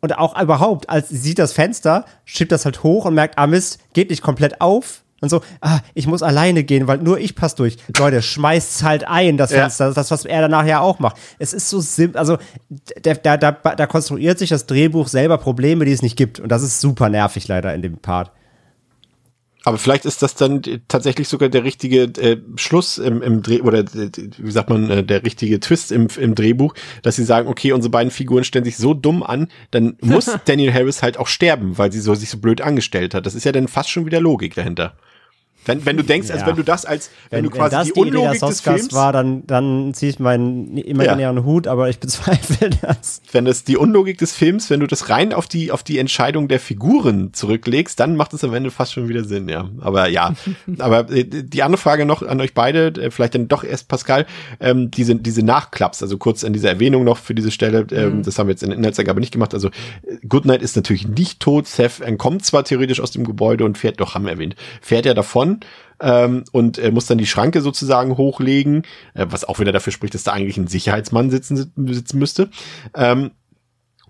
[0.01, 3.47] und auch überhaupt, als sie sieht das Fenster, schiebt das halt hoch und merkt, ah
[3.47, 7.35] Mist, geht nicht komplett auf, und so, ah, ich muss alleine gehen, weil nur ich
[7.35, 7.77] passe durch.
[7.97, 9.93] Leute, schmeißt's halt ein, das Fenster, ja.
[9.93, 11.17] das, was er danach ja auch macht.
[11.39, 12.39] Es ist so simpel, also
[13.03, 16.39] da, da, da, da konstruiert sich das Drehbuch selber Probleme, die es nicht gibt.
[16.39, 18.31] Und das ist super nervig leider in dem Part.
[19.65, 23.81] Aber vielleicht ist das dann tatsächlich sogar der richtige äh, Schluss im, im Dreh oder
[23.81, 27.73] äh, wie sagt man äh, der richtige Twist im, im Drehbuch, dass sie sagen, okay,
[27.73, 31.77] unsere beiden Figuren stellen sich so dumm an, dann muss Daniel Harris halt auch sterben,
[31.77, 33.27] weil sie so sich so blöd angestellt hat.
[33.27, 34.95] Das ist ja dann fast schon wieder Logik dahinter.
[35.69, 36.35] Wenn, wenn du denkst, ja.
[36.35, 38.61] als wenn du das als, wenn, wenn du quasi wenn das die, die Unlogik des
[38.61, 41.45] Films war, dann, dann ziehe ich meinen imaginären ja.
[41.45, 43.21] Hut, aber ich bezweifle das.
[43.33, 46.49] Wenn das die Unlogik des Films, wenn du das rein auf die, auf die Entscheidung
[46.49, 49.69] der Figuren zurücklegst, dann macht es am Ende fast schon wieder Sinn, ja.
[49.81, 50.35] Aber ja,
[50.79, 54.27] aber äh, die andere Frage noch an euch beide, äh, vielleicht dann doch erst Pascal,
[54.61, 58.23] ähm, diese, diese Nachklaps, also kurz an dieser Erwähnung noch für diese Stelle, ähm, mhm.
[58.23, 61.41] das haben wir jetzt in der Inhaltsangabe nicht gemacht, also äh, Goodnight ist natürlich nicht
[61.41, 65.05] tot, Seth entkommt zwar theoretisch aus dem Gebäude und fährt, doch haben wir erwähnt, fährt
[65.05, 65.48] er davon,
[66.01, 68.83] ähm, und er muss dann die Schranke sozusagen hochlegen,
[69.15, 72.51] äh, was auch wieder dafür spricht, dass da eigentlich ein Sicherheitsmann sitzen, sitzen müsste.
[72.95, 73.33] Ähm,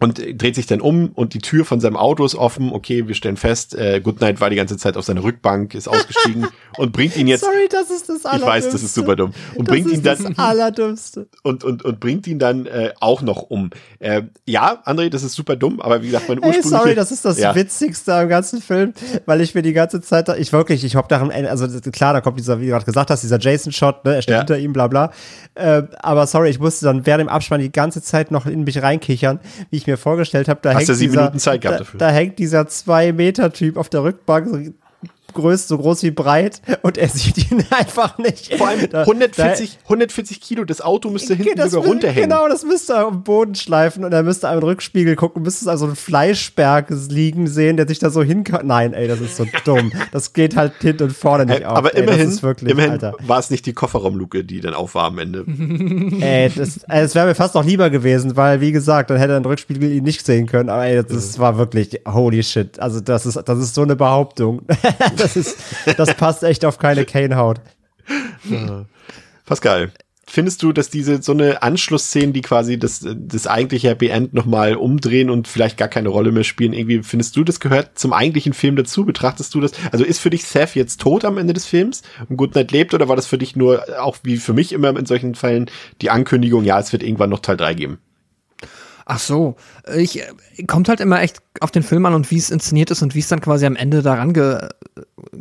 [0.01, 2.73] und dreht sich dann um und die Tür von seinem Auto ist offen.
[2.73, 6.47] Okay, wir stellen fest, äh, Goodnight war die ganze Zeit auf seiner Rückbank, ist ausgestiegen
[6.77, 7.41] und bringt ihn jetzt.
[7.41, 8.59] Sorry, das ist das Allerdümmste.
[8.59, 9.33] Ich weiß, das ist super dumm.
[9.55, 10.25] Und das bringt ihn dann.
[10.25, 11.29] Das Allerdümmste.
[11.43, 13.70] Und, und, und bringt ihn dann äh, auch noch um.
[14.01, 16.77] Äh, ja, André, das ist super dumm, aber wie gesagt, mein ursprünglicher.
[16.77, 17.55] Hey, sorry, das ist das ja.
[17.55, 18.93] Witzigste am ganzen Film,
[19.25, 22.39] weil ich mir die ganze Zeit, ich wirklich, ich hab daran, also klar, da kommt
[22.39, 24.39] dieser, wie du gerade gesagt hast, dieser Jason-Shot, ne, er steht ja.
[24.39, 25.12] hinter ihm, bla bla.
[25.55, 28.83] Äh, aber sorry, ich musste dann während dem Abspann die ganze Zeit noch in mich
[28.83, 32.69] reinkichern, wie ich mir vorgestellt habe, da Hast hängt, ja dieser, da, da, hängt dieser
[32.69, 34.74] zwei Meter Typ auf der Rückbank,
[35.35, 38.55] so größt, so groß wie breit und er sieht ihn einfach nicht.
[38.55, 42.31] Vor allem 140, da, 140 Kilo, das Auto müsste hinten sogar runterhängen.
[42.31, 45.87] Genau, das müsste er am Boden schleifen und er müsste einen Rückspiegel gucken, müsste also
[45.87, 49.93] ein Fleischberg liegen sehen, der sich da so hin Nein, ey, das ist so dumm.
[50.13, 51.77] Das geht halt hinten und vorne nicht auf.
[51.77, 55.19] Aber ey, immerhin, wirklich, immerhin war es nicht die Kofferraumluke, die dann auf war am
[55.19, 55.45] Ende.
[56.21, 59.45] ey, das, das wäre mir fast noch lieber gewesen, weil, wie gesagt, dann hätte ein
[59.45, 60.69] Rückspiegel ihn nicht sehen können.
[60.69, 62.79] Aber ey, das, das war wirklich holy shit.
[62.81, 64.63] Also, das ist, das ist so eine Behauptung.
[65.19, 65.59] Das ist,
[65.97, 67.61] das passt echt auf keine Kane-Haut.
[69.45, 69.93] Pascal,
[70.28, 74.77] findest du, dass diese so eine Anschlussszene, die quasi das, das eigentliche Happy End nochmal
[74.77, 78.53] umdrehen und vielleicht gar keine Rolle mehr spielen, irgendwie findest du, das gehört zum eigentlichen
[78.53, 79.05] Film dazu?
[79.05, 79.73] Betrachtest du das?
[79.90, 83.09] Also ist für dich Seth jetzt tot am Ende des Films und Goodnight lebt oder
[83.09, 85.70] war das für dich nur, auch wie für mich immer in solchen Fällen,
[86.03, 87.99] die Ankündigung, ja, es wird irgendwann noch Teil 3 geben?
[89.10, 89.56] Ach so,
[89.97, 90.22] ich
[90.66, 93.20] kommt halt immer echt auf den Film an und wie es inszeniert ist und wie
[93.20, 94.68] es dann quasi am Ende daran ge,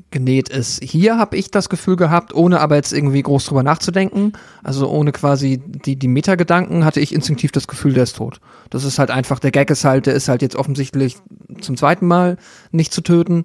[0.09, 0.81] genäht ist.
[0.81, 4.31] Hier habe ich das Gefühl gehabt, ohne aber jetzt irgendwie groß drüber nachzudenken,
[4.63, 8.39] also ohne quasi die die Metagedanken, hatte ich instinktiv das Gefühl, der ist tot.
[8.69, 11.17] Das ist halt einfach der Gag ist halt, der ist halt jetzt offensichtlich
[11.59, 12.37] zum zweiten Mal
[12.71, 13.43] nicht zu töten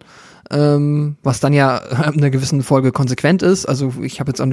[0.52, 1.78] ähm, was dann ja
[2.12, 3.66] in einer gewissen Folge konsequent ist.
[3.66, 4.46] Also ich habe jetzt auch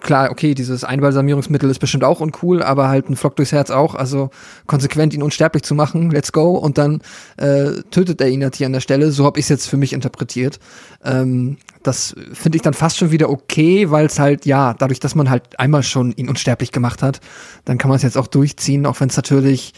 [0.00, 3.94] klar, okay, dieses Einbalsamierungsmittel ist bestimmt auch uncool, aber halt ein Flock durchs Herz auch.
[3.94, 4.30] Also
[4.66, 6.52] konsequent ihn unsterblich zu machen, let's go.
[6.52, 7.02] Und dann
[7.36, 9.10] äh, tötet er ihn halt hier an der Stelle.
[9.10, 10.60] So habe ich es jetzt für mich interpretiert.
[11.04, 15.14] Ähm, das finde ich dann fast schon wieder okay, weil es halt, ja, dadurch, dass
[15.14, 17.20] man halt einmal schon ihn unsterblich gemacht hat,
[17.64, 19.74] dann kann man es jetzt auch durchziehen, auch wenn es natürlich,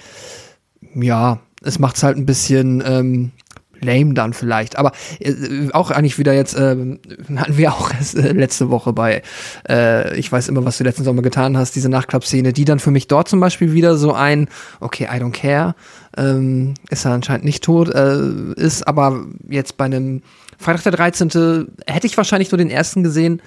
[0.94, 3.32] ja, es macht es halt ein bisschen ähm,
[3.80, 4.78] lame dann vielleicht.
[4.78, 5.32] Aber äh,
[5.72, 6.76] auch eigentlich wieder jetzt, äh,
[7.36, 9.22] hatten wir auch erst, äh, letzte Woche bei,
[9.68, 12.90] äh, ich weiß immer, was du letzten Sommer getan hast, diese Nachtclub-Szene, die dann für
[12.90, 14.48] mich dort zum Beispiel wieder so ein,
[14.80, 15.74] okay, I don't care,
[16.16, 20.22] ähm, ist er anscheinend nicht tot, äh, ist aber jetzt bei einem
[20.58, 21.66] Freitag der 13.
[21.86, 23.42] hätte ich wahrscheinlich nur den ersten gesehen,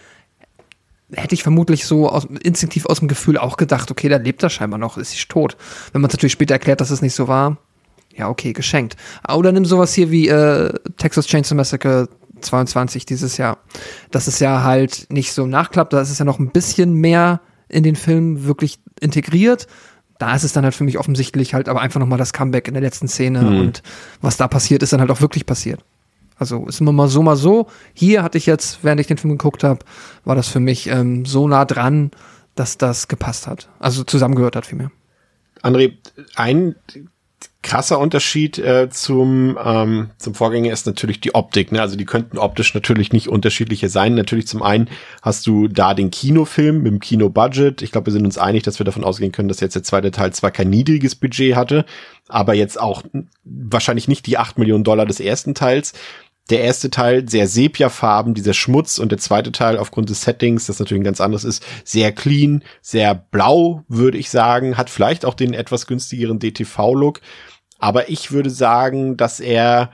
[1.12, 4.50] hätte ich vermutlich so aus, instinktiv aus dem Gefühl auch gedacht, okay, da lebt er
[4.50, 5.58] scheinbar noch, ist nicht tot.
[5.92, 7.58] Wenn man es natürlich später erklärt, dass es nicht so war,
[8.16, 8.96] ja, okay, geschenkt.
[9.28, 12.10] Oder nimm sowas hier wie äh, Texas Chainsaw Massacre
[12.42, 13.58] 22 dieses Jahr.
[14.12, 17.42] Das ist ja halt nicht so nachklappt, da ist es ja noch ein bisschen mehr
[17.68, 19.68] in den Film wirklich integriert.
[20.18, 22.74] Da ist es dann halt für mich offensichtlich halt aber einfach nochmal das Comeback in
[22.74, 23.60] der letzten Szene mhm.
[23.60, 23.84] und
[24.22, 25.84] was da passiert, ist dann halt auch wirklich passiert.
[26.38, 27.68] Also ist immer mal so, mal so.
[27.94, 29.80] Hier hatte ich jetzt, während ich den Film geguckt habe,
[30.24, 32.12] war das für mich ähm, so nah dran,
[32.56, 33.70] dass das gepasst hat.
[33.80, 34.92] Also zusammengehört hat vielmehr.
[35.62, 35.98] André,
[36.36, 36.76] ein
[37.62, 41.72] krasser Unterschied äh, zum, ähm, zum Vorgänger ist natürlich die Optik.
[41.72, 41.82] Ne?
[41.82, 44.16] Also die könnten optisch natürlich nicht unterschiedlicher sein.
[44.16, 44.90] Natürlich zum einen
[45.22, 47.82] hast du da den Kinofilm mit dem Kinobudget.
[47.82, 50.12] Ich glaube, wir sind uns einig, dass wir davon ausgehen können, dass jetzt der zweite
[50.12, 51.86] Teil zwar kein niedriges Budget hatte,
[52.30, 53.04] aber jetzt auch
[53.44, 55.94] wahrscheinlich nicht die acht Millionen Dollar des ersten Teils.
[56.50, 60.80] Der erste Teil sehr Sepia-Farben, dieser Schmutz und der zweite Teil aufgrund des Settings, das
[60.80, 65.36] natürlich ein ganz anderes ist, sehr clean, sehr blau, würde ich sagen, hat vielleicht auch
[65.36, 67.22] den etwas günstigeren DTV-Look.
[67.78, 69.92] Aber ich würde sagen, dass er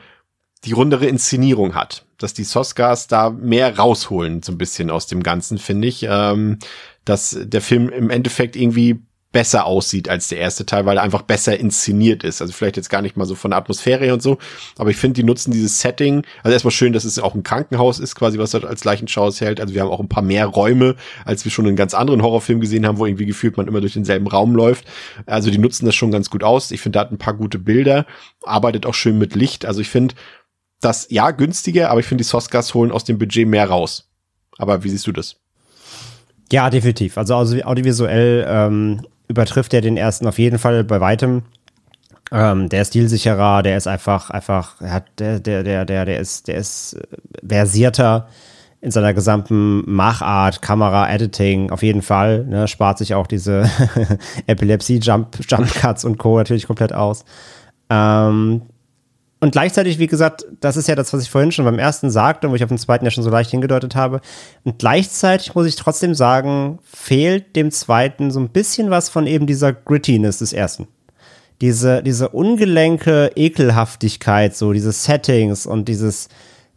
[0.63, 2.05] die rundere Inszenierung hat.
[2.17, 6.07] Dass die Soskas da mehr rausholen, so ein bisschen aus dem Ganzen, finde ich.
[6.09, 6.59] Ähm,
[7.03, 9.03] dass der Film im Endeffekt irgendwie
[9.35, 12.41] besser aussieht als der erste Teil, weil er einfach besser inszeniert ist.
[12.41, 14.37] Also vielleicht jetzt gar nicht mal so von der Atmosphäre und so,
[14.77, 16.25] aber ich finde, die nutzen dieses Setting.
[16.41, 19.59] Also erstmal schön, dass es auch ein Krankenhaus ist, quasi, was dort als Leichenschau hält.
[19.59, 20.95] Also wir haben auch ein paar mehr Räume,
[21.25, 23.91] als wir schon in ganz anderen Horrorfilmen gesehen haben, wo irgendwie gefühlt man immer durch
[23.91, 24.85] denselben Raum läuft.
[25.25, 26.71] Also die nutzen das schon ganz gut aus.
[26.71, 28.05] Ich finde, da hat ein paar gute Bilder,
[28.41, 29.65] arbeitet auch schön mit Licht.
[29.65, 30.15] Also ich finde
[30.79, 34.07] das, ja, günstiger, aber ich finde, die Soskas holen aus dem Budget mehr raus.
[34.57, 35.35] Aber wie siehst du das?
[36.53, 37.17] Ja, definitiv.
[37.17, 41.43] Also audiovisuell ähm, übertrifft er den ersten auf jeden Fall bei weitem.
[42.31, 46.19] Ähm, der ist stilsicherer, der ist einfach, einfach, er hat, der, der, der, der, der
[46.19, 46.97] ist, der ist
[47.47, 48.27] versierter
[48.81, 52.45] in seiner gesamten Machart, Kamera, Editing, auf jeden Fall.
[52.45, 53.69] Ne, spart sich auch diese
[54.47, 56.37] Epilepsie-Jump, Jump Cuts und Co.
[56.37, 57.25] natürlich komplett aus.
[57.89, 58.61] Ähm,
[59.45, 62.47] und gleichzeitig, wie gesagt, das ist ja das, was ich vorhin schon beim ersten sagte
[62.47, 64.19] und wo ich auf den zweiten ja schon so leicht hingedeutet habe.
[64.63, 69.45] Und gleichzeitig muss ich trotzdem sagen, fehlt dem zweiten so ein bisschen was von eben
[69.45, 70.87] dieser Grittiness des ersten.
[71.61, 76.27] Diese, diese ungelenke Ekelhaftigkeit, so diese Settings und dieses,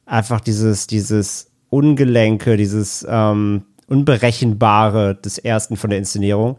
[0.05, 6.59] einfach dieses, dieses Ungelenke, dieses ähm, Unberechenbare des ersten von der Inszenierung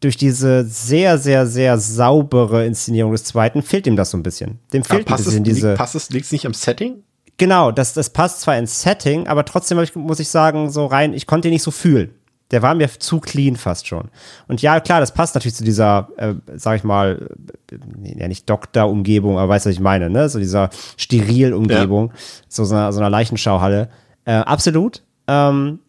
[0.00, 4.58] durch diese sehr, sehr, sehr saubere Inszenierung des zweiten fehlt ihm das so ein bisschen.
[4.72, 5.74] Dem fehlt ein bisschen es, diese.
[5.74, 7.02] Passt es, liegt es nicht am Setting?
[7.36, 11.26] Genau, das, das passt zwar ins Setting, aber trotzdem muss ich sagen, so rein, ich
[11.26, 12.10] konnte ihn nicht so fühlen.
[12.50, 14.08] Der war mir zu clean fast schon.
[14.46, 17.28] Und ja, klar, das passt natürlich zu dieser, äh, sag ich mal,
[17.70, 20.28] äh, ja nicht Doktor-Umgebung, aber weißt du, was ich meine, ne?
[20.28, 22.14] So dieser Steril-Umgebung, ja.
[22.48, 23.90] so, so einer, so einer Leichenschauhalle.
[24.24, 25.02] Äh, absolut.
[25.26, 25.80] Ähm,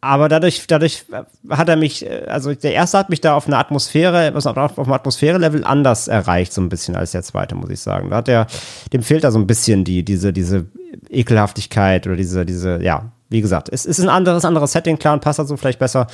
[0.00, 1.04] aber dadurch, dadurch
[1.50, 4.92] hat er mich, also der erste hat mich da auf eine Atmosphäre, auf, auf einem
[4.92, 8.10] Atmosphäre-Level anders erreicht, so ein bisschen als der zweite, muss ich sagen.
[8.10, 8.46] Da hat er,
[8.92, 10.66] dem fehlt da so ein bisschen die, diese, diese
[11.10, 15.20] Ekelhaftigkeit oder diese, diese, ja, wie gesagt, es ist ein anderes, anderes Setting, klar, und
[15.20, 16.06] passt dazu vielleicht besser,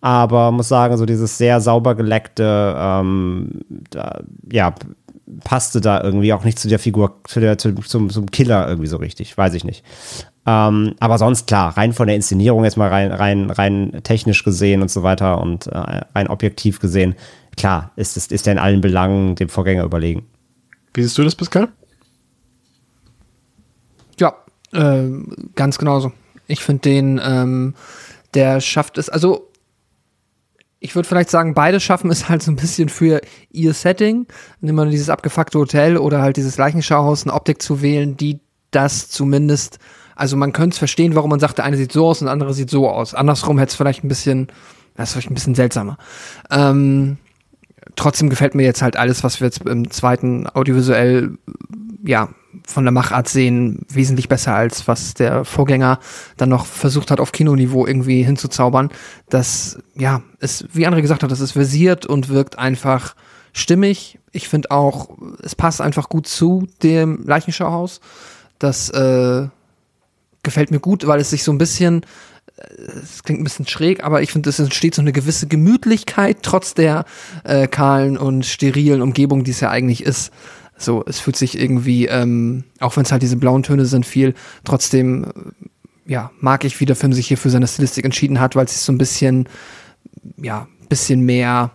[0.00, 3.60] aber muss sagen, so dieses sehr sauber geleckte, ähm,
[3.90, 4.20] da,
[4.50, 4.74] ja,
[5.44, 8.88] passte da irgendwie auch nicht zu der Figur, zu der, zu, zum, zum Killer irgendwie
[8.88, 9.84] so richtig, weiß ich nicht.
[10.44, 14.82] Ähm, aber sonst klar, rein von der Inszenierung jetzt mal rein, rein, rein technisch gesehen
[14.82, 15.78] und so weiter und äh,
[16.14, 17.14] rein objektiv gesehen,
[17.56, 20.26] klar, ist, ist, ist er in allen Belangen dem Vorgänger überlegen.
[20.94, 21.68] Wie siehst du das, Pascal?
[24.18, 24.34] Ja,
[24.72, 25.08] äh,
[25.54, 26.12] ganz genauso.
[26.48, 27.74] Ich finde den, ähm,
[28.34, 29.48] der schafft es, also
[30.80, 33.20] ich würde vielleicht sagen, beide schaffen es halt so ein bisschen für
[33.52, 34.26] ihr Setting,
[34.60, 38.40] nimm mal dieses abgefuckte Hotel oder halt dieses Leichenschauhaus, eine Optik zu wählen, die
[38.72, 39.78] das zumindest
[40.22, 42.32] also man könnte es verstehen, warum man sagt, der eine sieht so aus und der
[42.32, 43.12] andere sieht so aus.
[43.12, 44.46] Andersrum hätte es vielleicht ein bisschen,
[44.94, 45.98] das ist vielleicht ein bisschen seltsamer.
[46.48, 47.16] Ähm,
[47.96, 51.38] trotzdem gefällt mir jetzt halt alles, was wir jetzt im zweiten audiovisuell,
[52.06, 52.28] ja,
[52.64, 55.98] von der Machart sehen, wesentlich besser als was der Vorgänger
[56.36, 58.90] dann noch versucht hat, auf Kinoniveau irgendwie hinzuzaubern.
[59.28, 63.16] Das, ja, ist, wie André gesagt hat, das ist versiert und wirkt einfach
[63.52, 64.20] stimmig.
[64.30, 68.00] Ich finde auch, es passt einfach gut zu dem Leichenschauhaus.
[68.60, 69.48] Das äh,
[70.42, 72.04] gefällt mir gut, weil es sich so ein bisschen,
[73.02, 76.74] es klingt ein bisschen schräg, aber ich finde, es entsteht so eine gewisse Gemütlichkeit trotz
[76.74, 77.04] der
[77.44, 80.32] äh, kahlen und sterilen Umgebung, die es ja eigentlich ist.
[80.76, 84.34] So, es fühlt sich irgendwie, ähm, auch wenn es halt diese blauen Töne sind, viel,
[84.64, 88.56] trotzdem, äh, ja, mag ich, wie der Film sich hier für seine Stilistik entschieden hat,
[88.56, 89.48] weil es sich so ein bisschen,
[90.36, 91.70] ja, bisschen mehr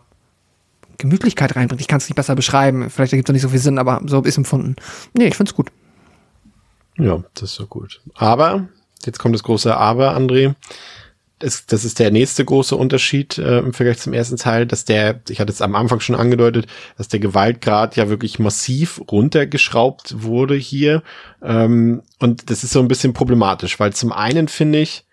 [0.98, 1.82] Gemütlichkeit reinbringt.
[1.82, 2.90] Ich kann es nicht besser beschreiben.
[2.90, 4.76] Vielleicht ergibt es nicht so viel Sinn, aber so es empfunden.
[5.14, 5.72] Nee, ich finde es gut.
[6.98, 8.02] Ja, das ist so gut.
[8.16, 8.68] Aber,
[9.06, 10.56] jetzt kommt das große Aber, André.
[11.40, 15.22] Das, das ist der nächste große Unterschied äh, im Vergleich zum ersten Teil, dass der,
[15.30, 16.66] ich hatte es am Anfang schon angedeutet,
[16.98, 21.04] dass der Gewaltgrad ja wirklich massiv runtergeschraubt wurde hier.
[21.44, 25.06] Ähm, und das ist so ein bisschen problematisch, weil zum einen finde ich,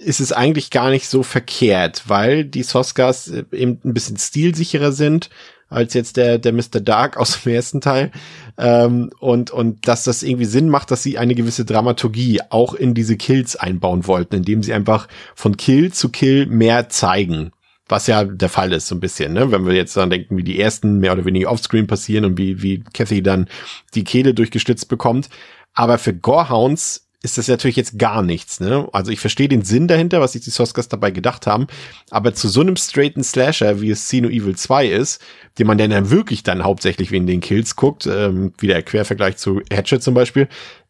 [0.00, 4.92] ist es eigentlich gar nicht so verkehrt, weil die Soskas äh, eben ein bisschen stilsicherer
[4.92, 5.30] sind
[5.74, 6.80] als jetzt der, der Mr.
[6.80, 8.10] Dark aus dem ersten Teil.
[8.56, 12.94] Ähm, und, und dass das irgendwie Sinn macht, dass sie eine gewisse Dramaturgie auch in
[12.94, 17.52] diese Kills einbauen wollten, indem sie einfach von Kill zu Kill mehr zeigen.
[17.86, 19.50] Was ja der Fall ist, so ein bisschen, ne?
[19.50, 22.62] Wenn wir jetzt dann denken, wie die ersten mehr oder weniger offscreen passieren und wie,
[22.62, 23.46] wie Kathy dann
[23.94, 25.28] die Kehle durchgestützt bekommt.
[25.74, 28.60] Aber für Gorehounds ist das natürlich jetzt gar nichts.
[28.60, 28.86] Ne?
[28.92, 31.66] Also ich verstehe den Sinn dahinter, was sich die Soskas dabei gedacht haben,
[32.10, 35.22] aber zu so einem straighten Slasher, wie es Sino Evil 2 ist,
[35.58, 39.62] den man dann wirklich dann hauptsächlich wegen den Kills guckt, ähm, wie der Quervergleich zu
[39.72, 40.48] Hatchet zum Beispiel,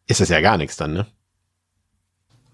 [0.09, 1.07] ist das ja gar nichts dann, ne?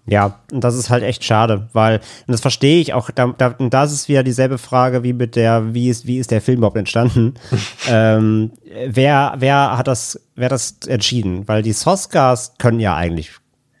[0.07, 3.55] Ja, und das ist halt echt schade, weil, und das verstehe ich auch, da, da,
[3.59, 6.57] und das ist wieder dieselbe Frage wie mit der, wie ist, wie ist der Film
[6.57, 7.35] überhaupt entstanden?
[7.87, 8.51] ähm,
[8.87, 11.47] wer, wer hat das, wer hat das entschieden?
[11.47, 13.31] Weil die Soskas können ja eigentlich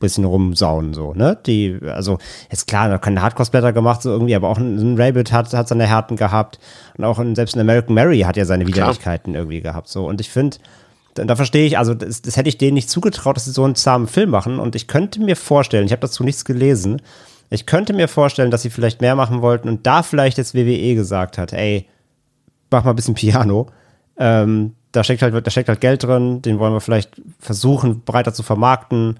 [0.01, 1.37] bisschen rumsauen, so, ne?
[1.45, 2.17] Die, also,
[2.49, 5.69] ist klar, da können Hardcore-Splatter gemacht, so irgendwie, aber auch ein, ein Rabbit hat, hat
[5.69, 6.59] seine Härten gehabt.
[6.97, 10.05] Und auch ein, selbst ein American Mary hat ja seine Widerlichkeiten irgendwie gehabt, so.
[10.05, 10.57] Und ich finde,
[11.13, 13.63] da, da verstehe ich, also, das, das hätte ich denen nicht zugetraut, dass sie so
[13.63, 14.59] einen zahmen Film machen.
[14.59, 17.01] Und ich könnte mir vorstellen, ich habe dazu nichts gelesen,
[17.53, 20.95] ich könnte mir vorstellen, dass sie vielleicht mehr machen wollten und da vielleicht jetzt WWE
[20.95, 21.85] gesagt hat, ey,
[22.71, 23.67] mach mal ein bisschen Piano.
[24.17, 28.33] Ähm, da steckt halt, da steckt halt Geld drin, den wollen wir vielleicht versuchen, breiter
[28.33, 29.19] zu vermarkten.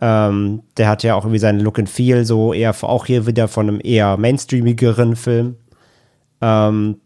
[0.00, 3.48] Ähm, der hat ja auch irgendwie seinen Look and Feel, so eher auch hier wieder
[3.48, 5.56] von einem eher mainstreamigeren Film.
[6.40, 7.00] Ähm,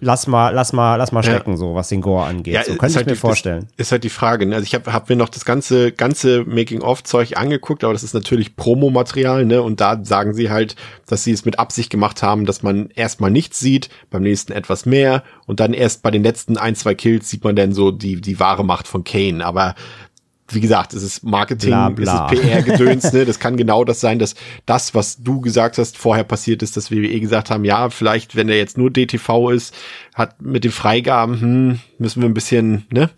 [0.00, 1.56] lass mal, lass mal, lass mal stecken, ja.
[1.56, 2.54] so was den Gore angeht.
[2.54, 3.68] Ja, so könnte ich halt mir die, vorstellen.
[3.76, 4.46] Ist halt die Frage.
[4.46, 4.56] Ne?
[4.56, 8.56] Also ich habe hab mir noch das ganze ganze Making-of-Zeug angeguckt, aber das ist natürlich
[8.56, 9.62] Promomaterial, ne?
[9.62, 10.76] Und da sagen sie halt,
[11.06, 14.86] dass sie es mit Absicht gemacht haben, dass man erstmal nichts sieht, beim nächsten etwas
[14.86, 18.20] mehr und dann erst bei den letzten ein zwei Kills sieht man dann so die
[18.20, 19.44] die wahre Macht von Kane.
[19.44, 19.74] Aber
[20.54, 22.28] wie gesagt, es ist Marketing, bla, bla.
[22.30, 23.24] es ist PR-Gedöns, ne?
[23.24, 24.34] Das kann genau das sein, dass
[24.66, 28.46] das, was du gesagt hast, vorher passiert ist, dass WWE gesagt haben, ja, vielleicht, wenn
[28.46, 29.74] der jetzt nur DTV ist,
[30.14, 33.10] hat mit den Freigaben, hm, müssen wir ein bisschen, ne?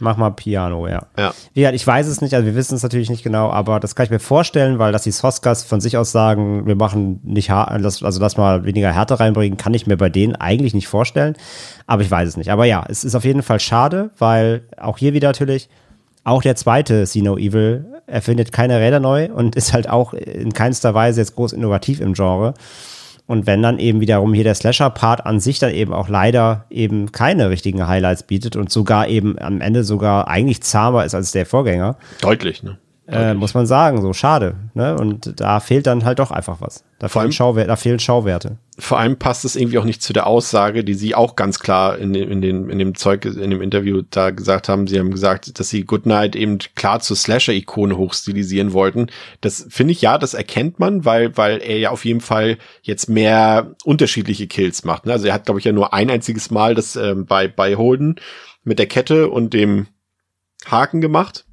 [0.00, 1.06] Mach mal Piano, ja.
[1.16, 1.34] Ja.
[1.54, 4.04] ja ich weiß es nicht, also wir wissen es natürlich nicht genau, aber das kann
[4.04, 7.70] ich mir vorstellen, weil dass die Soskas von sich aus sagen, wir machen nicht hart,
[7.70, 11.36] also lass mal weniger Härte reinbringen, kann ich mir bei denen eigentlich nicht vorstellen.
[11.86, 12.50] Aber ich weiß es nicht.
[12.50, 15.68] Aber ja, es ist auf jeden Fall schade, weil auch hier wieder natürlich,
[16.24, 20.52] auch der zweite See No Evil erfindet keine Räder neu und ist halt auch in
[20.52, 22.54] keinster Weise jetzt groß innovativ im Genre.
[23.26, 27.12] Und wenn dann eben wiederum hier der Slasher-Part an sich dann eben auch leider eben
[27.12, 31.46] keine richtigen Highlights bietet und sogar eben am Ende sogar eigentlich zahmer ist als der
[31.46, 31.96] Vorgänger.
[32.20, 32.76] Deutlich, ne?
[33.12, 34.54] Äh, muss man sagen, so schade.
[34.74, 34.96] Ne?
[34.96, 36.84] Und da fehlt dann halt doch einfach was.
[36.98, 38.58] Da, fehlen, Schauwer da fehlen Schauwerte.
[38.78, 41.98] Vor allem passt es irgendwie auch nicht zu der Aussage, die sie auch ganz klar
[41.98, 44.86] in, dem, in, den, in dem Zeug, in dem Interview da gesagt haben.
[44.86, 49.08] Sie haben gesagt, dass sie Goodnight eben klar zur Slasher-Ikone hochstilisieren wollten.
[49.40, 53.08] Das finde ich ja, das erkennt man, weil, weil er ja auf jeden Fall jetzt
[53.08, 55.06] mehr unterschiedliche Kills macht.
[55.06, 55.12] Ne?
[55.12, 58.16] Also er hat, glaube ich, ja nur ein einziges Mal das ähm, bei, bei Holden
[58.62, 59.86] mit der Kette und dem
[60.66, 61.44] Haken gemacht.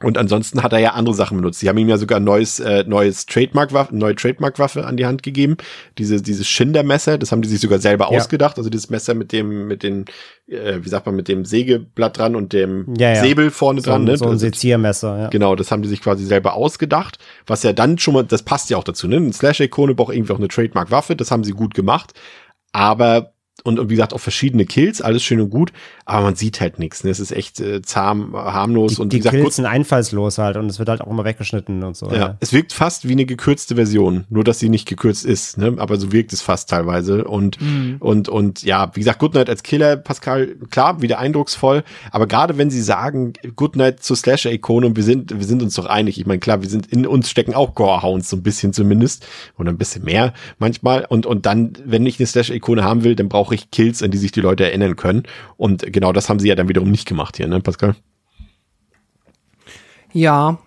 [0.00, 1.62] Und ansonsten hat er ja andere Sachen benutzt.
[1.62, 5.22] Die haben ihm ja sogar ein neues, äh, neues Trademark-Waffe, neue Trademark-Waffe an die Hand
[5.22, 5.56] gegeben.
[5.98, 8.18] Diese, dieses Schinder-Messer, das haben die sich sogar selber ja.
[8.18, 8.58] ausgedacht.
[8.58, 10.06] Also dieses Messer mit dem, mit den,
[10.48, 13.22] äh, wie sagt man, mit dem Sägeblatt dran und dem ja, ja.
[13.22, 14.02] Säbel vorne so, dran.
[14.02, 14.16] Ne?
[14.16, 15.28] So ein Seziermesser, ja.
[15.28, 17.18] Genau, das haben die sich quasi selber ausgedacht.
[17.46, 19.16] Was ja dann schon mal, das passt ja auch dazu, ne?
[19.16, 22.14] Ein Slash-Ikone braucht irgendwie auch eine Trademark-Waffe, das haben sie gut gemacht.
[22.72, 25.72] Aber und, und wie gesagt auch verschiedene Kills, alles schön und gut,
[26.04, 27.04] aber man sieht halt nichts.
[27.04, 27.10] Ne?
[27.10, 30.38] Es ist echt äh, zahm, harmlos Die, und die wie gesagt, Kills kurz, sind einfallslos
[30.38, 32.10] halt und es wird halt auch immer weggeschnitten und so.
[32.10, 35.74] ja, es wirkt fast wie eine gekürzte Version, nur dass sie nicht gekürzt ist, ne?
[35.78, 37.58] aber so wirkt es fast teilweise und
[38.00, 42.70] und und ja, wie gesagt, Goodnight als Killer, Pascal, klar, wieder eindrucksvoll, aber gerade wenn
[42.70, 46.40] sie sagen Goodnight zur Slasher-Ikone und wir sind wir sind uns doch einig, ich meine
[46.40, 49.26] klar, wir sind in uns stecken auch Gorehounds so ein bisschen zumindest
[49.58, 53.28] oder ein bisschen mehr manchmal und und dann, wenn ich eine Slasher-Ikone haben will, dann
[53.28, 55.24] brauche ich Kills, an die sich die Leute erinnern können
[55.56, 57.94] und genau das haben sie ja dann wiederum nicht gemacht hier, ne, Pascal?
[60.12, 60.58] Ja,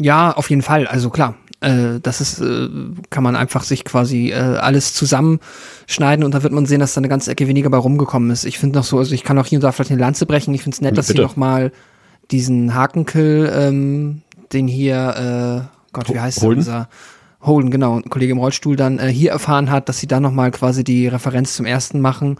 [0.00, 0.86] ja, auf jeden Fall.
[0.86, 2.68] Also klar, äh, das ist, äh,
[3.10, 7.00] kann man einfach sich quasi äh, alles zusammenschneiden und dann wird man sehen, dass da
[7.00, 8.44] eine ganze Ecke weniger bei rumgekommen ist.
[8.44, 10.54] Ich finde noch so, also ich kann auch hier und da vielleicht eine Lanze brechen.
[10.54, 11.18] Ich finde es nett, dass Bitte.
[11.18, 11.72] sie noch mal
[12.30, 14.22] diesen Hakenkill, ähm,
[14.52, 16.60] den hier, äh, Gott, wie heißt der, Holden?
[16.60, 16.88] unser
[17.44, 20.32] Holden, genau, ein Kollege im Rollstuhl dann äh, hier erfahren hat, dass sie da noch
[20.32, 22.36] mal quasi die Referenz zum ersten machen.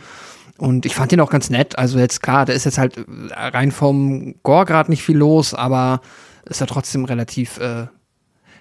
[0.57, 1.79] Und ich fand den auch ganz nett.
[1.79, 3.03] Also jetzt klar, da ist jetzt halt äh,
[3.35, 6.01] rein vom Gore gerade nicht viel los, aber
[6.47, 7.87] ist ja trotzdem relativ äh,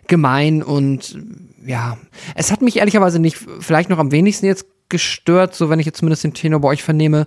[0.07, 1.17] gemein und
[1.65, 1.97] ja,
[2.35, 5.99] es hat mich ehrlicherweise nicht vielleicht noch am wenigsten jetzt gestört, so wenn ich jetzt
[5.99, 7.25] zumindest den Tenor bei euch vernehme,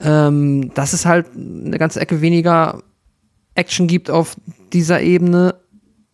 [0.00, 2.82] ähm, dass es halt eine ganze Ecke weniger
[3.54, 4.36] Action gibt auf
[4.72, 5.56] dieser Ebene.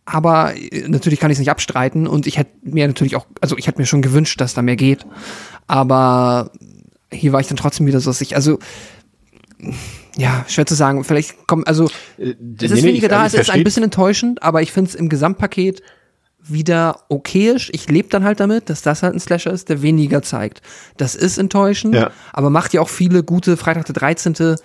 [0.05, 3.57] Aber äh, natürlich kann ich es nicht abstreiten und ich hätte mir natürlich auch, also
[3.57, 5.05] ich hätte mir schon gewünscht, dass da mehr geht.
[5.67, 6.51] Aber
[7.11, 8.59] hier war ich dann trotzdem wieder so, dass ich, also
[10.17, 11.03] ja, schwer zu sagen.
[11.03, 14.71] Vielleicht kommen, also Äh, es ist weniger da, es ist ein bisschen enttäuschend, aber ich
[14.71, 15.81] finde es im Gesamtpaket
[16.43, 17.69] wieder okayisch.
[17.71, 20.61] Ich lebe dann halt damit, dass das halt ein Slasher ist, der weniger zeigt.
[20.97, 22.09] Das ist enttäuschend, Ja.
[22.33, 24.55] aber macht ja auch viele gute Freitag der 13.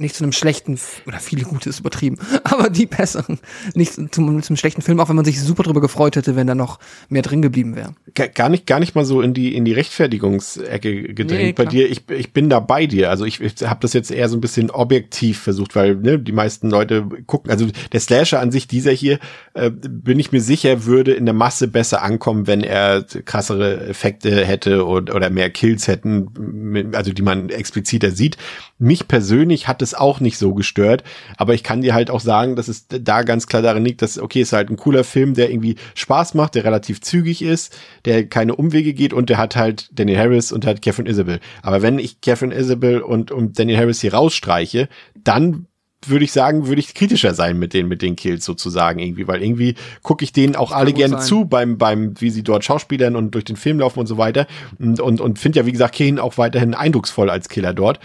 [0.00, 3.38] nicht zu einem schlechten, oder viele gute ist übertrieben, aber die besseren,
[3.74, 6.54] nicht zum, zum schlechten Film, auch wenn man sich super drüber gefreut hätte, wenn da
[6.54, 6.78] noch
[7.08, 7.94] mehr drin geblieben wäre.
[8.14, 11.64] Ga- gar nicht, gar nicht mal so in die, in die Rechtfertigungsecke gedrängt Nee, bei
[11.64, 11.90] dir.
[11.90, 13.10] Ich, ich bin da bei dir.
[13.10, 16.32] Also ich, ich habe das jetzt eher so ein bisschen objektiv versucht, weil ne, die
[16.32, 19.18] meisten Leute gucken, also der Slasher an sich, dieser hier,
[19.54, 24.44] äh, bin ich mir sicher, würde in der Masse besser ankommen, wenn er krassere Effekte
[24.44, 28.36] hätte und, oder mehr Kills hätten, also die man expliziter sieht.
[28.78, 31.02] Mich persönlich hat es auch nicht so gestört,
[31.36, 34.18] aber ich kann dir halt auch sagen, dass es da ganz klar darin liegt, dass,
[34.18, 37.76] okay, es ist halt ein cooler Film, der irgendwie Spaß macht, der relativ zügig ist,
[38.04, 41.40] der keine Umwege geht und der hat halt Daniel Harris und hat Catherine Isabel.
[41.62, 44.88] Aber wenn ich Catherine Isabel und, und Daniel Harris hier rausstreiche,
[45.24, 45.66] dann
[46.06, 49.42] würde ich sagen, würde ich kritischer sein mit den, mit den Kills sozusagen irgendwie, weil
[49.42, 51.22] irgendwie gucke ich denen auch alle gerne sein.
[51.22, 54.46] zu beim, beim, wie sie dort Schauspielern und durch den Film laufen und so weiter
[54.78, 57.98] und, und, und finde ja, wie gesagt, Kane auch weiterhin eindrucksvoll als Killer dort.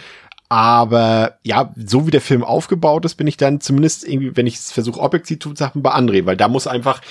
[0.53, 4.53] Aber ja, so wie der Film aufgebaut ist, bin ich dann zumindest irgendwie, wenn ich
[4.53, 7.01] es versuche, objektiv zu sagen, bei André, weil da muss einfach,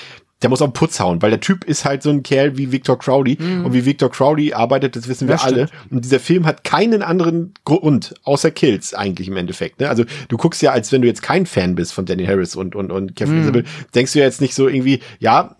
[0.42, 2.96] der muss auf Putz hauen, weil der Typ ist halt so ein Kerl wie Victor
[2.96, 5.68] Crowley und wie Victor Crowley arbeitet, das wissen wir Ja, alle.
[5.90, 9.80] Und dieser Film hat keinen anderen Grund, außer Kills eigentlich im Endeffekt.
[9.80, 9.88] Ne?
[9.88, 12.76] Also du guckst ja, als wenn du jetzt kein Fan bist von Danny Harris und,
[12.76, 15.56] und, und Kevin Isabel, denkst du ja jetzt nicht so irgendwie, ja,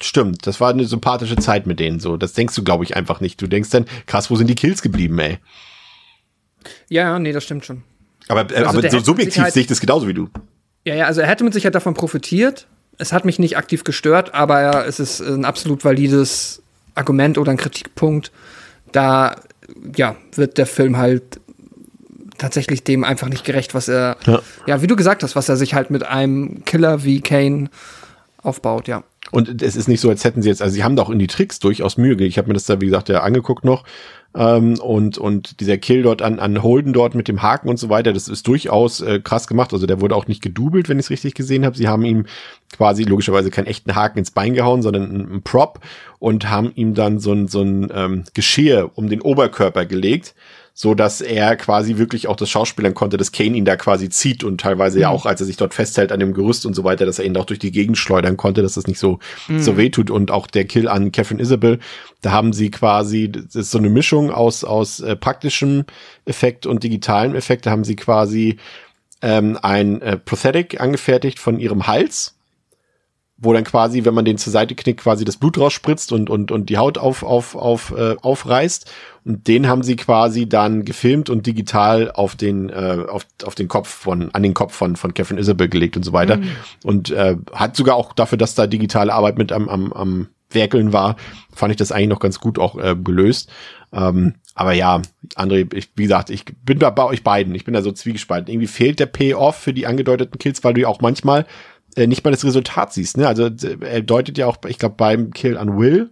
[0.00, 2.16] stimmt, das war eine sympathische Zeit mit denen so.
[2.16, 3.40] Das denkst du, glaube ich, einfach nicht.
[3.40, 5.38] Du denkst dann, krass, wo sind die Kills geblieben, ey?
[6.88, 7.82] Ja, nee, das stimmt schon.
[8.28, 10.28] Aber, äh, Also aber so subjektiv sehe ich das genauso wie du.
[10.84, 12.66] Ja, ja, also er hätte mit Sicherheit davon profitiert.
[12.98, 16.62] Es hat mich nicht aktiv gestört, aber es ist ein absolut valides
[16.94, 18.30] Argument oder ein Kritikpunkt.
[18.92, 19.36] Da,
[19.96, 21.40] ja, wird der Film halt
[22.38, 24.42] tatsächlich dem einfach nicht gerecht, was er, Ja.
[24.66, 27.70] ja, wie du gesagt hast, was er sich halt mit einem Killer wie Kane
[28.42, 29.04] aufbaut, ja.
[29.30, 31.18] Und es ist nicht so, als hätten sie jetzt, also sie haben da auch in
[31.18, 32.28] die Tricks durchaus Mühe gegeben.
[32.28, 33.84] Ich habe mir das da, wie gesagt, ja angeguckt noch.
[34.34, 37.88] Ähm, und, und dieser Kill dort an, an Holden dort mit dem Haken und so
[37.88, 39.72] weiter, das ist durchaus äh, krass gemacht.
[39.72, 41.76] Also der wurde auch nicht gedoubelt, wenn ich es richtig gesehen habe.
[41.76, 42.26] Sie haben ihm
[42.72, 45.80] quasi logischerweise keinen echten Haken ins Bein gehauen, sondern einen, Prop
[46.18, 50.34] und haben ihm dann so ein, so ein ähm, Geschirr um den Oberkörper gelegt
[50.74, 54.42] so dass er quasi wirklich auch das Schauspielern konnte, dass Kane ihn da quasi zieht
[54.42, 57.04] und teilweise ja auch, als er sich dort festhält an dem Gerüst und so weiter,
[57.04, 59.18] dass er ihn auch durch die Gegend schleudern konnte, dass das nicht so,
[59.58, 61.78] so weh tut und auch der Kill an Catherine Isabel,
[62.22, 65.84] da haben sie quasi, das ist so eine Mischung aus, aus äh, praktischem
[66.24, 68.58] Effekt und digitalem Effekt, da haben sie quasi
[69.20, 72.34] ähm, ein äh, Prosthetic angefertigt von ihrem Hals,
[73.42, 76.52] wo dann quasi, wenn man den zur Seite knickt, quasi das Blut rausspritzt und, und,
[76.52, 78.90] und die Haut auf, auf, auf, äh, aufreißt.
[79.24, 83.68] Und den haben sie quasi dann gefilmt und digital auf den, äh, auf, auf den
[83.68, 86.38] Kopf von, an den Kopf von, von Kevin Isabel gelegt und so weiter.
[86.84, 90.92] Und äh, hat sogar auch dafür, dass da digitale Arbeit mit am, am, am Werkeln
[90.92, 91.16] war,
[91.52, 93.50] fand ich das eigentlich noch ganz gut auch äh, gelöst.
[93.92, 95.00] Ähm, aber ja,
[95.34, 97.54] André, ich, wie gesagt, ich bin da bei euch beiden.
[97.54, 98.52] Ich bin da so zwiegespalten.
[98.52, 101.46] Irgendwie fehlt der Payoff für die angedeuteten Kills, weil du ja auch manchmal
[101.96, 103.16] äh, nicht mal das Resultat siehst.
[103.16, 103.26] Ne?
[103.26, 106.10] Also er deutet ja auch, ich glaube, beim Kill an Will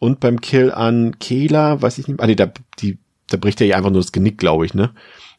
[0.00, 2.98] und beim Kill an Kayla, weiß ich nicht, ah nee, da, die
[3.30, 4.90] da bricht er ihr einfach nur das Genick, glaube ich, ne?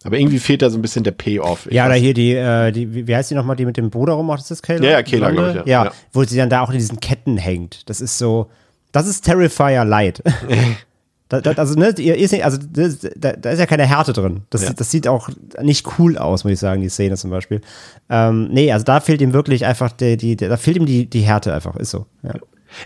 [0.04, 1.68] Aber irgendwie fehlt da so ein bisschen der Payoff.
[1.72, 4.42] Ja, oder hier die, äh, die, wie heißt die nochmal, die mit dem Bruder rummacht?
[4.42, 4.84] Ist das Kayla?
[4.84, 5.54] Ja, ja, Kayla, Blonde?
[5.54, 5.84] glaub ich, ja.
[5.84, 5.90] ja.
[5.90, 5.94] Ja.
[6.14, 7.90] wo sie dann da auch in diesen Ketten hängt.
[7.90, 8.50] Das ist so,
[8.92, 10.22] das ist Terrifier Light.
[11.30, 14.42] Da, da, also, ne, ist nicht, also das, da, da ist ja keine Härte drin.
[14.50, 14.72] Das, Ja.
[14.74, 15.30] das sieht auch
[15.62, 17.62] nicht cool aus, muss ich sagen, die Szene zum Beispiel.
[18.10, 21.22] Ähm, nee, also da fehlt ihm wirklich einfach die, die, da fehlt ihm die, die
[21.22, 22.06] Härte einfach, ist so.
[22.24, 22.36] Ja.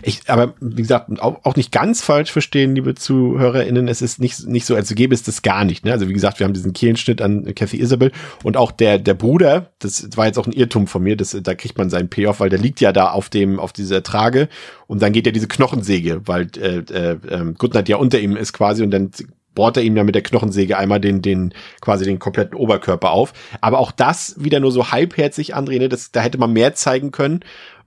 [0.02, 3.88] Ich, aber wie gesagt, auch, auch nicht ganz falsch verstehen, liebe ZuhörerInnen.
[3.88, 5.84] Es ist nicht, nicht so, als gäbe es das gar nicht.
[5.84, 5.92] Ne?
[5.92, 8.12] Also wie gesagt, wir haben diesen Kehlenschnitt an Kathy Isabel
[8.42, 11.54] und auch der, der Bruder, das war jetzt auch ein Irrtum von mir, das, da
[11.54, 14.48] kriegt man seinen Payoff, weil der liegt ja da auf dem, auf dieser Trage
[14.86, 18.52] und dann geht ja diese Knochensäge, weil äh, äh, ähm, Goodnight ja unter ihm ist
[18.52, 19.10] quasi und dann
[19.54, 23.32] bohrt er ihm ja mit der Knochensäge einmal den, den, quasi den kompletten Oberkörper auf.
[23.60, 25.88] Aber auch das wieder nur so halbherzig, André, ne?
[25.88, 27.40] das, da hätte man mehr zeigen können.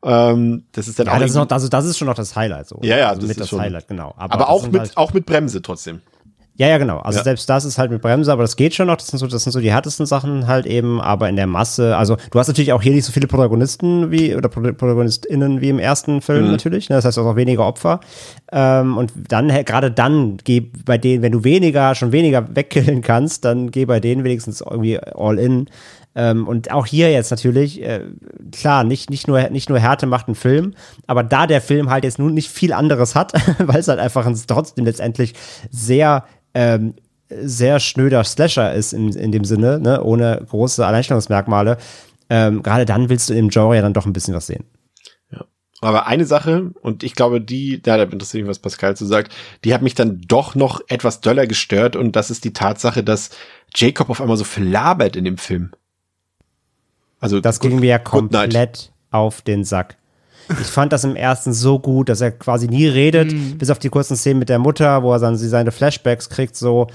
[0.06, 2.36] Ähm, das ist dann Ja, auch das ist, noch, also das ist schon noch das
[2.36, 2.68] Highlight.
[2.68, 2.80] So.
[2.84, 4.14] Ja, ja, also das mit ist das schon- Highlight, genau.
[4.18, 6.02] Aber, das auch mit, halt- auch mit Bremse trotzdem.
[6.58, 7.00] Ja, ja, genau.
[7.00, 7.24] Also Ja.
[7.26, 8.96] selbst das ist halt mit Bremse, aber das geht schon noch.
[8.96, 11.02] Das sind so, das sind so die härtesten Sachen halt eben.
[11.02, 14.34] Aber in der Masse, also du hast natürlich auch hier nicht so viele Protagonisten wie
[14.36, 16.88] oder Pro- ProtagonistInnen wie im ersten Film natürlich.
[16.90, 16.96] Ne?
[16.96, 18.00] Das heißt auch weniger Opfer.
[18.54, 23.44] Ähm, und dann gerade dann geh bei denen, wenn du weniger schon weniger wegkillen kannst,
[23.44, 25.68] dann geh bei denen wenigstens irgendwie all in.
[26.16, 28.02] Ähm, und auch hier jetzt natürlich, äh,
[28.52, 30.74] klar, nicht, nicht, nur, nicht nur Härte macht einen Film,
[31.08, 34.26] aber da der Film halt jetzt nun nicht viel anderes hat, weil es halt einfach
[34.26, 35.34] ein, trotzdem letztendlich
[35.70, 36.96] sehr, ähm,
[37.30, 41.78] sehr schnöder Slasher ist in, in dem Sinne, ne, ohne große Alleinstellungsmerkmale,
[42.30, 44.64] ähm, gerade dann willst du im Genre ja dann doch ein bisschen was sehen.
[45.82, 49.32] Aber eine Sache, und ich glaube, die, ja, da interessiert mich, was Pascal zu sagt,
[49.64, 53.30] die hat mich dann doch noch etwas doller gestört und das ist die Tatsache, dass
[53.76, 55.72] Jacob auf einmal so viel labert in dem Film.
[57.20, 59.96] Also Das Good- ging mir ja komplett auf den Sack.
[60.62, 63.58] Ich fand das im ersten so gut, dass er quasi nie redet, Mhm.
[63.58, 66.88] bis auf die kurzen Szenen mit der Mutter, wo er dann seine Flashbacks kriegt, so.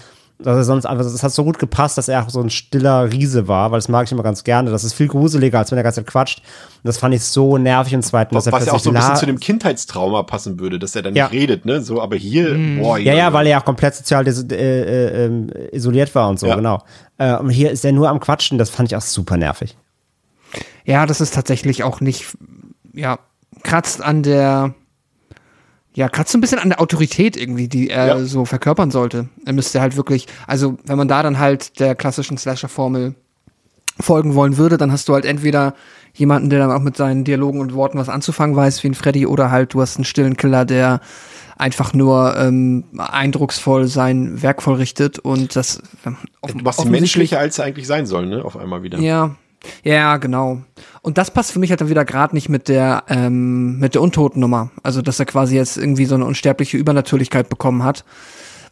[0.42, 3.12] Dass er sonst einfach, das hat so gut gepasst, dass er auch so ein stiller
[3.12, 4.70] Riese war, weil das mag ich immer ganz gerne.
[4.70, 6.38] Das ist viel gruseliger, als wenn er ganz Zeit quatscht.
[6.38, 8.94] Und das fand ich so nervig im zweiten, dass er Was ja auch so ein
[8.94, 11.24] bisschen zu dem Kindheitstrauma passen würde, dass er dann Ja.
[11.24, 11.82] nicht redet, ne?
[11.82, 15.50] So, aber hier, boah, Ja, ja, weil er ja auch komplett sozial äh, äh, ähm,
[15.72, 16.54] isoliert war und so, Ja.
[16.54, 16.82] genau.
[17.18, 19.76] Äh, und hier ist er nur am Quatschen, das fand ich auch super nervig.
[20.90, 22.26] Ja, das ist tatsächlich auch nicht,
[22.92, 23.18] ja,
[23.62, 24.74] kratzt an der,
[25.94, 28.18] ja, kratzt so ein bisschen an der Autorität irgendwie, die er Ja.
[28.24, 29.28] so verkörpern sollte.
[29.44, 33.14] Er müsste halt wirklich, also wenn man da dann halt der klassischen Slasher-Formel
[33.98, 35.74] folgen wollen würde, dann hast du halt entweder
[36.14, 39.26] jemanden, der dann auch mit seinen Dialogen und Worten was anzufangen weiß, wie ein Freddy,
[39.26, 41.00] oder halt du hast einen stillen Killer, der
[41.58, 47.66] einfach nur ähm, eindrucksvoll sein Werk vollrichtet und das ähm, offen- offensichtlich- menschlicher, als er
[47.66, 48.44] eigentlich sein soll, ne?
[48.44, 48.98] Auf einmal wieder.
[48.98, 49.36] ja,
[49.84, 50.62] ja, genau.
[51.02, 54.02] Und das passt für mich halt dann wieder gerade nicht mit der ähm, mit der
[54.02, 54.70] Untotennummer.
[54.82, 58.04] Also, dass er quasi jetzt irgendwie so eine unsterbliche Übernatürlichkeit bekommen hat.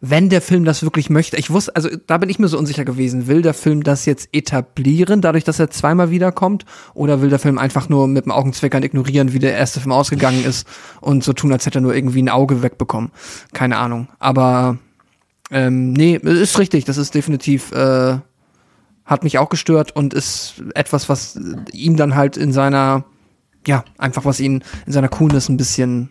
[0.01, 2.85] Wenn der Film das wirklich möchte, ich wusste, also da bin ich mir so unsicher
[2.85, 7.41] gewesen, will der Film das jetzt etablieren, dadurch, dass er zweimal wiederkommt, oder will der
[7.41, 10.69] Film einfach nur mit dem Augenzwickern ignorieren, wie der erste Film ausgegangen ist
[11.01, 13.11] und so tun, als hätte er nur irgendwie ein Auge wegbekommen.
[13.53, 14.07] Keine Ahnung.
[14.21, 14.79] Aber
[15.51, 18.19] ähm, nee, ist richtig, das ist definitiv äh,
[19.09, 21.37] hat mich auch gestört und ist etwas, was
[21.73, 23.05] ihn dann halt in seiner,
[23.67, 26.11] ja, einfach was ihn in seiner Coolness ein bisschen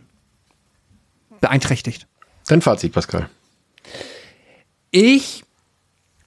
[1.39, 2.07] beeinträchtigt.
[2.47, 3.29] Dein Fazit, Pascal.
[4.89, 5.43] Ich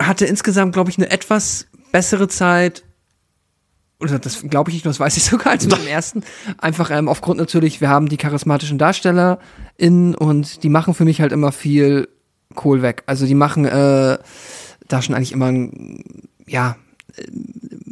[0.00, 2.84] hatte insgesamt, glaube ich, eine etwas bessere Zeit.
[3.98, 6.22] Oder das glaube ich nicht, das weiß ich sogar als dem ersten.
[6.58, 11.32] Einfach ähm, aufgrund natürlich, wir haben die charismatischen DarstellerInnen und die machen für mich halt
[11.32, 12.08] immer viel
[12.54, 13.02] Kohl weg.
[13.06, 14.18] Also die machen äh,
[14.86, 16.76] da schon eigentlich immer ein, ja,
[17.16, 17.22] äh,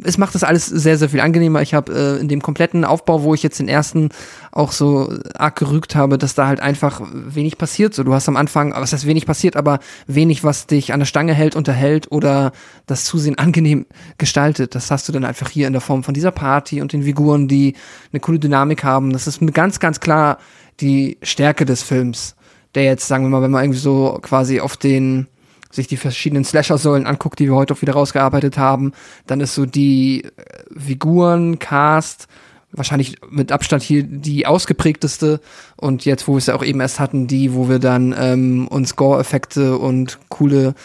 [0.03, 1.61] es macht das alles sehr, sehr viel angenehmer.
[1.61, 4.09] Ich habe äh, in dem kompletten Aufbau, wo ich jetzt den ersten
[4.51, 7.93] auch so arg gerügt habe, dass da halt einfach wenig passiert.
[7.93, 11.05] So, du hast am Anfang, was heißt wenig passiert, aber wenig, was dich an der
[11.05, 12.53] Stange hält, unterhält oder
[12.85, 13.85] das Zusehen angenehm
[14.17, 14.73] gestaltet.
[14.73, 17.47] Das hast du dann einfach hier in der Form von dieser Party und den Figuren,
[17.47, 17.75] die
[18.13, 19.11] eine coole Dynamik haben.
[19.11, 20.37] Das ist ganz, ganz klar
[20.79, 22.35] die Stärke des Films,
[22.73, 25.27] der jetzt, sagen wir mal, wenn man irgendwie so quasi auf den
[25.71, 28.93] sich die verschiedenen Slasher-Säulen anguckt, die wir heute auch wieder rausgearbeitet haben,
[29.27, 30.29] dann ist so die äh,
[30.77, 32.27] Figuren, Cast,
[32.71, 35.41] wahrscheinlich mit Abstand hier die ausgeprägteste
[35.75, 38.67] und jetzt, wo wir es ja auch eben erst hatten, die, wo wir dann ähm,
[38.67, 40.75] uns Gore-Effekte und coole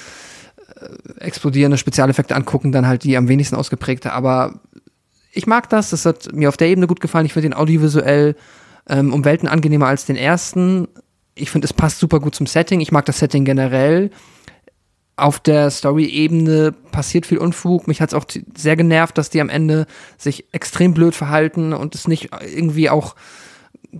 [0.76, 4.60] äh, explodierende Spezialeffekte angucken, dann halt die am wenigsten ausgeprägte, aber
[5.32, 8.36] ich mag das, das hat mir auf der Ebene gut gefallen, ich finde den audiovisuell
[8.88, 10.88] ähm, um Welten angenehmer als den ersten.
[11.34, 12.80] Ich finde, es passt super gut zum Setting.
[12.80, 14.10] Ich mag das Setting generell
[15.16, 17.86] auf der Story-Ebene passiert viel Unfug.
[17.86, 18.24] Mich hat es auch
[18.56, 19.86] sehr genervt, dass die am Ende
[20.18, 23.14] sich extrem blöd verhalten und es nicht irgendwie auch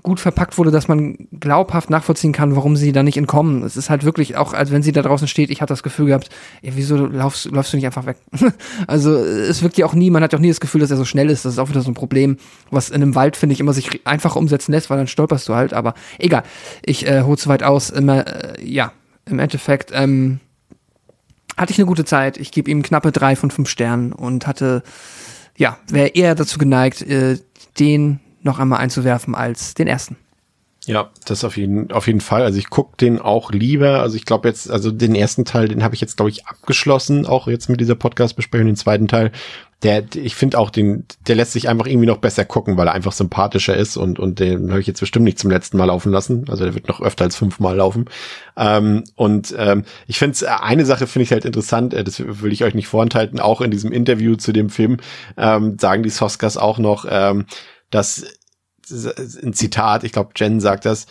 [0.03, 3.63] gut verpackt wurde, dass man glaubhaft nachvollziehen kann, warum sie da nicht entkommen.
[3.63, 6.07] Es ist halt wirklich auch, als wenn sie da draußen steht, ich hatte das Gefühl
[6.07, 6.31] gehabt,
[6.63, 8.17] ey, wieso laufst, läufst du nicht einfach weg?
[8.87, 11.05] also es wirkt ja auch nie, man hat auch nie das Gefühl, dass er so
[11.05, 11.45] schnell ist.
[11.45, 12.39] Das ist auch wieder so ein Problem,
[12.71, 15.55] was in einem Wald, finde ich, immer sich einfach umsetzen lässt, weil dann stolperst du
[15.55, 15.73] halt.
[15.73, 16.43] Aber egal,
[16.85, 17.91] ich äh, hole zu weit aus.
[17.91, 18.93] Immer, äh, ja,
[19.27, 20.41] im Endeffekt ähm,
[21.57, 22.37] hatte ich eine gute Zeit.
[22.37, 24.83] Ich gebe ihm knappe drei von fünf Sternen und hatte,
[25.57, 27.39] ja, wäre eher dazu geneigt, äh,
[27.79, 30.17] den noch einmal einzuwerfen als den ersten.
[30.87, 32.43] Ja, das auf jeden, auf jeden Fall.
[32.43, 34.01] Also ich guck den auch lieber.
[34.01, 37.25] Also ich glaube jetzt, also den ersten Teil, den habe ich jetzt, glaube ich, abgeschlossen,
[37.25, 38.67] auch jetzt mit dieser Podcast-Besprechung.
[38.67, 39.33] Den zweiten Teil,
[39.85, 42.95] der, ich finde auch den, der lässt sich einfach irgendwie noch besser gucken, weil er
[42.95, 46.11] einfach sympathischer ist und, und den habe ich jetzt bestimmt nicht zum letzten Mal laufen
[46.11, 46.47] lassen.
[46.49, 48.07] Also der wird noch öfter als fünfmal laufen.
[48.57, 52.65] Ähm, und ähm, ich finde eine Sache finde ich halt interessant, äh, das will ich
[52.65, 54.97] euch nicht vorenthalten, auch in diesem Interview zu dem Film
[55.37, 57.45] ähm, sagen die Soskas auch noch, ähm,
[57.91, 58.25] dass
[58.91, 61.07] ein Zitat, ich glaube, Jen sagt das,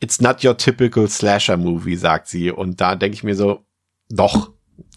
[0.00, 2.50] It's not your typical slasher movie, sagt sie.
[2.50, 3.64] Und da denke ich mir so,
[4.10, 4.50] doch,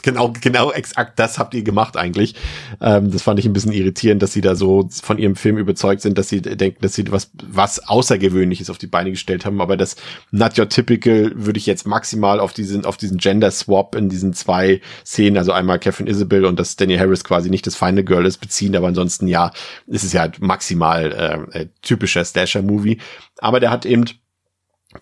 [0.03, 2.35] genau, genau exakt das habt ihr gemacht eigentlich.
[2.81, 6.01] Ähm, das fand ich ein bisschen irritierend, dass sie da so von ihrem Film überzeugt
[6.01, 9.61] sind, dass sie denken, dass sie was, was Außergewöhnliches auf die Beine gestellt haben.
[9.61, 9.95] Aber das
[10.31, 14.33] Not Your Typical würde ich jetzt maximal auf diesen, auf diesen Gender Swap in diesen
[14.33, 18.25] zwei Szenen, also einmal Catherine Isabel und dass Daniel Harris quasi nicht das Final Girl
[18.25, 18.75] ist, beziehen.
[18.75, 19.51] Aber ansonsten ja,
[19.87, 22.99] ist es ja halt maximal äh, äh, typischer Slasher-Movie.
[23.39, 24.05] Aber der hat eben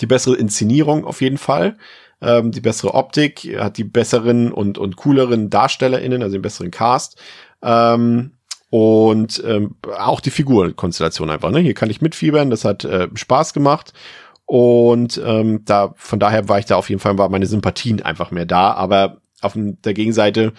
[0.02, 1.78] die bessere Inszenierung auf jeden Fall
[2.22, 7.22] ähm, die bessere Optik, hat die besseren und, und cooleren DarstellerInnen, also den besseren Cast.
[7.62, 8.32] Ähm,
[8.70, 11.52] und ähm, auch die Figurenkonstellation einfach.
[11.52, 11.60] Ne?
[11.60, 13.94] Hier kann ich mitfiebern, das hat äh, Spaß gemacht.
[14.46, 18.32] Und ähm, da von daher war ich da auf jeden Fall, war meine Sympathien einfach
[18.32, 18.74] mehr da.
[18.74, 20.54] Aber auf der Gegenseite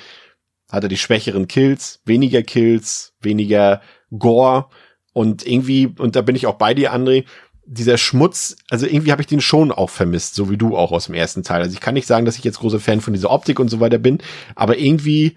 [0.71, 3.81] hat er die schwächeren Kills, weniger Kills, weniger
[4.11, 4.67] Gore
[5.13, 7.25] und irgendwie, und da bin ich auch bei dir, André,
[7.71, 11.07] dieser Schmutz, also irgendwie habe ich den schon auch vermisst, so wie du auch aus
[11.07, 11.61] dem ersten Teil.
[11.61, 13.79] Also ich kann nicht sagen, dass ich jetzt großer Fan von dieser Optik und so
[13.79, 14.19] weiter bin,
[14.55, 15.37] aber irgendwie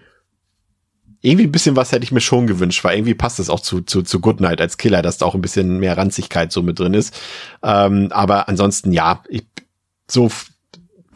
[1.20, 3.82] irgendwie ein bisschen was hätte ich mir schon gewünscht, weil irgendwie passt das auch zu,
[3.82, 6.94] zu, zu Goodnight als Killer, dass da auch ein bisschen mehr Ranzigkeit so mit drin
[6.94, 7.14] ist.
[7.62, 9.44] Ähm, aber ansonsten, ja, ich,
[10.10, 10.30] so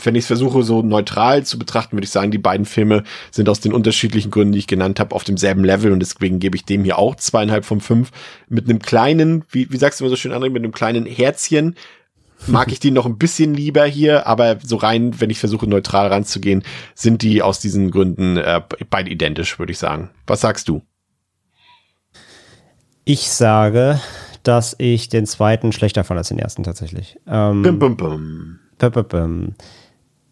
[0.02, 3.48] wenn ich es versuche, so neutral zu betrachten, würde ich sagen, die beiden Filme sind
[3.48, 6.64] aus den unterschiedlichen Gründen, die ich genannt habe, auf demselben Level und deswegen gebe ich
[6.64, 8.10] dem hier auch zweieinhalb von fünf.
[8.48, 11.76] Mit einem kleinen, wie, wie sagst du immer so schön, André, mit einem kleinen Herzchen
[12.46, 16.08] mag ich die noch ein bisschen lieber hier, aber so rein, wenn ich versuche, neutral
[16.08, 16.62] ranzugehen,
[16.94, 18.60] sind die aus diesen Gründen äh,
[18.90, 20.10] beide identisch, würde ich sagen.
[20.26, 20.82] Was sagst du?
[23.04, 24.00] Ich sage,
[24.42, 27.18] dass ich den zweiten schlechter fand als den ersten tatsächlich.
[27.26, 28.58] Ähm, bum, bum, bum.
[28.78, 29.54] Bum,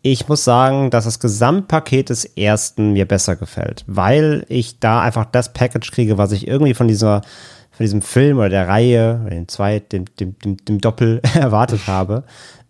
[0.07, 5.24] ich muss sagen, dass das Gesamtpaket des ersten mir besser gefällt, weil ich da einfach
[5.24, 7.23] das Package kriege, was ich irgendwie von dieser,
[7.70, 12.24] von diesem Film oder der Reihe, dem zweit, dem, dem, dem, dem Doppel erwartet habe.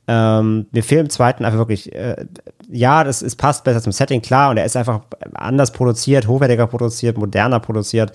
[0.07, 2.25] Ähm, mir fehlt im zweiten einfach wirklich, äh,
[2.71, 5.01] ja, das ist, passt besser zum Setting, klar, und er ist einfach
[5.33, 8.13] anders produziert, hochwertiger produziert, moderner produziert.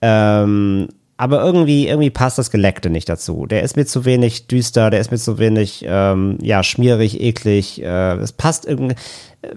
[0.00, 0.86] Ähm,
[1.20, 3.44] aber irgendwie, irgendwie passt das Geleckte nicht dazu.
[3.44, 7.82] Der ist mir zu wenig düster, der ist mir zu wenig, ähm, ja, schmierig, eklig.
[7.82, 8.94] Äh, das passt irgendwie.
[9.42, 9.54] Äh,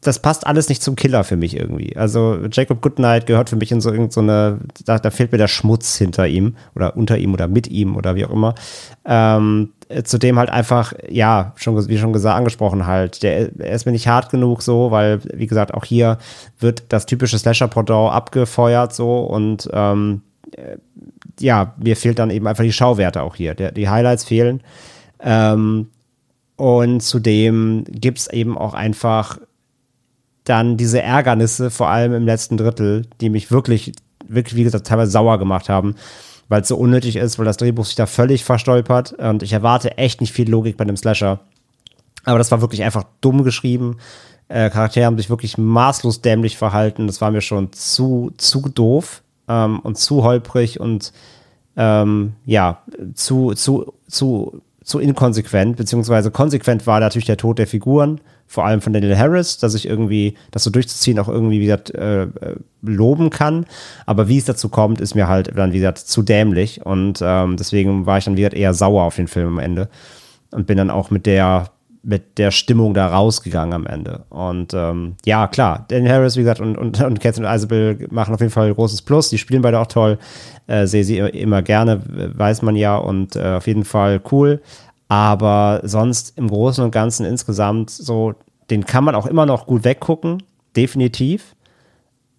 [0.00, 1.96] das passt alles nicht zum Killer für mich irgendwie.
[1.96, 5.48] Also Jacob Goodnight gehört für mich in so irgendeine, so da, da fehlt mir der
[5.48, 8.54] Schmutz hinter ihm oder unter ihm oder mit ihm oder wie auch immer.
[9.04, 9.70] Ähm,
[10.04, 14.08] zudem halt einfach, ja, schon, wie schon gesagt, angesprochen halt, der, er ist mir nicht
[14.08, 16.18] hart genug so, weil, wie gesagt, auch hier
[16.58, 20.27] wird das typische Slasher-Pendant abgefeuert so und ähm, äh,
[21.40, 23.54] ja, mir fehlt dann eben einfach die Schauwerte auch hier.
[23.54, 24.62] Der, die Highlights fehlen.
[25.20, 25.88] Ähm,
[26.56, 29.38] und zudem gibt es eben auch einfach
[30.44, 33.92] dann diese Ärgernisse, vor allem im letzten Drittel, die mich wirklich,
[34.26, 35.94] wirklich, wie gesagt, teilweise sauer gemacht haben,
[36.48, 39.98] weil es so unnötig ist, weil das Drehbuch sich da völlig verstolpert und ich erwarte
[39.98, 41.40] echt nicht viel Logik bei einem Slasher.
[42.24, 43.98] Aber das war wirklich einfach dumm geschrieben.
[44.48, 47.06] Äh, Charaktere haben sich wirklich maßlos dämlich verhalten.
[47.06, 51.12] Das war mir schon zu, zu doof ähm, und zu holprig und
[51.76, 52.82] ähm, ja,
[53.14, 58.80] zu, zu, zu, zu inkonsequent, beziehungsweise konsequent war natürlich der Tod der Figuren, vor allem
[58.80, 63.30] von Daniel Harris, dass ich irgendwie, das so durchzuziehen auch irgendwie wieder äh, äh, loben
[63.30, 63.66] kann.
[64.06, 68.06] Aber wie es dazu kommt, ist mir halt dann wieder zu dämlich und ähm, deswegen
[68.06, 69.88] war ich dann wieder eher sauer auf den Film am Ende
[70.50, 71.70] und bin dann auch mit der
[72.02, 74.24] mit der Stimmung da rausgegangen am Ende.
[74.30, 78.40] Und ähm, ja, klar, Daniel Harris, wie gesagt, und, und, und Catherine Isabel machen auf
[78.40, 79.30] jeden Fall ein großes Plus.
[79.30, 80.18] Die spielen beide auch toll.
[80.66, 84.62] Äh, sehe sie immer gerne, weiß man ja, und äh, auf jeden Fall cool.
[85.08, 88.34] Aber sonst im Großen und Ganzen insgesamt so,
[88.70, 90.42] den kann man auch immer noch gut weggucken,
[90.76, 91.54] definitiv.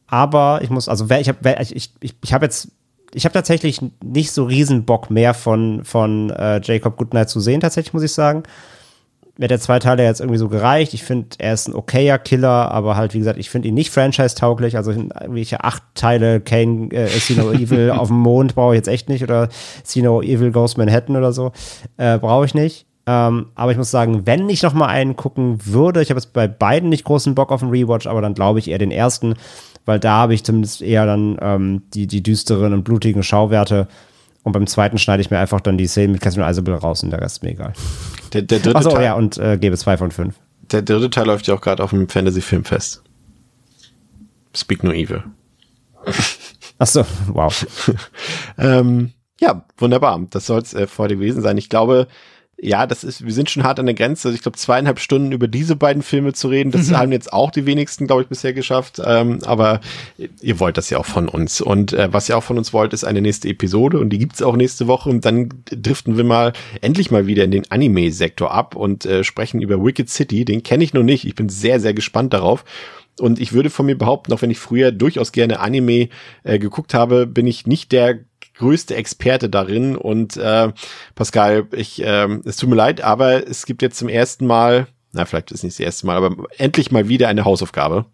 [0.08, 2.70] Aber ich muss, also ich habe ich, ich, ich habe jetzt
[3.14, 7.60] ich habe tatsächlich nicht so riesen Bock mehr von, von äh, Jacob Goodnight zu sehen,
[7.62, 8.44] tatsächlich, muss ich sagen.
[9.40, 10.94] Mir hat der zwei Teile jetzt irgendwie so gereicht.
[10.94, 13.90] Ich finde, er ist ein okayer Killer, aber halt, wie gesagt, ich finde ihn nicht
[13.90, 14.76] franchise-tauglich.
[14.76, 19.08] Also irgendwelche acht Teile Kane, äh, Sino Evil auf dem Mond brauche ich jetzt echt
[19.08, 19.48] nicht oder
[19.86, 21.54] Sino Evil Ghost Manhattan oder so.
[21.96, 22.86] Äh, brauche ich nicht.
[23.08, 26.34] Ähm, aber ich muss sagen, wenn ich noch mal einen gucken würde, ich habe jetzt
[26.34, 29.36] bei beiden nicht großen Bock auf einen Rewatch, aber dann glaube ich eher den ersten,
[29.86, 33.88] weil da habe ich zumindest eher dann ähm, die, die düsteren und blutigen Schauwerte.
[34.44, 37.12] Und beim zweiten schneide ich mir einfach dann die Szene mit Catherine Isabel raus und
[37.12, 37.74] der Rest ist mir egal.
[38.34, 40.36] Der, der dritte Achso, Teil, ja, und äh, gebe zwei von fünf.
[40.72, 43.04] Der dritte Teil läuft ja auch gerade auf dem Fantasy-Filmfest.
[44.56, 45.24] Speak No Evil.
[46.78, 47.68] Achso, wow.
[48.58, 49.12] ähm,
[49.42, 50.26] ja, wunderbar.
[50.30, 51.58] Das soll es äh, vor gewesen sein.
[51.58, 52.08] Ich glaube,
[52.62, 54.28] ja, das ist, wir sind schon hart an der Grenze.
[54.28, 56.98] Also ich glaube, zweieinhalb Stunden über diese beiden Filme zu reden, das mhm.
[56.98, 59.02] haben jetzt auch die wenigsten, glaube ich, bisher geschafft.
[59.04, 59.80] Ähm, aber
[60.42, 61.62] ihr wollt das ja auch von uns.
[61.62, 64.42] Und äh, was ihr auch von uns wollt, ist eine nächste Episode und die gibt's
[64.42, 65.10] auch nächste Woche.
[65.10, 69.62] Und dann driften wir mal endlich mal wieder in den Anime-Sektor ab und äh, sprechen
[69.62, 70.44] über Wicked City.
[70.44, 71.26] Den kenne ich noch nicht.
[71.26, 72.66] Ich bin sehr, sehr gespannt darauf.
[73.20, 76.10] Und ich würde von mir behaupten, auch wenn ich früher durchaus gerne Anime
[76.44, 78.20] äh, geguckt habe, bin ich nicht der
[78.60, 79.96] größte Experte darin.
[79.96, 80.72] Und äh,
[81.16, 85.26] Pascal, ich, äh, es tut mir leid, aber es gibt jetzt zum ersten Mal, na,
[85.26, 88.06] vielleicht ist es nicht das erste Mal, aber endlich mal wieder eine Hausaufgabe.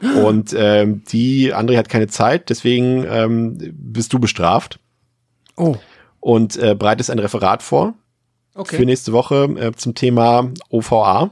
[0.24, 4.80] Und ähm, die, André hat keine Zeit, deswegen ähm, bist du bestraft.
[5.56, 5.76] Oh.
[6.18, 7.94] Und äh, bereitest ein Referat vor
[8.54, 8.76] Okay.
[8.76, 11.30] für nächste Woche äh, zum Thema OVA.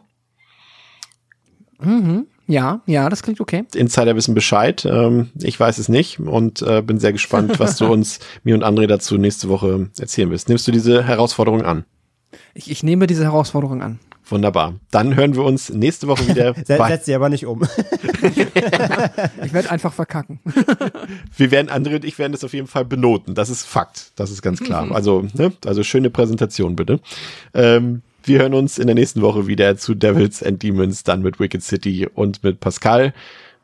[1.80, 2.26] Mhm.
[2.48, 3.64] Ja, ja, das klingt okay.
[3.74, 4.84] Insider wissen Bescheid.
[4.86, 8.64] Ähm, ich weiß es nicht und äh, bin sehr gespannt, was du uns, mir und
[8.64, 10.48] André dazu nächste Woche erzählen wirst.
[10.48, 11.84] Nimmst du diese Herausforderung an?
[12.54, 14.00] Ich, ich nehme diese Herausforderung an.
[14.30, 14.74] Wunderbar.
[14.90, 16.54] Dann hören wir uns nächste Woche wieder.
[16.64, 17.62] Setz sie aber nicht um.
[19.44, 20.40] Ich werde einfach verkacken.
[21.36, 23.34] wir werden, André und ich werden das auf jeden Fall benoten.
[23.34, 24.12] Das ist Fakt.
[24.16, 24.90] Das ist ganz klar.
[24.92, 25.52] Also, ne?
[25.64, 27.00] also schöne Präsentation bitte.
[27.54, 31.40] Ähm, wir hören uns in der nächsten Woche wieder zu Devils and Demons, dann mit
[31.40, 33.12] Wicked City und mit Pascal,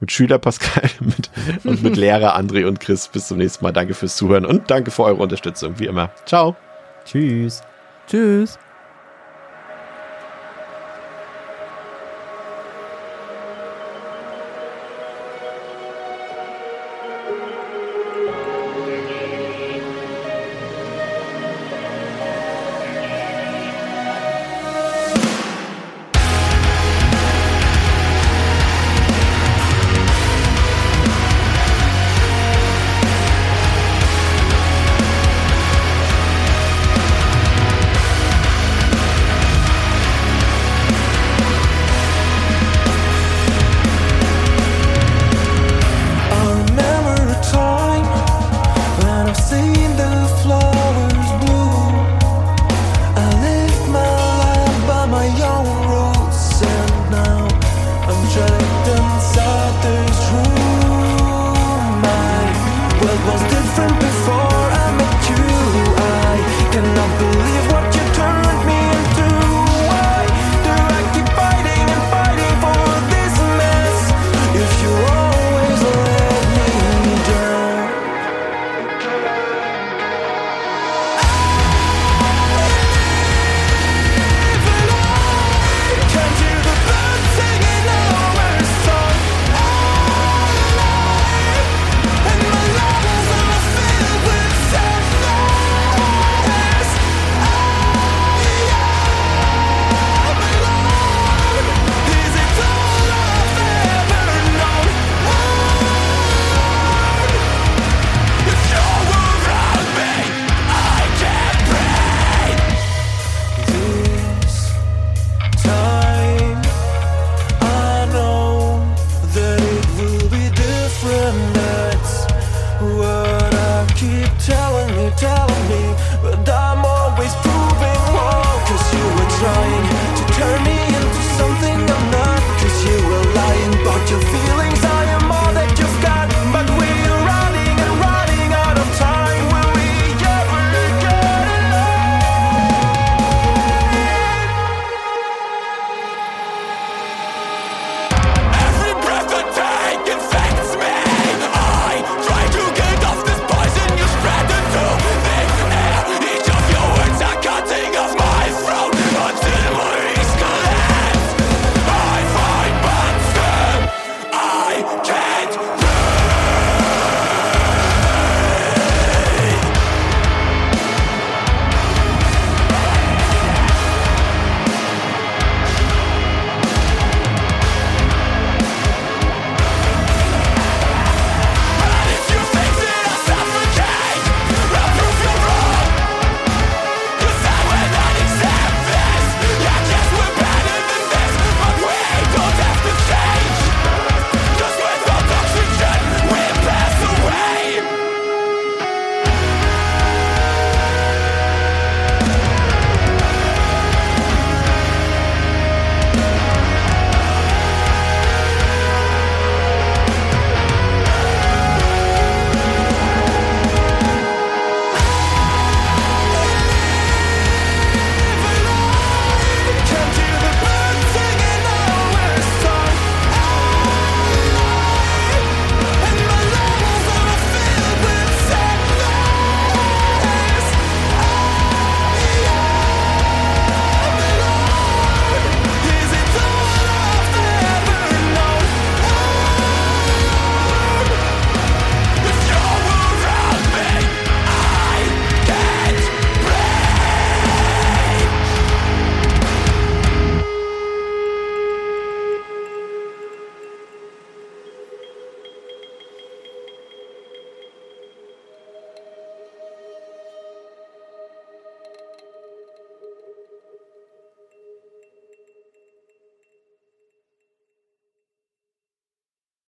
[0.00, 1.30] mit Schüler Pascal mit,
[1.64, 3.08] und mit Lehrer André und Chris.
[3.08, 3.72] Bis zum nächsten Mal.
[3.72, 6.10] Danke fürs Zuhören und danke für eure Unterstützung, wie immer.
[6.26, 6.56] Ciao.
[7.04, 7.62] Tschüss.
[8.08, 8.58] Tschüss.